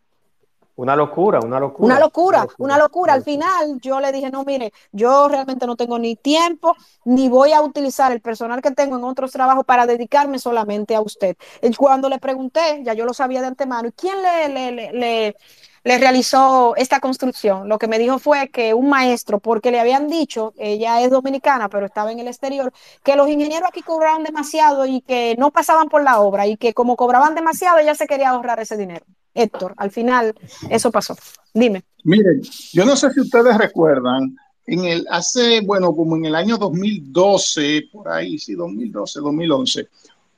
Una 0.75 0.97
locura, 0.97 1.39
una 1.39 1.57
locura. 1.57 1.85
Una 1.85 1.99
locura, 1.99 2.47
una 2.57 2.77
locura. 2.77 3.13
Al 3.13 3.23
final 3.23 3.79
yo 3.79 4.01
le 4.01 4.11
dije, 4.11 4.29
no, 4.29 4.43
mire, 4.43 4.73
yo 4.91 5.29
realmente 5.29 5.65
no 5.67 5.77
tengo 5.77 5.97
ni 5.99 6.17
tiempo, 6.17 6.75
ni 7.05 7.29
voy 7.29 7.53
a 7.53 7.61
utilizar 7.61 8.11
el 8.11 8.19
personal 8.19 8.61
que 8.61 8.71
tengo 8.71 8.97
en 8.97 9.05
otros 9.05 9.31
trabajos 9.31 9.63
para 9.63 9.85
dedicarme 9.85 10.37
solamente 10.37 10.95
a 10.95 11.01
usted. 11.01 11.37
Cuando 11.77 12.09
le 12.09 12.19
pregunté, 12.19 12.81
ya 12.83 12.93
yo 12.93 13.05
lo 13.05 13.13
sabía 13.13 13.39
de 13.39 13.47
antemano, 13.47 13.87
¿y 13.87 13.91
quién 13.93 14.21
le, 14.21 14.49
le, 14.49 14.71
le 14.71 14.91
le 14.91 15.37
realizó 15.83 16.75
esta 16.77 16.99
construcción. 16.99 17.67
Lo 17.67 17.77
que 17.77 17.87
me 17.87 17.99
dijo 17.99 18.19
fue 18.19 18.49
que 18.49 18.73
un 18.73 18.89
maestro, 18.89 19.39
porque 19.39 19.71
le 19.71 19.79
habían 19.79 20.07
dicho, 20.07 20.53
ella 20.57 21.01
es 21.01 21.11
dominicana, 21.11 21.69
pero 21.69 21.85
estaba 21.85 22.11
en 22.11 22.19
el 22.19 22.27
exterior, 22.27 22.71
que 23.03 23.15
los 23.15 23.29
ingenieros 23.29 23.67
aquí 23.67 23.81
cobraban 23.81 24.23
demasiado 24.23 24.85
y 24.85 25.01
que 25.01 25.35
no 25.37 25.51
pasaban 25.51 25.89
por 25.89 26.03
la 26.03 26.21
obra 26.21 26.47
y 26.47 26.57
que 26.57 26.73
como 26.73 26.95
cobraban 26.95 27.35
demasiado, 27.35 27.79
ella 27.79 27.95
se 27.95 28.07
quería 28.07 28.29
ahorrar 28.29 28.59
ese 28.59 28.77
dinero. 28.77 29.05
Héctor, 29.33 29.73
al 29.77 29.91
final 29.91 30.35
eso 30.69 30.91
pasó. 30.91 31.15
Dime. 31.53 31.83
Miren, 32.03 32.41
yo 32.71 32.85
no 32.85 32.95
sé 32.95 33.11
si 33.11 33.19
ustedes 33.19 33.57
recuerdan 33.57 34.35
en 34.65 34.85
el, 34.85 35.05
hace, 35.09 35.61
bueno, 35.61 35.93
como 35.93 36.15
en 36.15 36.25
el 36.25 36.35
año 36.35 36.57
2012, 36.57 37.89
por 37.91 38.09
ahí, 38.09 38.37
sí, 38.37 38.53
2012, 38.53 39.19
2011, 39.19 39.87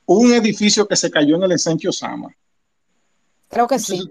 hubo 0.06 0.20
un 0.20 0.32
edificio 0.32 0.88
que 0.88 0.96
se 0.96 1.10
cayó 1.10 1.36
en 1.36 1.44
el 1.44 1.52
ensanche 1.52 1.88
Osama. 1.88 2.34
Creo 3.48 3.68
que 3.68 3.78
sí. 3.78 4.02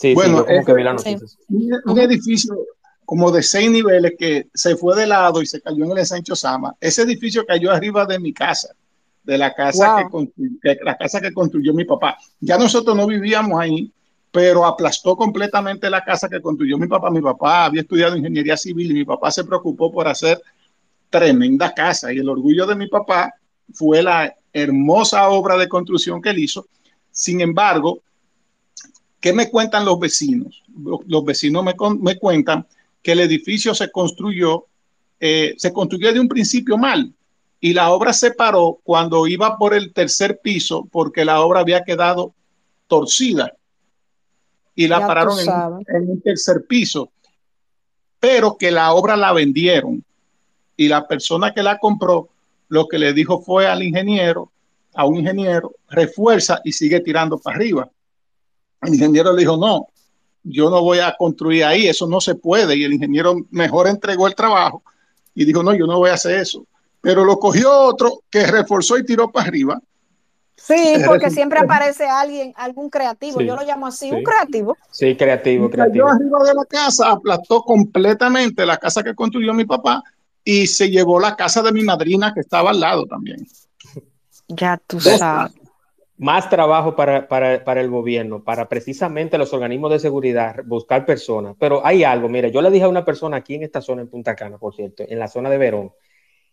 Sí, 0.00 0.14
bueno, 0.14 0.46
sí, 0.48 0.64
que 0.64 0.72
vi 0.72 0.82
la 0.82 0.96
sí. 0.96 1.14
un, 1.50 1.78
un, 1.84 1.98
edificio 1.98 2.56
como 3.04 3.30
de 3.30 3.42
seis 3.42 3.70
niveles 3.70 4.14
que 4.18 4.48
se 4.54 4.74
fue 4.74 4.96
de 4.96 5.06
lado 5.06 5.42
y 5.42 5.46
se 5.46 5.60
cayó 5.60 5.84
en 5.84 5.90
el 5.90 5.98
ensanche 5.98 6.32
Osama. 6.32 6.74
Ese 6.80 7.02
edificio 7.02 7.44
cayó 7.44 7.70
arriba 7.70 8.06
de 8.06 8.18
mi 8.18 8.32
casa, 8.32 8.74
de 9.22 9.36
la 9.36 9.52
casa, 9.52 10.06
wow. 10.10 10.32
que, 10.34 10.48
que, 10.62 10.78
la 10.82 10.96
casa 10.96 11.20
que 11.20 11.34
construyó 11.34 11.74
mi 11.74 11.84
papá. 11.84 12.16
Ya 12.40 12.56
nosotros 12.56 12.96
no 12.96 13.06
vivíamos 13.06 13.60
ahí, 13.60 13.92
pero 14.32 14.64
aplastó 14.64 15.16
completamente 15.16 15.90
la 15.90 16.02
casa 16.02 16.30
que 16.30 16.40
construyó 16.40 16.78
mi 16.78 16.86
papá. 16.86 17.10
Mi 17.10 17.20
papá 17.20 17.66
había 17.66 17.82
estudiado 17.82 18.16
ingeniería 18.16 18.56
civil 18.56 18.90
y 18.90 18.94
mi 18.94 19.04
papá 19.04 19.30
se 19.30 19.44
preocupó 19.44 19.92
por 19.92 20.08
hacer 20.08 20.40
tremenda 21.10 21.74
casa. 21.74 22.10
Y 22.10 22.16
el 22.16 22.28
orgullo 22.30 22.64
de 22.64 22.74
mi 22.74 22.86
papá 22.86 23.34
fue 23.74 24.02
la 24.02 24.34
hermosa 24.50 25.28
obra 25.28 25.58
de 25.58 25.68
construcción 25.68 26.22
que 26.22 26.30
él 26.30 26.38
hizo. 26.38 26.66
Sin 27.10 27.42
embargo, 27.42 28.00
¿qué 29.20 29.32
me 29.32 29.50
cuentan 29.50 29.84
los 29.84 29.98
vecinos? 29.98 30.62
Los 31.06 31.24
vecinos 31.24 31.62
me, 31.64 31.74
me 32.00 32.18
cuentan 32.18 32.66
que 33.02 33.12
el 33.12 33.20
edificio 33.20 33.74
se 33.74 33.90
construyó, 33.90 34.66
eh, 35.20 35.54
se 35.56 35.72
construyó 35.72 36.12
de 36.12 36.20
un 36.20 36.28
principio 36.28 36.76
mal. 36.76 37.12
Y 37.60 37.74
la 37.74 37.90
obra 37.90 38.12
se 38.14 38.32
paró 38.32 38.80
cuando 38.82 39.26
iba 39.26 39.58
por 39.58 39.74
el 39.74 39.92
tercer 39.92 40.40
piso 40.40 40.88
porque 40.90 41.24
la 41.24 41.42
obra 41.42 41.60
había 41.60 41.84
quedado 41.84 42.32
torcida 42.86 43.52
y 44.74 44.88
la 44.88 45.00
ya 45.00 45.06
pararon 45.06 45.38
en, 45.38 45.96
en, 45.96 46.10
un 46.10 46.20
tercer 46.22 46.64
piso, 46.66 47.10
pero 48.18 48.56
que 48.56 48.70
la 48.70 48.94
obra 48.94 49.14
la 49.16 49.34
vendieron 49.34 50.02
y 50.74 50.88
la 50.88 51.06
persona 51.06 51.52
que 51.52 51.62
la 51.62 51.78
compró 51.78 52.30
lo 52.68 52.88
que 52.88 52.98
le 52.98 53.12
dijo 53.12 53.42
fue 53.42 53.66
al 53.66 53.82
ingeniero, 53.82 54.50
a 54.94 55.04
un 55.04 55.16
ingeniero, 55.16 55.74
refuerza 55.90 56.60
y 56.64 56.72
sigue 56.72 57.00
tirando 57.00 57.38
para 57.38 57.56
arriba. 57.56 57.90
El 58.82 58.94
ingeniero 58.94 59.32
le 59.32 59.40
dijo, 59.40 59.56
no, 59.56 59.86
yo 60.42 60.70
no 60.70 60.82
voy 60.82 60.98
a 61.00 61.14
construir 61.18 61.64
ahí, 61.64 61.86
eso 61.86 62.06
no 62.06 62.20
se 62.20 62.34
puede. 62.34 62.76
Y 62.76 62.84
el 62.84 62.94
ingeniero 62.94 63.36
mejor 63.50 63.88
entregó 63.88 64.26
el 64.26 64.34
trabajo 64.34 64.82
y 65.34 65.44
dijo, 65.44 65.62
no, 65.62 65.74
yo 65.74 65.86
no 65.86 65.98
voy 65.98 66.10
a 66.10 66.14
hacer 66.14 66.40
eso. 66.40 66.66
Pero 67.00 67.24
lo 67.24 67.38
cogió 67.38 67.70
otro 67.72 68.22
que 68.30 68.46
reforzó 68.46 68.98
y 68.98 69.04
tiró 69.04 69.30
para 69.30 69.48
arriba 69.48 69.80
Sí, 70.62 70.94
porque 71.06 71.30
siempre 71.30 71.58
aparece 71.58 72.06
alguien, 72.06 72.52
algún 72.56 72.90
creativo, 72.90 73.40
sí, 73.40 73.46
yo 73.46 73.56
lo 73.56 73.62
llamo 73.62 73.86
así, 73.86 74.10
sí. 74.10 74.14
un 74.14 74.22
creativo. 74.22 74.76
Sí, 74.90 75.16
creativo, 75.16 75.70
creativo. 75.70 76.06
Cayó 76.06 76.14
arriba 76.14 76.44
de 76.44 76.54
la 76.54 76.64
casa, 76.66 77.10
aplastó 77.10 77.62
completamente 77.62 78.66
la 78.66 78.76
casa 78.76 79.02
que 79.02 79.14
construyó 79.14 79.54
mi 79.54 79.64
papá 79.64 80.02
y 80.44 80.66
se 80.66 80.90
llevó 80.90 81.18
la 81.18 81.34
casa 81.34 81.62
de 81.62 81.72
mi 81.72 81.82
madrina 81.82 82.32
que 82.34 82.40
estaba 82.40 82.70
al 82.70 82.80
lado 82.80 83.06
también. 83.06 83.46
Ya 84.48 84.78
tú 84.86 85.00
sabes. 85.00 85.52
Más 86.20 86.50
trabajo 86.50 86.94
para, 86.94 87.28
para, 87.28 87.64
para, 87.64 87.80
el 87.80 87.88
gobierno, 87.88 88.44
para 88.44 88.68
precisamente 88.68 89.38
los 89.38 89.54
organismos 89.54 89.90
de 89.90 89.98
seguridad, 89.98 90.56
buscar 90.66 91.06
personas. 91.06 91.56
Pero 91.58 91.80
hay 91.82 92.04
algo, 92.04 92.28
mire, 92.28 92.50
yo 92.50 92.60
le 92.60 92.70
dije 92.70 92.84
a 92.84 92.88
una 92.88 93.06
persona 93.06 93.38
aquí 93.38 93.54
en 93.54 93.62
esta 93.62 93.80
zona, 93.80 94.02
en 94.02 94.08
Punta 94.08 94.36
Cana, 94.36 94.58
por 94.58 94.74
cierto, 94.74 95.02
en 95.08 95.18
la 95.18 95.28
zona 95.28 95.48
de 95.48 95.56
Verón, 95.56 95.92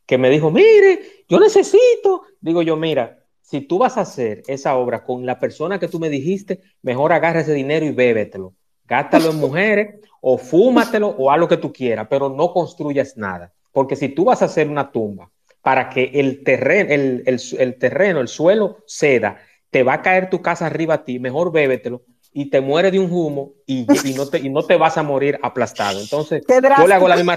que 0.06 0.18
me 0.18 0.30
dijo, 0.30 0.52
mire, 0.52 1.26
yo 1.28 1.38
necesito, 1.38 2.22
digo 2.40 2.62
yo, 2.62 2.78
mira, 2.78 3.26
si 3.42 3.60
tú 3.60 3.78
vas 3.78 3.98
a 3.98 4.02
hacer 4.02 4.42
esa 4.48 4.78
obra 4.78 5.04
con 5.04 5.26
la 5.26 5.38
persona 5.38 5.80
que 5.80 5.90
tú 5.90 6.00
me 6.00 6.10
dijiste, 6.10 6.62
mejor 6.82 7.12
agarra 7.12 7.42
ese 7.42 7.54
dinero 7.54 7.86
y 7.86 7.92
bébetelo. 7.92 8.54
Gástalo 8.86 9.32
en 9.32 9.38
mujeres 9.38 9.96
o 10.22 10.38
fúmatelo 10.38 11.10
o 11.10 11.30
haz 11.30 11.40
lo 11.40 11.50
que 11.50 11.58
tú 11.58 11.74
quieras, 11.74 12.08
pero 12.10 12.30
no 12.30 12.54
construyas 12.54 13.18
nada. 13.18 13.52
Porque 13.74 13.98
si 13.98 14.08
tú 14.08 14.24
vas 14.24 14.42
a 14.42 14.46
hacer 14.46 14.70
una 14.70 14.94
tumba 14.94 15.30
para 15.62 15.90
que 15.90 16.12
el 16.14 16.42
terreno, 16.46 16.90
el, 16.90 17.24
el, 17.26 17.42
el 17.60 17.78
terreno, 17.78 18.22
el 18.22 18.30
suelo 18.30 18.78
ceda, 18.88 19.38
te 19.70 19.84
va 19.84 19.94
a 19.94 20.02
caer 20.02 20.30
tu 20.30 20.42
casa 20.42 20.66
arriba 20.66 20.96
a 20.96 21.04
ti, 21.04 21.20
mejor 21.20 21.52
bébetelo 21.52 22.04
y 22.34 22.52
te 22.52 22.62
muere 22.62 22.92
de 22.92 23.00
un 23.00 23.12
humo 23.12 23.54
y, 23.66 23.88
y, 24.08 24.14
no, 24.14 24.28
te, 24.28 24.38
y 24.38 24.50
no 24.50 24.64
te 24.64 24.78
vas 24.78 24.98
a 24.98 25.02
morir 25.04 25.40
aplastado. 25.42 26.00
Entonces, 26.00 26.44
yo 26.48 26.88
le, 26.88 26.94
hago 26.94 27.08
la 27.08 27.16
misma, 27.16 27.36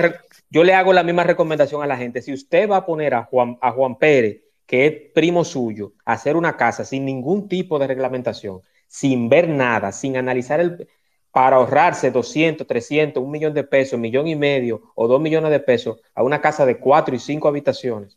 yo 0.50 0.62
le 0.62 0.74
hago 0.74 0.92
la 0.92 1.02
misma 1.02 1.24
recomendación 1.24 1.82
a 1.82 1.86
la 1.86 1.96
gente. 1.96 2.20
Si 2.20 2.34
usted 2.34 2.68
va 2.68 2.76
a 2.76 2.86
poner 2.86 3.14
a 3.14 3.24
Juan, 3.24 3.56
a 3.62 3.72
Juan 3.72 3.96
Pérez 3.96 4.42
que 4.66 4.86
es 4.86 4.92
primo 5.12 5.42
suyo, 5.42 5.94
hacer 6.04 6.36
una 6.36 6.56
casa 6.56 6.84
sin 6.84 7.04
ningún 7.04 7.48
tipo 7.48 7.78
de 7.78 7.88
reglamentación, 7.88 8.60
sin 8.86 9.28
ver 9.28 9.48
nada, 9.48 9.90
sin 9.90 10.16
analizar 10.16 10.60
el, 10.60 10.86
para 11.32 11.56
ahorrarse 11.56 12.10
200, 12.10 12.66
300, 12.66 13.20
un 13.20 13.30
millón 13.30 13.52
de 13.52 13.64
pesos, 13.64 13.94
un 13.94 14.02
millón 14.02 14.28
y 14.28 14.36
medio 14.36 14.92
o 14.94 15.08
dos 15.08 15.20
millones 15.20 15.50
de 15.50 15.58
pesos 15.58 15.98
a 16.14 16.22
una 16.22 16.40
casa 16.40 16.66
de 16.66 16.78
cuatro 16.78 17.16
y 17.16 17.18
cinco 17.18 17.48
habitaciones, 17.48 18.16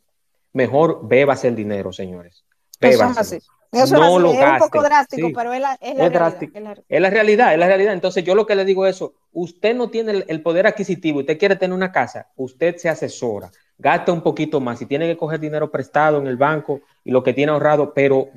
mejor 0.51 1.07
bébase 1.07 1.47
el 1.47 1.55
dinero, 1.55 1.91
señores. 1.91 2.43
Bébase. 2.79 3.41
Eso 3.73 3.97
no 3.97 4.19
lo 4.19 4.31
es 4.31 4.39
un 4.39 4.57
poco 4.59 4.81
drástico, 4.81 5.27
sí. 5.27 5.33
pero 5.33 5.51
es 5.51 5.59
la, 5.59 5.73
es, 5.81 5.95
la 5.97 6.05
es, 6.05 6.13
realidad, 6.13 6.43
es, 6.43 6.61
la, 6.61 6.71
es, 6.87 7.01
la, 7.01 7.09
realidad, 7.09 7.53
es 7.53 7.59
la 7.59 7.67
realidad. 7.67 7.93
Entonces 7.93 8.23
yo 8.23 8.35
lo 8.35 8.45
que 8.45 8.55
le 8.55 8.65
digo 8.65 8.85
es 8.85 8.95
eso, 8.95 9.15
usted 9.31 9.75
no 9.75 9.89
tiene 9.89 10.11
el, 10.11 10.25
el 10.27 10.41
poder 10.41 10.67
adquisitivo, 10.67 11.19
usted 11.19 11.37
quiere 11.37 11.55
tener 11.55 11.75
una 11.75 11.91
casa, 11.91 12.29
usted 12.35 12.77
se 12.77 12.87
asesora, 12.87 13.51
gasta 13.77 14.11
un 14.11 14.21
poquito 14.21 14.59
más, 14.59 14.79
si 14.79 14.85
tiene 14.85 15.07
que 15.07 15.17
coger 15.17 15.39
dinero 15.39 15.71
prestado 15.71 16.19
en 16.19 16.27
el 16.27 16.37
banco 16.37 16.81
y 17.03 17.11
lo 17.11 17.23
que 17.23 17.33
tiene 17.33 17.51
ahorrado, 17.51 17.93
pero 17.93 18.29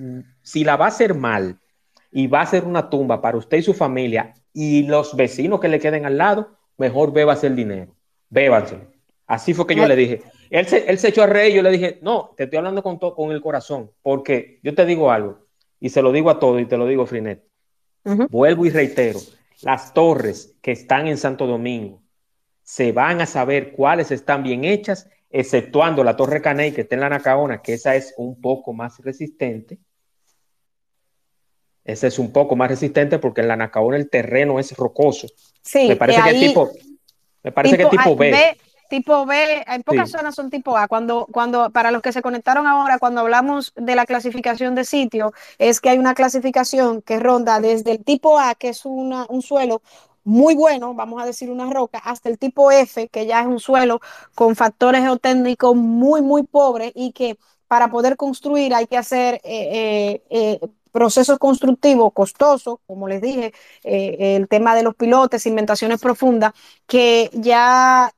si 0.43 0.65
la 0.65 0.77
va 0.77 0.87
a 0.87 0.89
hacer 0.89 1.15
mal 1.15 1.59
y 2.11 2.27
va 2.27 2.41
a 2.41 2.47
ser 2.47 2.65
una 2.65 2.89
tumba 2.89 3.21
para 3.21 3.37
usted 3.37 3.59
y 3.59 3.63
su 3.63 3.75
familia 3.75 4.35
y 4.53 4.85
los 4.85 5.15
vecinos 5.15 5.61
que 5.61 5.69
le 5.69 5.79
queden 5.79 6.07
al 6.07 6.17
lado, 6.17 6.57
mejor 6.79 7.13
bébase 7.13 7.47
el 7.47 7.57
dinero, 7.57 7.95
bébanse. 8.31 8.79
Así 9.27 9.55
fue 9.55 9.67
que 9.67 9.75
yo 9.75 9.87
le 9.87 9.97
dije. 9.97 10.23
Él 10.51 10.67
se, 10.67 10.89
él 10.89 10.99
se 10.99 11.09
echó 11.09 11.23
a 11.23 11.27
reír, 11.27 11.55
yo 11.55 11.63
le 11.63 11.71
dije, 11.71 11.99
no, 12.03 12.35
te 12.37 12.45
estoy 12.45 12.59
hablando 12.59 12.83
con, 12.83 12.99
con 12.99 13.33
el 13.33 13.41
corazón, 13.41 13.91
porque 14.03 14.61
yo 14.63 14.75
te 14.75 14.85
digo 14.87 15.11
algo, 15.11 15.47
y 15.81 15.91
se 15.91 16.03
lo 16.03 16.13
digo 16.13 16.31
a 16.31 16.39
todos, 16.39 16.61
y 16.61 16.67
te 16.67 16.77
lo 16.77 16.87
digo, 16.87 17.07
Frinet. 17.07 17.45
Uh 18.05 18.11
-huh. 18.11 18.29
Vuelvo 18.31 18.67
y 18.67 18.71
reitero, 18.71 19.21
las 19.63 19.93
torres 19.93 20.57
que 20.63 20.73
están 20.73 21.09
en 21.09 21.19
Santo 21.19 21.47
Domingo, 21.47 22.03
se 22.63 22.93
van 22.93 23.21
a 23.21 23.27
saber 23.27 23.73
cuáles 23.73 24.11
están 24.11 24.43
bien 24.43 24.65
hechas 24.65 25.09
exceptuando 25.31 26.03
la 26.03 26.17
Torre 26.17 26.41
Caney 26.41 26.73
que 26.73 26.83
está 26.83 26.95
en 26.95 27.03
la 27.03 27.09
Nacaona, 27.09 27.63
que 27.63 27.75
esa 27.75 27.95
es 27.95 28.15
un 28.17 28.41
poco 28.41 28.73
más 28.73 28.99
resistente. 28.99 29.79
Esa 31.85 32.09
es 32.09 32.19
un 32.19 32.33
poco 32.33 32.57
más 32.57 32.69
resistente 32.69 33.19
porque 33.19 33.43
en 33.43 33.49
la 33.49 33.57
Nacaona 33.57 33.97
el 33.97 34.11
terreno 34.11 34.59
es 34.59 34.77
rocoso. 34.77 35.29
Sí, 35.63 35.87
me 35.89 35.97
parece 35.97 36.23
que 36.23 36.31
es 36.31 36.41
tipo, 36.41 36.71
me 37.45 37.53
parece 37.53 37.77
tipo, 37.77 37.91
que 37.91 37.97
es 37.97 38.03
tipo 38.03 38.17
B. 38.17 38.31
B. 38.33 38.57
Tipo 38.89 39.27
B, 39.27 39.65
en 39.67 39.83
pocas 39.83 40.11
sí. 40.11 40.17
zonas 40.17 40.35
son 40.35 40.51
tipo 40.51 40.77
A. 40.77 40.89
Cuando, 40.89 41.27
cuando, 41.33 41.71
para 41.71 41.91
los 41.91 42.03
que 42.03 42.13
se 42.13 42.23
conectaron 42.23 42.67
ahora, 42.67 42.99
cuando 42.99 43.21
hablamos 43.21 43.73
de 43.77 43.95
la 43.97 44.07
clasificación 44.07 44.75
de 44.75 44.85
sitio, 44.85 45.33
es 45.59 45.81
que 45.81 45.91
hay 45.91 45.99
una 45.99 46.15
clasificación 46.15 47.03
que 47.03 47.19
ronda 47.19 47.61
desde 47.61 47.93
el 47.93 48.05
tipo 48.05 48.39
A, 48.39 48.55
que 48.55 48.69
es 48.71 48.85
una, 48.85 49.27
un 49.29 49.43
suelo 49.43 49.83
muy 50.25 50.57
bueno, 50.57 50.93
vamos 50.95 51.23
a 51.23 51.27
decir 51.27 51.51
una 51.51 51.71
roca, 51.73 51.99
hasta 51.99 52.29
el 52.29 52.39
tipo 52.39 52.73
F, 52.73 53.09
que 53.09 53.27
ya 53.27 53.41
es 53.43 53.47
un 53.47 53.61
suelo 53.61 54.01
con 54.35 54.57
factores 54.57 55.03
geotécnicos 55.03 55.77
muy, 55.77 56.21
muy 56.21 56.43
pobres 56.43 56.93
y 56.97 57.13
que 57.13 57.39
para 57.69 57.91
poder 57.91 58.17
construir 58.17 58.75
hay 58.75 58.87
que 58.87 58.97
hacer 58.97 59.37
eh, 59.45 60.21
eh, 60.23 60.23
eh, 60.31 60.61
procesos 60.97 61.39
constructivos 61.39 62.13
costosos, 62.15 62.79
como 62.87 63.07
les 63.07 63.21
dije, 63.21 63.53
eh, 63.85 64.37
el 64.37 64.49
tema 64.49 64.75
de 64.75 64.83
los 64.83 64.95
pilotes, 64.95 65.43
cimentaciones 65.43 66.01
profundas, 66.01 66.55
que 66.87 67.31
ya 67.35 68.11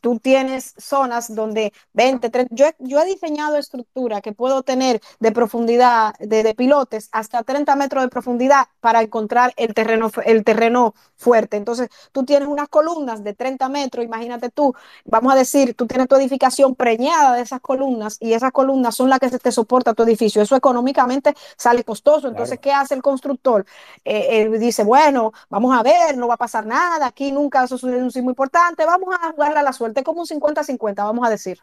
tú 0.00 0.18
tienes 0.18 0.74
zonas 0.78 1.34
donde 1.34 1.72
20, 1.92 2.30
30, 2.30 2.54
yo, 2.54 2.66
yo 2.78 3.00
he 3.00 3.04
diseñado 3.06 3.56
estructura 3.56 4.20
que 4.20 4.32
puedo 4.32 4.62
tener 4.62 5.00
de 5.20 5.32
profundidad 5.32 6.14
de, 6.18 6.42
de, 6.42 6.54
pilotes 6.54 7.08
hasta 7.12 7.42
30 7.42 7.76
metros 7.76 8.02
de 8.02 8.08
profundidad 8.08 8.66
para 8.80 9.02
encontrar 9.02 9.52
el 9.56 9.74
terreno, 9.74 10.10
el 10.24 10.44
terreno 10.44 10.94
fuerte. 11.16 11.56
Entonces, 11.56 11.88
tú 12.12 12.24
tienes 12.24 12.48
unas 12.48 12.68
columnas 12.68 13.24
de 13.24 13.34
30 13.34 13.68
metros, 13.68 14.04
imagínate 14.04 14.50
tú, 14.50 14.74
vamos 15.04 15.32
a 15.32 15.36
decir, 15.36 15.74
tú 15.74 15.86
tienes 15.86 16.08
tu 16.08 16.16
edificación 16.16 16.74
preñada 16.74 17.34
de 17.34 17.42
esas 17.42 17.60
columnas 17.60 18.16
y 18.20 18.32
esas 18.32 18.52
columnas 18.52 18.94
son 18.94 19.08
las 19.08 19.18
que 19.18 19.30
te 19.30 19.52
soporta 19.52 19.94
tu 19.94 20.02
edificio. 20.02 20.42
Eso 20.42 20.56
económicamente 20.56 21.34
sale 21.56 21.84
costoso. 21.84 22.28
Entonces, 22.28 22.58
claro. 22.58 22.62
¿qué 22.78 22.82
hace 22.82 22.94
el 22.94 23.02
constructor? 23.02 23.66
Eh, 24.04 24.42
eh, 24.42 24.58
dice, 24.58 24.84
bueno, 24.84 25.32
vamos 25.50 25.76
a 25.76 25.82
ver, 25.82 26.16
no 26.16 26.28
va 26.28 26.34
a 26.34 26.38
pasar 26.38 26.66
nada, 26.66 27.06
aquí 27.06 27.32
nunca 27.32 27.64
eso 27.64 27.76
es 27.76 27.82
un 27.82 28.10
sismo 28.10 28.30
importante, 28.30 28.84
vamos 28.84 29.14
a 29.14 29.32
jugar 29.32 29.56
a 29.56 29.62
la 29.62 29.72
suerte 29.72 29.87
como 30.04 30.20
un 30.20 30.26
50-50, 30.26 30.94
vamos 30.96 31.26
a 31.26 31.30
decir. 31.30 31.58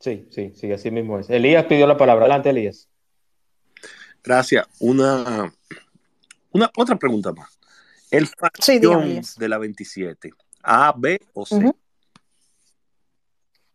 Sí, 0.00 0.28
sí, 0.30 0.52
sí, 0.54 0.72
así 0.72 0.90
mismo 0.90 1.18
es. 1.18 1.30
Elías 1.30 1.64
pidió 1.64 1.86
la 1.86 1.96
palabra. 1.96 2.26
Adelante, 2.26 2.50
Elías. 2.50 2.88
Gracias. 4.22 4.66
Una, 4.80 5.52
una 6.52 6.70
otra 6.76 6.96
pregunta 6.96 7.32
más. 7.32 7.58
El 8.10 8.26
facción 8.26 9.24
sí, 9.24 9.40
de 9.40 9.48
la 9.48 9.58
27, 9.58 10.30
A, 10.62 10.94
B 10.96 11.20
o 11.32 11.46
C. 11.46 11.56
Uh 11.56 11.60
-huh. 11.60 11.76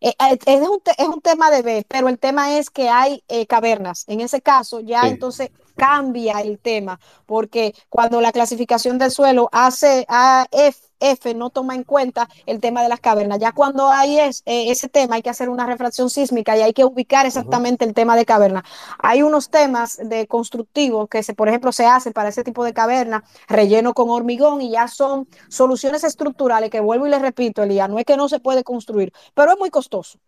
Eh, 0.04 0.14
es, 0.18 0.68
un 0.68 0.82
es, 0.98 1.06
un 1.06 1.20
tema 1.20 1.50
de 1.50 1.62
B, 1.62 1.86
pero 1.86 2.08
el 2.08 2.18
tema 2.18 2.58
es 2.58 2.70
que 2.70 2.88
hay 2.88 3.22
eh, 3.28 3.46
cavernas. 3.46 4.04
En 4.08 4.20
ese 4.20 4.40
caso, 4.40 4.80
ya 4.80 5.02
sí. 5.02 5.08
entonces 5.08 5.50
cambia 5.76 6.40
el 6.40 6.58
tema, 6.58 6.98
porque 7.24 7.72
cuando 7.88 8.20
la 8.20 8.32
clasificación 8.32 8.98
del 8.98 9.12
suelo 9.12 9.48
hace 9.52 10.04
a 10.08 10.46
F, 10.50 10.78
F 11.02 11.34
no 11.34 11.50
toma 11.50 11.74
en 11.74 11.84
cuenta 11.84 12.28
el 12.46 12.60
tema 12.60 12.82
de 12.82 12.88
las 12.88 13.00
cavernas. 13.00 13.38
Ya 13.38 13.52
cuando 13.52 13.88
hay 13.88 14.18
es, 14.18 14.42
eh, 14.46 14.70
ese 14.70 14.88
tema 14.88 15.16
hay 15.16 15.22
que 15.22 15.30
hacer 15.30 15.48
una 15.48 15.66
refracción 15.66 16.10
sísmica 16.10 16.56
y 16.56 16.62
hay 16.62 16.72
que 16.72 16.84
ubicar 16.84 17.26
exactamente 17.26 17.84
el 17.84 17.94
tema 17.94 18.16
de 18.16 18.24
caverna. 18.24 18.64
Hay 18.98 19.22
unos 19.22 19.50
temas 19.50 19.98
de 20.02 20.26
constructivos 20.26 21.08
que, 21.08 21.22
se, 21.22 21.34
por 21.34 21.48
ejemplo, 21.48 21.72
se 21.72 21.86
hacen 21.86 22.12
para 22.12 22.28
ese 22.28 22.44
tipo 22.44 22.64
de 22.64 22.72
caverna, 22.72 23.24
relleno 23.48 23.94
con 23.94 24.10
hormigón 24.10 24.60
y 24.60 24.70
ya 24.70 24.88
son 24.88 25.28
soluciones 25.48 26.04
estructurales 26.04 26.70
que 26.70 26.80
vuelvo 26.80 27.06
y 27.06 27.10
les 27.10 27.20
repito, 27.20 27.62
Elía, 27.62 27.88
no 27.88 27.98
es 27.98 28.04
que 28.04 28.16
no 28.16 28.28
se 28.28 28.40
puede 28.40 28.64
construir, 28.64 29.12
pero 29.34 29.52
es 29.52 29.58
muy 29.58 29.70
costoso. 29.70 30.18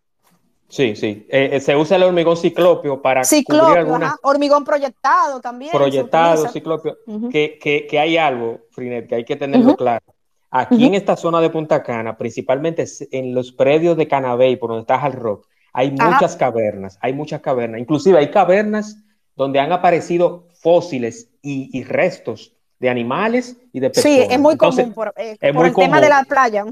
Sí, 0.67 0.95
sí. 0.95 1.27
Eh, 1.29 1.49
eh, 1.53 1.59
se 1.59 1.75
usa 1.75 1.97
el 1.97 2.03
hormigón 2.03 2.35
ciclopio 2.35 3.01
para 3.01 3.23
ciclopio, 3.23 3.65
cubrir 3.65 3.79
algunas... 3.79 4.15
hormigón 4.23 4.63
proyectado 4.63 5.39
también. 5.39 5.71
Proyectado, 5.71 6.47
ciclopio. 6.49 6.97
que, 7.31 7.59
que, 7.61 7.85
que, 7.87 7.99
hay 7.99 8.17
algo, 8.17 8.61
Frinet, 8.71 9.07
que 9.07 9.15
hay 9.15 9.25
que 9.25 9.35
tenerlo 9.35 9.75
claro. 9.75 10.14
Aquí 10.57 10.85
en 10.85 10.95
esta 10.95 11.15
zona 11.15 11.41
de 11.41 11.49
Punta 11.49 11.83
Cana, 11.83 12.17
principalmente 12.17 12.85
en 13.11 13.33
los 13.33 13.51
predios 13.51 13.97
de 13.97 14.07
Canabey, 14.07 14.55
por 14.55 14.69
donde 14.69 14.81
está 14.81 14.95
Hard 14.95 15.15
Rock, 15.15 15.47
hay 15.73 15.91
muchas 15.91 16.35
cavernas, 16.35 16.97
hay 17.01 17.13
muchas 17.13 17.41
cavernas. 17.41 17.81
Inclusive 17.81 18.17
hay 18.17 18.31
cavernas 18.31 18.97
donde 19.35 19.59
han 19.59 19.71
aparecido 19.71 20.47
fósiles 20.53 21.29
y, 21.41 21.77
y 21.77 21.83
restos 21.83 22.53
de 22.79 22.89
animales 22.89 23.57
y 23.73 23.79
de 23.79 23.89
personas. 23.89 24.17
Sí, 24.17 24.27
es 24.29 24.39
muy 24.39 24.55
común 24.55 24.93
por, 24.93 25.13
eh, 25.17 25.35
es 25.39 25.53
muy 25.53 25.67
el 25.67 25.75
tema 25.75 25.99
de 25.99 26.09
la 26.09 26.23
playa. 26.23 26.63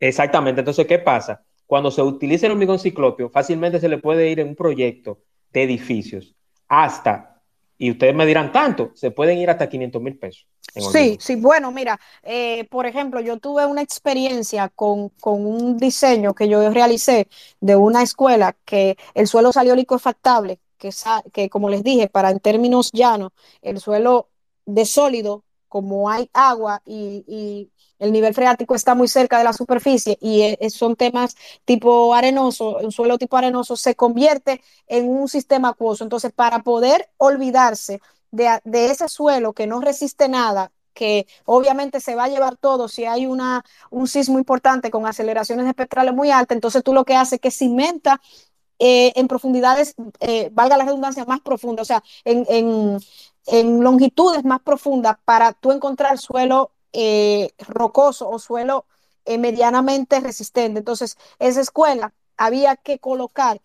Exactamente. 0.00 0.60
Entonces, 0.60 0.86
¿qué 0.86 0.98
pasa? 0.98 1.40
cuando 1.66 1.90
se 1.90 2.02
utiliza 2.02 2.46
el 2.46 2.52
hormigón 2.52 2.78
ciclopio, 2.78 3.30
fácilmente 3.30 3.80
se 3.80 3.88
le 3.88 3.98
puede 3.98 4.28
ir 4.28 4.40
en 4.40 4.48
un 4.48 4.54
proyecto 4.54 5.18
de 5.52 5.62
edificios 5.62 6.34
hasta, 6.68 7.40
y 7.78 7.90
ustedes 7.90 8.14
me 8.14 8.26
dirán 8.26 8.52
tanto, 8.52 8.92
se 8.94 9.10
pueden 9.10 9.38
ir 9.38 9.50
hasta 9.50 9.68
500 9.68 10.02
mil 10.02 10.18
pesos. 10.18 10.46
Sí, 10.74 11.18
sí, 11.20 11.36
bueno, 11.36 11.70
mira, 11.70 12.00
eh, 12.22 12.64
por 12.68 12.86
ejemplo, 12.86 13.20
yo 13.20 13.38
tuve 13.38 13.64
una 13.66 13.82
experiencia 13.82 14.68
con, 14.68 15.12
un 15.22 15.78
diseño 15.78 16.34
que 16.34 16.48
yo 16.48 16.68
realicé 16.70 17.28
de 17.60 17.76
una 17.76 18.02
escuela 18.02 18.56
que 18.64 18.96
el 19.14 19.28
suelo 19.28 19.52
salió 19.52 19.76
liquefactable, 19.76 20.58
que, 20.78 20.90
que 21.32 21.48
como 21.48 21.68
les 21.68 21.84
dije, 21.84 22.08
para 22.08 22.30
en 22.30 22.40
términos 22.40 22.90
llanos, 22.92 23.32
el 23.62 23.80
suelo 23.80 24.28
de 24.66 24.84
sólido, 24.84 25.44
como 25.68 26.10
hay 26.10 26.28
agua 26.32 26.82
y 26.86 27.70
el 27.98 28.12
nivel 28.12 28.34
freático 28.34 28.74
está 28.74 28.94
muy 28.94 29.08
cerca 29.08 29.38
de 29.38 29.44
la 29.44 29.52
superficie 29.52 30.18
y 30.20 30.42
e, 30.42 30.70
son 30.70 30.96
temas 30.96 31.36
tipo 31.64 32.14
arenoso, 32.14 32.78
un 32.78 32.92
suelo 32.92 33.18
tipo 33.18 33.36
arenoso 33.36 33.76
se 33.76 33.94
convierte 33.94 34.60
en 34.86 35.08
un 35.08 35.28
sistema 35.28 35.70
acuoso. 35.70 36.04
Entonces, 36.04 36.32
para 36.32 36.62
poder 36.62 37.08
olvidarse 37.16 38.00
de, 38.34 38.86
ese 38.86 39.08
suelo 39.08 39.52
que 39.52 39.66
no 39.66 39.80
resiste 39.80 40.28
nada, 40.28 40.72
que 40.92 41.26
obviamente 41.44 42.00
se 42.00 42.14
va 42.14 42.24
a 42.24 42.28
llevar 42.28 42.56
todo 42.56 42.88
si 42.88 43.04
hay 43.04 43.26
una, 43.26 43.64
un 43.90 44.06
sismo 44.06 44.38
importante 44.38 44.90
con 44.90 45.06
aceleraciones 45.06 45.66
espectrales 45.66 46.14
muy 46.14 46.30
altas, 46.30 46.56
entonces 46.56 46.82
tú 46.82 46.92
lo 46.92 47.04
que 47.04 47.16
haces 47.16 47.34
es 47.34 47.40
que 47.40 47.50
cimenta 47.50 48.20
eh, 48.78 49.12
en 49.16 49.28
profundidades, 49.28 49.94
eh, 50.20 50.50
valga 50.52 50.76
la 50.76 50.84
redundancia, 50.84 51.24
más 51.24 51.40
profundas, 51.40 51.82
o 51.82 51.86
sea, 51.86 52.02
en, 52.24 52.44
en, 52.48 52.98
en 53.46 53.80
longitudes 53.82 54.44
más 54.44 54.60
profundas 54.60 55.16
para 55.24 55.52
tú 55.52 55.72
encontrar 55.72 56.18
suelo 56.18 56.72
eh, 56.92 57.50
rocoso 57.58 58.28
o 58.28 58.38
suelo 58.38 58.86
medianamente 59.26 60.20
resistente. 60.20 60.80
Entonces, 60.80 61.16
esa 61.38 61.62
escuela 61.62 62.12
había 62.36 62.76
que 62.76 62.98
colocar 62.98 63.58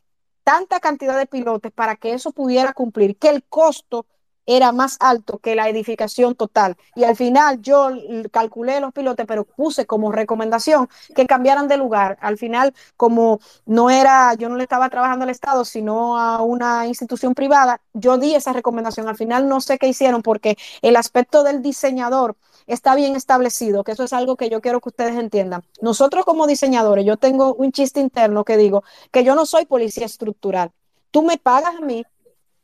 tanta 0.44 0.80
cantidad 0.80 1.18
de 1.18 1.28
pilotes 1.28 1.72
para 1.72 1.96
que 1.96 2.14
eso 2.14 2.32
pudiera 2.32 2.74
cumplir, 2.74 3.18
que 3.18 3.30
el 3.30 3.44
costo 3.44 4.06
era 4.49 4.71
más 4.71 4.97
alto 4.99 5.38
que 5.38 5.55
la 5.55 5.69
edificación 5.69 6.34
total. 6.34 6.76
Y 6.95 7.03
al 7.03 7.15
final 7.15 7.61
yo 7.61 7.91
calculé 8.31 8.80
los 8.80 8.91
pilotes, 8.91 9.27
pero 9.27 9.43
puse 9.43 9.85
como 9.85 10.11
recomendación 10.11 10.89
que 11.15 11.27
cambiaran 11.27 11.67
de 11.67 11.77
lugar. 11.77 12.17
Al 12.19 12.39
final, 12.39 12.73
como 12.97 13.39
no 13.67 13.91
era, 13.91 14.34
yo 14.34 14.49
no 14.49 14.55
le 14.55 14.63
estaba 14.63 14.89
trabajando 14.89 15.23
al 15.23 15.30
Estado, 15.30 15.63
sino 15.65 16.17
a 16.17 16.41
una 16.41 16.88
institución 16.88 17.35
privada, 17.35 17.80
yo 17.93 18.17
di 18.17 18.34
esa 18.34 18.51
recomendación. 18.51 19.07
Al 19.07 19.17
final 19.17 19.47
no 19.47 19.61
sé 19.61 19.77
qué 19.77 19.88
hicieron 19.88 20.23
porque 20.23 20.57
el 20.81 20.95
aspecto 20.95 21.43
del 21.43 21.61
diseñador 21.61 22.35
está 22.65 22.95
bien 22.95 23.15
establecido, 23.15 23.84
que 23.84 23.91
eso 23.91 24.03
es 24.03 24.13
algo 24.13 24.35
que 24.35 24.49
yo 24.49 24.61
quiero 24.61 24.80
que 24.80 24.89
ustedes 24.89 25.15
entiendan. 25.15 25.63
Nosotros 25.80 26.26
como 26.26 26.47
diseñadores, 26.47 27.05
yo 27.05 27.17
tengo 27.17 27.53
un 27.53 27.71
chiste 27.71 27.99
interno 27.99 28.43
que 28.43 28.57
digo 28.57 28.84
que 29.11 29.23
yo 29.23 29.35
no 29.35 29.45
soy 29.45 29.65
policía 29.65 30.07
estructural. 30.07 30.71
Tú 31.11 31.21
me 31.23 31.38
pagas 31.38 31.76
a 31.76 31.81
mí 31.81 32.03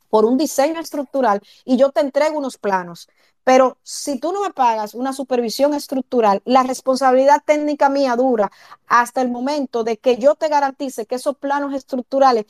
por 0.09 0.25
un 0.25 0.37
diseño 0.37 0.79
estructural 0.79 1.41
y 1.63 1.77
yo 1.77 1.91
te 1.91 2.01
entrego 2.01 2.37
unos 2.37 2.57
planos. 2.57 3.07
Pero 3.43 3.77
si 3.83 4.19
tú 4.19 4.31
no 4.33 4.41
me 4.41 4.51
pagas 4.51 4.95
una 4.95 5.13
supervisión 5.13 5.73
estructural, 5.75 6.41
la 6.45 6.63
responsabilidad 6.63 7.43
técnica 7.45 7.89
mía 7.89 8.15
dura 8.15 8.51
hasta 8.87 9.21
el 9.21 9.29
momento 9.29 9.83
de 9.83 9.97
que 9.97 10.17
yo 10.17 10.33
te 10.35 10.47
garantice 10.49 11.05
que 11.05 11.15
esos 11.15 11.37
planos 11.37 11.73
estructurales, 11.75 12.45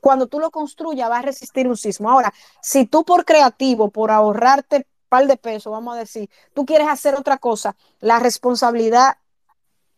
cuando 0.00 0.28
tú 0.28 0.38
lo 0.38 0.50
construyas, 0.52 1.10
va 1.10 1.18
a 1.18 1.22
resistir 1.22 1.66
un 1.66 1.76
sismo. 1.76 2.10
Ahora, 2.10 2.32
si 2.62 2.86
tú 2.86 3.04
por 3.04 3.24
creativo, 3.24 3.90
por 3.90 4.12
ahorrarte 4.12 4.86
par 5.08 5.26
de 5.26 5.36
pesos, 5.36 5.72
vamos 5.72 5.96
a 5.96 5.98
decir, 5.98 6.30
tú 6.54 6.64
quieres 6.64 6.88
hacer 6.88 7.16
otra 7.16 7.38
cosa, 7.38 7.76
la 7.98 8.20
responsabilidad 8.20 9.16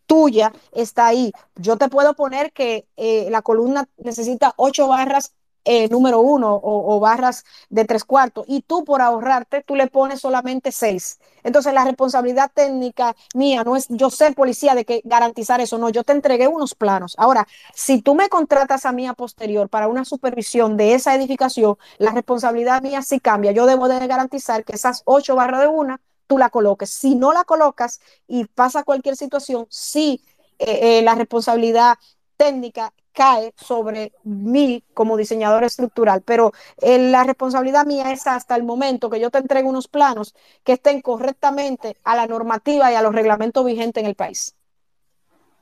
tuya 0.07 0.51
está 0.71 1.07
ahí. 1.07 1.31
Yo 1.55 1.77
te 1.77 1.89
puedo 1.89 2.15
poner 2.15 2.51
que 2.51 2.87
eh, 2.97 3.29
la 3.29 3.41
columna 3.41 3.87
necesita 3.97 4.53
ocho 4.57 4.87
barras 4.87 5.33
eh, 5.65 5.87
número 5.89 6.19
uno 6.19 6.59
o, 6.61 6.99
barras 6.99 7.45
de 7.69 7.85
tres 7.85 8.03
cuartos 8.03 8.45
y 8.47 8.61
tú 8.61 8.83
por 8.83 9.01
ahorrarte, 9.01 9.63
tú 9.63 9.75
le 9.75 9.87
pones 9.87 10.19
solamente 10.19 10.71
seis. 10.71 11.19
Entonces 11.43 11.73
la 11.73 11.83
responsabilidad 11.83 12.51
técnica 12.53 13.15
mía 13.33 13.63
no 13.63 13.75
es 13.75 13.87
yo 13.89 14.09
ser 14.09 14.35
policía 14.35 14.75
de 14.75 14.85
que 14.85 15.01
garantizar 15.03 15.61
eso, 15.61 15.77
no, 15.77 15.89
yo 15.89 16.03
te 16.03 16.13
entregué 16.13 16.47
unos 16.47 16.75
planos. 16.75 17.15
Ahora, 17.17 17.47
si 17.73 18.01
tú 18.01 18.15
me 18.15 18.29
contratas 18.29 18.85
a 18.85 18.91
mí 18.91 19.07
a 19.07 19.13
posterior 19.13 19.69
para 19.69 19.87
una 19.87 20.05
supervisión 20.05 20.77
de 20.77 20.93
esa 20.93 21.15
edificación, 21.15 21.77
la 21.97 22.11
responsabilidad 22.11 22.81
mía 22.81 23.01
sí 23.01 23.19
cambia. 23.19 23.51
Yo 23.51 23.65
debo 23.65 23.87
de 23.87 24.05
garantizar 24.07 24.63
que 24.63 24.73
esas 24.73 25.01
ocho 25.05 25.35
barras 25.35 25.61
de 25.61 25.67
una, 25.67 25.99
tú 26.27 26.37
la 26.37 26.49
coloques. 26.49 26.89
Si 26.89 27.15
no 27.15 27.33
la 27.33 27.43
colocas 27.43 27.99
y 28.27 28.45
pasa 28.45 28.83
cualquier 28.83 29.15
situación, 29.15 29.67
sí 29.69 30.21
eh, 30.59 30.99
eh, 30.99 31.01
la 31.03 31.15
responsabilidad 31.15 31.97
técnica 32.37 32.93
cae 33.13 33.53
sobre 33.55 34.11
mí 34.23 34.83
como 34.93 35.15
diseñador 35.15 35.63
estructural, 35.63 36.21
pero 36.25 36.51
eh, 36.81 36.97
la 36.97 37.23
responsabilidad 37.23 37.85
mía 37.85 38.11
es 38.11 38.27
hasta 38.27 38.55
el 38.55 38.63
momento 38.63 39.09
que 39.09 39.19
yo 39.19 39.29
te 39.29 39.37
entregue 39.37 39.67
unos 39.67 39.87
planos 39.87 40.35
que 40.63 40.73
estén 40.73 41.01
correctamente 41.01 41.95
a 42.03 42.15
la 42.15 42.27
normativa 42.27 42.91
y 42.91 42.95
a 42.95 43.01
los 43.01 43.13
reglamentos 43.13 43.65
vigentes 43.65 44.03
en 44.03 44.09
el 44.09 44.15
país. 44.15 44.55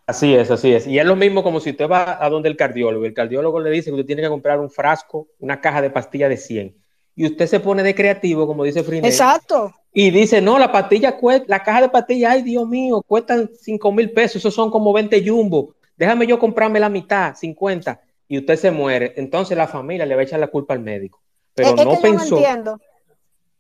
Así 0.08 0.34
es, 0.34 0.50
así 0.50 0.74
es. 0.74 0.88
Y 0.88 0.98
es 0.98 1.06
lo 1.06 1.16
mismo 1.16 1.44
como 1.44 1.60
si 1.60 1.70
usted 1.70 1.90
va 1.90 2.24
a 2.24 2.30
donde 2.30 2.50
el 2.50 2.58
cardiólogo. 2.58 3.06
El 3.06 3.14
cardiólogo 3.14 3.60
le 3.60 3.70
dice 3.70 3.92
que 3.92 3.96
usted 3.96 4.08
tiene 4.08 4.22
que 4.24 4.30
comprar 4.30 4.60
un 4.60 4.70
frasco, 4.70 5.28
una 5.40 5.62
caja 5.62 5.82
de 5.82 5.90
pastilla 5.90 6.28
de 6.28 6.38
100. 6.38 6.76
Y 7.16 7.26
usted 7.26 7.46
se 7.46 7.60
pone 7.60 7.84
de 7.84 7.94
creativo, 7.94 8.48
como 8.48 8.64
dice 8.64 8.84
Frinet. 8.84 9.12
Exacto. 9.12 9.74
Y 9.94 10.10
dice, 10.10 10.42
no, 10.42 10.58
la 10.58 10.72
pastilla 10.72 11.18
cuesta, 11.18 11.46
la 11.48 11.62
caja 11.62 11.82
de 11.82 11.90
pastillas, 11.90 12.32
ay 12.32 12.42
Dios 12.42 12.68
mío, 12.68 13.04
cuestan 13.06 13.52
5 13.54 13.92
mil 13.92 14.12
pesos, 14.12 14.38
esos 14.38 14.54
son 14.54 14.72
como 14.72 14.94
20 14.94 15.28
jumbo 15.28 15.76
déjame 16.02 16.26
yo 16.26 16.40
comprarme 16.40 16.80
la 16.80 16.90
mitad, 16.90 17.36
50, 17.36 18.02
y 18.28 18.40
usted 18.40 18.56
se 18.56 18.72
muere, 18.72 19.14
entonces 19.18 19.56
la 19.56 19.68
familia 19.68 20.04
le 20.04 20.16
va 20.16 20.22
a 20.22 20.24
echar 20.24 20.40
la 20.40 20.48
culpa 20.48 20.74
al 20.74 20.80
médico. 20.80 21.22
Pero 21.54 21.76
no 21.76 22.02
pensó. 22.02 22.02
Yo 22.02 22.14
no 22.14 22.38
entiendo. 22.38 22.80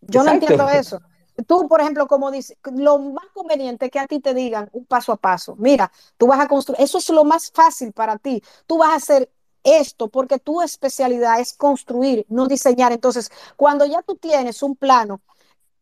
Yo 0.01 0.23
no 0.23 0.31
entiendo 0.31 0.67
eso. 0.69 0.99
Tú, 1.45 1.67
por 1.67 1.81
ejemplo, 1.81 2.07
como 2.07 2.31
dices, 2.31 2.57
lo 2.73 2.97
más 2.97 3.27
conveniente 3.31 3.85
es 3.85 3.91
que 3.91 3.99
a 3.99 4.07
ti 4.07 4.19
te 4.19 4.33
digan 4.33 4.69
un 4.71 4.85
paso 4.85 5.11
a 5.11 5.17
paso. 5.17 5.55
Mira, 5.59 5.91
tú 6.17 6.25
vas 6.25 6.39
a 6.39 6.47
construir, 6.47 6.81
eso 6.81 6.97
es 6.97 7.07
lo 7.11 7.23
más 7.23 7.51
fácil 7.51 7.91
para 7.91 8.17
ti. 8.17 8.41
Tú 8.65 8.79
vas 8.79 8.89
a 8.89 8.95
hacer 8.95 9.29
esto 9.63 10.07
porque 10.07 10.39
tu 10.39 10.63
especialidad 10.63 11.39
es 11.39 11.53
construir, 11.53 12.25
no 12.27 12.47
diseñar. 12.47 12.91
Entonces, 12.91 13.29
cuando 13.55 13.85
ya 13.85 14.01
tú 14.01 14.15
tienes 14.15 14.63
un 14.63 14.75
plano 14.75 15.21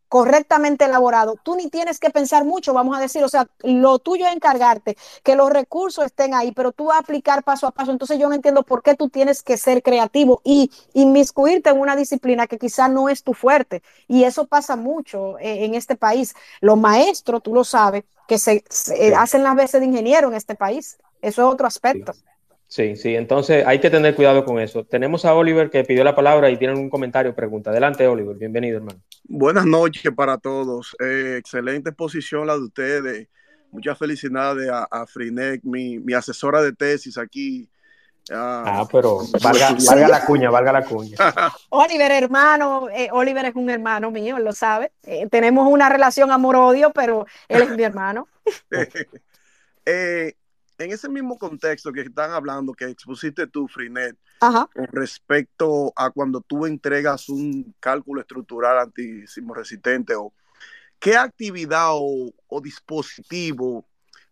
correctamente 0.09 0.85
elaborado, 0.85 1.35
tú 1.41 1.55
ni 1.55 1.69
tienes 1.69 1.99
que 1.99 2.09
pensar 2.09 2.43
mucho, 2.43 2.73
vamos 2.73 2.97
a 2.97 2.99
decir, 2.99 3.23
o 3.23 3.29
sea, 3.29 3.47
lo 3.61 3.99
tuyo 3.99 4.25
es 4.25 4.33
encargarte, 4.33 4.97
que 5.23 5.35
los 5.35 5.51
recursos 5.51 6.03
estén 6.03 6.33
ahí, 6.33 6.51
pero 6.51 6.71
tú 6.71 6.85
vas 6.85 6.97
a 6.97 6.99
aplicar 6.99 7.43
paso 7.43 7.67
a 7.67 7.71
paso. 7.71 7.91
Entonces 7.91 8.19
yo 8.19 8.27
no 8.27 8.35
entiendo 8.35 8.63
por 8.63 8.81
qué 8.81 8.95
tú 8.95 9.09
tienes 9.09 9.43
que 9.43 9.55
ser 9.57 9.83
creativo 9.83 10.41
y 10.43 10.71
inmiscuirte 10.93 11.69
en 11.69 11.79
una 11.79 11.95
disciplina 11.95 12.47
que 12.47 12.57
quizá 12.57 12.87
no 12.87 13.07
es 13.07 13.23
tu 13.23 13.33
fuerte. 13.33 13.83
Y 14.07 14.23
eso 14.23 14.47
pasa 14.47 14.75
mucho 14.75 15.37
eh, 15.39 15.65
en 15.65 15.75
este 15.75 15.95
país. 15.95 16.33
Los 16.59 16.77
maestros, 16.77 17.43
tú 17.43 17.53
lo 17.53 17.63
sabes, 17.63 18.03
que 18.27 18.37
se, 18.37 18.63
hacen 19.15 19.43
las 19.43 19.55
veces 19.55 19.79
de 19.79 19.87
ingeniero 19.87 20.27
en 20.27 20.33
este 20.33 20.55
país. 20.55 20.97
Eso 21.21 21.47
es 21.47 21.53
otro 21.53 21.67
aspecto. 21.67 22.13
Sí, 22.13 22.19
sí, 22.69 23.15
entonces 23.15 23.65
hay 23.65 23.79
que 23.79 23.89
tener 23.89 24.15
cuidado 24.15 24.45
con 24.45 24.59
eso. 24.59 24.85
Tenemos 24.85 25.25
a 25.25 25.33
Oliver 25.33 25.69
que 25.69 25.83
pidió 25.83 26.03
la 26.03 26.15
palabra 26.15 26.49
y 26.49 26.57
tiene 26.57 26.75
un 26.75 26.89
comentario, 26.89 27.35
pregunta. 27.35 27.71
Adelante, 27.71 28.07
Oliver, 28.07 28.35
bienvenido, 28.37 28.77
hermano. 28.77 29.01
Buenas 29.23 29.65
noches 29.65 30.11
para 30.15 30.37
todos. 30.37 30.95
Eh, 30.99 31.37
excelente 31.39 31.89
exposición 31.89 32.47
la 32.47 32.53
de 32.53 32.63
ustedes. 32.63 33.27
Muchas 33.71 33.97
felicidades 33.97 34.69
a, 34.69 34.83
a 34.83 35.05
Frinek, 35.05 35.63
mi, 35.63 36.01
asesora 36.13 36.61
de 36.61 36.73
tesis 36.73 37.17
aquí 37.17 37.69
Ah, 38.31 38.87
pero 38.91 39.21
valga, 39.41 40.07
la 40.07 40.25
cuña, 40.25 40.49
valga 40.49 40.71
la 40.71 40.85
cuña. 40.85 41.17
Oliver, 41.69 42.11
hermano, 42.11 42.87
eh, 42.89 43.09
Oliver 43.11 43.45
es 43.45 43.55
un 43.55 43.69
hermano 43.69 44.11
mío, 44.11 44.37
lo 44.39 44.53
sabe. 44.53 44.91
Eh, 45.03 45.27
tenemos 45.29 45.67
una 45.67 45.89
relación 45.89 46.31
amor-odio, 46.31 46.91
pero 46.91 47.25
él 47.47 47.63
es 47.63 47.69
mi 47.71 47.83
hermano. 47.83 48.27
Eh, 49.91 50.35
en 50.79 50.91
ese 50.93 51.09
mismo 51.09 51.37
contexto 51.37 51.91
que 51.91 52.01
están 52.01 52.31
hablando, 52.31 52.73
que 52.73 52.85
expusiste 52.85 53.45
tú, 53.47 53.67
Frinet, 53.67 54.17
con 54.39 54.87
respecto 54.93 55.91
a 55.95 56.09
cuando 56.09 56.39
tú 56.39 56.65
entregas 56.65 57.27
un 57.27 57.75
cálculo 57.81 58.21
estructural 58.21 58.79
antisismo 58.79 59.53
resistente, 59.53 60.15
o 60.15 60.33
qué 60.97 61.17
actividad 61.17 61.89
o, 61.91 62.33
o 62.47 62.61
dispositivo 62.61 63.85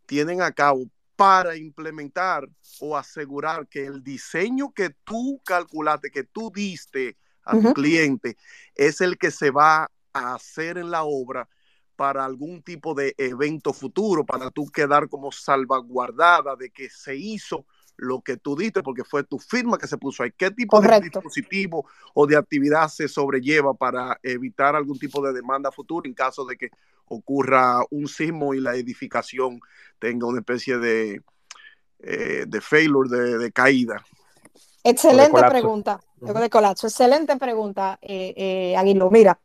tienen 0.06 0.42
a 0.42 0.52
cabo 0.52 0.90
para 1.18 1.58
implementar 1.58 2.48
o 2.80 2.96
asegurar 2.96 3.68
que 3.68 3.86
el 3.86 4.02
diseño 4.02 4.72
que 4.72 4.92
tú 5.04 5.42
calculaste, 5.44 6.12
que 6.12 6.24
tú 6.24 6.50
diste 6.54 7.18
a 7.44 7.60
tu 7.60 7.74
cliente, 7.74 8.38
es 8.74 9.02
el 9.02 9.18
que 9.18 9.32
se 9.32 9.52
va 9.52 9.92
a 10.14 10.34
hacer 10.36 10.78
en 10.78 10.92
la 10.92 11.04
obra 11.04 11.48
para 11.98 12.24
algún 12.24 12.62
tipo 12.62 12.94
de 12.94 13.14
evento 13.18 13.74
futuro, 13.74 14.26
para 14.26 14.52
tú 14.52 14.68
quedar 14.68 15.10
como 15.10 15.32
salvaguardada 15.32 16.56
de 16.56 16.70
que 16.70 16.90
se 16.90 17.18
hizo 17.18 17.66
lo 17.98 18.22
que 18.22 18.38
tú 18.38 18.56
diste, 18.56 18.84
porque 18.84 19.04
fue 19.04 19.24
tu 19.24 19.40
firma 19.40 19.80
que 19.80 19.88
se 19.88 19.98
puso 19.98 20.22
ahí. 20.22 20.32
¿Qué 20.38 20.52
tipo 20.52 20.80
de 20.80 21.02
dispositivo 21.02 21.88
o 22.14 22.28
de 22.28 22.38
actividad 22.38 22.88
se 22.88 23.08
sobrelleva 23.08 23.74
para 23.74 24.20
evitar 24.22 24.76
algún 24.76 25.00
tipo 25.00 25.26
de 25.26 25.34
demanda 25.34 25.72
futura 25.72 26.08
en 26.08 26.14
caso 26.14 26.46
de 26.46 26.56
que 26.56 26.70
ocurra 27.08 27.80
un 27.90 28.08
sismo 28.08 28.54
y 28.54 28.62
la 28.62 28.76
edificación 28.76 29.60
tenga 29.98 30.28
una 30.28 30.40
especie 30.40 30.78
de, 30.78 31.22
eh, 32.00 32.46
de 32.48 32.62
failure, 32.62 33.10
de, 33.10 33.52
caída? 33.52 34.06
Excelente 34.84 35.42
pregunta, 35.50 36.00
de 36.22 36.50
colapso. 36.52 36.86
Excelente 36.86 37.36
pregunta, 37.38 37.98
eh, 38.04 38.34
eh, 38.38 38.78
Aguilo. 38.78 39.10
Mira, 39.10 39.40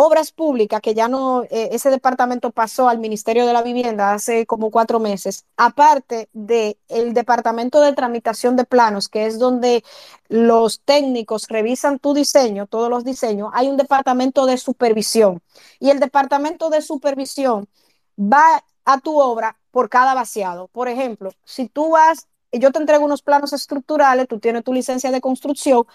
Obras 0.00 0.30
Públicas, 0.30 0.80
que 0.80 0.94
ya 0.94 1.08
no, 1.08 1.42
eh, 1.42 1.70
ese 1.72 1.90
departamento 1.90 2.52
pasó 2.52 2.88
al 2.88 3.00
Ministerio 3.00 3.46
de 3.46 3.52
la 3.52 3.62
Vivienda 3.62 4.12
hace 4.12 4.46
como 4.46 4.70
cuatro 4.70 5.00
meses, 5.00 5.44
aparte 5.56 6.28
del 6.32 6.78
el 6.86 7.14
departamento 7.14 7.80
de 7.80 7.92
tramitación 7.94 8.54
de 8.54 8.62
planos, 8.62 9.08
que 9.08 9.26
es 9.26 9.40
donde 9.40 9.82
los 10.28 10.82
técnicos 10.82 11.48
revisan 11.48 11.98
tu 11.98 12.14
diseño, 12.14 12.68
todos 12.68 12.88
los 12.88 13.02
diseños, 13.02 13.50
hay 13.54 13.66
un 13.66 13.76
departamento 13.76 14.46
de 14.46 14.58
supervisión. 14.58 15.42
Y 15.80 15.90
el 15.90 15.98
departamento 15.98 16.70
de 16.70 16.80
supervisión 16.80 17.66
va 18.16 18.62
a 18.84 19.00
tu 19.00 19.18
obra 19.18 19.58
por 19.72 19.88
cada 19.88 20.14
vaciado. 20.14 20.68
Por 20.68 20.86
ejemplo, 20.88 21.32
si 21.44 21.68
tú 21.68 21.90
vas, 21.90 22.28
yo 22.52 22.70
te 22.70 22.78
entrego 22.78 23.04
unos 23.04 23.22
planos 23.22 23.52
estructurales, 23.52 24.28
tú 24.28 24.38
tienes 24.38 24.62
tu 24.62 24.72
licencia 24.72 25.10
de 25.10 25.20
construcción, 25.20 25.86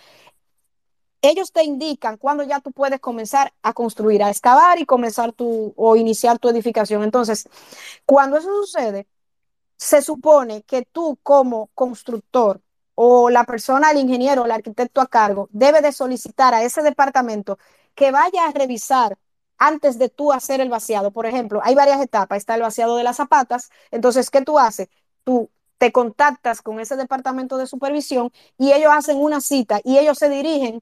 ellos 1.23 1.51
te 1.53 1.63
indican 1.63 2.17
cuándo 2.17 2.43
ya 2.43 2.59
tú 2.59 2.71
puedes 2.71 2.99
comenzar 2.99 3.53
a 3.63 3.73
construir, 3.73 4.21
a 4.23 4.29
excavar 4.29 4.79
y 4.79 4.85
comenzar 4.85 5.31
tu 5.33 5.73
o 5.77 5.95
iniciar 5.95 6.37
tu 6.37 6.49
edificación. 6.49 7.03
Entonces, 7.03 7.47
cuando 8.05 8.37
eso 8.37 8.49
sucede, 8.65 9.07
se 9.77 10.01
supone 10.01 10.63
que 10.63 10.83
tú 10.91 11.17
como 11.23 11.69
constructor 11.75 12.61
o 12.95 13.29
la 13.29 13.45
persona, 13.45 13.91
el 13.91 13.97
ingeniero, 13.99 14.45
el 14.45 14.51
arquitecto 14.51 15.01
a 15.01 15.07
cargo, 15.07 15.49
debe 15.51 15.81
de 15.81 15.93
solicitar 15.93 16.53
a 16.53 16.63
ese 16.63 16.81
departamento 16.83 17.57
que 17.95 18.11
vaya 18.11 18.47
a 18.47 18.51
revisar 18.51 19.17
antes 19.57 19.97
de 19.99 20.09
tú 20.09 20.33
hacer 20.33 20.61
el 20.61 20.69
vaciado. 20.69 21.11
Por 21.11 21.25
ejemplo, 21.25 21.61
hay 21.63 21.75
varias 21.75 22.01
etapas. 22.01 22.37
Está 22.39 22.55
el 22.55 22.61
vaciado 22.61 22.97
de 22.97 23.03
las 23.03 23.17
zapatas. 23.17 23.71
Entonces, 23.91 24.29
¿qué 24.29 24.41
tú 24.41 24.59
haces? 24.59 24.89
Tú 25.23 25.49
te 25.77 25.91
contactas 25.91 26.61
con 26.61 26.79
ese 26.79 26.95
departamento 26.97 27.57
de 27.57 27.67
supervisión 27.67 28.31
y 28.57 28.73
ellos 28.73 28.91
hacen 28.93 29.17
una 29.17 29.41
cita 29.41 29.79
y 29.83 29.97
ellos 29.97 30.17
se 30.17 30.29
dirigen 30.29 30.81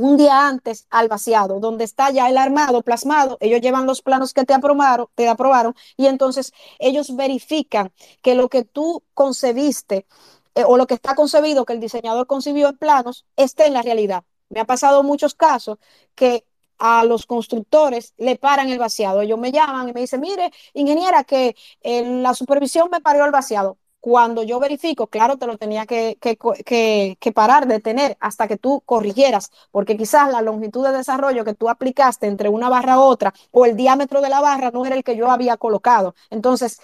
un 0.00 0.16
día 0.16 0.46
antes 0.48 0.86
al 0.90 1.08
vaciado, 1.08 1.60
donde 1.60 1.84
está 1.84 2.10
ya 2.10 2.28
el 2.28 2.38
armado 2.38 2.82
plasmado, 2.82 3.36
ellos 3.40 3.60
llevan 3.60 3.86
los 3.86 4.02
planos 4.02 4.34
que 4.34 4.44
te 4.44 4.54
aprobaron, 4.54 5.06
te 5.14 5.28
aprobaron 5.28 5.74
y 5.96 6.06
entonces 6.06 6.52
ellos 6.78 7.14
verifican 7.16 7.92
que 8.22 8.34
lo 8.34 8.48
que 8.48 8.64
tú 8.64 9.02
concebiste 9.14 10.06
eh, 10.54 10.64
o 10.66 10.76
lo 10.76 10.86
que 10.86 10.94
está 10.94 11.14
concebido, 11.14 11.64
que 11.64 11.72
el 11.74 11.80
diseñador 11.80 12.26
concibió 12.26 12.68
en 12.68 12.78
planos, 12.78 13.26
esté 13.36 13.66
en 13.66 13.74
la 13.74 13.82
realidad. 13.82 14.24
Me 14.48 14.60
ha 14.60 14.64
pasado 14.64 15.02
muchos 15.02 15.34
casos 15.34 15.78
que 16.14 16.44
a 16.78 17.04
los 17.04 17.26
constructores 17.26 18.14
le 18.16 18.36
paran 18.36 18.68
el 18.70 18.78
vaciado. 18.78 19.20
Ellos 19.20 19.38
me 19.38 19.52
llaman 19.52 19.88
y 19.88 19.92
me 19.92 20.00
dicen, 20.00 20.20
mire, 20.20 20.50
ingeniera, 20.74 21.24
que 21.24 21.54
en 21.82 22.22
la 22.22 22.34
supervisión 22.34 22.88
me 22.90 23.00
parió 23.00 23.24
el 23.24 23.30
vaciado 23.30 23.78
cuando 24.00 24.42
yo 24.42 24.58
verifico, 24.58 25.06
claro, 25.08 25.36
te 25.36 25.46
lo 25.46 25.58
tenía 25.58 25.86
que, 25.86 26.16
que, 26.20 27.32
parar, 27.32 27.66
detener 27.66 28.16
hasta 28.20 28.48
que 28.48 28.56
tú 28.56 28.82
corrigieras, 28.86 29.50
porque 29.70 29.96
quizás 29.96 30.30
la 30.30 30.42
longitud 30.42 30.84
de 30.86 30.92
desarrollo 30.92 31.44
que 31.44 31.54
tú 31.54 31.68
aplicaste 31.68 32.26
entre 32.26 32.48
una 32.48 32.68
barra 32.68 32.94
a 32.94 33.00
otra 33.00 33.34
o 33.50 33.66
el 33.66 33.76
diámetro 33.76 34.20
de 34.20 34.30
la 34.30 34.40
barra 34.40 34.70
no 34.70 34.86
era 34.86 34.96
el 34.96 35.04
que 35.04 35.16
yo 35.16 35.30
había 35.30 35.56
colocado. 35.56 36.14
Entonces, 36.30 36.80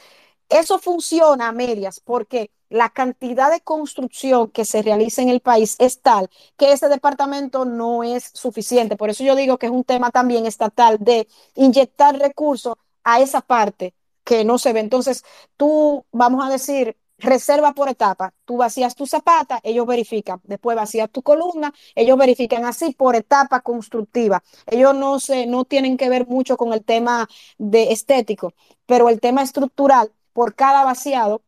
eso 0.48 0.78
funciona 0.78 1.48
a 1.48 1.52
medias 1.52 2.00
porque 2.00 2.50
la 2.68 2.90
cantidad 2.90 3.50
de 3.50 3.60
construcción 3.60 4.50
que 4.50 4.64
se 4.64 4.82
realiza 4.82 5.22
en 5.22 5.28
el 5.28 5.40
país 5.40 5.76
es 5.78 6.00
tal 6.00 6.28
que 6.56 6.72
ese 6.72 6.88
departamento 6.88 7.64
no 7.64 8.02
es 8.04 8.30
suficiente. 8.34 8.96
Por 8.96 9.10
eso 9.10 9.24
yo 9.24 9.36
digo 9.36 9.58
que 9.58 9.66
es 9.66 9.72
un 9.72 9.84
tema 9.84 10.10
también 10.10 10.46
estatal 10.46 10.98
de 11.00 11.28
inyectar 11.54 12.18
recursos 12.18 12.74
a 13.04 13.20
esa 13.20 13.40
parte 13.40 13.94
que 14.24 14.44
no 14.44 14.58
se 14.58 14.72
ve. 14.72 14.80
Entonces, 14.80 15.24
tú, 15.56 16.04
vamos 16.12 16.44
a 16.44 16.50
decir, 16.50 16.96
reserva 17.18 17.72
por 17.72 17.88
etapa. 17.88 18.34
Tú 18.44 18.58
vacías 18.58 18.94
tu 18.94 19.06
zapata, 19.06 19.60
ellos 19.62 19.86
verifican. 19.86 20.40
Después 20.44 20.76
vacías 20.76 21.10
tu 21.10 21.22
columna, 21.22 21.72
ellos 21.94 22.18
verifican 22.18 22.64
así 22.64 22.92
por 22.92 23.16
etapa 23.16 23.60
constructiva. 23.60 24.42
Ellos 24.66 24.94
no 24.94 25.20
se, 25.20 25.46
no 25.46 25.64
tienen 25.64 25.96
que 25.96 26.08
ver 26.08 26.26
mucho 26.26 26.56
con 26.56 26.72
el 26.72 26.84
tema 26.84 27.28
de 27.58 27.92
estético, 27.92 28.54
pero 28.86 29.08
el 29.08 29.20
tema 29.20 29.42
estructural, 29.42 30.12
por 30.32 30.54
cada 30.54 30.84
vaciado, 30.84 31.42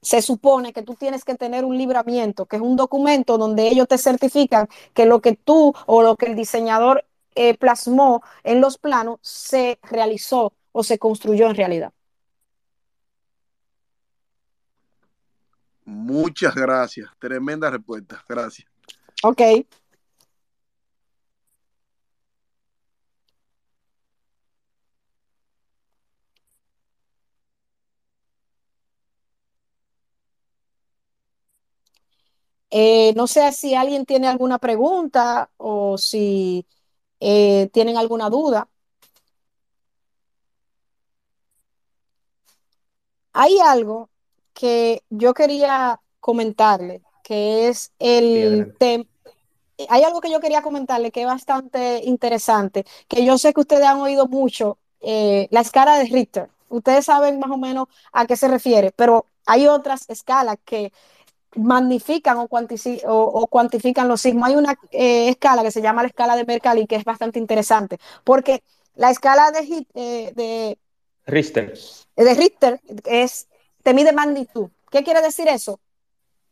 se 0.00 0.22
supone 0.22 0.72
que 0.72 0.82
tú 0.82 0.94
tienes 0.94 1.24
que 1.24 1.34
tener 1.34 1.64
un 1.64 1.76
libramiento, 1.76 2.46
que 2.46 2.56
es 2.56 2.62
un 2.62 2.76
documento 2.76 3.36
donde 3.38 3.68
ellos 3.68 3.88
te 3.88 3.98
certifican 3.98 4.68
que 4.94 5.06
lo 5.06 5.20
que 5.20 5.34
tú 5.34 5.74
o 5.86 6.02
lo 6.02 6.16
que 6.16 6.26
el 6.26 6.36
diseñador 6.36 7.04
eh, 7.34 7.54
plasmó 7.58 8.22
en 8.44 8.60
los 8.60 8.78
planos 8.78 9.18
se 9.22 9.78
realizó 9.82 10.54
o 10.72 10.82
se 10.84 10.98
construyó 10.98 11.48
en 11.48 11.56
realidad. 11.56 11.92
Muchas 15.88 16.54
gracias. 16.54 17.08
Tremenda 17.18 17.70
respuesta. 17.70 18.22
Gracias. 18.28 18.68
Ok. 19.22 19.40
Eh, 32.70 33.14
no 33.16 33.26
sé 33.26 33.50
si 33.52 33.74
alguien 33.74 34.04
tiene 34.04 34.28
alguna 34.28 34.58
pregunta 34.58 35.50
o 35.56 35.96
si 35.96 36.66
eh, 37.20 37.70
tienen 37.72 37.96
alguna 37.96 38.28
duda. 38.28 38.68
Hay 43.32 43.58
algo 43.60 44.10
que 44.58 45.04
yo 45.08 45.34
quería 45.34 46.00
comentarle, 46.18 47.00
que 47.22 47.68
es 47.68 47.92
el 48.00 48.74
tema. 48.76 49.04
Hay 49.88 50.02
algo 50.02 50.20
que 50.20 50.32
yo 50.32 50.40
quería 50.40 50.62
comentarle 50.62 51.12
que 51.12 51.20
es 51.20 51.28
bastante 51.28 52.00
interesante, 52.02 52.84
que 53.06 53.24
yo 53.24 53.38
sé 53.38 53.54
que 53.54 53.60
ustedes 53.60 53.84
han 53.84 54.00
oído 54.00 54.26
mucho, 54.26 54.78
eh, 55.00 55.46
la 55.52 55.60
escala 55.60 55.96
de 55.96 56.06
Richter. 56.06 56.48
Ustedes 56.70 57.04
saben 57.04 57.38
más 57.38 57.52
o 57.52 57.56
menos 57.56 57.86
a 58.12 58.26
qué 58.26 58.36
se 58.36 58.48
refiere, 58.48 58.90
pero 58.96 59.26
hay 59.46 59.68
otras 59.68 60.10
escalas 60.10 60.56
que 60.64 60.92
magnifican 61.54 62.38
o, 62.38 62.48
cuantifican 63.46 64.08
los 64.08 64.20
sismos. 64.22 64.48
Hay 64.48 64.56
una 64.56 64.76
eh, 64.90 65.28
escala 65.28 65.62
que 65.62 65.70
se 65.70 65.82
llama 65.82 66.02
la 66.02 66.08
escala 66.08 66.34
de 66.34 66.44
Mercalli 66.44 66.88
que 66.88 66.96
es 66.96 67.04
bastante 67.04 67.38
interesante, 67.38 68.00
porque 68.24 68.64
la 68.96 69.12
escala 69.12 69.52
de, 69.52 69.86
eh, 69.94 70.32
de 70.34 70.78
Richter. 71.26 71.78
De 72.16 72.34
Richter 72.34 72.80
es 73.04 73.46
te 73.88 73.94
mide 73.94 74.12
magnitud. 74.12 74.68
¿Qué 74.90 75.02
quiere 75.02 75.22
decir 75.22 75.48
eso? 75.48 75.80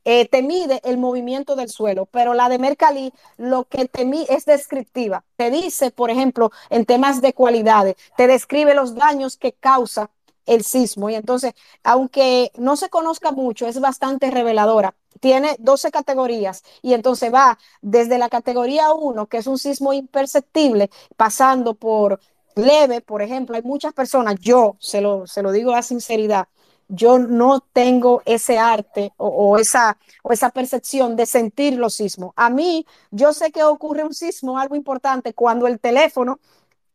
Eh, 0.06 0.26
te 0.26 0.40
mide 0.40 0.80
el 0.84 0.96
movimiento 0.96 1.54
del 1.54 1.68
suelo, 1.68 2.06
pero 2.06 2.32
la 2.32 2.48
de 2.48 2.58
Mercalli 2.58 3.12
lo 3.36 3.64
que 3.64 3.84
te 3.88 4.06
mide 4.06 4.34
es 4.34 4.46
descriptiva. 4.46 5.22
Te 5.36 5.50
dice, 5.50 5.90
por 5.90 6.08
ejemplo, 6.08 6.50
en 6.70 6.86
temas 6.86 7.20
de 7.20 7.34
cualidades, 7.34 7.96
te 8.16 8.26
describe 8.26 8.72
los 8.72 8.94
daños 8.94 9.36
que 9.36 9.52
causa 9.52 10.08
el 10.46 10.64
sismo. 10.64 11.10
Y 11.10 11.14
entonces, 11.14 11.52
aunque 11.84 12.52
no 12.56 12.74
se 12.74 12.88
conozca 12.88 13.32
mucho, 13.32 13.66
es 13.66 13.80
bastante 13.80 14.30
reveladora. 14.30 14.94
Tiene 15.20 15.56
12 15.58 15.90
categorías 15.90 16.64
y 16.80 16.94
entonces 16.94 17.30
va 17.34 17.58
desde 17.82 18.16
la 18.16 18.30
categoría 18.30 18.94
1, 18.94 19.26
que 19.26 19.36
es 19.36 19.46
un 19.46 19.58
sismo 19.58 19.92
imperceptible, 19.92 20.88
pasando 21.18 21.74
por 21.74 22.18
leve, 22.54 23.02
por 23.02 23.20
ejemplo, 23.20 23.56
hay 23.56 23.62
muchas 23.62 23.92
personas, 23.92 24.36
yo 24.40 24.76
se 24.78 25.02
lo, 25.02 25.26
se 25.26 25.42
lo 25.42 25.52
digo 25.52 25.74
a 25.74 25.82
sinceridad, 25.82 26.48
yo 26.88 27.18
no 27.18 27.60
tengo 27.72 28.22
ese 28.24 28.58
arte 28.58 29.12
o, 29.16 29.58
esa, 29.58 29.98
o 30.22 30.32
esa 30.32 30.50
percepción 30.50 31.16
de 31.16 31.26
sentir 31.26 31.74
los 31.74 31.94
sismos. 31.94 32.32
A 32.36 32.50
mí, 32.50 32.86
yo 33.10 33.32
sé 33.32 33.50
que 33.52 33.64
ocurre 33.64 34.04
un 34.04 34.14
sismo, 34.14 34.58
algo 34.58 34.76
importante, 34.76 35.34
cuando 35.34 35.66
el 35.66 35.80
teléfono 35.80 36.38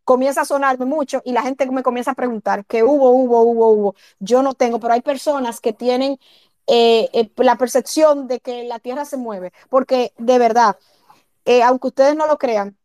comienza 0.03 0.41
a 0.41 0.45
sonarme 0.45 0.85
mucho 0.85 1.21
y 1.25 1.31
la 1.31 1.41
gente 1.43 1.65
me 1.71 1.83
comienza 1.83 2.11
a 2.11 2.15
preguntar 2.15 2.65
que 2.65 2.83
hubo, 2.83 3.11
hubo, 3.11 3.41
hubo, 3.43 3.69
hubo. 3.69 3.95
Yo 4.19 4.41
no 4.43 4.53
tengo, 4.53 4.79
pero 4.79 4.93
hay 4.93 5.01
personas 5.01 5.59
que 5.61 5.73
tienen 5.73 6.17
eh, 6.67 7.09
eh, 7.13 7.31
la 7.37 7.57
percepción 7.57 8.27
de 8.27 8.39
que 8.39 8.63
la 8.63 8.79
Tierra 8.79 9.05
se 9.05 9.17
mueve, 9.17 9.51
porque 9.69 10.13
de 10.17 10.37
verdad, 10.37 10.77
eh, 11.45 11.63
aunque 11.63 11.87
ustedes 11.87 12.15
no 12.15 12.27
lo 12.27 12.37
crean, 12.37 12.77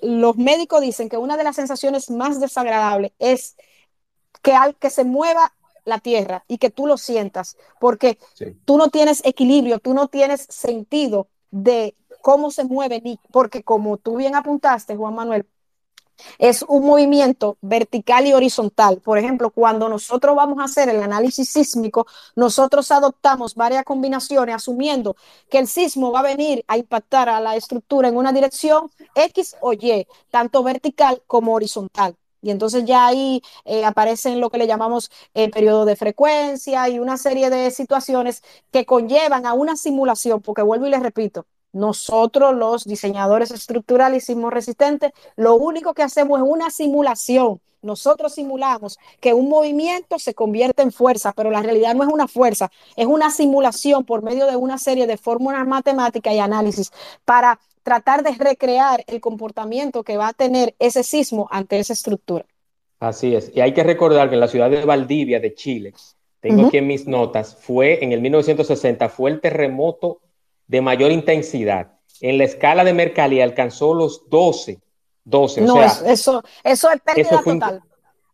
los 0.00 0.36
médicos 0.38 0.80
dicen 0.80 1.10
que 1.10 1.18
una 1.18 1.36
de 1.36 1.44
las 1.44 1.56
sensaciones 1.56 2.10
más 2.10 2.40
desagradables 2.40 3.12
es 3.18 3.56
que 4.42 4.54
al 4.54 4.76
que 4.76 4.90
se 4.90 5.04
mueva 5.04 5.52
la 5.84 5.98
tierra 5.98 6.44
y 6.48 6.58
que 6.58 6.70
tú 6.70 6.86
lo 6.86 6.96
sientas, 6.96 7.56
porque 7.80 8.18
tú 8.64 8.76
no 8.76 8.88
tienes 8.88 9.22
equilibrio, 9.24 9.78
tú 9.78 9.94
no 9.94 10.08
tienes 10.08 10.46
sentido 10.48 11.28
de 11.50 11.94
cómo 12.20 12.50
se 12.50 12.64
mueve, 12.64 13.00
ni 13.02 13.18
porque 13.30 13.62
como 13.62 13.96
tú 13.98 14.16
bien 14.16 14.34
apuntaste, 14.34 14.96
Juan 14.96 15.14
Manuel, 15.14 15.46
es 16.38 16.62
un 16.62 16.84
movimiento 16.84 17.56
vertical 17.60 18.26
y 18.26 18.32
horizontal. 18.32 19.00
Por 19.00 19.18
ejemplo, 19.18 19.50
cuando 19.50 19.88
nosotros 19.88 20.36
vamos 20.36 20.58
a 20.60 20.64
hacer 20.64 20.88
el 20.88 21.02
análisis 21.02 21.48
sísmico, 21.48 22.06
nosotros 22.36 22.90
adoptamos 22.90 23.54
varias 23.54 23.84
combinaciones 23.84 24.54
asumiendo 24.54 25.16
que 25.50 25.58
el 25.58 25.66
sismo 25.66 26.12
va 26.12 26.20
a 26.20 26.22
venir 26.22 26.64
a 26.68 26.78
impactar 26.78 27.28
a 27.28 27.40
la 27.40 27.56
estructura 27.56 28.08
en 28.08 28.16
una 28.16 28.32
dirección 28.32 28.90
X 29.14 29.56
o 29.60 29.72
Y, 29.72 30.06
tanto 30.30 30.62
vertical 30.62 31.22
como 31.26 31.54
horizontal. 31.54 32.16
Y 32.42 32.50
entonces 32.50 32.84
ya 32.84 33.06
ahí 33.06 33.40
eh, 33.64 33.84
aparecen 33.84 34.40
lo 34.40 34.50
que 34.50 34.58
le 34.58 34.66
llamamos 34.66 35.10
el 35.32 35.50
periodo 35.50 35.84
de 35.84 35.96
frecuencia 35.96 36.88
y 36.88 36.98
una 36.98 37.16
serie 37.16 37.48
de 37.50 37.70
situaciones 37.70 38.42
que 38.72 38.84
conllevan 38.84 39.46
a 39.46 39.54
una 39.54 39.76
simulación, 39.76 40.42
porque 40.42 40.62
vuelvo 40.62 40.86
y 40.86 40.90
les 40.90 41.02
repito, 41.02 41.46
nosotros 41.72 42.54
los 42.54 42.84
diseñadores 42.84 43.50
estructurales 43.50 44.24
y 44.24 44.26
sismos 44.26 44.52
resistentes, 44.52 45.12
lo 45.36 45.54
único 45.54 45.94
que 45.94 46.02
hacemos 46.02 46.40
es 46.40 46.46
una 46.46 46.70
simulación. 46.70 47.60
Nosotros 47.80 48.34
simulamos 48.34 48.98
que 49.20 49.34
un 49.34 49.48
movimiento 49.48 50.18
se 50.18 50.34
convierte 50.34 50.82
en 50.82 50.92
fuerza, 50.92 51.32
pero 51.32 51.50
la 51.50 51.62
realidad 51.62 51.94
no 51.94 52.04
es 52.04 52.10
una 52.12 52.28
fuerza, 52.28 52.70
es 52.94 53.06
una 53.06 53.30
simulación 53.30 54.04
por 54.04 54.22
medio 54.22 54.46
de 54.46 54.54
una 54.54 54.78
serie 54.78 55.08
de 55.08 55.16
fórmulas 55.16 55.66
matemáticas 55.66 56.32
y 56.32 56.38
análisis 56.38 56.92
para 57.24 57.58
tratar 57.82 58.22
de 58.22 58.32
recrear 58.32 59.04
el 59.06 59.20
comportamiento 59.20 60.02
que 60.04 60.16
va 60.16 60.28
a 60.28 60.32
tener 60.32 60.74
ese 60.78 61.02
sismo 61.02 61.48
ante 61.50 61.78
esa 61.78 61.92
estructura. 61.92 62.46
Así 63.00 63.34
es. 63.34 63.50
Y 63.54 63.60
hay 63.60 63.74
que 63.74 63.82
recordar 63.82 64.28
que 64.28 64.34
en 64.34 64.40
la 64.40 64.48
ciudad 64.48 64.70
de 64.70 64.84
Valdivia, 64.84 65.40
de 65.40 65.54
Chile, 65.54 65.92
tengo 66.40 66.66
aquí 66.66 66.78
en 66.78 66.86
mis 66.86 67.06
notas, 67.06 67.56
fue 67.56 68.02
en 68.02 68.12
el 68.12 68.20
1960, 68.20 69.08
fue 69.08 69.30
el 69.30 69.40
terremoto 69.40 70.20
de 70.66 70.80
mayor 70.80 71.10
intensidad. 71.10 71.92
En 72.20 72.38
la 72.38 72.44
escala 72.44 72.84
de 72.84 72.92
Mercalli 72.92 73.40
alcanzó 73.40 73.94
los 73.94 74.28
12. 74.28 74.80
12 75.24 75.60
no, 75.62 75.74
o 75.74 75.88
sea, 75.88 76.12
eso, 76.12 76.42
eso 76.64 76.90
es 76.90 77.00
pérdida 77.00 77.42
total. 77.42 77.82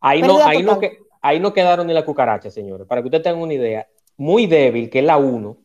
Ahí, 0.00 0.22
no, 0.22 0.42
ahí, 0.44 0.62
No 0.62 0.78
que, 0.78 0.98
ahí 1.20 1.40
no 1.40 1.52
quedaron 1.52 1.86
ni 1.86 1.92
la 1.92 2.04
cucaracha, 2.04 2.50
señores. 2.50 2.86
Para 2.86 3.02
que 3.02 3.08
ustedes 3.08 3.24
tengan 3.24 3.42
una 3.42 3.54
idea, 3.54 3.86
muy 4.16 4.46
débil, 4.46 4.88
que 4.90 5.00
es 5.00 5.04
la 5.04 5.16
1, 5.16 5.56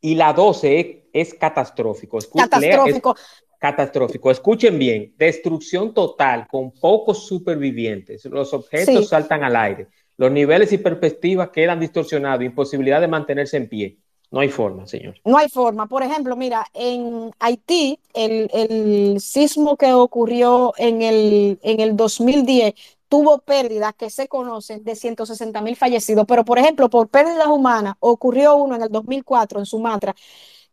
y 0.00 0.14
la 0.14 0.32
12 0.32 1.08
es, 1.12 1.34
catastrófico. 1.34 2.18
catastrófico. 2.34 3.16
catastrófico. 3.58 4.30
Escuchen 4.30 4.78
bien, 4.78 5.14
destrucción 5.16 5.92
total 5.92 6.46
con 6.48 6.70
pocos 6.72 7.26
supervivientes. 7.26 8.24
Los 8.26 8.54
objetos 8.54 9.08
saltan 9.08 9.44
al 9.44 9.56
aire. 9.56 9.88
Los 10.16 10.30
niveles 10.30 10.72
y 10.72 10.78
perspectivas 10.78 11.50
quedan 11.50 11.80
distorsionados, 11.80 12.44
imposibilidad 12.44 13.00
de 13.00 13.08
mantenerse 13.08 13.56
en 13.56 13.68
pie. 13.68 13.98
No 14.30 14.40
hay 14.40 14.48
forma, 14.48 14.86
señor. 14.86 15.16
No 15.24 15.36
hay 15.38 15.48
forma. 15.48 15.86
Por 15.86 16.02
ejemplo, 16.02 16.36
mira, 16.36 16.64
en 16.72 17.32
Haití, 17.40 17.98
el, 18.14 19.16
sismo 19.18 19.76
que 19.76 19.92
ocurrió 19.92 20.72
en 20.76 21.02
el, 21.02 21.58
en 21.62 21.80
el 21.80 21.96
2010 21.96 22.74
tuvo 23.10 23.40
pérdidas 23.40 23.92
que 23.94 24.08
se 24.08 24.28
conocen 24.28 24.84
de 24.84 24.94
160 24.94 25.60
mil 25.62 25.74
fallecidos, 25.74 26.24
pero 26.26 26.44
por 26.44 26.58
ejemplo, 26.58 26.88
por 26.88 27.08
pérdidas 27.08 27.48
humanas, 27.48 27.96
ocurrió 27.98 28.54
uno 28.54 28.76
en 28.76 28.82
el 28.82 28.88
2004 28.88 29.58
en 29.58 29.66
Sumatra 29.66 30.14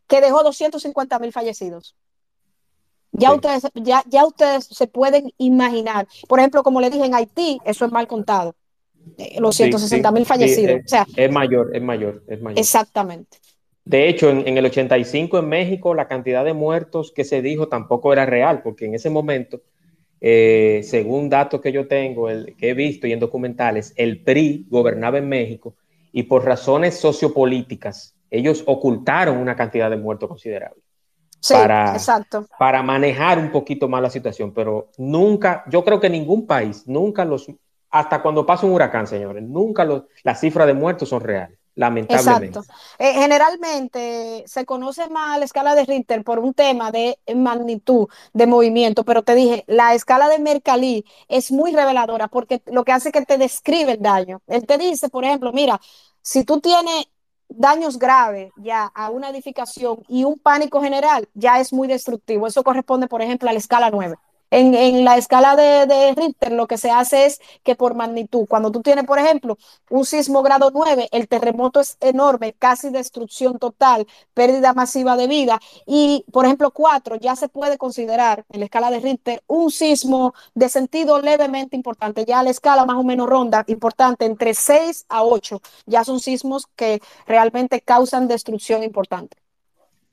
que 0.06 0.20
dejó 0.20 0.42
250 0.42 1.18
mil 1.18 1.32
fallecidos. 1.32 1.96
Ya, 3.10 3.32
ustedes, 3.32 3.66
ya, 3.74 4.04
ya 4.06 4.24
ustedes 4.24 4.66
se 4.66 4.86
pueden 4.86 5.32
imaginar. 5.36 6.06
Por 6.28 6.38
ejemplo, 6.38 6.62
como 6.62 6.80
le 6.80 6.90
dije, 6.90 7.04
en 7.04 7.14
Haití, 7.14 7.58
eso 7.64 7.84
es 7.84 7.90
mal 7.90 8.06
contado. 8.06 8.54
Eh, 9.16 9.40
los 9.40 9.56
160 9.56 10.12
mil 10.12 10.24
fallecidos. 10.24 10.80
o 10.84 10.88
sea, 10.88 11.06
es 11.16 11.32
mayor, 11.32 11.74
es 11.74 11.82
mayor, 11.82 12.22
es 12.28 12.40
mayor. 12.40 12.58
Exactamente. 12.58 13.38
De 13.84 14.08
hecho, 14.08 14.30
en, 14.30 14.56
el 14.56 14.64
85 14.64 15.40
en 15.40 15.48
México 15.48 15.94
la 15.94 16.06
cantidad 16.06 16.44
de 16.44 16.52
muertos 16.52 17.10
que 17.10 17.24
se 17.24 17.42
dijo 17.42 17.66
tampoco 17.66 18.12
era 18.12 18.26
real, 18.26 18.62
porque 18.62 18.84
en 18.84 18.94
ese 18.94 19.10
momento, 19.10 19.62
eh, 20.20 20.80
según 20.84 21.28
datos 21.28 21.60
que 21.60 21.72
yo 21.72 21.86
tengo, 21.86 22.28
el, 22.28 22.56
que 22.56 22.70
he 22.70 22.74
visto 22.74 23.06
y 23.06 23.12
en 23.12 23.20
documentales, 23.20 23.92
el 23.96 24.22
PRI 24.22 24.66
gobernaba 24.68 25.18
en 25.18 25.28
México 25.28 25.74
y 26.12 26.24
por 26.24 26.44
razones 26.44 26.98
sociopolíticas, 26.98 28.16
ellos 28.30 28.64
ocultaron 28.66 29.38
una 29.38 29.56
cantidad 29.56 29.90
de 29.90 29.96
muertos 29.96 30.28
considerable. 30.28 30.82
Sí, 31.40 31.54
para, 31.54 31.92
exacto. 31.92 32.46
Para 32.58 32.82
manejar 32.82 33.38
un 33.38 33.52
poquito 33.52 33.88
más 33.88 34.02
la 34.02 34.10
situación, 34.10 34.52
pero 34.52 34.90
nunca, 34.98 35.64
yo 35.70 35.84
creo 35.84 36.00
que 36.00 36.10
ningún 36.10 36.46
país, 36.46 36.82
nunca 36.86 37.24
los, 37.24 37.46
hasta 37.90 38.20
cuando 38.20 38.44
pasa 38.44 38.66
un 38.66 38.72
huracán, 38.72 39.06
señores, 39.06 39.44
nunca 39.44 39.84
los, 39.84 40.04
las 40.24 40.40
cifras 40.40 40.66
de 40.66 40.74
muertos 40.74 41.08
son 41.08 41.20
reales 41.20 41.57
lamentablemente. 41.78 42.58
Exacto. 42.58 42.74
Eh, 42.98 43.12
generalmente 43.14 44.42
se 44.46 44.66
conoce 44.66 45.08
más 45.10 45.38
la 45.38 45.44
escala 45.44 45.76
de 45.76 45.84
Richter 45.84 46.24
por 46.24 46.40
un 46.40 46.52
tema 46.52 46.90
de 46.90 47.18
magnitud 47.36 48.08
de 48.32 48.46
movimiento, 48.48 49.04
pero 49.04 49.22
te 49.22 49.36
dije, 49.36 49.64
la 49.68 49.94
escala 49.94 50.28
de 50.28 50.40
Mercalli 50.40 51.04
es 51.28 51.52
muy 51.52 51.72
reveladora 51.72 52.26
porque 52.26 52.60
lo 52.66 52.84
que 52.84 52.90
hace 52.90 53.10
es 53.10 53.12
que 53.12 53.24
te 53.24 53.38
describe 53.38 53.92
el 53.92 54.02
daño. 54.02 54.42
Él 54.48 54.66
te 54.66 54.76
dice, 54.76 55.08
por 55.08 55.24
ejemplo, 55.24 55.52
mira, 55.52 55.80
si 56.20 56.42
tú 56.42 56.60
tienes 56.60 57.06
daños 57.48 57.96
graves 57.98 58.52
ya 58.56 58.86
a 58.86 59.10
una 59.10 59.30
edificación 59.30 60.02
y 60.08 60.24
un 60.24 60.36
pánico 60.36 60.82
general, 60.82 61.28
ya 61.34 61.60
es 61.60 61.72
muy 61.72 61.86
destructivo. 61.86 62.48
Eso 62.48 62.64
corresponde, 62.64 63.06
por 63.06 63.22
ejemplo, 63.22 63.48
a 63.48 63.52
la 63.52 63.58
escala 63.60 63.90
9. 63.90 64.16
En, 64.50 65.04
la 65.04 65.16
escala 65.18 65.56
de, 65.56 66.14
Richter 66.14 66.52
lo 66.52 66.66
que 66.66 66.78
se 66.78 66.90
hace 66.90 67.26
es 67.26 67.40
que 67.62 67.76
por 67.76 67.94
magnitud, 67.94 68.46
cuando 68.48 68.70
tú 68.72 68.80
tienes, 68.82 69.04
por 69.04 69.18
ejemplo, 69.18 69.58
un 69.90 70.04
sismo 70.06 70.42
grado 70.42 70.70
9, 70.72 71.08
el 71.12 71.28
terremoto 71.28 71.80
es 71.80 71.98
enorme, 72.00 72.54
casi 72.58 72.90
destrucción 72.90 73.58
total, 73.58 74.06
pérdida 74.34 74.72
masiva 74.72 75.16
de 75.16 75.26
vida, 75.26 75.60
y 75.86 76.24
por 76.32 76.46
ejemplo 76.46 76.70
4 76.70 77.16
ya 77.16 77.36
se 77.36 77.48
puede 77.48 77.76
considerar 77.78 78.44
en 78.50 78.60
la 78.60 78.66
escala 78.66 78.90
de 78.90 79.00
Richter 79.00 79.42
un 79.46 79.70
sismo 79.70 80.34
de 80.54 80.68
sentido 80.68 81.20
levemente 81.20 81.76
importante, 81.76 82.24
ya 82.24 82.42
la 82.42 82.50
escala 82.50 82.86
más 82.86 82.96
o 82.96 83.04
menos 83.04 83.28
ronda, 83.28 83.64
importante, 83.66 84.24
entre 84.24 84.54
6 84.54 85.06
a 85.08 85.24
8, 85.24 85.60
ya 85.86 86.04
son 86.04 86.20
sismos 86.20 86.66
que 86.76 87.00
realmente 87.26 87.80
causan 87.82 88.28
destrucción 88.28 88.82
importante. 88.82 89.36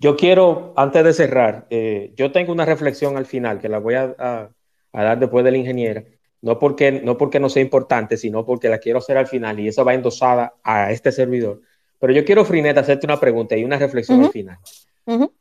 Yo 0.06 0.15
quiero, 0.15 0.72
antes 0.76 1.03
de 1.03 1.14
cerrar, 1.14 1.65
eh, 1.72 2.14
yo 2.15 2.32
tengo 2.32 2.52
una 2.52 2.64
reflexión 2.64 3.18
al 3.18 3.26
final 3.26 3.60
que 3.60 3.69
la 3.69 3.80
voy 3.80 3.95
a, 3.95 4.52
dar 4.94 5.19
después 5.19 5.44
de 5.44 5.49
la 5.49 5.57
ingeniera, 5.57 6.03
no 6.44 6.60
porque, 6.60 6.91
no 6.91 7.18
porque 7.18 7.40
no 7.40 7.49
sea 7.49 7.64
importante, 7.64 8.15
sino 8.15 8.45
porque 8.45 8.69
la 8.69 8.77
quiero 8.77 8.99
hacer 8.99 9.18
al 9.18 9.26
final 9.26 9.60
y 9.60 9.68
eso 9.68 9.84
va 9.84 9.95
endosada 9.95 10.53
a 10.64 10.91
este 10.91 11.11
servidor. 11.11 11.61
Pero 11.98 12.14
yo 12.14 12.23
quiero, 12.23 12.45
Frinet, 12.45 12.77
hacerte 12.77 13.07
una 13.07 13.19
pregunta 13.19 13.57
y 13.57 13.64
una 13.64 13.80
reflexión 13.80 14.23
al 14.23 14.30
final. 14.30 14.60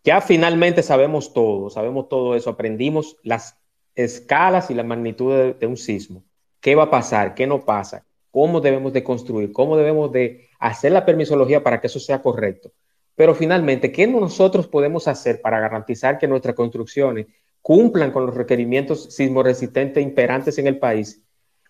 Ya 0.03 0.23
finalmente 0.23 0.83
sabemos 0.83 1.35
todo, 1.35 1.69
sabemos 1.69 2.09
todo 2.09 2.35
eso, 2.35 2.49
aprendimos 2.49 3.19
las 3.23 3.59
escalas 3.95 4.71
y 4.71 4.75
la 4.75 4.83
magnitud 4.83 5.31
de, 5.31 5.53
de 5.53 5.67
un 5.67 5.77
sismo. 5.77 6.25
¿Qué 6.63 6.75
va 6.75 6.85
a 6.85 6.91
pasar? 6.91 7.35
¿Qué 7.35 7.47
no 7.47 7.67
pasa? 7.67 8.07
¿Cómo 8.31 8.63
debemos 8.63 8.95
de 8.95 9.05
construir? 9.05 9.53
¿Cómo 9.53 9.77
debemos 9.77 10.11
de 10.11 10.49
hacer 10.59 10.91
la 10.93 11.05
permisología 11.05 11.63
para 11.63 11.83
que 11.83 11.89
eso 11.89 12.01
sea 12.01 12.23
correcto? 12.23 12.73
Pero 13.15 13.35
finalmente, 13.35 13.93
¿qué 13.93 14.07
nosotros 14.07 14.67
podemos 14.67 15.07
hacer 15.07 15.41
para 15.41 15.61
garantizar 15.61 16.19
que 16.19 16.27
nuestras 16.27 16.55
construcciones 16.55 17.27
cumplan 17.63 18.11
con 18.11 18.27
los 18.27 18.35
requerimientos 18.35 19.15
sismoresistentes 19.15 20.03
imperantes 20.03 20.59
en 20.59 20.67
el 20.67 20.79
país? 20.79 21.23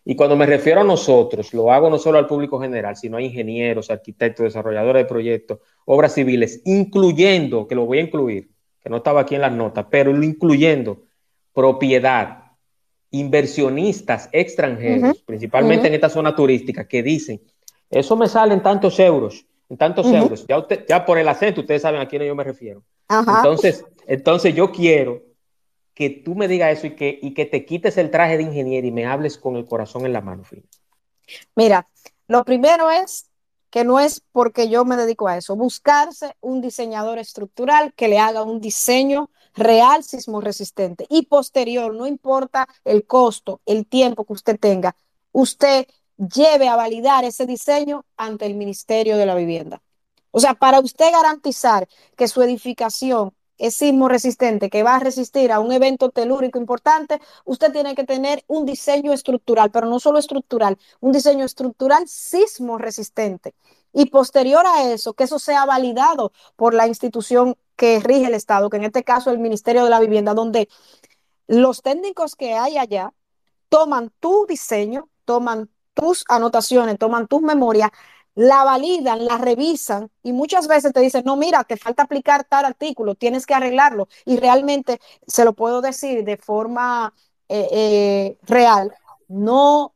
Y 0.07 0.17
cuando 0.17 0.37
me 0.37 0.45
refiero 0.45 0.83
a 0.83 0.85
nosotros, 0.85 1.55
lo 1.55 1.73
hago 1.73 1.89
no 1.89 1.99
solo 1.99 2.19
al 2.19 2.27
público 2.27 2.61
general, 2.61 2.95
sino 2.97 3.17
a 3.17 3.23
ingenieros, 3.23 3.91
arquitectos, 3.91 4.45
desarrolladores 4.45 5.05
de 5.05 5.09
proyectos, 5.09 5.59
obras 5.87 6.13
civiles, 6.15 6.61
incluyendo, 6.65 7.67
que 7.67 7.75
lo 7.75 7.87
voy 7.87 7.99
a 7.99 8.03
incluir, 8.03 8.51
que 8.83 8.91
no 8.91 8.99
estaba 8.99 9.23
aquí 9.23 9.35
en 9.35 9.41
las 9.41 9.53
notas, 9.53 9.87
pero 9.91 10.11
incluyendo 10.23 11.05
propiedad, 11.55 12.45
inversionistas 13.11 14.29
extranjeros, 14.33 15.23
principalmente 15.25 15.87
en 15.89 15.95
esta 15.95 16.11
zona 16.11 16.35
turística, 16.35 16.87
que 16.87 17.03
dicen, 17.03 17.41
eso 17.89 18.17
me 18.17 18.29
salen 18.29 18.63
tantos 18.63 18.99
euros, 18.99 19.47
en 19.75 19.79
tantos 19.79 20.07
euros. 20.07 20.47
Ya, 20.47 20.59
usted, 20.59 20.85
ya 20.89 21.05
por 21.05 21.19
el 21.19 21.29
acento 21.29 21.63
ustedes 21.63 21.83
saben 21.83 22.01
a 22.01 22.07
quién 22.07 22.23
yo 22.23 22.35
me 22.37 22.45
refiero. 22.45 22.85
Entonces, 23.09 23.85
entonces 24.07 24.55
yo 24.55 24.71
quiero 24.71 25.23
que 25.95 26.11
tú 26.11 26.35
me 26.35 26.49
digas 26.49 26.79
eso 26.79 26.87
y 26.87 26.95
que, 26.95 27.19
y 27.21 27.35
que 27.35 27.45
te 27.45 27.65
quites 27.65 27.99
el 27.99 28.11
traje 28.11 28.37
de 28.37 28.45
ingeniero 28.45 28.87
y 28.87 28.93
me 28.93 29.07
hables 29.07 29.37
con 29.37 29.57
el 29.57 29.65
corazón 29.65 30.07
en 30.07 30.13
la 30.13 30.21
mano. 30.21 30.45
Mira, 31.57 31.89
lo 32.29 32.45
primero 32.45 32.91
es 32.91 33.29
que 33.71 33.85
no 33.85 33.99
es 33.99 34.23
porque 34.31 34.69
yo 34.69 34.85
me 34.85 34.97
dedico 34.97 35.27
a 35.27 35.37
eso, 35.37 35.57
buscarse 35.57 36.37
un 36.41 36.61
diseñador 36.61 37.19
estructural 37.19 37.93
que 37.95 38.07
le 38.07 38.21
haga 38.21 38.45
un 38.45 38.61
diseño 38.61 39.31
real 39.55 40.05
sismo 40.05 40.41
resistente 40.41 41.07
y 41.09 41.27
posterior, 41.27 41.93
no 41.93 42.07
importa 42.07 42.69
el 42.85 43.05
costo, 43.07 43.61
el 43.67 43.87
tiempo 43.87 44.25
que 44.25 44.33
usted 44.35 44.59
tenga, 44.61 44.95
usted 45.33 45.87
lleve 46.17 46.69
a 46.69 46.77
validar 46.77 47.25
ese 47.25 47.47
diseño 47.47 48.05
ante 48.17 48.47
el 48.47 48.55
Ministerio 48.55 49.17
de 49.17 49.27
la 49.27 49.35
Vivienda. 49.35 49.83
O 50.31 50.41
sea, 50.41 50.55
para 50.55 50.81
usted 50.81 51.13
garantizar 51.13 51.89
que 52.17 52.29
su 52.29 52.43
edificación 52.43 53.33
es 53.59 53.77
sismo 53.77 54.09
resistente, 54.09 54.69
que 54.69 54.83
va 54.83 54.97
a 54.97 54.99
resistir 54.99 55.53
a 55.53 55.61
un 55.61 55.73
evento 55.73 56.11
telúrico 56.11 56.59
importante, 56.59 57.21
usted 57.45 57.73
tiene 57.73 57.95
que 57.95 58.05
tener 58.05 58.45
un 58.49 58.67
diseño 58.67 59.13
estructural, 59.13 59.71
pero 59.71 59.87
no 59.87 60.01
solo 60.01 60.19
estructural, 60.19 60.77
un 61.01 61.13
diseño 61.13 61.45
estructural 61.45 62.09
sismo 62.09 62.79
resistente. 62.79 63.55
Y 63.93 64.07
posterior 64.07 64.67
a 64.67 64.91
eso, 64.91 65.15
que 65.15 65.25
eso 65.25 65.39
sea 65.39 65.65
validado 65.67 66.33
por 66.57 66.75
la 66.75 66.89
institución 66.89 67.57
que 67.77 68.01
rige 68.01 68.27
el 68.27 68.35
Estado, 68.35 68.71
que 68.71 68.77
en 68.79 68.85
este 68.85 69.05
caso 69.05 69.31
es 69.31 69.37
el 69.37 69.41
Ministerio 69.43 69.85
de 69.85 69.91
la 69.91 70.01
Vivienda, 70.01 70.35
donde 70.35 70.69
los 71.47 71.83
técnicos 71.83 72.35
que 72.35 72.55
hay 72.55 72.77
allá 72.77 73.13
toman 73.69 74.11
tu 74.19 74.47
diseño, 74.47 75.09
toman 75.25 75.71
tus 75.95 76.25
anotaciones, 76.29 76.99
toman 76.99 77.27
tus 77.27 77.43
memorias, 77.43 77.91
la 78.35 78.65
validan, 78.65 79.25
la 79.25 79.39
revisan 79.39 80.11
y 80.23 80.33
muchas 80.33 80.67
veces 80.67 80.93
te 80.93 81.01
dicen, 81.01 81.23
no, 81.25 81.37
mira, 81.37 81.65
te 81.65 81.77
falta 81.77 82.03
aplicar 82.03 82.45
tal 82.45 82.65
artículo, 82.65 83.15
tienes 83.15 83.47
que 83.47 83.55
arreglarlo. 83.55 84.09
Y 84.25 84.37
realmente, 84.37 85.01
se 85.27 85.45
lo 85.45 85.53
puedo 85.55 85.81
decir 85.81 86.25
de 86.25 86.37
forma 86.37 87.15
eh, 87.49 87.69
eh, 87.71 88.39
real, 88.43 88.93
no, 89.29 89.95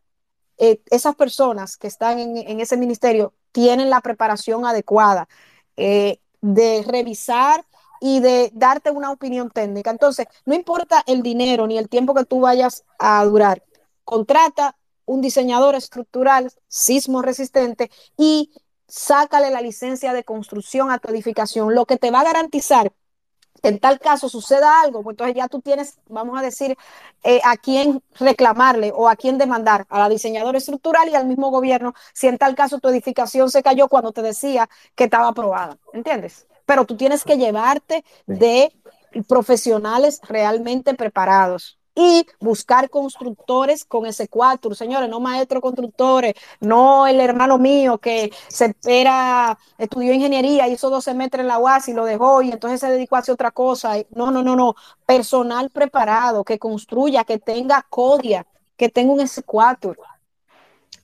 eh, 0.58 0.80
esas 0.90 1.16
personas 1.16 1.76
que 1.76 1.88
están 1.88 2.18
en, 2.18 2.60
ese 2.60 2.76
ministerio 2.76 3.34
tienen 3.52 3.90
la 3.90 4.00
preparación 4.00 4.66
adecuada 4.66 5.28
de 5.76 6.84
revisar 6.86 7.64
y 8.00 8.20
de 8.20 8.50
darte 8.54 8.90
una 8.90 9.10
opinión 9.10 9.50
técnica. 9.50 9.90
Entonces, 9.90 10.26
no 10.44 10.54
importa 10.54 11.02
el 11.06 11.22
dinero 11.22 11.66
ni 11.66 11.78
el 11.78 11.88
tiempo 11.88 12.14
que 12.14 12.24
tú 12.24 12.40
vayas 12.40 12.84
a 12.98 13.24
durar, 13.24 13.64
contrata 14.04 14.76
un 15.08 15.20
diseñador 15.20 15.74
estructural 15.74 16.52
sismo 16.68 17.22
resistente 17.22 17.90
y 18.16 18.52
sácale 18.86 19.50
la 19.50 19.60
licencia 19.60 20.12
de 20.12 20.24
construcción 20.24 20.90
a 20.90 20.98
tu 20.98 21.08
edificación, 21.08 21.74
lo 21.74 21.86
que 21.86 21.96
te 21.96 22.10
va 22.10 22.20
a 22.20 22.24
garantizar 22.24 22.92
en 23.62 23.80
tal 23.80 23.98
caso 23.98 24.28
suceda 24.28 24.80
algo, 24.80 25.02
pues 25.02 25.14
entonces 25.14 25.34
ya 25.34 25.48
tú 25.48 25.60
tienes, 25.60 25.98
vamos 26.08 26.38
a 26.38 26.42
decir, 26.42 26.76
eh, 27.24 27.40
a 27.42 27.56
quién 27.56 28.02
reclamarle 28.20 28.92
o 28.94 29.08
a 29.08 29.16
quién 29.16 29.36
demandar, 29.36 29.86
a 29.88 29.98
la 29.98 30.08
diseñadora 30.08 30.58
estructural 30.58 31.08
y 31.08 31.14
al 31.14 31.26
mismo 31.26 31.50
gobierno, 31.50 31.94
si 32.12 32.28
en 32.28 32.38
tal 32.38 32.54
caso 32.54 32.78
tu 32.78 32.88
edificación 32.88 33.50
se 33.50 33.62
cayó 33.62 33.88
cuando 33.88 34.12
te 34.12 34.22
decía 34.22 34.68
que 34.94 35.04
estaba 35.04 35.28
aprobada, 35.28 35.76
¿entiendes? 35.92 36.46
Pero 36.66 36.84
tú 36.84 36.96
tienes 36.96 37.24
que 37.24 37.36
llevarte 37.36 38.04
de 38.26 38.72
profesionales 39.26 40.20
realmente 40.28 40.94
preparados 40.94 41.77
y 41.98 42.24
buscar 42.38 42.90
constructores 42.90 43.84
con 43.84 44.06
ese 44.06 44.28
cuatro, 44.28 44.72
señores, 44.72 45.10
no 45.10 45.18
maestros 45.18 45.60
constructores, 45.60 46.34
no 46.60 47.08
el 47.08 47.18
hermano 47.18 47.58
mío 47.58 47.98
que 47.98 48.30
se 48.46 48.66
espera, 48.66 49.58
estudió 49.78 50.12
ingeniería, 50.12 50.68
hizo 50.68 50.90
12 50.90 51.12
metros 51.14 51.40
en 51.40 51.48
la 51.48 51.58
UAS 51.58 51.88
y 51.88 51.94
lo 51.94 52.04
dejó 52.04 52.40
y 52.42 52.52
entonces 52.52 52.78
se 52.78 52.88
dedicó 52.88 53.16
a 53.16 53.18
hacer 53.18 53.32
otra 53.32 53.50
cosa. 53.50 53.96
No, 54.10 54.30
no, 54.30 54.44
no, 54.44 54.54
no, 54.54 54.76
personal 55.04 55.70
preparado, 55.70 56.44
que 56.44 56.56
construya, 56.56 57.24
que 57.24 57.40
tenga 57.40 57.84
codia, 57.90 58.46
que 58.76 58.88
tenga 58.90 59.12
un 59.12 59.18
S4. 59.18 59.96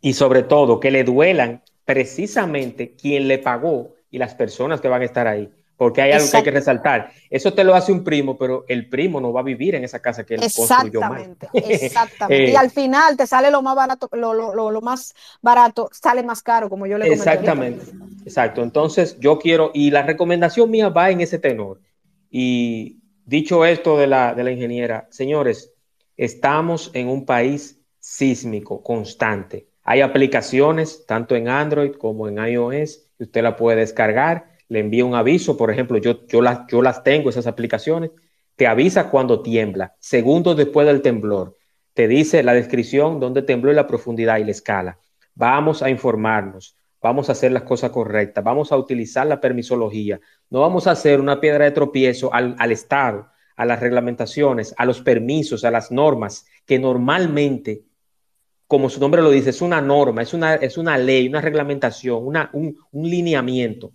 Y 0.00 0.12
sobre 0.12 0.44
todo, 0.44 0.78
que 0.78 0.92
le 0.92 1.02
duelan 1.02 1.60
precisamente 1.84 2.94
quien 2.94 3.26
le 3.26 3.38
pagó 3.38 3.96
y 4.12 4.18
las 4.18 4.36
personas 4.36 4.80
que 4.80 4.86
van 4.86 5.02
a 5.02 5.06
estar 5.06 5.26
ahí 5.26 5.50
porque 5.76 6.02
hay 6.02 6.12
algo 6.12 6.30
que 6.30 6.36
hay 6.36 6.42
que 6.42 6.50
resaltar. 6.50 7.10
Eso 7.28 7.52
te 7.52 7.64
lo 7.64 7.74
hace 7.74 7.90
un 7.90 8.04
primo, 8.04 8.38
pero 8.38 8.64
el 8.68 8.88
primo 8.88 9.20
no 9.20 9.32
va 9.32 9.40
a 9.40 9.44
vivir 9.44 9.74
en 9.74 9.84
esa 9.84 10.00
casa 10.00 10.24
que 10.24 10.34
él 10.34 10.40
construyó 10.40 11.00
Exactamente, 11.00 11.48
exactamente. 11.54 12.44
y 12.50 12.54
eh, 12.54 12.56
al 12.56 12.70
final 12.70 13.16
te 13.16 13.26
sale 13.26 13.50
lo 13.50 13.62
más 13.62 13.74
barato, 13.74 14.08
lo, 14.12 14.32
lo, 14.34 14.70
lo, 14.70 14.80
más 14.80 15.14
barato 15.42 15.88
sale 15.92 16.22
más 16.22 16.42
caro, 16.42 16.70
como 16.70 16.86
yo 16.86 16.96
le 16.96 17.06
comenté. 17.06 17.30
Exactamente, 17.30 17.84
exacto. 18.24 18.62
Entonces 18.62 19.18
yo 19.18 19.38
quiero, 19.38 19.70
y 19.74 19.90
la 19.90 20.02
recomendación 20.02 20.70
mía 20.70 20.88
va 20.90 21.10
en 21.10 21.20
ese 21.20 21.38
tenor. 21.38 21.80
Y 22.30 23.00
dicho 23.24 23.64
esto 23.64 23.98
de 23.98 24.06
la, 24.06 24.34
de 24.34 24.44
la 24.44 24.52
ingeniera, 24.52 25.08
señores, 25.10 25.72
estamos 26.16 26.90
en 26.94 27.08
un 27.08 27.26
país 27.26 27.80
sísmico 27.98 28.82
constante. 28.82 29.68
Hay 29.82 30.00
aplicaciones, 30.00 31.04
tanto 31.06 31.34
en 31.34 31.48
Android 31.48 31.92
como 31.92 32.28
en 32.28 32.38
iOS, 32.38 33.06
que 33.18 33.24
usted 33.24 33.42
la 33.42 33.56
puede 33.56 33.78
descargar 33.78 34.53
le 34.68 34.80
envía 34.80 35.04
un 35.04 35.14
aviso, 35.14 35.56
por 35.56 35.70
ejemplo, 35.70 35.98
yo, 35.98 36.26
yo, 36.26 36.40
las, 36.42 36.66
yo 36.68 36.82
las 36.82 37.02
tengo, 37.02 37.30
esas 37.30 37.46
aplicaciones, 37.46 38.10
te 38.56 38.66
avisa 38.66 39.10
cuando 39.10 39.42
tiembla, 39.42 39.94
segundos 39.98 40.56
después 40.56 40.86
del 40.86 41.02
temblor, 41.02 41.56
te 41.92 42.08
dice 42.08 42.42
la 42.42 42.54
descripción 42.54 43.20
dónde 43.20 43.42
tembló 43.42 43.70
y 43.72 43.74
la 43.74 43.86
profundidad 43.86 44.38
y 44.38 44.44
la 44.44 44.50
escala. 44.50 44.98
Vamos 45.34 45.82
a 45.82 45.90
informarnos, 45.90 46.76
vamos 47.02 47.28
a 47.28 47.32
hacer 47.32 47.52
las 47.52 47.62
cosas 47.62 47.90
correctas, 47.90 48.42
vamos 48.42 48.72
a 48.72 48.76
utilizar 48.76 49.26
la 49.26 49.40
permisología, 49.40 50.20
no 50.50 50.60
vamos 50.60 50.86
a 50.86 50.92
hacer 50.92 51.20
una 51.20 51.40
piedra 51.40 51.64
de 51.64 51.72
tropiezo 51.72 52.32
al, 52.32 52.54
al 52.58 52.72
Estado, 52.72 53.28
a 53.56 53.64
las 53.64 53.80
reglamentaciones, 53.80 54.74
a 54.76 54.84
los 54.84 55.00
permisos, 55.00 55.64
a 55.64 55.70
las 55.70 55.90
normas 55.90 56.46
que 56.64 56.78
normalmente 56.78 57.82
como 58.66 58.88
su 58.88 58.98
nombre 58.98 59.22
lo 59.22 59.30
dice, 59.30 59.50
es 59.50 59.60
una 59.60 59.80
norma, 59.80 60.22
es 60.22 60.32
una, 60.32 60.54
es 60.54 60.78
una 60.78 60.96
ley, 60.96 61.28
una 61.28 61.40
reglamentación, 61.40 62.26
una, 62.26 62.50
un, 62.54 62.76
un 62.90 63.08
lineamiento 63.08 63.92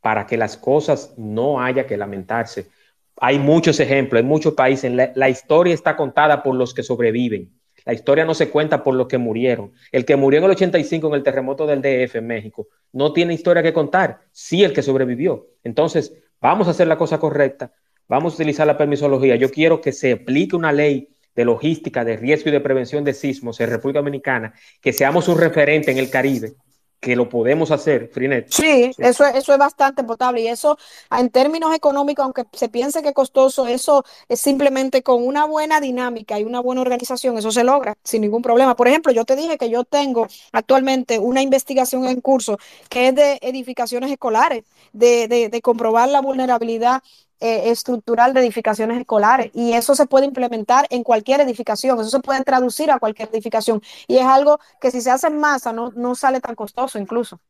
para 0.00 0.26
que 0.26 0.36
las 0.36 0.56
cosas 0.56 1.14
no 1.16 1.62
haya 1.62 1.86
que 1.86 1.96
lamentarse. 1.96 2.68
Hay 3.16 3.38
muchos 3.38 3.78
ejemplos, 3.80 4.20
en 4.20 4.26
muchos 4.26 4.54
países. 4.54 4.90
La, 5.14 5.28
historia 5.28 5.74
está 5.74 5.96
contada 5.96 6.42
por 6.42 6.54
los 6.54 6.72
que 6.72 6.82
sobreviven. 6.82 7.50
La 7.84 7.92
historia 7.92 8.24
no 8.24 8.34
se 8.34 8.48
cuenta 8.50 8.82
por 8.82 8.94
los 8.94 9.08
que 9.08 9.18
murieron. 9.18 9.72
El 9.92 10.04
que 10.04 10.16
murió 10.16 10.38
en 10.38 10.44
el 10.44 10.50
85 10.52 11.08
en 11.08 11.14
el 11.14 11.22
terremoto 11.22 11.66
del 11.66 11.82
DF 11.82 12.16
en 12.16 12.26
México 12.26 12.68
no 12.92 13.12
tiene 13.12 13.34
historia 13.34 13.62
que 13.62 13.72
contar, 13.72 14.20
sí 14.32 14.64
el 14.64 14.72
que 14.72 14.82
sobrevivió. 14.82 15.48
Entonces, 15.64 16.14
vamos 16.40 16.66
a 16.68 16.70
hacer 16.72 16.86
la 16.88 16.98
cosa 16.98 17.18
correcta, 17.18 17.72
vamos 18.08 18.32
a 18.32 18.36
utilizar 18.36 18.66
la 18.66 18.76
permisología. 18.76 19.36
Yo 19.36 19.50
quiero 19.50 19.80
que 19.80 19.92
se 19.92 20.12
aplique 20.12 20.56
una 20.56 20.72
ley 20.72 21.08
de 21.34 21.44
logística, 21.44 22.04
de 22.04 22.16
riesgo 22.16 22.50
y 22.50 22.52
de 22.52 22.60
prevención 22.60 23.04
de 23.04 23.14
sismos 23.14 23.60
en 23.60 23.70
República 23.70 24.00
Dominicana, 24.00 24.54
que 24.80 24.92
seamos 24.92 25.28
un 25.28 25.38
referente 25.38 25.90
en 25.90 25.98
el 25.98 26.10
Caribe, 26.10 26.54
que 27.00 27.16
lo 27.16 27.28
podemos 27.28 27.70
hacer, 27.70 28.08
Frinet. 28.12 28.50
Sí, 28.52 28.90
Eso, 28.98 29.24
eso 29.26 29.52
es 29.52 29.58
bastante 29.58 30.02
potable 30.02 30.40
y 30.42 30.48
eso 30.48 30.76
en 31.16 31.30
términos 31.30 31.72
económicos, 31.72 32.24
aunque 32.24 32.44
se 32.52 32.68
piense 32.68 33.00
que 33.00 33.10
es 33.10 33.14
costoso, 33.14 33.68
eso 33.68 34.04
es 34.28 34.40
simplemente 34.40 35.04
con 35.04 35.24
una 35.24 35.44
buena 35.46 35.80
dinámica 35.80 36.36
y 36.38 36.42
una 36.44 36.58
buena 36.58 36.80
organización, 36.80 37.38
eso 37.38 37.52
se 37.52 37.62
logra 37.62 37.94
sin 38.02 38.22
ningún 38.22 38.42
problema. 38.42 38.74
Por 38.74 38.88
ejemplo, 38.88 39.12
yo 39.12 39.24
te 39.24 39.36
dije 39.36 39.56
que 39.56 39.70
yo 39.70 39.84
tengo 39.84 40.26
actualmente 40.52 41.20
una 41.20 41.42
investigación 41.42 42.06
en 42.06 42.20
curso 42.20 42.58
que 42.88 43.08
es 43.08 43.14
de 43.14 43.38
edificaciones 43.40 44.10
escolares, 44.10 44.64
de, 44.92 45.28
de, 45.28 45.48
de 45.48 45.62
comprobar 45.62 46.08
la 46.08 46.20
vulnerabilidad 46.20 47.02
eh, 47.40 47.70
estructural 47.70 48.34
de 48.34 48.40
edificaciones 48.40 48.98
escolares 48.98 49.50
y 49.54 49.72
eso 49.72 49.94
se 49.94 50.06
puede 50.06 50.26
implementar 50.26 50.86
en 50.90 51.02
cualquier 51.02 51.40
edificación, 51.40 51.98
eso 52.00 52.10
se 52.10 52.20
puede 52.20 52.44
traducir 52.44 52.90
a 52.90 52.98
cualquier 52.98 53.30
edificación 53.32 53.82
y 54.06 54.18
es 54.18 54.24
algo 54.26 54.58
que 54.80 54.90
si 54.90 55.00
se 55.00 55.10
hace 55.10 55.28
en 55.28 55.38
masa 55.38 55.72
no, 55.72 55.90
no 55.96 56.14
sale 56.14 56.40
tan 56.40 56.54
costoso 56.54 56.98
incluso. 56.98 57.40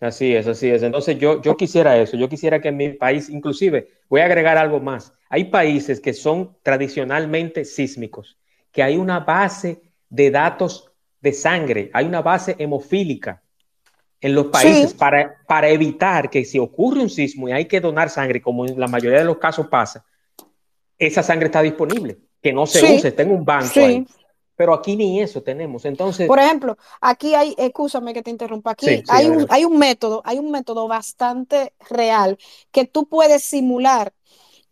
Así 0.00 0.34
es, 0.34 0.46
así 0.46 0.68
es. 0.68 0.82
Entonces 0.82 1.18
yo, 1.18 1.40
yo 1.40 1.56
quisiera 1.56 1.96
eso, 1.96 2.16
yo 2.16 2.28
quisiera 2.28 2.60
que 2.60 2.68
en 2.68 2.76
mi 2.76 2.90
país, 2.90 3.30
inclusive, 3.30 3.88
voy 4.10 4.20
a 4.20 4.26
agregar 4.26 4.58
algo 4.58 4.78
más. 4.78 5.14
Hay 5.30 5.44
países 5.44 6.00
que 6.00 6.12
son 6.12 6.56
tradicionalmente 6.62 7.64
sísmicos, 7.64 8.36
que 8.72 8.82
hay 8.82 8.96
una 8.98 9.20
base 9.20 9.80
de 10.10 10.30
datos 10.30 10.92
de 11.20 11.32
sangre, 11.32 11.90
hay 11.94 12.04
una 12.04 12.20
base 12.20 12.56
hemofílica 12.58 13.42
en 14.20 14.34
los 14.34 14.46
países 14.46 14.94
para, 14.94 15.36
para 15.46 15.68
evitar 15.68 16.30
que 16.30 16.44
si 16.44 16.58
ocurre 16.58 17.00
un 17.00 17.10
sismo 17.10 17.48
y 17.48 17.52
hay 17.52 17.66
que 17.66 17.80
donar 17.80 18.10
sangre, 18.10 18.40
como 18.40 18.66
en 18.66 18.78
la 18.78 18.88
mayoría 18.88 19.18
de 19.18 19.24
los 19.24 19.38
casos 19.38 19.68
pasa, 19.68 20.04
esa 20.98 21.22
sangre 21.22 21.46
está 21.46 21.62
disponible, 21.62 22.18
que 22.42 22.52
no 22.52 22.66
se 22.66 22.82
use, 22.82 23.08
está 23.08 23.22
en 23.22 23.32
un 23.32 23.44
banco 23.44 23.80
ahí. 23.80 24.06
Pero 24.56 24.72
aquí 24.72 24.96
ni 24.96 25.20
eso 25.20 25.42
tenemos. 25.42 25.84
Entonces, 25.84 26.26
por 26.26 26.38
ejemplo, 26.38 26.78
aquí 27.02 27.34
hay, 27.34 27.54
escúchame 27.58 28.14
que 28.14 28.22
te 28.22 28.30
interrumpa, 28.30 28.70
aquí 28.70 29.02
hay, 29.06 29.26
un, 29.28 29.46
hay 29.50 29.66
un 29.66 29.76
método, 29.76 30.22
hay 30.24 30.38
un 30.38 30.50
método 30.50 30.88
bastante 30.88 31.74
real 31.90 32.38
que 32.70 32.86
tú 32.86 33.06
puedes 33.06 33.44
simular 33.44 34.14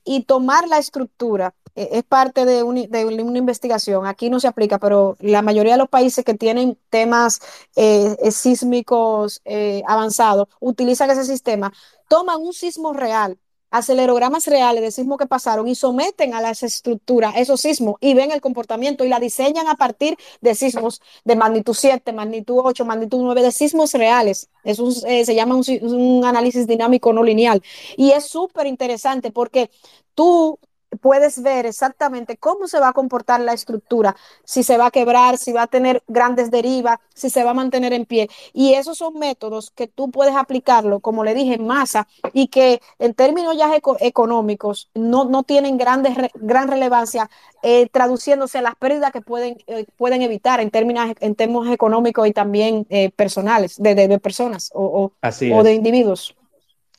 y 0.02 0.22
tomar 0.22 0.68
la 0.68 0.78
estructura 0.78 1.54
es 1.74 2.02
parte 2.04 2.44
de, 2.44 2.62
una 2.62 3.38
investigación. 3.38 4.06
Aquí 4.06 4.30
no 4.30 4.40
se 4.40 4.48
aplica, 4.48 4.78
pero 4.78 5.16
la 5.20 5.42
mayoría 5.42 5.72
de 5.72 5.78
los 5.78 5.88
países 5.88 6.24
que 6.24 6.34
tienen 6.34 6.78
temas 6.90 7.40
eh, 7.76 8.16
eh, 8.22 8.30
sísmicos 8.30 9.42
avanzados 9.86 10.48
utilizan 10.60 11.10
ese 11.10 11.24
sistema. 11.24 11.72
Toman 12.08 12.40
un 12.40 12.52
sismo 12.52 12.92
real 12.92 13.38
acelerogramas 13.74 14.46
reales 14.46 14.82
de 14.82 14.92
sismos 14.92 15.18
que 15.18 15.26
pasaron 15.26 15.66
y 15.66 15.74
someten 15.74 16.32
a 16.32 16.40
las 16.40 16.62
estructuras 16.62 17.34
esos 17.36 17.60
sismos 17.60 17.96
y 18.00 18.14
ven 18.14 18.30
el 18.30 18.40
comportamiento 18.40 19.04
y 19.04 19.08
la 19.08 19.18
diseñan 19.18 19.66
a 19.66 19.74
partir 19.74 20.16
de 20.40 20.54
sismos 20.54 21.02
de 21.24 21.34
magnitud 21.34 21.74
7, 21.74 22.12
magnitud 22.12 22.60
8, 22.62 22.84
magnitud 22.84 23.18
9, 23.20 23.42
de 23.42 23.50
sismos 23.50 23.92
reales. 23.94 24.48
Es 24.62 24.78
un, 24.78 24.94
eh, 25.08 25.24
se 25.24 25.34
llama 25.34 25.56
un, 25.56 25.64
un 25.82 26.24
análisis 26.24 26.68
dinámico 26.68 27.12
no 27.12 27.24
lineal. 27.24 27.64
Y 27.96 28.12
es 28.12 28.26
súper 28.26 28.68
interesante 28.68 29.32
porque 29.32 29.70
tú 30.14 30.60
puedes 30.96 31.42
ver 31.42 31.66
exactamente 31.66 32.36
cómo 32.36 32.66
se 32.68 32.80
va 32.80 32.88
a 32.88 32.92
comportar 32.92 33.40
la 33.40 33.52
estructura, 33.52 34.16
si 34.44 34.62
se 34.62 34.76
va 34.76 34.86
a 34.86 34.90
quebrar, 34.90 35.38
si 35.38 35.52
va 35.52 35.62
a 35.62 35.66
tener 35.66 36.02
grandes 36.08 36.50
derivas, 36.50 36.98
si 37.14 37.30
se 37.30 37.44
va 37.44 37.50
a 37.50 37.54
mantener 37.54 37.92
en 37.92 38.06
pie. 38.06 38.28
Y 38.52 38.74
esos 38.74 38.98
son 38.98 39.18
métodos 39.18 39.70
que 39.70 39.86
tú 39.86 40.10
puedes 40.10 40.34
aplicarlo, 40.34 41.00
como 41.00 41.24
le 41.24 41.34
dije, 41.34 41.54
en 41.54 41.66
masa 41.66 42.06
y 42.32 42.48
que 42.48 42.80
en 42.98 43.14
términos 43.14 43.56
ya 43.56 43.70
económicos 44.00 44.90
no, 44.94 45.24
no 45.24 45.42
tienen 45.42 45.78
grandes, 45.78 46.14
gran 46.34 46.68
relevancia, 46.68 47.30
eh, 47.62 47.88
traduciéndose 47.90 48.58
a 48.58 48.62
las 48.62 48.76
pérdidas 48.76 49.12
que 49.12 49.20
pueden, 49.20 49.56
eh, 49.66 49.86
pueden 49.96 50.22
evitar 50.22 50.60
en 50.60 50.70
términos, 50.70 51.10
en 51.20 51.34
términos 51.34 51.68
económicos 51.68 52.26
y 52.28 52.32
también 52.32 52.86
eh, 52.90 53.10
personales, 53.10 53.80
de, 53.80 53.94
de, 53.94 54.08
de, 54.08 54.18
personas 54.18 54.70
o, 54.74 54.84
o, 54.84 55.56
o 55.56 55.62
de 55.62 55.74
individuos. 55.74 56.36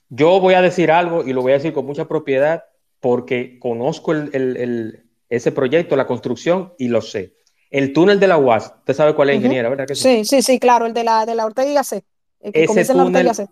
Yo 0.09 0.39
voy 0.39 0.53
a 0.53 0.61
decir 0.61 0.91
algo 0.91 1.23
y 1.23 1.33
lo 1.33 1.41
voy 1.41 1.51
a 1.51 1.55
decir 1.55 1.73
con 1.73 1.85
mucha 1.85 2.07
propiedad 2.07 2.63
porque 3.05 3.59
conozco 3.59 4.13
el, 4.13 4.31
el, 4.33 4.57
el, 4.57 5.03
ese 5.29 5.51
proyecto, 5.51 5.95
la 5.95 6.07
construcción, 6.07 6.73
y 6.79 6.87
lo 6.87 7.03
sé. 7.03 7.35
El 7.69 7.93
túnel 7.93 8.19
de 8.19 8.25
la 8.27 8.39
UAS, 8.39 8.73
usted 8.79 8.95
sabe 8.95 9.13
cuál 9.13 9.29
es, 9.29 9.35
uh 9.35 9.37
-huh. 9.37 9.41
ingeniera, 9.41 9.69
¿verdad? 9.69 9.85
Que 9.85 9.93
sí? 9.93 10.25
sí, 10.25 10.41
sí, 10.41 10.59
claro, 10.59 10.87
el 10.87 10.93
de 10.95 11.03
la, 11.03 11.23
de 11.23 11.35
la 11.35 11.45
Ortega 11.45 11.83
C. 11.83 12.03
El 12.39 12.51
que 12.51 12.63
ese 12.63 12.93
túnel, 12.93 13.27
la 13.27 13.47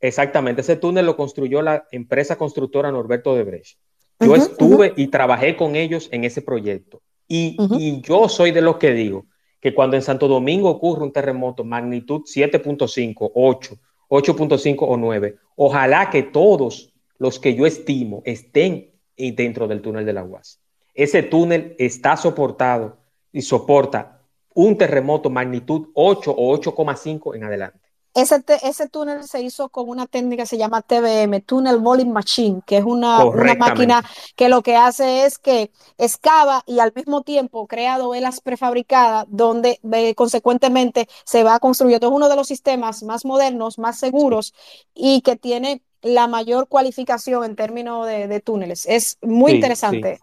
exactamente, 0.00 0.62
ese 0.62 0.76
túnel 0.76 1.04
lo 1.04 1.18
construyó 1.18 1.60
la 1.60 1.84
empresa 1.92 2.36
constructora 2.36 2.90
Norberto 2.90 3.36
de 3.36 3.42
Brecht. 3.42 3.78
Yo 4.20 4.30
uh 4.30 4.36
-huh, 4.36 4.38
estuve 4.38 4.86
uh 4.86 4.94
-huh. 4.94 4.94
y 4.96 5.08
trabajé 5.08 5.54
con 5.54 5.76
ellos 5.76 6.08
en 6.10 6.24
ese 6.24 6.40
proyecto. 6.40 7.02
Y, 7.28 7.58
y 7.78 8.00
yo 8.00 8.30
soy 8.30 8.52
de 8.52 8.62
los 8.62 8.78
que 8.78 8.94
digo 8.94 9.26
que 9.60 9.74
cuando 9.74 9.96
en 9.96 10.02
Santo 10.02 10.28
Domingo 10.28 10.70
ocurre 10.70 11.04
un 11.04 11.12
terremoto 11.12 11.62
magnitud 11.62 12.22
7.5, 12.22 13.32
8, 13.34 13.76
8.5 14.08 14.76
o 14.80 14.96
9, 14.96 15.36
ojalá 15.56 16.08
que 16.08 16.22
todos 16.22 16.94
los 17.18 17.38
que 17.38 17.54
yo 17.54 17.66
estimo 17.66 18.22
estén 18.24 18.93
y 19.16 19.32
dentro 19.32 19.68
del 19.68 19.82
túnel 19.82 20.04
de 20.04 20.12
la 20.12 20.24
UAS. 20.24 20.60
Ese 20.94 21.22
túnel 21.22 21.74
está 21.78 22.16
soportado 22.16 22.98
y 23.32 23.42
soporta 23.42 24.20
un 24.54 24.78
terremoto 24.78 25.30
magnitud 25.30 25.88
8 25.94 26.30
o 26.30 26.56
8,5 26.56 27.34
en 27.34 27.44
adelante. 27.44 27.84
Ese, 28.14 28.44
ese, 28.62 28.88
túnel 28.88 29.24
se 29.24 29.42
hizo 29.42 29.70
con 29.70 29.88
una 29.88 30.06
técnica 30.06 30.44
que 30.44 30.46
se 30.46 30.56
llama 30.56 30.82
TBM, 30.82 31.40
Tunnel 31.40 31.78
Volume 31.78 32.12
Machine, 32.12 32.60
que 32.64 32.76
es 32.76 32.84
una, 32.84 33.24
una, 33.24 33.56
máquina 33.56 34.04
que 34.36 34.48
lo 34.48 34.62
que 34.62 34.76
hace 34.76 35.26
es 35.26 35.36
que 35.36 35.72
excava 35.98 36.62
y 36.64 36.78
al 36.78 36.92
mismo 36.94 37.22
tiempo 37.22 37.66
crea 37.66 37.98
dovelas 37.98 38.40
prefabricadas 38.40 39.24
donde 39.28 39.80
eh, 39.92 40.14
consecuentemente 40.14 41.08
se 41.24 41.42
va 41.42 41.58
construyendo. 41.58 42.06
Es 42.06 42.12
uno 42.12 42.28
de 42.28 42.36
los 42.36 42.46
sistemas 42.46 43.02
más 43.02 43.24
modernos, 43.24 43.80
más 43.80 43.98
seguros 43.98 44.54
y 44.94 45.22
que 45.22 45.34
tiene 45.34 45.82
la 46.04 46.28
mayor 46.28 46.68
cualificación 46.68 47.44
en 47.44 47.56
términos 47.56 48.06
de, 48.06 48.28
de 48.28 48.40
túneles. 48.40 48.86
Es 48.86 49.18
muy 49.22 49.52
sí, 49.52 49.56
interesante. 49.56 50.16
Sí. 50.16 50.22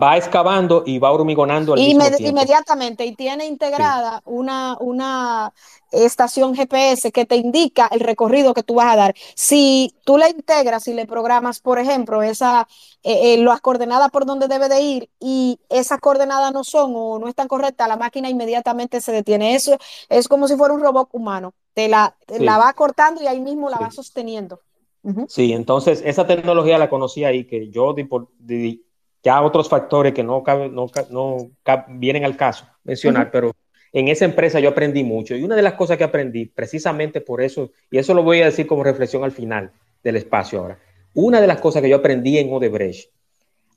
Va 0.00 0.16
excavando 0.16 0.82
y 0.86 0.98
va 0.98 1.12
hormigonando 1.12 1.74
al 1.74 1.80
mismo. 1.80 2.04
Inmediatamente, 2.18 3.04
y 3.04 3.14
tiene 3.14 3.44
integrada 3.46 4.18
sí. 4.18 4.22
una, 4.24 4.78
una 4.80 5.52
estación 5.92 6.54
GPS 6.54 7.12
que 7.12 7.26
te 7.26 7.36
indica 7.36 7.88
el 7.90 8.00
recorrido 8.00 8.54
que 8.54 8.62
tú 8.62 8.76
vas 8.76 8.92
a 8.92 8.96
dar. 8.96 9.14
Si 9.34 9.94
tú 10.04 10.16
le 10.16 10.30
integras 10.30 10.88
y 10.88 10.94
le 10.94 11.06
programas, 11.06 11.60
por 11.60 11.78
ejemplo, 11.78 12.22
esa, 12.22 12.66
eh, 13.02 13.34
eh, 13.34 13.38
las 13.38 13.60
coordenadas 13.60 14.10
por 14.10 14.24
donde 14.24 14.48
debe 14.48 14.70
de 14.70 14.80
ir 14.80 15.10
y 15.20 15.60
esas 15.68 16.00
coordenadas 16.00 16.52
no 16.54 16.64
son 16.64 16.92
o 16.96 17.18
no 17.18 17.28
están 17.28 17.46
correctas, 17.48 17.86
la 17.86 17.98
máquina 17.98 18.30
inmediatamente 18.30 19.02
se 19.02 19.12
detiene. 19.12 19.54
Eso 19.54 19.76
es 20.08 20.28
como 20.28 20.48
si 20.48 20.56
fuera 20.56 20.72
un 20.72 20.80
robot 20.82 21.10
humano. 21.12 21.52
Te 21.74 21.88
la, 21.88 22.16
te 22.26 22.40
la 22.40 22.56
va 22.56 22.72
cortando 22.72 23.22
y 23.22 23.26
ahí 23.26 23.40
mismo 23.40 23.68
la 23.68 23.78
va 23.78 23.90
sosteniendo. 23.90 24.60
Uh 25.04 25.12
-huh. 25.12 25.26
Sí, 25.28 25.52
entonces 25.52 26.02
esa 26.04 26.26
tecnología 26.26 26.78
la 26.78 26.88
conocí 26.88 27.24
ahí, 27.24 27.44
que 27.44 27.68
yo 27.68 27.92
di 27.92 28.04
por, 28.04 28.28
di, 28.38 28.82
ya 29.22 29.40
otros 29.42 29.68
factores 29.68 30.12
que 30.12 30.24
no, 30.24 30.42
cabe, 30.42 30.68
no, 30.68 30.86
no 31.10 31.50
vienen 31.90 32.24
al 32.24 32.36
caso 32.36 32.66
mencionar, 32.84 33.26
uh 33.26 33.28
-huh. 33.28 33.32
pero 33.32 33.52
en 33.92 34.08
esa 34.08 34.24
empresa 34.24 34.58
yo 34.60 34.70
aprendí 34.70 35.04
mucho. 35.04 35.36
Y 35.36 35.44
una 35.44 35.56
de 35.56 35.62
las 35.62 35.74
cosas 35.74 35.96
que 35.96 36.04
aprendí, 36.04 36.46
precisamente 36.46 37.20
por 37.20 37.40
eso, 37.40 37.70
y 37.90 37.98
eso 37.98 38.12
lo 38.12 38.22
voy 38.22 38.40
a 38.40 38.46
decir 38.46 38.66
como 38.66 38.82
reflexión 38.82 39.22
al 39.22 39.32
final 39.32 39.70
del 40.02 40.16
espacio 40.16 40.58
ahora, 40.58 40.78
una 41.14 41.40
de 41.40 41.46
las 41.46 41.60
cosas 41.60 41.80
que 41.80 41.88
yo 41.88 41.96
aprendí 41.96 42.38
en 42.38 42.52
Odebrecht 42.52 43.10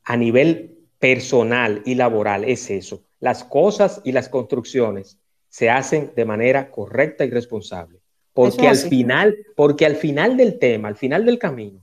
a 0.05 0.17
nivel 0.17 0.77
personal 0.97 1.83
y 1.85 1.95
laboral 1.95 2.45
es 2.45 2.69
eso. 2.71 3.03
Las 3.19 3.43
cosas 3.43 4.01
y 4.03 4.11
las 4.11 4.29
construcciones 4.29 5.19
se 5.49 5.69
hacen 5.69 6.11
de 6.15 6.25
manera 6.25 6.71
correcta 6.71 7.25
y 7.25 7.29
responsable. 7.29 7.99
Porque 8.37 8.67
al 8.67 8.77
final, 8.77 9.35
porque 9.55 9.83
al 9.87 9.95
final 9.95 10.37
del 10.37 10.59
tema, 10.59 10.89
al 10.89 10.95
final 10.95 11.25
del 11.25 11.39
camino, 11.39 11.81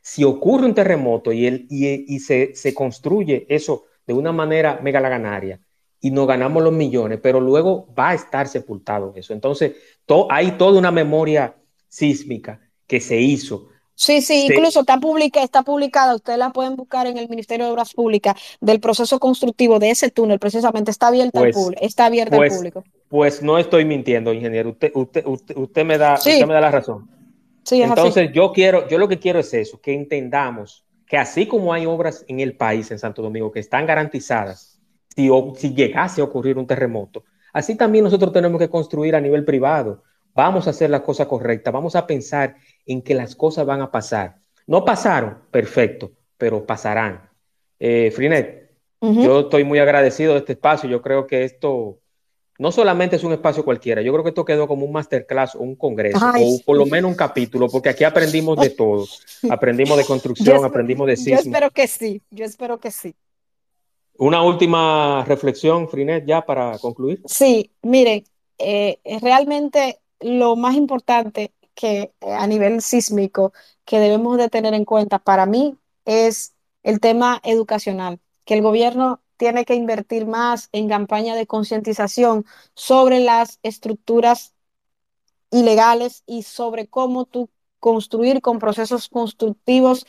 si 0.00 0.24
ocurre 0.24 0.64
un 0.64 0.74
terremoto 0.74 1.32
y, 1.32 1.46
el, 1.46 1.66
y, 1.68 2.14
y 2.14 2.18
se, 2.20 2.54
se, 2.54 2.72
construye 2.72 3.44
eso 3.50 3.84
de 4.06 4.14
una 4.14 4.32
manera 4.32 4.80
megalaganaria 4.82 5.60
y 6.00 6.10
nos 6.10 6.26
ganamos 6.26 6.62
los 6.62 6.72
millones, 6.72 7.20
pero 7.22 7.42
luego 7.42 7.92
va 7.96 8.10
a 8.10 8.14
estar 8.14 8.48
sepultado 8.48 9.12
eso. 9.16 9.34
Entonces, 9.34 9.72
to, 10.06 10.26
hay 10.30 10.52
toda 10.52 10.78
una 10.78 10.90
memoria 10.90 11.54
sísmica 11.88 12.58
que 12.86 12.98
se 12.98 13.20
hizo. 13.20 13.68
Sí, 13.94 14.22
sí, 14.22 14.46
se, 14.46 14.54
incluso 14.54 14.80
está, 14.80 14.98
publica, 14.98 15.42
está 15.42 15.62
publicada, 15.62 16.14
ustedes 16.14 16.38
la 16.38 16.52
pueden 16.52 16.74
buscar 16.74 17.06
en 17.06 17.18
el 17.18 17.28
Ministerio 17.28 17.66
de 17.66 17.72
Obras 17.72 17.92
Públicas, 17.92 18.34
del 18.62 18.80
proceso 18.80 19.20
constructivo 19.20 19.78
de 19.78 19.90
ese 19.90 20.10
túnel, 20.10 20.38
precisamente 20.38 20.90
está 20.90 21.08
abierta, 21.08 21.38
pues, 21.38 21.54
al, 21.54 21.62
público, 21.62 21.82
está 21.84 22.06
abierta 22.06 22.36
pues, 22.38 22.50
al 22.50 22.58
público. 22.58 22.84
Pues 23.12 23.42
no 23.42 23.58
estoy 23.58 23.84
mintiendo, 23.84 24.32
ingeniero, 24.32 24.70
usted, 24.70 24.90
usted, 24.94 25.26
usted, 25.26 25.54
usted 25.54 25.84
me, 25.84 25.98
da, 25.98 26.16
sí. 26.16 26.30
usted 26.30 26.46
me 26.46 26.54
da 26.54 26.62
la 26.62 26.70
razón. 26.70 27.10
Sí, 27.62 27.82
Entonces 27.82 28.24
así. 28.24 28.34
yo 28.34 28.52
quiero, 28.52 28.88
yo 28.88 28.96
lo 28.96 29.06
que 29.06 29.18
quiero 29.18 29.38
es 29.38 29.52
eso, 29.52 29.78
que 29.82 29.92
entendamos 29.92 30.86
que 31.06 31.18
así 31.18 31.46
como 31.46 31.74
hay 31.74 31.84
obras 31.84 32.24
en 32.26 32.40
el 32.40 32.56
país, 32.56 32.90
en 32.90 32.98
Santo 32.98 33.20
Domingo, 33.20 33.52
que 33.52 33.60
están 33.60 33.84
garantizadas, 33.84 34.80
si, 35.14 35.28
si 35.56 35.74
llegase 35.74 36.22
a 36.22 36.24
ocurrir 36.24 36.56
un 36.56 36.66
terremoto, 36.66 37.22
así 37.52 37.76
también 37.76 38.02
nosotros 38.02 38.32
tenemos 38.32 38.58
que 38.58 38.70
construir 38.70 39.14
a 39.14 39.20
nivel 39.20 39.44
privado. 39.44 40.02
Vamos 40.34 40.66
a 40.66 40.70
hacer 40.70 40.88
las 40.88 41.02
cosas 41.02 41.26
correctas, 41.26 41.70
vamos 41.70 41.94
a 41.94 42.06
pensar 42.06 42.56
en 42.86 43.02
que 43.02 43.14
las 43.14 43.36
cosas 43.36 43.66
van 43.66 43.82
a 43.82 43.90
pasar. 43.90 44.36
No 44.66 44.86
pasaron, 44.86 45.36
perfecto, 45.50 46.12
pero 46.38 46.64
pasarán. 46.64 47.28
Eh, 47.78 48.10
Frinet, 48.10 48.70
uh 49.00 49.10
-huh. 49.10 49.22
yo 49.22 49.40
estoy 49.40 49.64
muy 49.64 49.80
agradecido 49.80 50.32
de 50.32 50.38
este 50.38 50.54
espacio. 50.54 50.88
Yo 50.88 51.02
creo 51.02 51.26
que 51.26 51.44
esto 51.44 51.98
no 52.58 52.70
solamente 52.70 53.16
es 53.16 53.24
un 53.24 53.32
espacio 53.32 53.64
cualquiera, 53.64 54.02
yo 54.02 54.12
creo 54.12 54.22
que 54.24 54.30
esto 54.30 54.44
quedó 54.44 54.68
como 54.68 54.84
un 54.84 54.92
masterclass 54.92 55.54
o 55.54 55.60
un 55.60 55.74
congreso, 55.74 56.18
Ay, 56.22 56.44
o 56.46 56.64
por 56.64 56.76
lo 56.76 56.86
menos 56.86 57.10
un 57.10 57.16
capítulo, 57.16 57.68
porque 57.68 57.88
aquí 57.88 58.04
aprendimos 58.04 58.58
de 58.58 58.70
todo. 58.70 59.06
Aprendimos 59.50 59.96
de 59.96 60.04
construcción, 60.04 60.56
espero, 60.56 60.68
aprendimos 60.68 61.06
de 61.06 61.16
sismo. 61.16 61.34
Yo 61.34 61.40
espero 61.40 61.70
que 61.70 61.86
sí, 61.86 62.22
yo 62.30 62.44
espero 62.44 62.78
que 62.78 62.90
sí. 62.90 63.14
Una 64.18 64.42
última 64.42 65.24
reflexión, 65.26 65.88
Frinet, 65.88 66.24
ya 66.26 66.42
para 66.42 66.78
concluir. 66.78 67.22
Sí, 67.24 67.72
miren, 67.82 68.24
eh, 68.58 69.00
realmente 69.20 69.98
lo 70.20 70.54
más 70.54 70.74
importante 70.76 71.52
que 71.74 72.12
eh, 72.20 72.32
a 72.32 72.46
nivel 72.46 72.82
sísmico 72.82 73.52
que 73.84 73.98
debemos 73.98 74.38
de 74.38 74.48
tener 74.48 74.74
en 74.74 74.84
cuenta 74.84 75.18
para 75.18 75.46
mí 75.46 75.76
es 76.04 76.54
el 76.82 77.00
tema 77.00 77.40
educacional, 77.44 78.20
que 78.44 78.54
el 78.54 78.62
gobierno 78.62 79.20
tiene 79.42 79.64
que 79.64 79.74
invertir 79.74 80.24
más 80.24 80.68
en 80.70 80.88
campaña 80.88 81.34
de 81.34 81.48
concientización 81.48 82.46
sobre 82.76 83.18
las 83.18 83.58
estructuras 83.64 84.54
ilegales 85.50 86.22
y 86.26 86.44
sobre 86.44 86.86
cómo 86.86 87.24
tú 87.24 87.50
construir 87.80 88.40
con 88.40 88.60
procesos 88.60 89.08
constructivos 89.08 90.06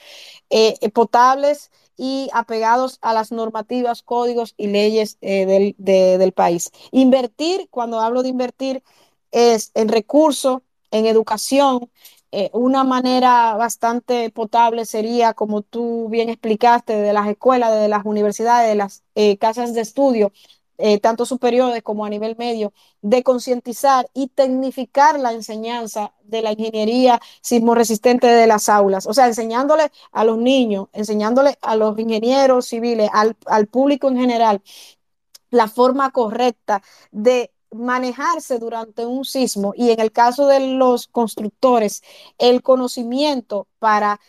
eh, 0.52 0.78
potables 0.92 1.72
y 1.98 2.30
apegados 2.32 3.00
a 3.02 3.16
las 3.16 3.32
normativas, 3.32 4.04
códigos 4.04 4.54
y 4.56 4.68
leyes 4.68 5.18
eh, 5.22 5.48
del, 5.48 5.74
de, 5.80 6.20
del, 6.20 6.34
país. 6.34 6.70
Invertir, 6.92 7.68
cuando 7.72 8.02
hablo 8.02 8.22
de 8.22 8.30
invertir, 8.30 8.84
es 9.32 9.72
en 9.74 9.90
recursos, 9.90 10.62
en 10.92 11.08
educación, 11.08 11.90
eh, 12.36 12.50
una 12.54 12.84
manera 12.84 13.56
bastante 13.58 14.32
potable 14.32 14.86
sería, 14.86 15.36
como 15.36 15.62
tú 15.62 16.10
bien 16.10 16.30
explicaste, 16.30 16.94
de 16.96 17.14
las 17.14 17.28
escuelas, 17.28 17.72
de 17.80 17.88
las 17.88 18.06
universidades, 18.06 18.70
de 18.70 18.76
las 18.76 19.04
eh, 19.14 19.38
casas 19.38 19.76
de 19.76 19.82
estudio, 19.82 20.32
eh, 20.80 21.00
tanto 21.00 21.28
superiores 21.28 21.84
como 21.84 22.06
a 22.06 22.10
nivel 22.10 22.36
medio, 22.36 22.74
de 23.04 23.22
concientizar 23.22 24.10
y 24.16 24.30
tecnificar 24.30 25.20
la 25.20 25.32
enseñanza 25.34 26.14
de 26.24 26.42
la 26.42 26.54
ingeniería 26.54 27.22
sismo 27.42 27.76
resistente 27.76 28.26
de 28.26 28.48
las 28.48 28.68
aulas. 28.68 29.06
O 29.06 29.14
sea, 29.14 29.28
enseñándole 29.28 29.92
a 30.12 30.24
los 30.24 30.40
niños, 30.40 30.88
enseñándole 30.94 31.60
a 31.62 31.76
los 31.76 32.00
ingenieros 32.00 32.66
civiles, 32.66 33.12
al, 33.14 33.38
al 33.46 33.68
público 33.68 34.08
en 34.10 34.18
general, 34.18 34.64
la 35.52 35.68
forma 35.68 36.12
correcta 36.12 36.82
de 37.12 37.53
manejarse 37.74 38.60
durante 38.60 39.06
un 39.06 39.26
sismo 39.26 39.74
y 39.76 39.92
en 39.92 40.00
el 40.00 40.12
caso 40.12 40.48
de 40.48 40.60
los 40.60 41.08
constructores, 41.08 42.02
el 42.38 42.62
conocimiento 42.62 43.68
para 43.80 44.20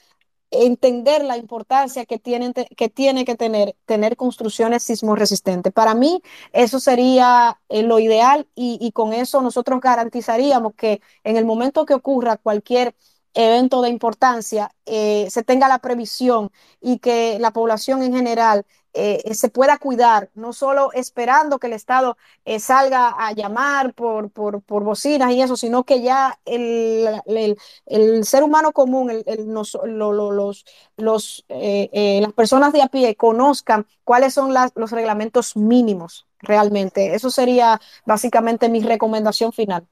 entender 0.50 1.24
la 1.24 1.36
importancia 1.36 2.06
que, 2.06 2.18
tienen, 2.18 2.52
que 2.52 2.88
tiene 2.88 3.24
que 3.24 3.34
tener, 3.36 3.76
tener 3.86 4.16
construcciones 4.16 4.82
sismo 4.82 5.16
resistentes. 5.16 5.72
Para 5.72 5.94
mí, 5.94 6.22
eso 6.52 6.80
sería 6.80 7.60
eh, 7.68 7.82
lo 7.82 7.98
ideal 7.98 8.48
y, 8.54 8.92
con 8.92 9.12
eso 9.12 9.42
nosotros 9.42 9.80
garantizaríamos 9.80 10.74
que 10.74 11.00
en 11.24 11.36
el 11.36 11.44
momento 11.44 11.84
que 11.86 11.94
ocurra 11.94 12.36
cualquier 12.36 12.94
evento 13.34 13.82
de 13.82 13.88
importancia, 13.88 14.70
eh, 14.86 15.26
se 15.28 15.42
tenga 15.42 15.68
la 15.68 15.80
previsión 15.80 16.50
y 16.80 16.98
que 17.00 17.38
la 17.40 17.52
población 17.52 18.02
en 18.02 18.14
general 18.14 18.64
eh, 18.94 19.34
se 19.34 19.48
pueda 19.48 19.78
cuidar, 19.78 20.30
no 20.34 20.52
solo 20.52 20.90
esperando 20.92 21.58
que 21.58 21.66
el 21.66 21.72
Estado 21.72 22.16
eh, 22.44 22.60
salga 22.60 23.08
a 23.18 23.32
llamar 23.32 23.92
por, 23.94 24.30
por, 24.30 24.62
por, 24.62 24.84
bocinas 24.84 25.32
y 25.32 25.42
eso, 25.42 25.56
sino 25.56 25.84
que 25.84 26.02
ya 26.02 26.38
el, 26.44 27.08
el, 27.26 27.58
el 27.86 28.24
ser 28.24 28.42
humano 28.42 28.72
común, 28.72 29.10
el, 29.10 29.24
los, 29.46 29.78
los, 29.84 30.64
los 30.96 31.44
las 31.48 32.32
personas 32.34 32.72
de 32.72 32.82
a 32.82 32.88
pie 32.88 33.16
conozcan 33.16 33.86
cuáles 34.04 34.34
son 34.34 34.54
los 34.74 34.90
reglamentos 34.90 35.56
mínimos 35.56 36.26
realmente. 36.40 37.14
Eso 37.14 37.30
sería 37.30 37.80
básicamente 38.06 38.68
mi 38.68 38.80
recomendación 38.80 39.52
final. 39.52 39.86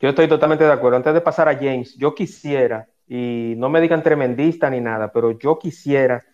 Yo 0.00 0.10
estoy 0.10 0.28
totalmente 0.28 0.64
de 0.64 0.72
acuerdo. 0.72 0.96
Antes 0.96 1.14
de 1.14 1.20
pasar 1.20 1.48
a 1.48 1.56
James, 1.56 1.96
yo 1.96 2.14
quisiera, 2.14 2.88
y 3.08 3.54
no 3.56 3.68
me 3.68 3.80
digan 3.80 4.02
tremendista 4.02 4.70
ni 4.70 4.80
nada, 4.80 5.12
pero 5.12 5.32
yo 5.32 5.58
quisiera, 5.58 6.24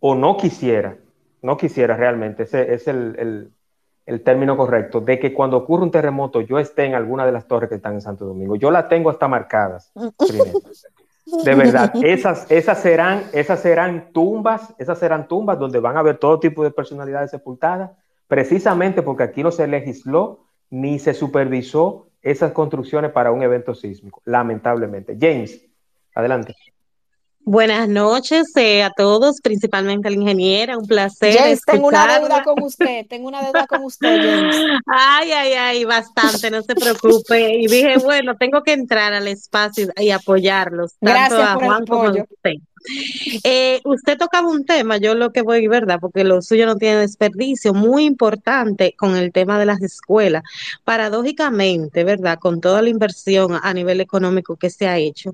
o 0.00 0.14
no 0.14 0.36
quisiera, 0.36 0.98
no 1.46 1.56
quisiera 1.56 1.96
realmente, 1.96 2.42
ese 2.42 2.74
es 2.74 2.88
el, 2.88 3.52
término 4.24 4.56
correcto, 4.56 5.00
de 5.00 5.20
que 5.20 5.32
cuando 5.32 5.58
ocurre 5.58 5.84
un 5.84 5.92
terremoto 5.92 6.40
yo 6.40 6.58
esté 6.58 6.84
en 6.84 6.94
alguna 6.94 7.24
de 7.24 7.30
las 7.30 7.46
torres 7.46 7.68
que 7.68 7.76
están 7.76 7.94
en 7.94 8.00
Santo 8.00 8.24
Domingo. 8.24 8.56
Yo 8.56 8.72
las 8.72 8.88
tengo 8.88 9.10
hasta 9.10 9.28
marcadas. 9.28 9.92
De 11.44 11.54
verdad, 11.54 11.92
esas, 12.02 12.50
esas, 12.50 12.80
serán, 12.80 13.22
esas 13.32 13.60
serán 13.60 14.12
tumbas, 14.12 14.74
esas 14.78 14.98
serán 14.98 15.28
tumbas 15.28 15.56
donde 15.58 15.78
van 15.78 15.96
a 15.96 16.00
haber 16.00 16.18
todo 16.18 16.40
tipo 16.40 16.64
de 16.64 16.72
personalidades 16.72 17.30
sepultadas, 17.30 17.92
precisamente 18.26 19.02
porque 19.02 19.22
aquí 19.22 19.44
no 19.44 19.52
se 19.52 19.68
legisló 19.68 20.40
ni 20.70 20.98
se 20.98 21.14
supervisó 21.14 22.08
esas 22.22 22.50
construcciones 22.50 23.12
para 23.12 23.30
un 23.30 23.44
evento 23.44 23.72
sísmico, 23.72 24.20
lamentablemente. 24.24 25.16
James, 25.20 25.64
adelante. 26.12 26.56
Buenas 27.48 27.88
noches 27.88 28.48
eh, 28.56 28.82
a 28.82 28.90
todos, 28.90 29.40
principalmente 29.40 30.08
a 30.08 30.10
la 30.10 30.16
ingeniera, 30.16 30.76
un 30.76 30.84
placer. 30.84 31.32
James, 31.32 31.60
tengo 31.64 31.86
una 31.86 32.18
deuda 32.18 32.42
con 32.42 32.60
usted, 32.60 33.06
tengo 33.06 33.28
una 33.28 33.40
deuda 33.40 33.68
con 33.68 33.84
usted, 33.84 34.18
James. 34.20 34.56
Ay, 34.86 35.30
ay, 35.30 35.52
ay, 35.52 35.84
bastante, 35.84 36.50
no 36.50 36.60
se 36.62 36.74
preocupe. 36.74 37.58
Y 37.58 37.68
dije, 37.68 37.98
bueno, 37.98 38.34
tengo 38.36 38.64
que 38.64 38.72
entrar 38.72 39.12
al 39.12 39.28
espacio 39.28 39.86
y 39.96 40.10
apoyarlos. 40.10 40.94
Tanto 40.98 41.36
Gracias 41.36 41.40
a 41.40 41.54
Juan 41.54 41.86
como 41.86 42.02
a 42.02 42.10
usted. 42.10 42.54
Eh, 43.44 43.80
usted 43.84 44.16
tocaba 44.18 44.48
un 44.48 44.64
tema, 44.64 44.96
yo 44.98 45.14
lo 45.14 45.32
que 45.32 45.42
voy, 45.42 45.66
¿verdad? 45.68 45.98
Porque 46.00 46.24
lo 46.24 46.42
suyo 46.42 46.66
no 46.66 46.76
tiene 46.76 46.98
desperdicio, 46.98 47.74
muy 47.74 48.04
importante 48.04 48.94
con 48.96 49.16
el 49.16 49.32
tema 49.32 49.58
de 49.58 49.66
las 49.66 49.82
escuelas. 49.82 50.42
Paradójicamente, 50.84 52.04
¿verdad? 52.04 52.38
Con 52.38 52.60
toda 52.60 52.82
la 52.82 52.88
inversión 52.88 53.58
a 53.60 53.74
nivel 53.74 54.00
económico 54.00 54.56
que 54.56 54.70
se 54.70 54.86
ha 54.86 54.98
hecho, 54.98 55.32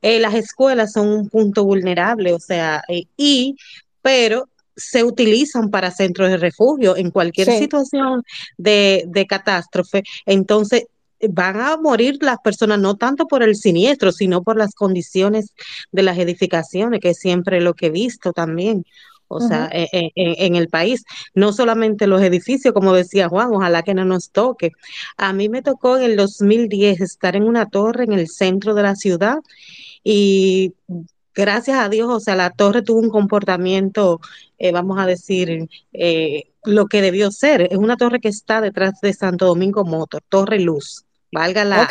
eh, 0.00 0.20
las 0.20 0.34
escuelas 0.34 0.92
son 0.92 1.08
un 1.08 1.28
punto 1.28 1.64
vulnerable, 1.64 2.32
o 2.32 2.40
sea, 2.40 2.82
eh, 2.88 3.04
y, 3.16 3.56
pero 4.00 4.48
se 4.74 5.04
utilizan 5.04 5.70
para 5.70 5.90
centros 5.90 6.30
de 6.30 6.38
refugio 6.38 6.96
en 6.96 7.10
cualquier 7.10 7.50
situación 7.58 8.22
de, 8.56 9.04
de 9.06 9.26
catástrofe. 9.26 10.02
Entonces, 10.24 10.84
van 11.28 11.60
a 11.60 11.76
morir 11.76 12.18
las 12.20 12.38
personas 12.38 12.78
no 12.78 12.96
tanto 12.96 13.26
por 13.26 13.42
el 13.42 13.56
siniestro, 13.56 14.12
sino 14.12 14.42
por 14.42 14.56
las 14.56 14.74
condiciones 14.74 15.54
de 15.92 16.02
las 16.02 16.18
edificaciones, 16.18 17.00
que 17.00 17.10
es 17.10 17.18
siempre 17.18 17.60
lo 17.60 17.74
que 17.74 17.86
he 17.86 17.90
visto 17.90 18.32
también. 18.32 18.84
O 19.28 19.40
sea, 19.40 19.70
e, 19.72 19.88
e, 19.92 20.10
en, 20.14 20.56
el 20.56 20.68
país, 20.68 21.04
no 21.34 21.54
solamente 21.54 22.06
los 22.06 22.20
edificios, 22.20 22.74
como 22.74 22.92
decía 22.92 23.30
Juan, 23.30 23.48
ojalá 23.50 23.82
que 23.82 23.94
no 23.94 24.04
nos 24.04 24.30
toque. 24.30 24.72
A 25.16 25.32
mí 25.32 25.48
me 25.48 25.62
tocó 25.62 25.96
en 25.96 26.02
el 26.02 26.16
2010 26.16 27.00
estar 27.00 27.34
en 27.34 27.44
una 27.44 27.64
torre 27.66 28.04
en 28.04 28.12
el 28.12 28.28
centro 28.28 28.74
de 28.74 28.82
la 28.82 28.94
ciudad 28.94 29.38
y 30.04 30.74
gracias 31.34 31.78
a 31.78 31.88
Dios, 31.88 32.10
o 32.10 32.20
sea, 32.20 32.36
la 32.36 32.50
torre 32.50 32.82
tuvo 32.82 33.00
un 33.00 33.08
comportamiento, 33.08 34.20
eh, 34.58 34.70
vamos 34.70 34.98
a 34.98 35.06
decir, 35.06 35.66
eh, 35.94 36.52
lo 36.64 36.86
que 36.86 37.00
debió 37.00 37.30
ser. 37.30 37.62
Es 37.70 37.78
una 37.78 37.96
torre 37.96 38.20
que 38.20 38.28
está 38.28 38.60
detrás 38.60 39.00
de 39.00 39.14
Santo 39.14 39.46
Domingo 39.46 39.84
Motor, 39.84 40.22
Torre 40.28 40.60
Luz 40.60 41.06
valga 41.32 41.64
la, 41.64 41.88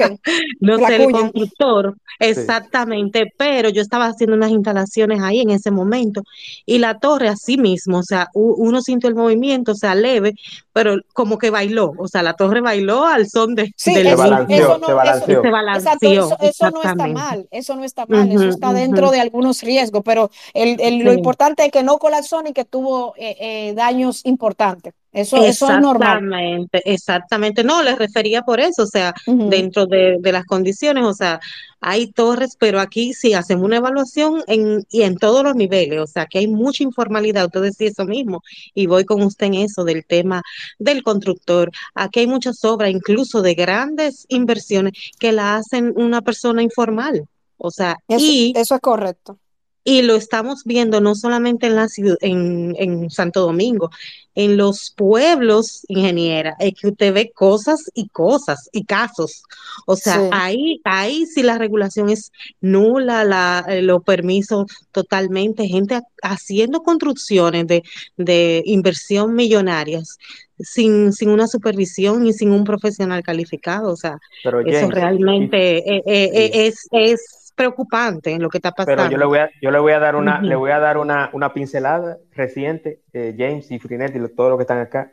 no 0.60 0.78
sé, 0.78 0.96
el 0.96 1.12
constructor, 1.12 1.98
exactamente, 2.20 3.34
pero 3.38 3.70
yo 3.70 3.82
estaba 3.82 4.06
haciendo 4.06 4.36
unas 4.36 4.52
instalaciones 4.52 5.22
ahí 5.22 5.42
en 5.42 5.50
ese 5.50 5.72
momento 5.72 6.22
y 6.66 6.78
la 6.78 7.00
torre 7.00 7.28
así 7.28 7.58
mismo, 7.58 8.00
o 8.00 8.04
sea, 8.04 8.30
uno 8.34 8.82
sintió 8.82 9.10
el 9.10 9.16
movimiento, 9.16 9.72
o 9.74 9.76
sea, 9.76 9.96
leve, 9.96 10.36
pero 10.72 10.96
como 11.14 11.38
que 11.38 11.50
bailó, 11.50 11.94
o 11.98 12.08
sea, 12.08 12.22
la 12.22 12.36
torre 12.36 12.62
bailó 12.62 13.06
al 13.06 13.28
son 13.28 13.56
de, 13.56 13.74
sí, 13.76 13.96
eso, 13.96 14.18
balanceó, 14.18 14.78
no, 14.78 14.96
balanceó. 14.96 16.38
Eso, 16.42 16.70
no 16.72 16.84
está 16.84 17.08
mal, 17.08 17.48
eso 17.52 17.76
no 17.76 17.84
está 17.84 18.06
mal, 18.06 18.32
eso 18.32 18.48
está 18.48 18.74
dentro 18.74 19.10
de 19.12 19.20
algunos 19.20 19.62
riesgos, 19.64 20.04
pero 20.06 20.30
el, 20.54 21.00
lo 21.00 21.14
importante 21.14 21.66
es 21.66 21.72
que 21.72 21.84
no 21.84 21.98
colapsó 21.98 22.44
ni 22.44 22.54
que 22.54 22.66
tuvo 22.66 23.16
eh, 23.18 23.36
eh, 23.40 23.74
daños 23.74 24.22
importantes. 24.26 24.94
Eso, 25.14 25.44
eso 25.44 25.70
es 25.70 25.82
normal. 25.82 26.20
Exactamente, 26.20 26.82
exactamente. 26.86 27.64
No, 27.66 27.84
les 27.84 27.98
refería 27.98 28.44
por 28.44 28.62
eso, 28.62 28.84
o 28.84 28.88
sea, 28.88 29.14
dentro 29.26 29.86
de, 29.86 30.20
las 30.24 30.46
condiciones, 30.46 31.04
o 31.04 31.14
sea, 31.14 31.42
hay 31.82 32.08
torres, 32.08 32.56
pero 32.58 32.80
aquí 32.80 33.14
sí 33.14 33.34
hacemos 33.34 33.66
una 33.66 33.78
evaluación 33.78 34.42
en, 34.48 34.86
y 34.90 35.02
en 35.02 35.18
todos 35.18 35.44
los 35.44 35.56
niveles, 35.56 36.00
o 36.00 36.08
sea, 36.08 36.28
que 36.28 36.40
hay 36.40 36.48
mucha 36.48 36.84
informalidad, 36.84 37.46
usted 37.46 37.62
decía 37.62 37.90
eso 37.90 38.06
mismo, 38.06 38.42
y 38.74 38.86
voy 38.88 39.04
con 39.04 39.22
usted 39.22 39.48
en 39.48 39.56
eso 39.56 39.84
del 39.84 40.06
tema 40.06 40.44
del 40.80 41.04
constructor. 41.04 41.72
Aquí 41.94 42.22
hay 42.22 42.28
muchas 42.28 42.64
obras, 42.64 42.90
incluso 42.90 43.42
de 43.42 43.54
grandes 43.54 44.26
inversiones, 44.30 44.94
que 45.20 45.34
la 45.34 45.58
hacen 45.58 45.92
una 45.98 46.22
persona 46.22 46.64
informal. 46.64 47.28
O 47.58 47.70
sea, 47.70 47.98
y 48.08 48.54
eso 48.56 48.76
es 48.76 48.82
correcto. 48.82 49.41
Y 49.84 50.04
lo 50.04 50.16
estamos 50.16 50.64
viendo 50.64 51.02
no 51.02 51.16
solamente 51.16 51.68
en 51.68 51.76
la 51.76 51.88
ciudad, 51.88 52.18
en, 52.22 52.76
en 52.78 53.10
Santo 53.10 53.42
Domingo, 53.42 53.90
en 54.36 54.56
los 54.56 54.92
pueblos, 54.96 55.84
ingeniera, 55.90 56.56
es 56.60 56.74
que 56.80 56.88
usted 56.88 57.14
ve 57.14 57.32
cosas 57.32 57.92
y 57.94 58.08
cosas 58.10 58.70
y 58.72 58.86
casos. 58.86 59.44
O 59.86 59.96
sea, 59.96 60.30
ahí, 60.32 60.80
ahí 60.86 61.26
sí 61.26 61.44
la 61.44 61.58
regulación 61.58 62.10
es 62.10 62.32
nula, 62.62 63.26
la, 63.26 63.66
eh, 63.68 63.82
los 63.82 64.04
permisos 64.04 64.68
totalmente, 64.92 65.68
gente 65.68 66.00
haciendo 66.22 66.82
construcciones 66.82 67.68
de, 67.68 67.84
de 68.16 68.64
inversión 68.66 69.36
millonarias 69.36 70.18
sin, 70.60 71.12
sin 71.12 71.30
una 71.30 71.48
supervisión 71.48 72.26
y 72.26 72.34
sin 72.34 72.52
un 72.52 72.64
profesional 72.64 73.24
calificado. 73.24 73.92
O 73.92 73.98
sea, 73.98 74.18
eso 74.66 74.90
realmente 74.90 75.78
eh, 75.78 76.04
eh, 76.06 76.68
es, 76.68 76.88
es 76.92 77.41
preocupante 77.56 78.38
lo 78.40 78.50
que 78.50 78.58
está 78.58 78.72
pasando. 78.72 79.04
Pero 79.04 79.12
yo 79.12 79.18
le 79.18 79.26
voy 79.26 79.40
a, 79.40 79.50
yo 79.62 79.72
le 79.72 79.80
voy 79.80 79.92
a 79.94 80.00
dar 80.00 80.16
una, 80.16 80.42
le 80.42 80.56
voy 80.56 80.72
a 80.72 80.80
dar 80.80 80.98
una, 80.98 81.30
una 81.34 81.54
pincelada 81.54 82.18
reciente, 82.32 83.02
eh, 83.14 83.36
James 83.38 83.70
y 83.72 83.80
Frinet 83.80 84.16
y 84.16 84.36
todo 84.36 84.52
lo 84.52 84.58
que 84.58 84.64
están 84.64 84.80
acá. 84.80 85.12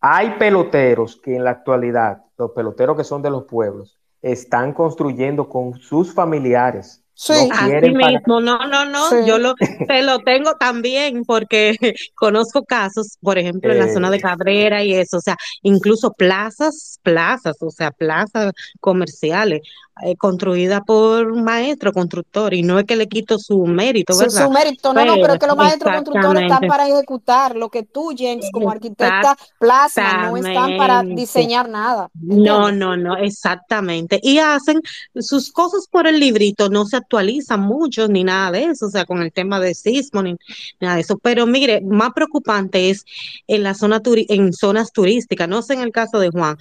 Hay 0.00 0.30
peloteros 0.38 1.20
que 1.22 1.36
en 1.36 1.44
la 1.44 1.50
actualidad, 1.50 2.24
los 2.36 2.50
peloteros 2.52 2.96
que 2.96 3.04
son 3.04 3.22
de 3.22 3.30
los 3.30 3.44
pueblos, 3.44 4.00
están 4.20 4.72
construyendo 4.72 5.48
con 5.48 5.74
sus 5.74 6.14
familiares. 6.14 7.02
Sí, 7.14 7.34
así 7.52 7.90
mismo, 7.90 8.40
no, 8.40 8.66
no, 8.66 8.86
no, 8.86 9.26
yo 9.26 9.38
lo, 9.38 9.54
te 9.86 10.02
lo 10.02 10.20
tengo 10.20 10.54
también 10.54 11.24
porque 11.24 11.76
conozco 12.14 12.64
casos, 12.64 13.18
por 13.20 13.38
ejemplo, 13.38 13.70
en 13.70 13.80
la 13.80 13.92
zona 13.92 14.10
de 14.10 14.16
eh. 14.16 14.20
Cabrera 14.20 14.82
y 14.82 14.94
eso, 14.94 15.18
o 15.18 15.20
sea, 15.20 15.36
incluso 15.60 16.12
plazas, 16.12 16.98
plazas, 17.02 17.56
o 17.60 17.70
sea, 17.70 17.90
plazas 17.90 18.52
comerciales, 18.80 19.60
eh, 20.00 20.16
construida 20.16 20.80
por 20.80 21.30
un 21.30 21.44
maestro 21.44 21.92
constructor 21.92 22.54
y 22.54 22.62
no 22.62 22.78
es 22.78 22.86
que 22.86 22.96
le 22.96 23.08
quito 23.08 23.38
su 23.38 23.66
mérito, 23.66 24.16
¿verdad? 24.16 24.46
Su, 24.46 24.50
mérito, 24.50 24.94
no, 24.94 25.04
no, 25.04 25.14
pero 25.16 25.34
es 25.34 25.38
que 25.38 25.46
los 25.46 25.56
maestros 25.56 25.94
constructores 25.94 26.44
están 26.44 26.66
para 26.66 26.88
ejecutar 26.88 27.56
lo 27.56 27.68
que 27.68 27.82
tú, 27.82 28.14
James, 28.16 28.48
como 28.52 28.70
arquitecta, 28.70 29.36
plasma, 29.58 30.30
no 30.30 30.36
están 30.38 30.78
para 30.78 31.02
diseñar 31.02 31.68
nada. 31.68 32.08
No, 32.14 32.72
no, 32.72 32.96
no, 32.96 33.18
exactamente. 33.18 34.18
Y 34.22 34.38
hacen 34.38 34.80
sus 35.16 35.52
cosas 35.52 35.86
por 35.88 36.06
el 36.06 36.18
librito, 36.18 36.70
no 36.70 36.86
se 36.86 36.96
actualizan 36.96 37.60
mucho 37.60 38.08
ni 38.08 38.24
nada 38.24 38.50
de 38.50 38.64
eso, 38.64 38.86
o 38.86 38.90
sea, 38.90 39.04
con 39.04 39.20
el 39.22 39.30
tema 39.30 39.60
de 39.60 39.74
sismo 39.74 40.22
ni 40.22 40.36
nada 40.80 40.94
de 40.94 41.02
eso. 41.02 41.18
Pero 41.18 41.46
mire, 41.46 41.82
más 41.82 42.12
preocupante 42.14 42.88
es 42.88 43.04
en 43.46 43.62
la 43.62 43.74
zona 43.74 44.00
en 44.04 44.52
zonas 44.54 44.90
turísticas, 44.90 45.48
no 45.48 45.60
sé 45.60 45.74
en 45.74 45.80
el 45.80 45.92
caso 45.92 46.18
de 46.18 46.30
Juan, 46.30 46.56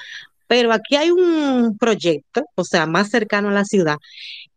pero 0.52 0.73
aquí 0.73 0.98
hay 0.98 1.11
un 1.11 1.78
proyecto, 1.78 2.44
o 2.56 2.65
sea, 2.65 2.86
más 2.86 3.10
cercano 3.10 3.48
a 3.48 3.53
la 3.53 3.64
ciudad, 3.64 3.95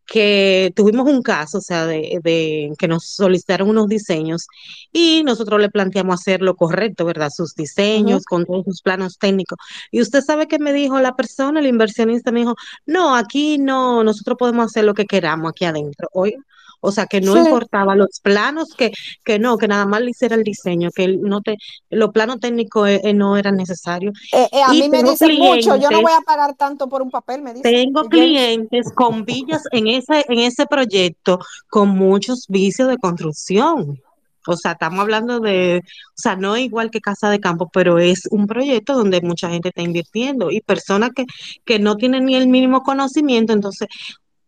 que 0.06 0.72
tuvimos 0.74 1.06
un 1.06 1.22
caso, 1.22 1.58
o 1.58 1.60
sea, 1.60 1.86
de, 1.86 2.72
que 2.76 2.88
nos 2.88 3.06
solicitaron 3.06 3.68
unos 3.68 3.86
diseños 3.86 4.48
y 4.92 5.22
nosotros 5.24 5.60
le 5.60 5.70
planteamos 5.70 6.20
hacer 6.20 6.42
lo 6.42 6.56
correcto, 6.56 7.04
¿verdad? 7.04 7.30
Sus 7.30 7.54
diseños 7.54 8.24
con 8.24 8.44
todos 8.44 8.64
sus 8.64 8.82
planos 8.82 9.18
técnicos. 9.18 9.56
Y 9.92 10.00
usted 10.00 10.20
sabe 10.22 10.48
que 10.48 10.58
me 10.58 10.72
dijo 10.72 10.98
la 10.98 11.14
persona, 11.14 11.60
el 11.60 11.66
inversionista, 11.66 12.32
me 12.32 12.40
dijo, 12.40 12.56
no, 12.86 13.14
aquí 13.14 13.58
no, 13.58 14.02
nosotros 14.02 14.36
podemos 14.36 14.66
hacer 14.66 14.84
lo 14.84 14.94
que 14.94 15.06
queramos 15.06 15.50
aquí 15.50 15.64
adentro. 15.64 16.08
Oye, 16.12 16.38
O 16.86 16.92
sea, 16.92 17.06
que 17.06 17.22
no 17.22 17.34
importaba 17.34 17.96
los 17.96 18.20
planos, 18.20 18.74
que, 18.76 18.92
que 19.24 19.38
no, 19.38 19.56
que 19.56 19.66
nada 19.66 19.86
más 19.86 20.02
le 20.02 20.10
hiciera 20.10 20.36
el 20.36 20.44
diseño, 20.44 20.90
que 20.94 21.16
no 21.16 21.40
te, 21.40 21.56
los 21.88 22.10
planos 22.10 22.40
técnicos 22.40 22.86
eh, 22.90 23.00
eh, 23.04 23.14
no 23.14 23.38
eran 23.38 23.56
necesarios. 23.56 24.12
Eh, 24.32 24.48
a 24.62 24.70
mí 24.70 24.86
me 24.90 25.02
dicen 25.02 25.38
mucho, 25.38 25.76
yo 25.76 25.90
no 25.90 26.02
voy 26.02 26.12
a 26.12 26.20
pagar 26.20 26.54
tanto 26.56 26.86
por 26.86 27.00
un 27.00 27.10
papel, 27.10 27.40
me 27.40 27.54
dicen. 27.54 27.72
Tengo 27.72 28.04
clientes 28.04 28.92
con 28.92 29.24
villas 29.24 29.62
en 29.72 29.86
ese, 29.86 30.26
en 30.28 30.40
ese 30.40 30.66
proyecto 30.66 31.38
con 31.70 31.88
muchos 31.88 32.44
vicios 32.48 32.86
de 32.88 32.98
construcción. 32.98 33.98
O 34.46 34.54
sea, 34.58 34.72
estamos 34.72 35.00
hablando 35.00 35.40
de, 35.40 35.80
o 35.86 36.12
sea, 36.16 36.36
no 36.36 36.54
es 36.54 36.64
igual 36.64 36.90
que 36.90 37.00
Casa 37.00 37.30
de 37.30 37.40
Campo, 37.40 37.70
pero 37.72 37.98
es 37.98 38.28
un 38.30 38.46
proyecto 38.46 38.92
donde 38.92 39.22
mucha 39.22 39.48
gente 39.48 39.70
está 39.70 39.80
invirtiendo 39.80 40.50
y 40.50 40.60
personas 40.60 41.12
que, 41.16 41.24
que 41.64 41.78
no 41.78 41.96
tienen 41.96 42.26
ni 42.26 42.34
el 42.34 42.46
mínimo 42.46 42.82
conocimiento, 42.82 43.54
entonces 43.54 43.88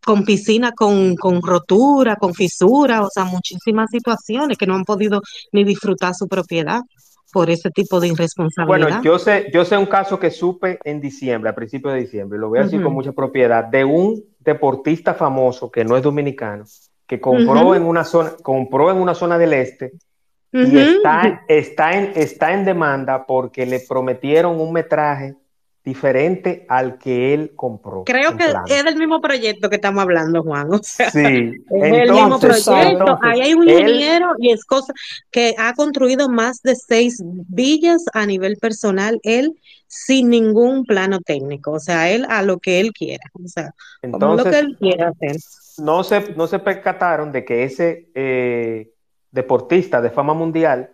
con 0.06 0.24
piscina 0.24 0.70
con, 0.70 1.16
con 1.16 1.42
rotura, 1.42 2.14
con 2.14 2.32
fisura, 2.32 3.02
o 3.02 3.10
sea, 3.10 3.24
muchísimas 3.24 3.90
situaciones 3.90 4.56
que 4.56 4.64
no 4.64 4.76
han 4.76 4.84
podido 4.84 5.20
ni 5.50 5.64
disfrutar 5.64 6.14
su 6.14 6.28
propiedad 6.28 6.80
por 7.32 7.50
ese 7.50 7.70
tipo 7.72 7.98
de 7.98 8.06
irresponsabilidad. 8.06 8.88
Bueno, 8.88 9.02
yo 9.02 9.18
sé, 9.18 9.50
yo 9.52 9.64
sé 9.64 9.76
un 9.76 9.86
caso 9.86 10.20
que 10.20 10.30
supe 10.30 10.78
en 10.84 11.00
diciembre, 11.00 11.50
a 11.50 11.56
principios 11.56 11.92
de 11.94 12.00
diciembre, 12.02 12.38
lo 12.38 12.48
voy 12.48 12.60
a 12.60 12.62
decir 12.62 12.80
con 12.80 12.92
mucha 12.92 13.10
propiedad, 13.10 13.64
de 13.64 13.84
un 13.84 14.22
deportista 14.38 15.12
famoso 15.12 15.72
que 15.72 15.84
no 15.84 15.96
es 15.96 16.04
dominicano, 16.04 16.62
que 17.04 17.20
compró 17.20 17.74
en 17.74 17.82
una 17.82 18.04
zona, 18.04 18.34
compró 18.40 18.92
en 18.92 18.98
una 18.98 19.12
zona 19.12 19.36
del 19.38 19.54
este 19.54 19.90
y 20.52 20.78
está, 20.78 21.42
está, 21.48 21.98
en, 21.98 22.12
está 22.14 22.52
en 22.52 22.64
demanda 22.64 23.26
porque 23.26 23.66
le 23.66 23.80
prometieron 23.80 24.60
un 24.60 24.72
metraje 24.72 25.34
diferente 25.86 26.66
al 26.68 26.98
que 26.98 27.32
él 27.32 27.52
compró. 27.54 28.02
Creo 28.04 28.36
que 28.36 28.44
es 28.66 28.84
el 28.84 28.96
mismo 28.96 29.20
proyecto 29.20 29.70
que 29.70 29.76
estamos 29.76 30.02
hablando, 30.02 30.42
Juan. 30.42 30.68
sí, 30.82 30.98
es 31.00 31.62
el 31.70 32.10
mismo 32.10 32.40
proyecto. 32.40 33.18
Ahí 33.22 33.40
hay 33.40 33.54
un 33.54 33.68
ingeniero 33.68 34.32
y 34.40 34.50
es 34.50 34.64
cosa 34.64 34.92
que 35.30 35.54
ha 35.56 35.74
construido 35.74 36.28
más 36.28 36.60
de 36.62 36.74
seis 36.74 37.22
villas 37.24 38.04
a 38.14 38.26
nivel 38.26 38.56
personal, 38.56 39.20
él 39.22 39.54
sin 39.86 40.28
ningún 40.28 40.84
plano 40.84 41.20
técnico, 41.20 41.70
o 41.70 41.78
sea, 41.78 42.10
él 42.10 42.26
a 42.28 42.42
lo 42.42 42.58
que 42.58 42.80
él 42.80 42.92
quiera, 42.92 43.22
o 43.32 43.46
sea, 43.46 43.72
Entonces, 44.02 44.44
lo 44.44 44.50
que 44.50 44.58
él 44.58 44.76
quiera 44.80 45.10
hacer. 45.10 45.36
No 45.78 46.02
se, 46.02 46.34
no 46.34 46.48
se 46.48 46.58
percataron 46.58 47.30
de 47.30 47.44
que 47.44 47.62
ese 47.62 48.10
eh, 48.16 48.90
deportista 49.30 50.00
de 50.00 50.10
fama 50.10 50.34
mundial 50.34 50.90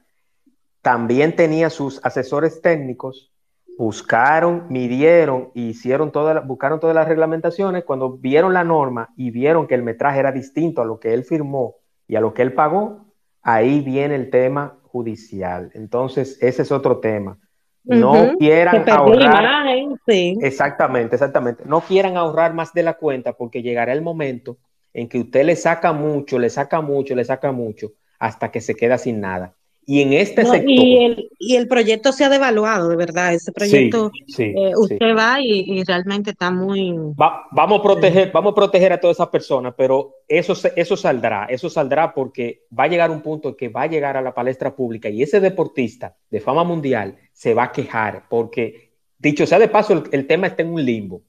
también 0.83 1.35
tenía 1.35 1.71
sus 1.71 1.99
asesores 2.05 2.61
técnicos 2.61 3.32
buscaron, 3.79 4.67
midieron, 4.69 5.51
hicieron 5.55 6.13
todas, 6.13 6.47
buscaron 6.47 6.81
todas 6.81 6.95
las 6.95 7.09
reglamentaciones, 7.09 7.85
cuando 7.85 8.17
vieron 8.17 8.53
la 8.53 8.65
norma 8.65 9.11
y 9.17 9.31
vieron 9.31 9.67
que 9.67 9.75
el 9.75 9.83
metraje 9.83 10.21
era 10.21 10.33
distinto 10.33 10.83
a 10.83 10.85
lo 10.85 11.01
que 11.01 11.15
él 11.15 11.25
firmó 11.25 11.77
y 12.07 12.17
a 12.17 12.21
lo 12.21 12.35
que 12.35 12.43
él 12.43 12.53
pagó, 12.53 13.07
ahí 13.43 13.81
viene 13.81 14.15
el 14.15 14.31
tema 14.31 14.79
judicial. 14.85 15.71
Entonces, 15.75 16.39
ese 16.41 16.63
es 16.63 16.73
otro 16.73 16.99
tema. 16.99 17.39
No 17.85 18.37
quieran 18.39 18.89
ahorrar. 18.89 19.67
Exactamente, 20.07 21.17
exactamente. 21.17 21.65
No 21.67 21.81
quieran 21.81 22.17
ahorrar 22.17 22.55
más 22.55 22.73
de 22.73 22.83
la 22.83 22.95
cuenta 22.95 23.33
porque 23.33 23.63
llegará 23.63 23.93
el 23.93 24.03
momento 24.03 24.59
en 24.95 25.09
que 25.09 25.19
usted 25.21 25.45
le 25.45 25.57
saca 25.57 25.93
mucho, 25.93 26.39
le 26.39 26.51
saca 26.51 26.81
mucho, 26.81 27.15
le 27.15 27.25
saca 27.25 27.51
mucho, 27.51 27.93
hasta 28.19 28.51
que 28.51 28.61
se 28.61 28.77
queda 28.77 28.99
sin 28.99 29.21
nada. 29.21 29.55
Y 29.85 30.01
en 30.01 30.13
este 30.13 30.45
sector. 30.45 30.71
Y 30.71 31.05
el, 31.05 31.29
y 31.39 31.57
el, 31.57 31.67
proyecto 31.67 32.13
se 32.13 32.25
ha 32.25 32.29
devaluado, 32.29 32.89
de 32.89 32.97
verdad. 32.97 33.35
Ese 33.35 33.51
proyecto, 33.51 34.13
eh, 34.39 34.73
usted 34.77 35.17
va 35.17 35.41
y, 35.41 35.83
realmente 35.83 36.31
está 36.31 36.53
muy. 36.53 36.95
vamos, 37.17 37.81
a 37.81 37.83
proteger, 37.83 38.31
vamos 38.33 38.53
a 38.53 38.55
proteger 38.55 38.93
a 38.93 39.01
todas 39.01 39.17
esas 39.17 39.29
personas, 39.29 39.75
pero 39.77 40.15
eso, 40.29 40.55
eso 40.77 40.97
saldrá. 40.97 41.47
Eso 41.47 41.69
saldrá 41.69 42.15
porque 42.15 42.63
va 42.79 42.85
a 42.85 42.89
llegar 42.89 43.11
un 43.11 43.23
punto 43.23 43.49
en 43.49 43.55
que 43.57 43.69
va 43.69 43.83
a 43.83 43.87
llegar 43.89 44.17
a 44.17 44.23
la 44.23 44.35
palestra 44.35 44.75
pública 44.75 45.09
y 45.09 45.23
ese 45.23 45.41
deportista 45.41 46.17
de 46.31 46.41
fama 46.41 46.63
mundial 46.63 47.17
se 47.33 47.53
va 47.53 47.65
a 47.65 47.73
quejar 47.73 48.25
porque, 48.29 48.93
dicho 49.19 49.47
sea 49.47 49.59
de 49.59 49.69
paso, 49.69 50.05
el, 50.13 50.27
tema 50.29 50.47
está 50.47 50.63
en 50.63 50.73
un 50.73 50.85
limbo. 50.85 51.23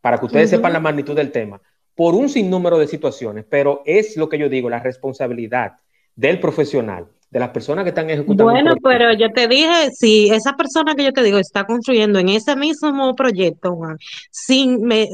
Para 0.00 0.18
que 0.18 0.26
ustedes 0.26 0.50
sepan 0.50 0.72
la 0.72 0.80
magnitud 0.80 1.14
del 1.14 1.32
tema. 1.32 1.60
Por 1.94 2.14
un 2.14 2.28
sinnúmero 2.28 2.78
de 2.78 2.86
situaciones, 2.86 3.44
pero 3.48 3.82
es 3.86 4.16
lo 4.16 4.28
que 4.28 4.38
yo 4.38 4.48
digo, 4.48 4.70
la 4.70 4.80
responsabilidad 4.80 5.74
del 6.14 6.40
profesional 6.40 7.08
de 7.32 7.40
las 7.40 7.48
personas 7.48 7.84
que 7.84 7.88
están 7.88 8.10
ejecutando. 8.10 8.44
Bueno, 8.44 8.74
pero 8.82 9.14
yo 9.14 9.30
te 9.32 9.48
dije, 9.48 9.90
si 9.92 10.28
esa 10.28 10.52
persona 10.52 10.94
que 10.94 11.04
yo 11.04 11.12
te 11.12 11.22
digo 11.22 11.38
está 11.38 11.64
construyendo 11.64 12.18
en 12.18 12.28
ese 12.28 12.54
mismo 12.56 13.14
proyecto, 13.14 13.74
Juan, 13.74 13.96
sin 14.30 14.82
me, 14.82 15.08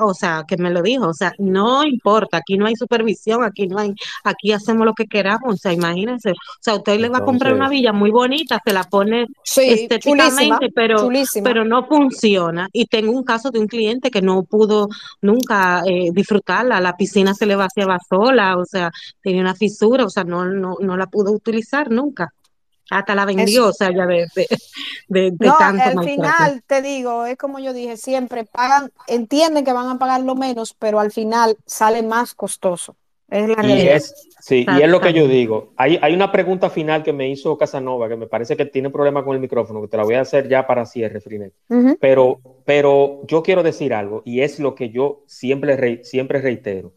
o 0.00 0.12
sea, 0.12 0.42
que 0.48 0.56
me 0.56 0.70
lo 0.70 0.82
dijo, 0.82 1.06
o 1.06 1.14
sea, 1.14 1.32
no 1.38 1.84
importa, 1.84 2.38
aquí 2.38 2.58
no 2.58 2.66
hay 2.66 2.74
supervisión, 2.74 3.44
aquí 3.44 3.68
no 3.68 3.78
hay, 3.78 3.94
aquí 4.24 4.50
hacemos 4.50 4.84
lo 4.84 4.94
que 4.94 5.06
queramos, 5.06 5.54
o 5.54 5.56
sea, 5.56 5.72
imagínense, 5.72 6.32
o 6.32 6.34
sea, 6.60 6.74
usted 6.74 6.98
le 6.98 7.08
va 7.08 7.18
a 7.18 7.24
comprar 7.24 7.54
una 7.54 7.68
villa 7.68 7.92
muy 7.92 8.10
bonita, 8.10 8.60
se 8.64 8.72
la 8.72 8.82
pone 8.82 9.26
estéticamente, 9.44 10.70
pero, 10.74 11.08
pero 11.44 11.64
no 11.64 11.86
funciona. 11.86 12.68
Y 12.72 12.86
tengo 12.86 13.12
un 13.12 13.22
caso 13.22 13.52
de 13.52 13.60
un 13.60 13.68
cliente 13.68 14.10
que 14.10 14.22
no 14.22 14.42
pudo 14.42 14.88
nunca 15.22 15.84
eh, 15.86 16.10
disfrutarla, 16.12 16.80
la 16.80 16.96
piscina 16.96 17.32
se 17.32 17.46
le 17.46 17.54
vaciaba 17.54 17.98
sola, 18.08 18.56
o 18.56 18.64
sea, 18.64 18.90
tenía 19.22 19.40
una 19.40 19.54
fisura, 19.54 20.04
o 20.04 20.10
sea, 20.10 20.24
no, 20.24 20.46
no, 20.46 20.74
no 20.80 20.96
la 20.96 21.06
pudo 21.06 21.30
utilizar 21.30 21.59
nunca. 21.90 22.32
Hasta 22.90 23.14
la 23.14 23.24
vendió, 23.24 23.68
o 23.68 23.72
sea, 23.72 23.90
ya 23.94 24.04
de, 24.04 24.26
de, 25.06 25.32
no, 25.38 25.56
Al 25.56 26.04
final, 26.04 26.62
te 26.66 26.82
digo, 26.82 27.24
es 27.24 27.36
como 27.38 27.60
yo 27.60 27.72
dije, 27.72 27.96
siempre 27.96 28.44
pagan, 28.44 28.90
entienden 29.06 29.64
que 29.64 29.72
van 29.72 29.88
a 29.88 29.98
pagar 29.98 30.22
lo 30.22 30.34
menos, 30.34 30.74
pero 30.76 30.98
al 30.98 31.12
final 31.12 31.56
sale 31.66 32.02
más 32.02 32.34
costoso. 32.34 32.96
Es 33.28 33.48
la 33.48 33.64
y 33.64 33.86
es, 33.86 34.28
sí, 34.40 34.66
y 34.68 34.82
es 34.82 34.88
lo 34.88 35.00
que 35.00 35.12
yo 35.12 35.28
digo. 35.28 35.72
Hay, 35.76 36.00
hay 36.02 36.14
una 36.14 36.32
pregunta 36.32 36.68
final 36.68 37.04
que 37.04 37.12
me 37.12 37.28
hizo 37.28 37.56
Casanova, 37.56 38.08
que 38.08 38.16
me 38.16 38.26
parece 38.26 38.56
que 38.56 38.66
tiene 38.66 38.90
problema 38.90 39.24
con 39.24 39.36
el 39.36 39.40
micrófono, 39.40 39.80
que 39.82 39.86
te 39.86 39.96
la 39.96 40.02
voy 40.02 40.16
a 40.16 40.22
hacer 40.22 40.48
ya 40.48 40.66
para 40.66 40.84
cierre, 40.84 41.20
Frinet. 41.20 41.54
pero, 42.00 42.40
pero 42.64 43.20
yo 43.28 43.44
quiero 43.44 43.62
decir 43.62 43.94
algo, 43.94 44.22
y 44.24 44.40
es 44.40 44.58
lo 44.58 44.74
que 44.74 44.90
yo 44.90 45.22
siempre, 45.26 46.02
siempre 46.02 46.40
reitero. 46.40 46.92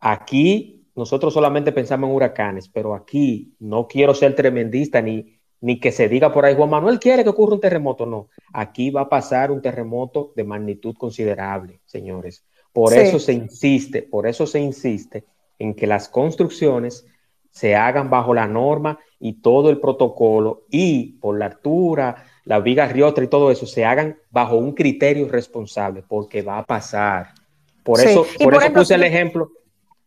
Aquí 0.00 0.75
nosotros 0.96 1.34
solamente 1.34 1.72
pensamos 1.72 2.08
en 2.08 2.16
huracanes, 2.16 2.68
pero 2.68 2.94
aquí 2.94 3.54
no 3.60 3.86
quiero 3.86 4.14
ser 4.14 4.34
tremendista 4.34 5.02
ni, 5.02 5.38
ni 5.60 5.78
que 5.78 5.92
se 5.92 6.08
diga 6.08 6.32
por 6.32 6.44
ahí, 6.44 6.54
Juan 6.54 6.70
Manuel 6.70 6.98
quiere 6.98 7.22
que 7.22 7.30
ocurra 7.30 7.54
un 7.54 7.60
terremoto, 7.60 8.06
no. 8.06 8.28
Aquí 8.52 8.90
va 8.90 9.02
a 9.02 9.08
pasar 9.08 9.50
un 9.50 9.60
terremoto 9.60 10.32
de 10.34 10.44
magnitud 10.44 10.94
considerable, 10.96 11.80
señores. 11.84 12.44
Por 12.72 12.92
eso 12.92 13.18
se 13.18 13.32
insiste, 13.32 14.02
por 14.02 14.26
eso 14.26 14.46
se 14.46 14.60
insiste 14.60 15.24
en 15.58 15.74
que 15.74 15.86
las 15.86 16.08
construcciones 16.08 17.06
se 17.50 17.74
hagan 17.74 18.10
bajo 18.10 18.34
la 18.34 18.46
norma 18.46 18.98
y 19.18 19.40
todo 19.40 19.70
el 19.70 19.80
protocolo 19.80 20.64
y 20.70 21.14
por 21.20 21.38
la 21.38 21.46
altura, 21.46 22.24
la 22.44 22.60
viga 22.60 22.86
riostra 22.86 23.24
y 23.24 23.28
todo 23.28 23.50
eso 23.50 23.66
se 23.66 23.84
hagan 23.84 24.18
bajo 24.30 24.56
un 24.56 24.72
criterio 24.72 25.26
responsable, 25.26 26.04
porque 26.06 26.42
va 26.42 26.58
a 26.58 26.66
pasar. 26.66 27.30
Por 27.82 28.00
eso, 28.00 28.26
por, 28.42 28.54
eso 28.54 28.72
puse 28.74 28.94
el 28.94 29.04
ejemplo, 29.04 29.52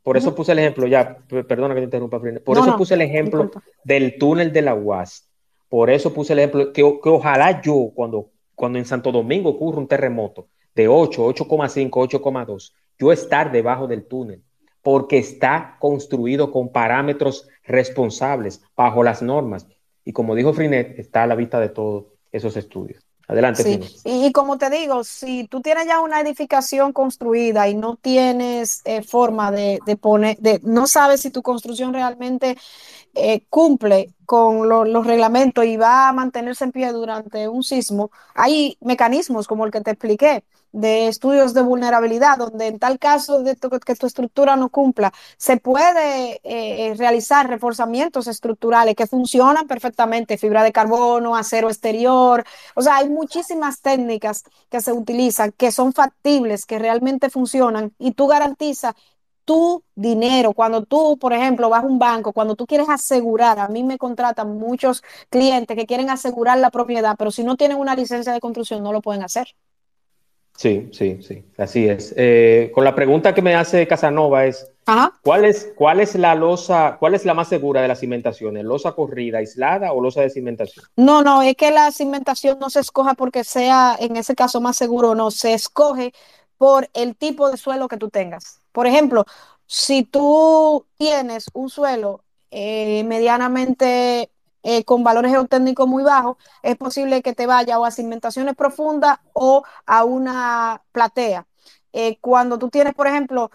por 0.03 0.17
eso 0.17 0.33
puse 0.33 0.53
el 0.53 0.59
ejemplo, 0.59 0.87
ya, 0.87 1.17
perdona 1.27 1.73
que 1.73 1.81
te 1.81 1.85
interrumpa, 1.85 2.19
por 2.43 2.57
eso 2.57 2.77
puse 2.77 2.93
el 2.93 3.01
ejemplo 3.01 3.51
del 3.83 4.17
túnel 4.17 4.51
de 4.51 4.61
la 4.61 4.73
UAS. 4.73 5.29
Por 5.67 5.89
eso 5.89 6.13
puse 6.13 6.33
el 6.33 6.39
ejemplo 6.39 6.73
que, 6.73 6.83
ojalá 6.83 7.61
yo, 7.61 7.91
cuando, 7.93 8.31
cuando 8.55 8.79
en 8.79 8.85
Santo 8.85 9.11
Domingo 9.11 9.51
ocurra 9.51 9.77
un 9.77 9.87
terremoto 9.87 10.47
de 10.73 10.87
8, 10.87 11.27
8,5, 11.27 11.89
8,2, 11.89 12.73
yo 12.97 13.11
estar 13.11 13.51
debajo 13.51 13.87
del 13.87 14.07
túnel, 14.07 14.43
porque 14.81 15.19
está 15.19 15.77
construido 15.79 16.51
con 16.51 16.71
parámetros 16.71 17.47
responsables, 17.63 18.63
bajo 18.75 19.03
las 19.03 19.21
normas. 19.21 19.67
Y 20.03 20.11
como 20.11 20.33
dijo 20.33 20.53
Frinet, 20.53 20.97
está 20.97 21.23
a 21.23 21.27
la 21.27 21.35
vista 21.35 21.59
de 21.59 21.69
todos 21.69 22.05
esos 22.31 22.57
estudios. 22.57 23.03
Adelante. 23.29 23.61
Sí. 23.61 23.79
Y, 24.05 24.31
como 24.31 24.57
te 24.57 24.71
digo, 24.71 25.03
si 25.03 25.47
tú 25.47 25.61
tienes 25.61 25.85
ya 25.85 26.01
una 26.01 26.19
edificación 26.19 26.93
construida 26.93 27.69
y 27.69 27.75
no 27.75 27.95
tienes 27.95 28.81
eh, 28.85 29.03
forma 29.03 29.51
de, 29.51 29.79
poner, 30.01 30.35
de, 30.39 30.59
no 30.63 30.87
sabes 30.87 31.21
si 31.21 31.29
tu 31.29 31.43
construcción 31.43 31.93
realmente 31.93 32.57
eh, 33.15 33.45
cumple 33.49 34.13
con 34.25 34.69
los 34.69 35.07
reglamentos 35.07 35.65
y 35.65 35.75
va 35.77 36.09
a 36.09 36.13
mantenerse 36.13 36.63
en 36.63 36.71
pie 36.71 36.91
durante 36.91 37.47
un 37.47 37.63
sismo, 37.63 38.11
hay 38.35 38.77
mecanismos 38.81 39.47
como 39.47 39.65
el 39.65 39.71
que 39.71 39.81
te 39.81 39.91
expliqué 39.91 40.43
de 40.71 41.07
estudios 41.07 41.53
de 41.53 41.61
vulnerabilidad, 41.61 42.37
donde 42.37 42.67
en 42.67 42.79
tal 42.79 42.99
caso 42.99 43.41
de 43.41 43.55
que 43.55 43.95
tu 43.95 44.05
estructura 44.05 44.55
no 44.55 44.69
cumpla, 44.69 45.11
se 45.37 45.57
puede 45.57 46.33
eh, 46.33 46.39
eh, 46.43 46.93
realizar 46.95 47.49
reforzamientos 47.49 48.27
estructurales 48.27 48.95
que 48.95 49.07
funcionan 49.07 49.67
perfectamente, 49.67 50.37
fibra 50.37 50.63
de 50.63 50.71
carbono, 50.71 51.35
acero 51.35 51.69
exterior, 51.69 52.43
o 52.75 52.81
sea, 52.81 52.97
hay 52.97 53.09
muchísimas 53.09 53.81
técnicas 53.81 54.43
que 54.69 54.81
se 54.81 54.93
utilizan 54.93 55.51
que 55.53 55.71
son 55.71 55.93
factibles, 55.93 56.65
que 56.65 56.79
realmente 56.79 57.29
funcionan 57.29 57.93
y 57.97 58.11
tú 58.11 58.27
garantizas 58.27 58.93
tu 59.49 59.83
dinero, 59.95 60.53
cuando 60.53 60.83
tú, 60.83 61.17
por 61.17 61.33
ejemplo, 61.33 61.69
vas 61.69 61.83
a 61.83 61.87
un 61.87 61.97
banco, 61.97 62.33
cuando 62.33 62.55
tú 62.55 62.67
quieres 62.67 62.87
asegurar, 62.87 63.57
a 63.57 63.67
mí 63.67 63.83
me 63.83 63.97
contratan 63.97 64.59
muchos 64.59 65.01
clientes 65.31 65.75
que 65.75 65.87
quieren 65.87 66.11
asegurar 66.11 66.59
la 66.59 66.69
propiedad, 66.69 67.15
pero 67.17 67.31
si 67.31 67.43
no 67.43 67.57
tienen 67.57 67.79
una 67.79 67.95
licencia 67.95 68.31
de 68.31 68.39
construcción 68.39 68.83
no 68.83 68.93
lo 68.93 69.01
pueden 69.01 69.23
hacer. 69.23 69.47
Sí, 70.55 70.89
sí, 70.91 71.23
sí, 71.23 71.43
así 71.57 71.87
es. 71.87 72.13
Eh, 72.15 72.69
con 72.75 72.83
la 72.83 72.93
pregunta 72.93 73.33
que 73.33 73.41
me 73.41 73.55
hace 73.55 73.87
Casanova 73.87 74.45
es, 74.45 74.71
¿Cuál 75.23 75.45
es, 75.45 75.71
¿Cuál 75.75 75.99
es 75.99 76.13
la 76.13 76.35
losa, 76.35 76.97
cuál 76.99 77.15
es 77.15 77.25
la 77.25 77.33
más 77.33 77.47
segura 77.47 77.81
de 77.81 77.87
las 77.87 77.99
cimentaciones? 77.99 78.63
¿Losa 78.63 78.91
corrida, 78.91 79.39
aislada 79.39 79.93
o 79.93 80.01
losa 80.01 80.21
de 80.21 80.29
cimentación? 80.29 80.85
No, 80.95 81.23
no, 81.23 81.41
es 81.41 81.55
que 81.55 81.71
la 81.71 81.91
cimentación 81.91 82.59
no 82.59 82.69
se 82.69 82.81
escoja 82.81 83.15
porque 83.15 83.43
sea 83.43 83.95
en 83.99 84.15
ese 84.15 84.35
caso 84.35 84.61
más 84.61 84.77
seguro, 84.77 85.15
no, 85.15 85.31
se 85.31 85.55
escoge 85.55 86.13
por 86.59 86.87
el 86.93 87.15
tipo 87.15 87.49
de 87.49 87.57
suelo 87.57 87.87
que 87.87 87.97
tú 87.97 88.09
tengas. 88.09 88.59
Por 88.79 88.87
ejemplo, 88.87 89.25
si 89.67 90.03
tú 90.05 90.85
tienes 90.97 91.47
un 91.53 91.69
suelo 91.69 92.23
eh, 92.49 93.03
medianamente 93.03 94.31
eh, 94.63 94.85
con 94.85 95.03
valores 95.03 95.31
geotécnicos 95.31 95.85
muy 95.85 96.01
bajos, 96.01 96.37
es 96.63 96.77
posible 96.77 97.21
que 97.21 97.33
te 97.35 97.45
vaya 97.45 97.77
o 97.77 97.83
a 97.83 97.91
cimentaciones 97.91 98.55
profundas 98.55 99.19
o 99.33 99.63
a 99.85 100.05
una 100.05 100.81
platea. 100.93 101.45
Eh, 101.91 102.19
cuando 102.21 102.57
tú 102.57 102.69
tienes, 102.69 102.93
por 102.93 103.07
ejemplo, 103.07 103.51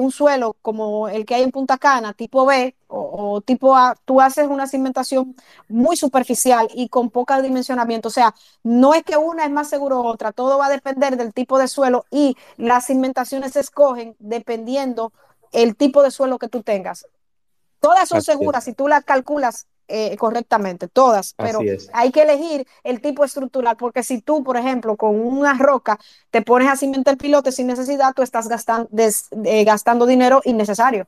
un 0.00 0.10
suelo 0.10 0.54
como 0.60 1.08
el 1.08 1.24
que 1.24 1.36
hay 1.36 1.44
en 1.44 1.50
Punta 1.52 1.78
Cana, 1.78 2.12
tipo 2.12 2.44
B 2.44 2.76
o, 2.88 3.40
tipo 3.42 3.76
A, 3.76 3.94
tú 4.04 4.20
haces 4.20 4.48
una 4.48 4.66
cimentación 4.66 5.36
muy 5.68 5.96
superficial 5.96 6.68
y 6.74 6.88
con 6.88 7.10
poca 7.10 7.40
dimensionamiento. 7.42 8.08
O 8.08 8.10
sea, 8.10 8.34
no 8.62 8.94
es 8.94 9.04
que 9.04 9.16
una 9.16 9.44
es 9.44 9.50
más 9.50 9.68
seguro 9.68 10.02
otra, 10.02 10.32
todo 10.32 10.58
va 10.58 10.66
a 10.66 10.70
depender 10.70 11.16
del 11.16 11.32
tipo 11.32 11.58
de 11.58 11.68
suelo 11.68 12.06
y 12.10 12.36
las 12.56 12.86
cimentaciones 12.86 13.52
se 13.52 13.60
escogen 13.60 14.16
dependiendo 14.18 15.12
el 15.52 15.76
tipo 15.76 16.02
de 16.02 16.10
suelo 16.10 16.38
que 16.38 16.48
tú 16.48 16.62
tengas. 16.62 17.06
Todas 17.80 18.08
son 18.08 18.22
seguras 18.22 18.64
si 18.64 18.72
tú 18.72 18.88
las 18.88 19.04
calculas 19.04 19.66
eh, 19.90 20.16
correctamente, 20.18 20.88
todas, 20.88 21.32
pero 21.34 21.60
hay 21.94 22.10
que 22.10 22.22
elegir 22.22 22.66
el 22.84 23.00
tipo 23.00 23.24
estructural, 23.24 23.76
porque 23.76 24.02
si 24.02 24.20
tú, 24.20 24.44
por 24.44 24.56
ejemplo, 24.56 24.96
con 24.96 25.18
una 25.18 25.54
roca 25.54 25.98
te 26.30 26.42
pones 26.42 26.68
a 26.68 26.76
cimentar 26.76 27.12
el 27.12 27.18
pilote 27.18 27.52
sin 27.52 27.68
necesidad, 27.68 28.12
tú 28.14 28.22
estás 28.22 28.48
gastando, 28.48 28.90
eh, 28.92 29.64
gastando 29.64 30.04
dinero 30.04 30.42
innecesario. 30.44 31.06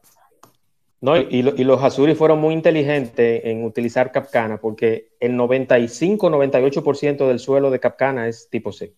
No, 1.03 1.17
y, 1.17 1.43
los 1.43 1.83
Azuri 1.83 2.15
fueron 2.15 2.41
muy 2.41 2.53
inteligentes 2.53 3.43
en 3.45 3.65
utilizar 3.65 4.13
Capcana, 4.13 4.61
porque 4.61 5.13
el 5.19 5.33
95-98% 5.33 7.27
del 7.27 7.39
suelo 7.39 7.71
de 7.71 7.81
Capcana 7.81 8.29
es 8.29 8.51
tipo 8.51 8.71
C. 8.71 8.95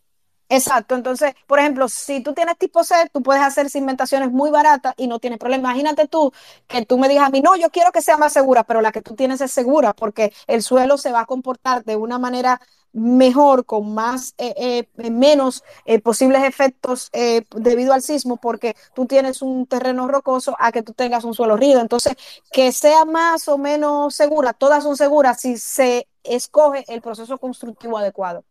Exacto, 0.55 0.95
entonces, 0.95 1.33
por 1.47 1.59
ejemplo, 1.61 1.89
si 1.89 2.23
tú 2.23 2.35
tienes 2.35 2.59
tipo 2.59 2.85
C, 2.85 2.95
tú 3.11 3.23
puedes 3.23 3.43
hacer 3.43 3.71
cimentaciones 3.71 4.31
muy 4.31 4.51
baratas 4.51 4.93
y 4.99 5.07
no 5.07 5.19
tienes 5.19 5.39
problema. 5.39 5.71
Imagínate 5.71 6.07
tú 6.09 6.31
que 6.67 6.85
tú 6.85 6.99
me 6.99 7.09
digas 7.09 7.27
a 7.27 7.31
mí, 7.31 7.41
no, 7.41 7.57
yo 7.57 7.71
quiero 7.71 7.91
que 7.91 8.03
sea 8.03 8.19
más 8.19 8.35
segura, 8.35 8.63
pero 8.63 8.83
la 8.83 8.93
que 8.93 9.01
tú 9.01 9.15
tienes 9.15 9.41
es 9.41 9.51
segura 9.51 9.95
porque 9.95 10.31
el 10.47 10.63
suelo 10.63 10.99
se 10.99 11.11
va 11.11 11.21
a 11.21 11.25
comportar 11.27 11.85
de 11.85 11.97
una 11.97 12.19
manera 12.19 12.61
mejor, 12.93 13.65
con 13.65 13.95
más, 13.95 14.35
eh, 14.37 14.87
eh, 14.99 15.11
menos 15.11 15.65
eh, 15.87 16.01
posibles 16.01 16.43
efectos 16.45 17.11
debido 17.57 17.95
al 17.95 18.03
sismo, 18.03 18.37
porque 18.37 18.77
tú 18.95 19.07
tienes 19.07 19.41
un 19.41 19.67
terreno 19.67 20.07
rocoso 20.07 20.55
a 20.59 20.71
que 20.73 20.83
tú 20.83 20.93
tengas 20.93 21.25
un 21.25 21.33
suelo 21.33 21.57
rígido. 21.57 21.81
Entonces, 21.81 22.15
que 22.53 22.73
sea 22.73 23.07
más 23.07 23.49
o 23.49 23.57
menos 23.57 24.15
segura, 24.15 24.53
todas 24.53 24.83
son 24.85 24.97
seguras 24.99 25.41
si 25.41 25.57
se 25.57 26.09
escoge 26.25 26.85
el 26.89 27.01
proceso 27.01 27.39
constructivo 27.39 27.97
adecuado. 27.97 28.45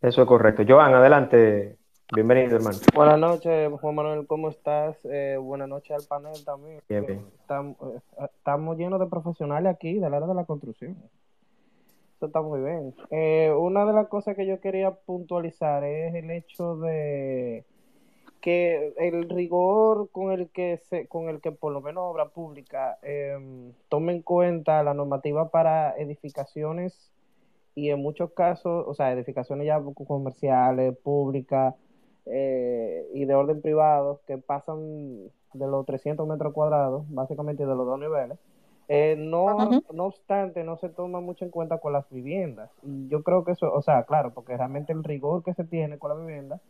Eso 0.00 0.22
es 0.22 0.28
correcto. 0.28 0.62
Joan, 0.66 0.94
adelante. 0.94 1.76
Bienvenido, 2.14 2.56
hermano. 2.56 2.78
Buenas 2.94 3.18
noches, 3.18 3.68
Juan 3.80 3.94
Manuel, 3.96 4.28
¿cómo 4.28 4.48
estás? 4.48 4.96
Eh, 5.04 5.36
buenas 5.40 5.68
noches 5.68 5.90
al 5.90 6.06
panel 6.08 6.44
también. 6.44 6.80
Bien, 6.88 7.04
bien. 7.04 7.26
Estamos, 7.40 7.76
eh, 7.82 8.26
estamos, 8.32 8.78
llenos 8.78 9.00
de 9.00 9.06
profesionales 9.06 9.74
aquí 9.74 9.94
del 9.98 10.14
área 10.14 10.28
de 10.28 10.34
la 10.34 10.44
construcción. 10.44 10.96
Eso 12.16 12.26
está 12.26 12.40
muy 12.42 12.60
bien. 12.60 12.94
Eh, 13.10 13.52
una 13.58 13.84
de 13.86 13.92
las 13.92 14.06
cosas 14.06 14.36
que 14.36 14.46
yo 14.46 14.60
quería 14.60 14.92
puntualizar 14.92 15.82
es 15.82 16.14
el 16.14 16.30
hecho 16.30 16.76
de 16.76 17.64
que 18.40 18.94
el 18.98 19.28
rigor 19.28 20.10
con 20.12 20.30
el 20.30 20.48
que 20.50 20.78
se, 20.88 21.08
con 21.08 21.28
el 21.28 21.40
que 21.40 21.50
por 21.50 21.72
lo 21.72 21.80
menos 21.80 22.04
obra 22.04 22.28
pública 22.28 22.98
eh, 23.02 23.72
tome 23.88 24.12
en 24.12 24.22
cuenta 24.22 24.84
la 24.84 24.94
normativa 24.94 25.50
para 25.50 25.96
edificaciones 25.96 27.10
y 27.78 27.90
en 27.90 28.02
muchos 28.02 28.32
casos, 28.32 28.84
o 28.88 28.92
sea, 28.94 29.12
edificaciones 29.12 29.64
ya 29.64 29.80
comerciales, 29.80 30.96
públicas 30.98 31.76
eh, 32.26 33.08
y 33.14 33.24
de 33.24 33.34
orden 33.36 33.62
privado 33.62 34.20
que 34.26 34.36
pasan 34.36 35.28
de 35.52 35.66
los 35.68 35.86
300 35.86 36.26
metros 36.26 36.52
cuadrados, 36.52 37.04
básicamente 37.08 37.64
de 37.64 37.76
los 37.76 37.86
dos 37.86 38.00
niveles, 38.00 38.36
eh, 38.88 39.14
no, 39.16 39.80
no 39.92 40.04
obstante, 40.06 40.64
no 40.64 40.76
se 40.78 40.88
toma 40.88 41.20
mucho 41.20 41.44
en 41.44 41.52
cuenta 41.52 41.78
con 41.78 41.92
las 41.92 42.10
viviendas. 42.10 42.68
Y 42.82 43.06
yo 43.06 43.22
creo 43.22 43.44
que 43.44 43.52
eso, 43.52 43.72
o 43.72 43.80
sea, 43.80 44.02
claro, 44.02 44.34
porque 44.34 44.56
realmente 44.56 44.92
el 44.92 45.04
rigor 45.04 45.44
que 45.44 45.54
se 45.54 45.62
tiene 45.62 46.00
con 46.00 46.10
la 46.10 46.16
vivienda, 46.16 46.60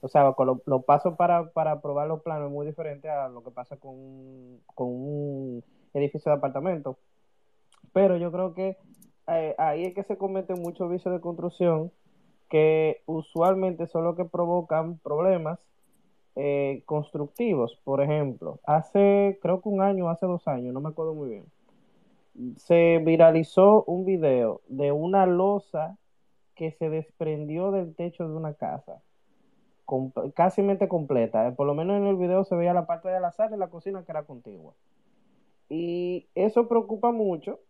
o 0.00 0.08
sea, 0.08 0.32
con 0.32 0.62
los 0.64 0.84
pasos 0.86 1.14
para, 1.16 1.50
para 1.50 1.72
aprobar 1.72 2.08
los 2.08 2.22
planos 2.22 2.46
es 2.46 2.52
muy 2.52 2.66
diferente 2.66 3.10
a 3.10 3.28
lo 3.28 3.42
que 3.42 3.50
pasa 3.50 3.76
con, 3.76 4.60
con 4.74 4.86
un 4.88 5.62
edificio 5.92 6.32
de 6.32 6.38
apartamento. 6.38 6.96
Pero 7.92 8.16
yo 8.16 8.32
creo 8.32 8.54
que 8.54 8.78
eh, 9.28 9.54
ahí 9.58 9.84
es 9.84 9.94
que 9.94 10.02
se 10.02 10.16
cometen 10.16 10.60
muchos 10.60 10.90
vicios 10.90 11.14
de 11.14 11.20
construcción 11.20 11.90
que 12.48 13.02
usualmente 13.06 13.86
son 13.86 14.04
los 14.04 14.16
que 14.16 14.24
provocan 14.24 14.98
problemas 14.98 15.58
eh, 16.36 16.82
constructivos. 16.86 17.78
Por 17.84 18.02
ejemplo, 18.02 18.60
hace, 18.64 19.38
creo 19.42 19.60
que 19.62 19.68
un 19.68 19.82
año, 19.82 20.08
hace 20.08 20.26
dos 20.26 20.46
años, 20.48 20.74
no 20.74 20.80
me 20.80 20.90
acuerdo 20.90 21.14
muy 21.14 21.30
bien, 21.30 21.44
se 22.56 23.00
viralizó 23.04 23.84
un 23.84 24.04
video 24.04 24.60
de 24.68 24.92
una 24.92 25.26
losa 25.26 25.96
que 26.54 26.72
se 26.72 26.90
desprendió 26.90 27.70
del 27.70 27.94
techo 27.94 28.28
de 28.28 28.34
una 28.34 28.54
casa, 28.54 29.00
casi 30.34 30.62
completa. 30.88 31.48
Eh, 31.48 31.52
por 31.52 31.66
lo 31.66 31.74
menos 31.74 31.96
en 31.96 32.06
el 32.06 32.16
video 32.16 32.44
se 32.44 32.56
veía 32.56 32.74
la 32.74 32.86
parte 32.86 33.08
de 33.08 33.20
la 33.20 33.32
sala 33.32 33.56
y 33.56 33.58
la 33.58 33.68
cocina 33.68 34.04
que 34.04 34.12
era 34.12 34.24
contigua. 34.24 34.74
Y 35.68 36.28
eso 36.34 36.68
preocupa 36.68 37.10
mucho 37.10 37.60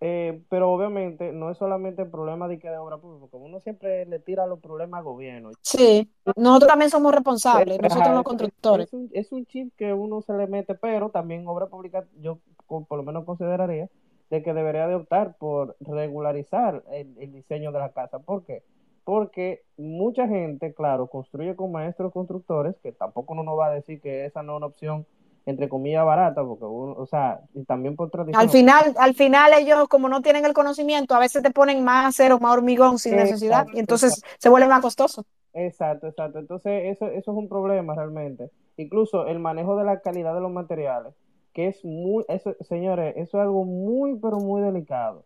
eh, 0.00 0.42
pero 0.48 0.70
obviamente 0.70 1.32
no 1.32 1.50
es 1.50 1.58
solamente 1.58 2.02
el 2.02 2.10
problema 2.10 2.46
de 2.46 2.58
que 2.58 2.70
de 2.70 2.76
obra 2.76 2.98
pública, 2.98 3.26
porque 3.30 3.46
uno 3.46 3.60
siempre 3.60 4.06
le 4.06 4.20
tira 4.20 4.46
los 4.46 4.60
problemas 4.60 4.98
al 4.98 5.04
gobierno. 5.04 5.50
Sí, 5.60 6.08
nosotros 6.36 6.68
también 6.68 6.90
somos 6.90 7.12
responsables, 7.12 7.80
nosotros 7.80 8.14
los 8.14 8.22
constructores. 8.22 8.88
Es 9.12 9.32
un, 9.32 9.46
chip 9.46 9.74
que 9.76 9.92
uno 9.92 10.22
se 10.22 10.34
le 10.34 10.46
mete, 10.46 10.74
pero 10.76 11.10
también 11.10 11.48
obra 11.48 11.66
pública 11.66 12.04
yo 12.20 12.38
por 12.66 12.96
lo 12.96 13.02
menos 13.02 13.24
consideraría 13.24 13.88
de 14.30 14.42
que 14.42 14.52
debería 14.52 14.86
de 14.86 14.94
optar 14.94 15.36
por 15.36 15.76
regularizar 15.80 16.84
el, 16.92 17.32
diseño 17.32 17.72
de 17.72 17.78
la 17.80 17.92
casa. 17.92 18.20
¿Por 18.20 18.44
qué? 18.44 18.62
Porque 19.02 19.62
mucha 19.76 20.28
gente, 20.28 20.74
claro, 20.74 21.08
construye 21.08 21.56
con 21.56 21.72
maestros 21.72 22.12
constructores, 22.12 22.76
que 22.82 22.92
tampoco 22.92 23.32
uno 23.32 23.42
no 23.42 23.56
va 23.56 23.68
a 23.68 23.74
decir 23.74 24.00
que 24.00 24.26
esa 24.26 24.42
no 24.42 24.52
es 24.52 24.56
una 24.58 24.66
opción 24.66 25.06
entre 25.46 25.68
comillas 25.68 26.04
barata, 26.04 26.44
porque 26.44 26.64
uno, 26.64 26.92
o 26.92 27.06
sea, 27.06 27.40
y 27.54 27.64
también 27.64 27.96
por 27.96 28.10
tradición. 28.10 28.40
Al 28.40 28.50
final, 28.50 28.94
al 28.98 29.14
final 29.14 29.52
ellos 29.54 29.88
como 29.88 30.08
no 30.08 30.20
tienen 30.20 30.44
el 30.44 30.52
conocimiento, 30.52 31.14
a 31.14 31.18
veces 31.18 31.42
te 31.42 31.50
ponen 31.50 31.82
más 31.82 32.06
acero, 32.06 32.38
más 32.38 32.52
hormigón 32.52 32.98
sin 32.98 33.16
necesidad 33.16 33.66
y 33.72 33.78
entonces 33.78 34.22
se 34.38 34.48
vuelve 34.48 34.68
más 34.68 34.82
costoso. 34.82 35.24
Exacto, 35.54 36.06
exacto. 36.06 36.38
Entonces 36.38 36.96
eso, 36.96 37.06
eso 37.06 37.32
es 37.32 37.36
un 37.36 37.48
problema 37.48 37.94
realmente. 37.94 38.50
Incluso 38.76 39.26
el 39.26 39.38
manejo 39.38 39.76
de 39.76 39.84
la 39.84 40.00
calidad 40.00 40.34
de 40.34 40.40
los 40.40 40.52
materiales, 40.52 41.14
que 41.52 41.68
es 41.68 41.84
muy, 41.84 42.24
eso, 42.28 42.54
señores, 42.60 43.14
eso 43.16 43.38
es 43.38 43.42
algo 43.42 43.64
muy, 43.64 44.16
pero 44.20 44.38
muy 44.38 44.62
delicado. 44.62 45.24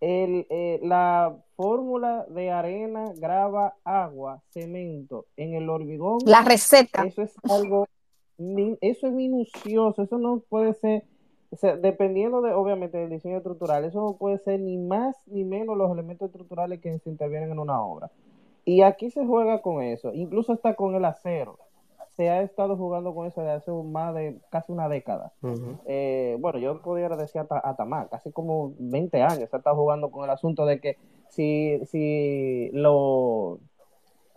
El, 0.00 0.46
eh, 0.48 0.80
la 0.82 1.36
fórmula 1.56 2.24
de 2.28 2.50
arena, 2.50 3.12
grava, 3.16 3.74
agua, 3.84 4.40
cemento 4.50 5.26
en 5.36 5.54
el 5.54 5.68
hormigón. 5.68 6.18
La 6.24 6.42
receta. 6.42 7.04
Eso 7.04 7.22
es 7.22 7.34
algo 7.50 7.86
eso 8.38 9.06
es 9.08 9.12
minucioso, 9.12 10.02
eso 10.02 10.18
no 10.18 10.40
puede 10.48 10.74
ser, 10.74 11.04
dependiendo 11.80 12.40
de, 12.40 12.52
obviamente, 12.52 12.98
del 12.98 13.10
diseño 13.10 13.38
estructural, 13.38 13.84
eso 13.84 14.00
no 14.00 14.16
puede 14.16 14.38
ser 14.38 14.60
ni 14.60 14.78
más 14.78 15.16
ni 15.26 15.44
menos 15.44 15.76
los 15.76 15.90
elementos 15.90 16.26
estructurales 16.26 16.80
que 16.80 16.98
se 16.98 17.10
intervienen 17.10 17.50
en 17.50 17.58
una 17.58 17.82
obra. 17.82 18.10
Y 18.64 18.82
aquí 18.82 19.10
se 19.10 19.24
juega 19.26 19.62
con 19.62 19.82
eso, 19.82 20.12
incluso 20.12 20.52
hasta 20.52 20.74
con 20.74 20.94
el 20.94 21.04
acero. 21.04 21.58
Se 22.16 22.30
ha 22.30 22.42
estado 22.42 22.76
jugando 22.76 23.14
con 23.14 23.26
eso 23.26 23.40
desde 23.40 23.54
hace 23.54 23.70
más 23.70 24.12
de 24.14 24.38
casi 24.50 24.72
una 24.72 24.88
década. 24.88 25.32
Eh, 25.86 26.36
bueno, 26.40 26.58
yo 26.58 26.82
podría 26.82 27.08
decir 27.10 27.42
hasta, 27.48 27.84
más, 27.84 28.08
casi 28.08 28.32
como 28.32 28.72
20 28.78 29.22
años 29.22 29.48
se 29.48 29.56
ha 29.56 29.58
estado 29.58 29.76
jugando 29.76 30.10
con 30.10 30.24
el 30.24 30.30
asunto 30.30 30.66
de 30.66 30.80
que 30.80 30.96
si, 31.28 31.78
si 31.86 32.70
lo 32.72 33.60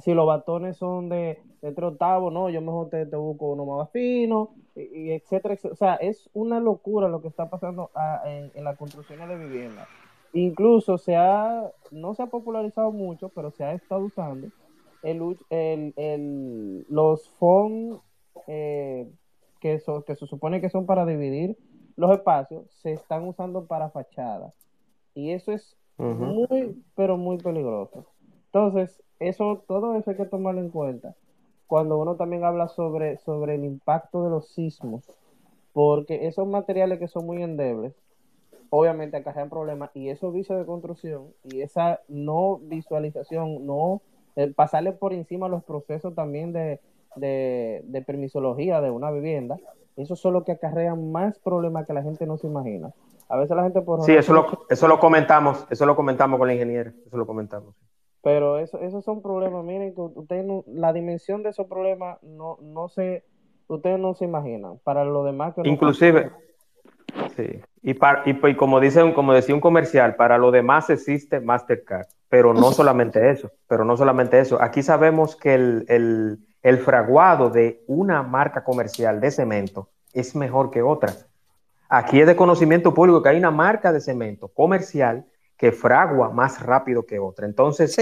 si 0.01 0.13
los 0.13 0.25
batones 0.25 0.77
son 0.77 1.09
de, 1.09 1.41
de 1.61 1.71
tres 1.71 1.91
octavos, 1.91 2.33
no, 2.33 2.49
yo 2.49 2.61
mejor 2.61 2.89
te, 2.89 3.05
busco 3.05 3.51
uno 3.51 3.65
más 3.65 3.89
fino, 3.91 4.49
y, 4.75 5.11
etcétera, 5.11 5.57
O 5.71 5.75
sea, 5.75 5.95
es 5.95 6.29
una 6.33 6.59
locura 6.59 7.07
lo 7.07 7.21
que 7.21 7.27
está 7.27 7.49
pasando 7.49 7.91
ah, 7.95 8.23
en, 8.25 8.51
en 8.55 8.63
las 8.63 8.77
construcciones 8.77 9.27
de 9.29 9.37
vivienda. 9.37 9.87
Incluso 10.33 10.97
se 10.97 11.15
ha, 11.15 11.71
no 11.91 12.15
se 12.15 12.23
ha 12.23 12.27
popularizado 12.27 12.91
mucho, 12.91 13.29
pero 13.29 13.51
se 13.51 13.63
ha 13.63 13.73
estado 13.73 14.05
usando 14.05 14.47
el, 15.03 15.37
el, 15.49 15.93
el 15.97 16.85
los 16.89 17.27
fondos 17.29 18.01
eh, 18.47 19.09
que, 19.59 19.81
que 20.05 20.15
se 20.15 20.27
supone 20.27 20.61
que 20.61 20.69
son 20.69 20.85
para 20.85 21.05
dividir 21.05 21.57
los 21.95 22.11
espacios, 22.11 22.65
se 22.81 22.93
están 22.93 23.27
usando 23.27 23.65
para 23.65 23.89
fachadas. 23.89 24.53
Y 25.13 25.31
eso 25.31 25.51
es 25.51 25.77
muy, 25.97 26.81
pero 26.95 27.17
muy 27.17 27.37
peligroso. 27.37 28.05
Entonces, 28.45 29.03
eso, 29.19 29.63
todo 29.67 29.95
eso 29.95 30.09
hay 30.09 30.17
que 30.17 30.25
tomarlo 30.25 30.61
en 30.61 30.69
cuenta. 30.69 31.15
Cuando 31.71 31.97
uno 31.97 32.17
también 32.17 32.43
habla 32.43 32.67
sobre, 32.67 33.15
sobre 33.19 33.55
el 33.55 33.63
impacto 33.63 34.25
de 34.25 34.29
los 34.29 34.49
sismos 34.49 35.05
porque 35.71 36.27
esos 36.27 36.45
materiales 36.45 36.99
que 36.99 37.07
son 37.07 37.25
muy 37.25 37.41
endebles, 37.41 37.93
obviamente 38.69 39.15
acarrean 39.15 39.49
problemas 39.49 39.89
y 39.93 40.09
esos 40.09 40.33
vicios 40.33 40.59
de 40.59 40.65
construcción 40.65 41.27
y 41.45 41.61
esa 41.61 42.01
no 42.09 42.57
visualización, 42.57 43.65
no 43.65 44.01
eh, 44.35 44.51
pasarle 44.53 44.91
por 44.91 45.13
encima 45.13 45.47
los 45.47 45.63
procesos 45.63 46.13
también 46.13 46.51
de, 46.51 46.81
de, 47.15 48.03
permisología 48.05 48.81
de 48.81 48.91
una 48.91 49.09
vivienda, 49.09 49.57
eso 49.95 50.15
es 50.15 50.23
lo 50.25 50.43
que 50.43 50.51
acarrea 50.51 50.95
más 50.95 51.39
problemas 51.39 51.87
que 51.87 51.93
la 51.93 52.03
gente 52.03 52.25
no 52.25 52.35
se 52.37 52.47
imagina. 52.47 52.91
A 53.29 53.37
veces 53.37 53.55
la 53.55 53.63
gente 53.63 53.79
por... 53.79 54.03
Sí, 54.03 54.11
eso 54.11 54.33
lo, 54.33 54.65
eso 54.69 54.89
lo 54.89 54.99
comentamos, 54.99 55.65
eso 55.69 55.85
lo 55.85 55.95
comentamos 55.95 56.37
con 56.37 56.49
el 56.49 56.55
ingeniero, 56.55 56.91
eso 57.07 57.15
lo 57.15 57.25
comentamos. 57.25 57.73
Pero 58.23 58.59
eso, 58.59 58.79
esos 58.79 59.03
son 59.03 59.21
problemas, 59.21 59.63
miren, 59.63 59.95
que 59.95 60.01
usted 60.01 60.45
la 60.67 60.93
dimensión 60.93 61.41
de 61.41 61.49
esos 61.49 61.67
problemas 61.67 62.21
no, 62.21 62.57
no 62.61 62.87
se, 62.87 63.23
ustedes 63.67 63.99
no 63.99 64.13
se 64.13 64.25
imaginan. 64.25 64.79
Para 64.83 65.03
lo 65.05 65.23
demás 65.23 65.55
que 65.55 65.67
Inclusive, 65.67 66.31
sí, 67.35 67.61
y, 67.81 67.95
para, 67.95 68.21
y, 68.25 68.55
como, 68.55 68.79
dice, 68.79 69.13
como 69.13 69.33
decía 69.33 69.55
un 69.55 69.61
comercial, 69.61 70.15
para 70.15 70.37
lo 70.37 70.51
demás 70.51 70.89
existe 70.91 71.39
Mastercard, 71.39 72.05
pero 72.29 72.53
no 72.53 72.71
solamente 72.71 73.31
eso, 73.31 73.51
pero 73.67 73.85
no 73.85 73.97
solamente 73.97 74.39
eso. 74.39 74.61
Aquí 74.61 74.83
sabemos 74.83 75.35
que 75.35 75.55
el, 75.55 75.85
el, 75.87 76.37
el 76.61 76.77
fraguado 76.77 77.49
de 77.49 77.83
una 77.87 78.21
marca 78.21 78.63
comercial 78.63 79.19
de 79.19 79.31
cemento 79.31 79.89
es 80.13 80.35
mejor 80.35 80.69
que 80.69 80.83
otra. 80.83 81.11
Aquí 81.89 82.21
es 82.21 82.27
de 82.27 82.35
conocimiento 82.35 82.93
público 82.93 83.23
que 83.23 83.29
hay 83.29 83.37
una 83.37 83.51
marca 83.51 83.91
de 83.91 83.99
cemento 83.99 84.47
comercial 84.49 85.25
que 85.61 85.71
fragua 85.71 86.31
más 86.31 86.59
rápido 86.59 87.05
que 87.05 87.19
otra. 87.19 87.45
Entonces, 87.45 87.95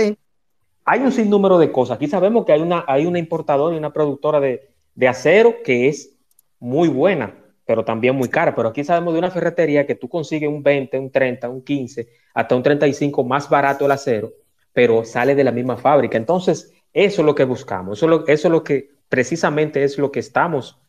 hay 0.85 0.99
un 1.01 1.11
sinnúmero 1.11 1.59
de 1.59 1.73
cosas. 1.73 1.97
Aquí 1.97 2.07
sabemos 2.07 2.45
que 2.45 2.53
hay 2.53 2.61
una, 2.61 2.85
hay 2.87 3.05
una 3.05 3.19
importadora 3.19 3.75
y 3.75 3.77
una 3.77 3.91
productora 3.91 4.39
de, 4.39 4.69
acero 5.05 5.55
que 5.61 5.89
es 5.89 6.15
muy 6.57 6.87
buena, 6.87 7.35
pero 7.65 7.83
también 7.83 8.15
muy 8.15 8.29
cara. 8.29 8.55
Pero 8.55 8.69
aquí 8.69 8.85
sabemos 8.85 9.11
de 9.11 9.19
una 9.19 9.29
ferretería 9.29 9.85
que 9.85 9.95
tú 9.95 10.07
consigues 10.07 10.47
un 10.47 10.63
20, 10.63 10.99
un 10.99 11.11
30, 11.11 11.49
un 11.49 11.61
15, 11.61 12.07
hasta 12.33 12.55
un 12.55 12.63
35 12.63 13.25
más 13.25 13.49
barato 13.49 13.85
el 13.85 13.91
acero, 13.91 14.31
pero 14.71 15.03
sale 15.03 15.35
de 15.35 15.43
la 15.43 15.51
misma 15.51 15.75
fábrica. 15.75 16.15
Entonces, 16.15 16.71
eso 16.93 17.21
es 17.21 17.25
lo 17.25 17.35
que 17.35 17.43
buscamos. 17.43 17.97
Eso 17.97 18.05
es 18.05 18.09
lo, 18.09 18.27
eso 18.27 18.47
es 18.47 18.51
lo 18.53 18.63
que 18.63 18.89
precisamente 19.09 19.83
es 19.83 19.97
lo 19.97 20.13
que 20.13 20.21
estamos 20.21 20.79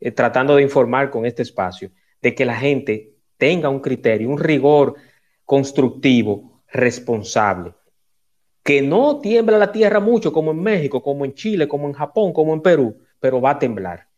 eh, 0.00 0.10
tratando 0.10 0.56
de 0.56 0.62
informar 0.64 1.08
con 1.08 1.24
este 1.24 1.42
espacio, 1.42 1.92
de 2.20 2.34
que 2.34 2.44
la 2.44 2.56
gente 2.56 3.12
tenga 3.36 3.68
un 3.68 3.78
criterio, 3.78 4.28
un 4.28 4.38
rigor 4.38 4.96
constructivo, 5.46 6.60
responsable, 6.68 7.72
que 8.62 8.82
no 8.82 9.20
tiembla 9.20 9.56
la 9.56 9.72
tierra 9.72 10.00
mucho 10.00 10.32
como 10.32 10.50
en 10.50 10.60
México, 10.60 11.02
como 11.02 11.24
en 11.24 11.32
Chile, 11.34 11.68
como 11.68 11.86
en 11.86 11.94
Japón, 11.94 12.32
como 12.32 12.52
en 12.52 12.60
Perú, 12.60 12.98
pero 13.20 13.40
va 13.40 13.52
a 13.52 13.58
temblar. 13.58 14.08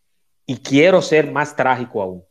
Y 0.46 0.56
quiero 0.56 1.02
ser 1.02 1.30
más 1.30 1.54
trágico 1.54 2.02
aún. 2.02 2.24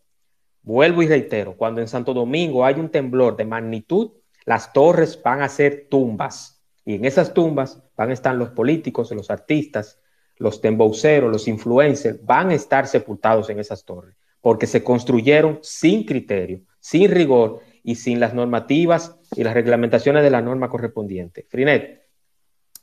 Vuelvo 0.63 1.03
y 1.03 1.07
reitero, 1.07 1.55
cuando 1.55 1.79
en 1.79 1.87
Santo 1.87 2.13
Domingo 2.13 2.65
hay 2.65 2.75
un 2.75 2.89
temblor 2.89 3.37
de 3.37 3.45
magnitud, 3.45 4.13
las 4.45 4.73
torres 4.73 5.21
van 5.23 5.41
a 5.41 5.49
ser 5.49 5.87
tumbas. 5.89 6.63
Y 6.83 6.95
en 6.95 7.05
esas 7.05 7.33
tumbas 7.33 7.81
van 7.95 8.09
a 8.09 8.13
estar 8.13 8.33
los 8.33 8.49
políticos, 8.49 9.11
los 9.11 9.29
artistas, 9.29 9.99
los 10.37 10.59
tembouceros, 10.59 11.31
los 11.31 11.47
influencers, 11.47 12.25
van 12.25 12.49
a 12.49 12.55
estar 12.55 12.87
sepultados 12.87 13.49
en 13.49 13.59
esas 13.59 13.85
torres, 13.85 14.15
porque 14.41 14.65
se 14.65 14.83
construyeron 14.83 15.59
sin 15.61 16.03
criterio, 16.03 16.61
sin 16.79 17.11
rigor 17.11 17.61
y 17.87 17.95
sin 17.95 18.19
las 18.19 18.33
normativas 18.33 19.15
y 19.33 19.45
las 19.45 19.53
reglamentaciones 19.53 20.21
de 20.21 20.29
la 20.29 20.41
norma 20.41 20.67
correspondiente. 20.67 21.47
Frinet, 21.49 22.05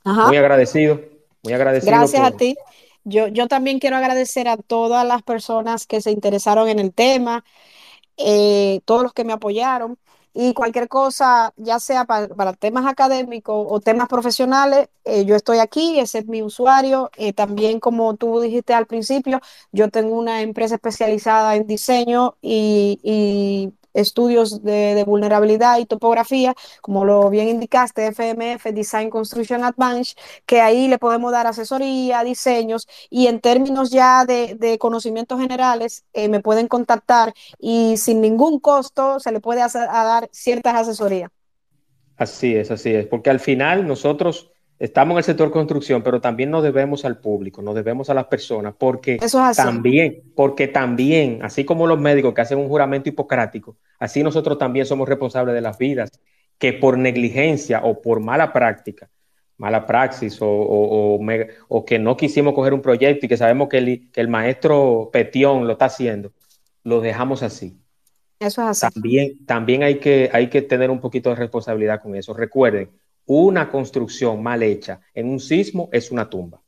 muy 0.03 0.39
agradecido, 0.39 0.99
muy 1.43 1.53
agradecido. 1.53 1.95
Gracias 1.95 2.23
a 2.27 2.31
ti. 2.31 2.57
Yo, 3.05 3.29
yo 3.29 3.47
también 3.47 3.81
quiero 3.81 3.99
agradecer 3.99 4.49
a 4.49 4.57
todas 4.57 5.07
las 5.07 5.23
personas 5.23 5.87
que 5.87 6.01
se 6.01 6.11
interesaron 6.11 6.71
en 6.71 6.79
el 6.79 6.95
tema, 6.95 7.45
eh, 8.17 8.81
todos 8.87 9.03
los 9.03 9.13
que 9.13 9.25
me 9.25 9.35
apoyaron 9.35 9.99
y 10.33 10.55
cualquier 10.55 10.89
cosa, 10.89 11.53
ya 11.59 11.79
sea 11.81 12.07
para, 12.07 12.55
temas 12.55 12.87
académicos 12.87 13.67
o 13.69 13.81
temas 13.81 14.09
profesionales, 14.09 14.89
eh, 15.05 15.27
yo 15.27 15.37
estoy 15.37 15.59
aquí, 15.59 15.99
ese 16.01 16.21
es 16.21 16.27
mi 16.27 16.41
usuario. 16.41 17.11
Eh, 17.19 17.35
también, 17.35 17.79
como 17.79 18.17
tú 18.17 18.41
dijiste 18.41 18.73
al 18.73 18.87
principio, 18.87 19.43
yo 19.71 19.91
tengo 19.91 20.17
una 20.17 20.41
empresa 20.41 20.77
especializada 20.77 21.57
en 21.57 21.67
diseño 21.67 22.37
y 22.41 23.75
estudios 23.95 24.63
de, 24.63 25.03
vulnerabilidad 25.07 25.79
y 25.79 25.87
topografía, 25.87 26.55
como 26.83 27.05
lo 27.05 27.31
bien 27.31 27.49
indicaste, 27.49 28.07
FMF, 28.09 28.65
Design 28.73 29.11
Construction 29.11 29.65
Advanced, 29.65 30.17
que 30.47 30.61
ahí 30.61 30.89
le 30.89 30.99
podemos 30.99 31.33
dar 31.33 31.47
asesoría, 31.47 32.23
diseños 32.25 32.87
y 33.11 33.29
en 33.29 33.41
términos 33.41 33.91
ya 33.91 34.25
de, 34.25 34.77
conocimientos 34.79 35.41
generales, 35.41 36.05
eh, 36.13 36.29
me 36.29 36.41
pueden 36.41 36.69
contactar 36.69 37.33
y 37.59 37.97
sin 37.97 38.21
ningún 38.21 38.59
costo 38.59 39.21
se 39.21 39.31
le 39.31 39.41
puede 39.41 39.63
hacer, 39.63 39.87
dar 39.87 40.29
ciertas 40.33 40.75
asesorías. 40.75 41.31
Así 42.17 42.55
es, 42.55 42.71
así 42.71 42.93
es, 42.95 43.07
porque 43.07 43.31
al 43.31 43.41
final 43.41 43.87
nosotros 43.87 44.54
estamos 44.79 45.13
en 45.15 45.19
el 45.19 45.25
sector 45.25 45.51
construcción, 45.51 46.03
pero 46.03 46.21
también 46.21 46.51
nos 46.51 46.63
debemos 46.63 47.05
al 47.05 47.19
público, 47.19 47.63
nos 47.63 47.75
debemos 47.75 48.11
a 48.11 48.15
las 48.15 48.27
personas, 48.27 48.75
porque 48.79 49.19
también, 49.57 50.23
porque 50.35 50.69
también, 50.69 51.41
así 51.43 51.65
como 51.65 51.87
los 51.87 52.01
médicos 52.01 52.35
que 52.35 52.41
hacen 52.41 52.59
un 52.59 52.69
juramento 52.69 53.09
hipocrático, 53.09 53.77
así 53.99 54.23
nosotros 54.23 54.59
también 54.59 54.87
somos 54.87 55.09
responsables 55.09 55.55
de 55.55 55.61
las 55.61 55.79
vidas 55.79 56.11
que 56.59 56.73
por 56.73 56.99
negligencia 56.99 57.81
o 57.85 58.01
por 58.01 58.21
mala 58.21 58.53
práctica, 58.53 59.11
mala 59.57 59.87
praxis 59.87 60.39
o, 60.41 60.49
o, 60.49 61.85
que 61.85 61.99
no 61.99 62.17
quisimos 62.17 62.55
coger 62.55 62.75
un 62.75 62.83
proyecto 62.83 63.27
y 63.27 63.29
que 63.29 63.37
sabemos 63.37 63.69
que 63.69 63.79
el, 63.79 64.11
que 64.11 64.21
el 64.21 64.29
maestro 64.29 65.11
Petión 65.13 65.67
lo 65.67 65.73
está 65.75 65.87
haciendo, 65.87 66.33
lo 66.83 67.01
dejamos 67.01 67.43
así. 67.43 67.79
Eso 68.41 68.63
es 68.63 68.83
así. 68.83 68.95
También, 68.95 69.47
también 69.47 69.83
hay, 69.85 69.99
que, 69.99 70.29
hay 70.33 70.49
que 70.49 70.63
tener 70.63 70.91
un 70.91 71.01
poquito 71.01 71.31
de 71.31 71.37
responsabilidad 71.37 72.03
con 72.03 72.15
eso. 72.17 72.35
Recuerden, 72.35 72.91
una 73.27 73.71
construcción 73.71 74.43
mal 74.43 74.63
hecha 74.63 75.01
en 75.15 75.29
un 75.29 75.41
sismo 75.41 75.89
es 75.93 76.11
una 76.11 76.29
tumba. 76.29 76.61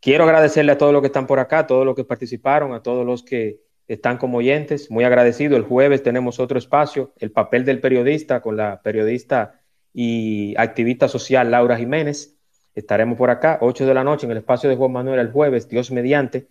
Quiero 0.00 0.24
agradecerle 0.24 0.72
a 0.72 0.78
todos 0.78 0.92
los 0.92 1.02
que 1.02 1.08
están 1.08 1.26
por 1.26 1.38
acá, 1.38 1.60
a 1.60 1.66
todos 1.66 1.84
los 1.84 1.94
que 1.94 2.04
participaron, 2.04 2.72
a 2.72 2.82
todos 2.82 3.04
los 3.04 3.22
que 3.22 3.60
están 3.86 4.16
como 4.16 4.38
oyentes. 4.38 4.90
Muy 4.90 5.04
agradecido. 5.04 5.56
El 5.56 5.64
jueves 5.64 6.02
tenemos 6.02 6.40
otro 6.40 6.58
espacio, 6.58 7.12
el 7.18 7.32
papel 7.32 7.64
del 7.64 7.80
periodista, 7.80 8.40
con 8.40 8.56
la 8.56 8.80
periodista 8.82 9.60
y 9.92 10.54
activista 10.56 11.06
social 11.06 11.50
Laura 11.50 11.76
Jiménez. 11.76 12.36
Estaremos 12.74 13.18
por 13.18 13.30
acá, 13.30 13.58
8 13.60 13.84
de 13.84 13.94
la 13.94 14.04
noche, 14.04 14.26
en 14.26 14.32
el 14.32 14.38
espacio 14.38 14.70
de 14.70 14.76
Juan 14.76 14.92
Manuel 14.92 15.20
el 15.20 15.32
jueves, 15.32 15.68
Dios 15.68 15.90
mediante. 15.90 16.48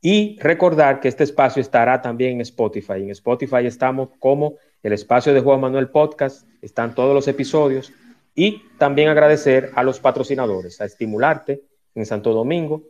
Y 0.00 0.38
recordar 0.40 1.00
que 1.00 1.08
este 1.08 1.24
espacio 1.24 1.60
estará 1.60 2.00
también 2.00 2.32
en 2.32 2.40
Spotify. 2.42 3.02
En 3.02 3.10
Spotify 3.10 3.66
estamos 3.66 4.10
como 4.18 4.54
el 4.82 4.92
espacio 4.92 5.34
de 5.34 5.40
Juan 5.40 5.60
Manuel 5.60 5.88
Podcast, 5.88 6.48
están 6.62 6.94
todos 6.94 7.14
los 7.14 7.28
episodios 7.28 7.92
y 8.36 8.62
también 8.78 9.08
agradecer 9.08 9.72
a 9.74 9.82
los 9.82 9.98
patrocinadores, 9.98 10.80
a 10.82 10.84
Estimularte 10.84 11.62
en 11.94 12.04
Santo 12.04 12.34
Domingo, 12.34 12.82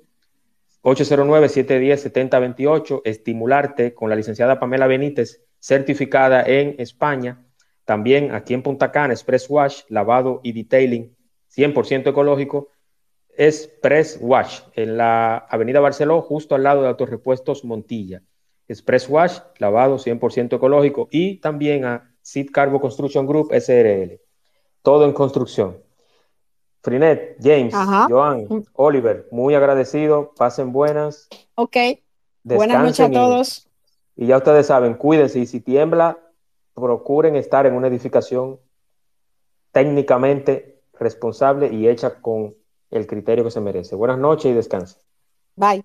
809-710-7028, 0.82 3.02
Estimularte 3.04 3.94
con 3.94 4.10
la 4.10 4.16
licenciada 4.16 4.58
Pamela 4.58 4.88
Benítez, 4.88 5.44
certificada 5.60 6.42
en 6.42 6.74
España. 6.78 7.46
También 7.84 8.32
aquí 8.32 8.54
en 8.54 8.62
Punta 8.62 8.90
Cana, 8.90 9.12
Express 9.12 9.48
Wash, 9.48 9.82
lavado 9.88 10.40
y 10.42 10.50
detailing 10.52 11.14
100% 11.56 12.10
ecológico. 12.10 12.70
Express 13.38 14.18
Wash 14.20 14.62
en 14.74 14.96
la 14.96 15.36
Avenida 15.36 15.78
Barceló, 15.78 16.22
justo 16.22 16.56
al 16.56 16.64
lado 16.64 16.82
de 16.82 16.88
Autorepuestos 16.88 17.64
Montilla. 17.64 18.20
Express 18.66 19.08
Wash, 19.08 19.38
lavado 19.58 19.98
100% 19.98 20.56
ecológico. 20.56 21.06
Y 21.12 21.36
también 21.36 21.84
a 21.84 22.12
Seed 22.20 22.48
Carbo 22.52 22.80
Construction 22.80 23.26
Group 23.26 23.52
SRL 23.52 24.25
todo 24.86 25.04
en 25.04 25.12
construcción. 25.12 25.82
Frinet, 26.80 27.38
James, 27.42 27.74
Joan, 28.08 28.46
Oliver, 28.74 29.26
muy 29.32 29.56
agradecido, 29.56 30.32
pasen 30.36 30.72
buenas. 30.72 31.28
Ok, 31.56 31.76
buenas 32.44 32.84
noches 32.84 33.00
a 33.00 33.10
todos. 33.10 33.68
Y, 34.14 34.28
ya 34.28 34.36
ustedes 34.36 34.68
saben, 34.68 34.94
cuídense 34.94 35.40
y 35.40 35.46
si 35.46 35.58
tiembla, 35.58 36.20
procuren 36.72 37.34
estar 37.34 37.66
en 37.66 37.74
una 37.74 37.88
edificación 37.88 38.60
técnicamente 39.72 40.80
responsable 41.00 41.72
y 41.72 41.88
hecha 41.88 42.20
con 42.20 42.54
el 42.92 43.08
criterio 43.08 43.42
que 43.42 43.50
se 43.50 43.60
merece. 43.60 43.96
Buenas 43.96 44.18
noches 44.18 44.52
y 44.52 44.54
descansen. 44.54 45.02
Bye. 45.56 45.84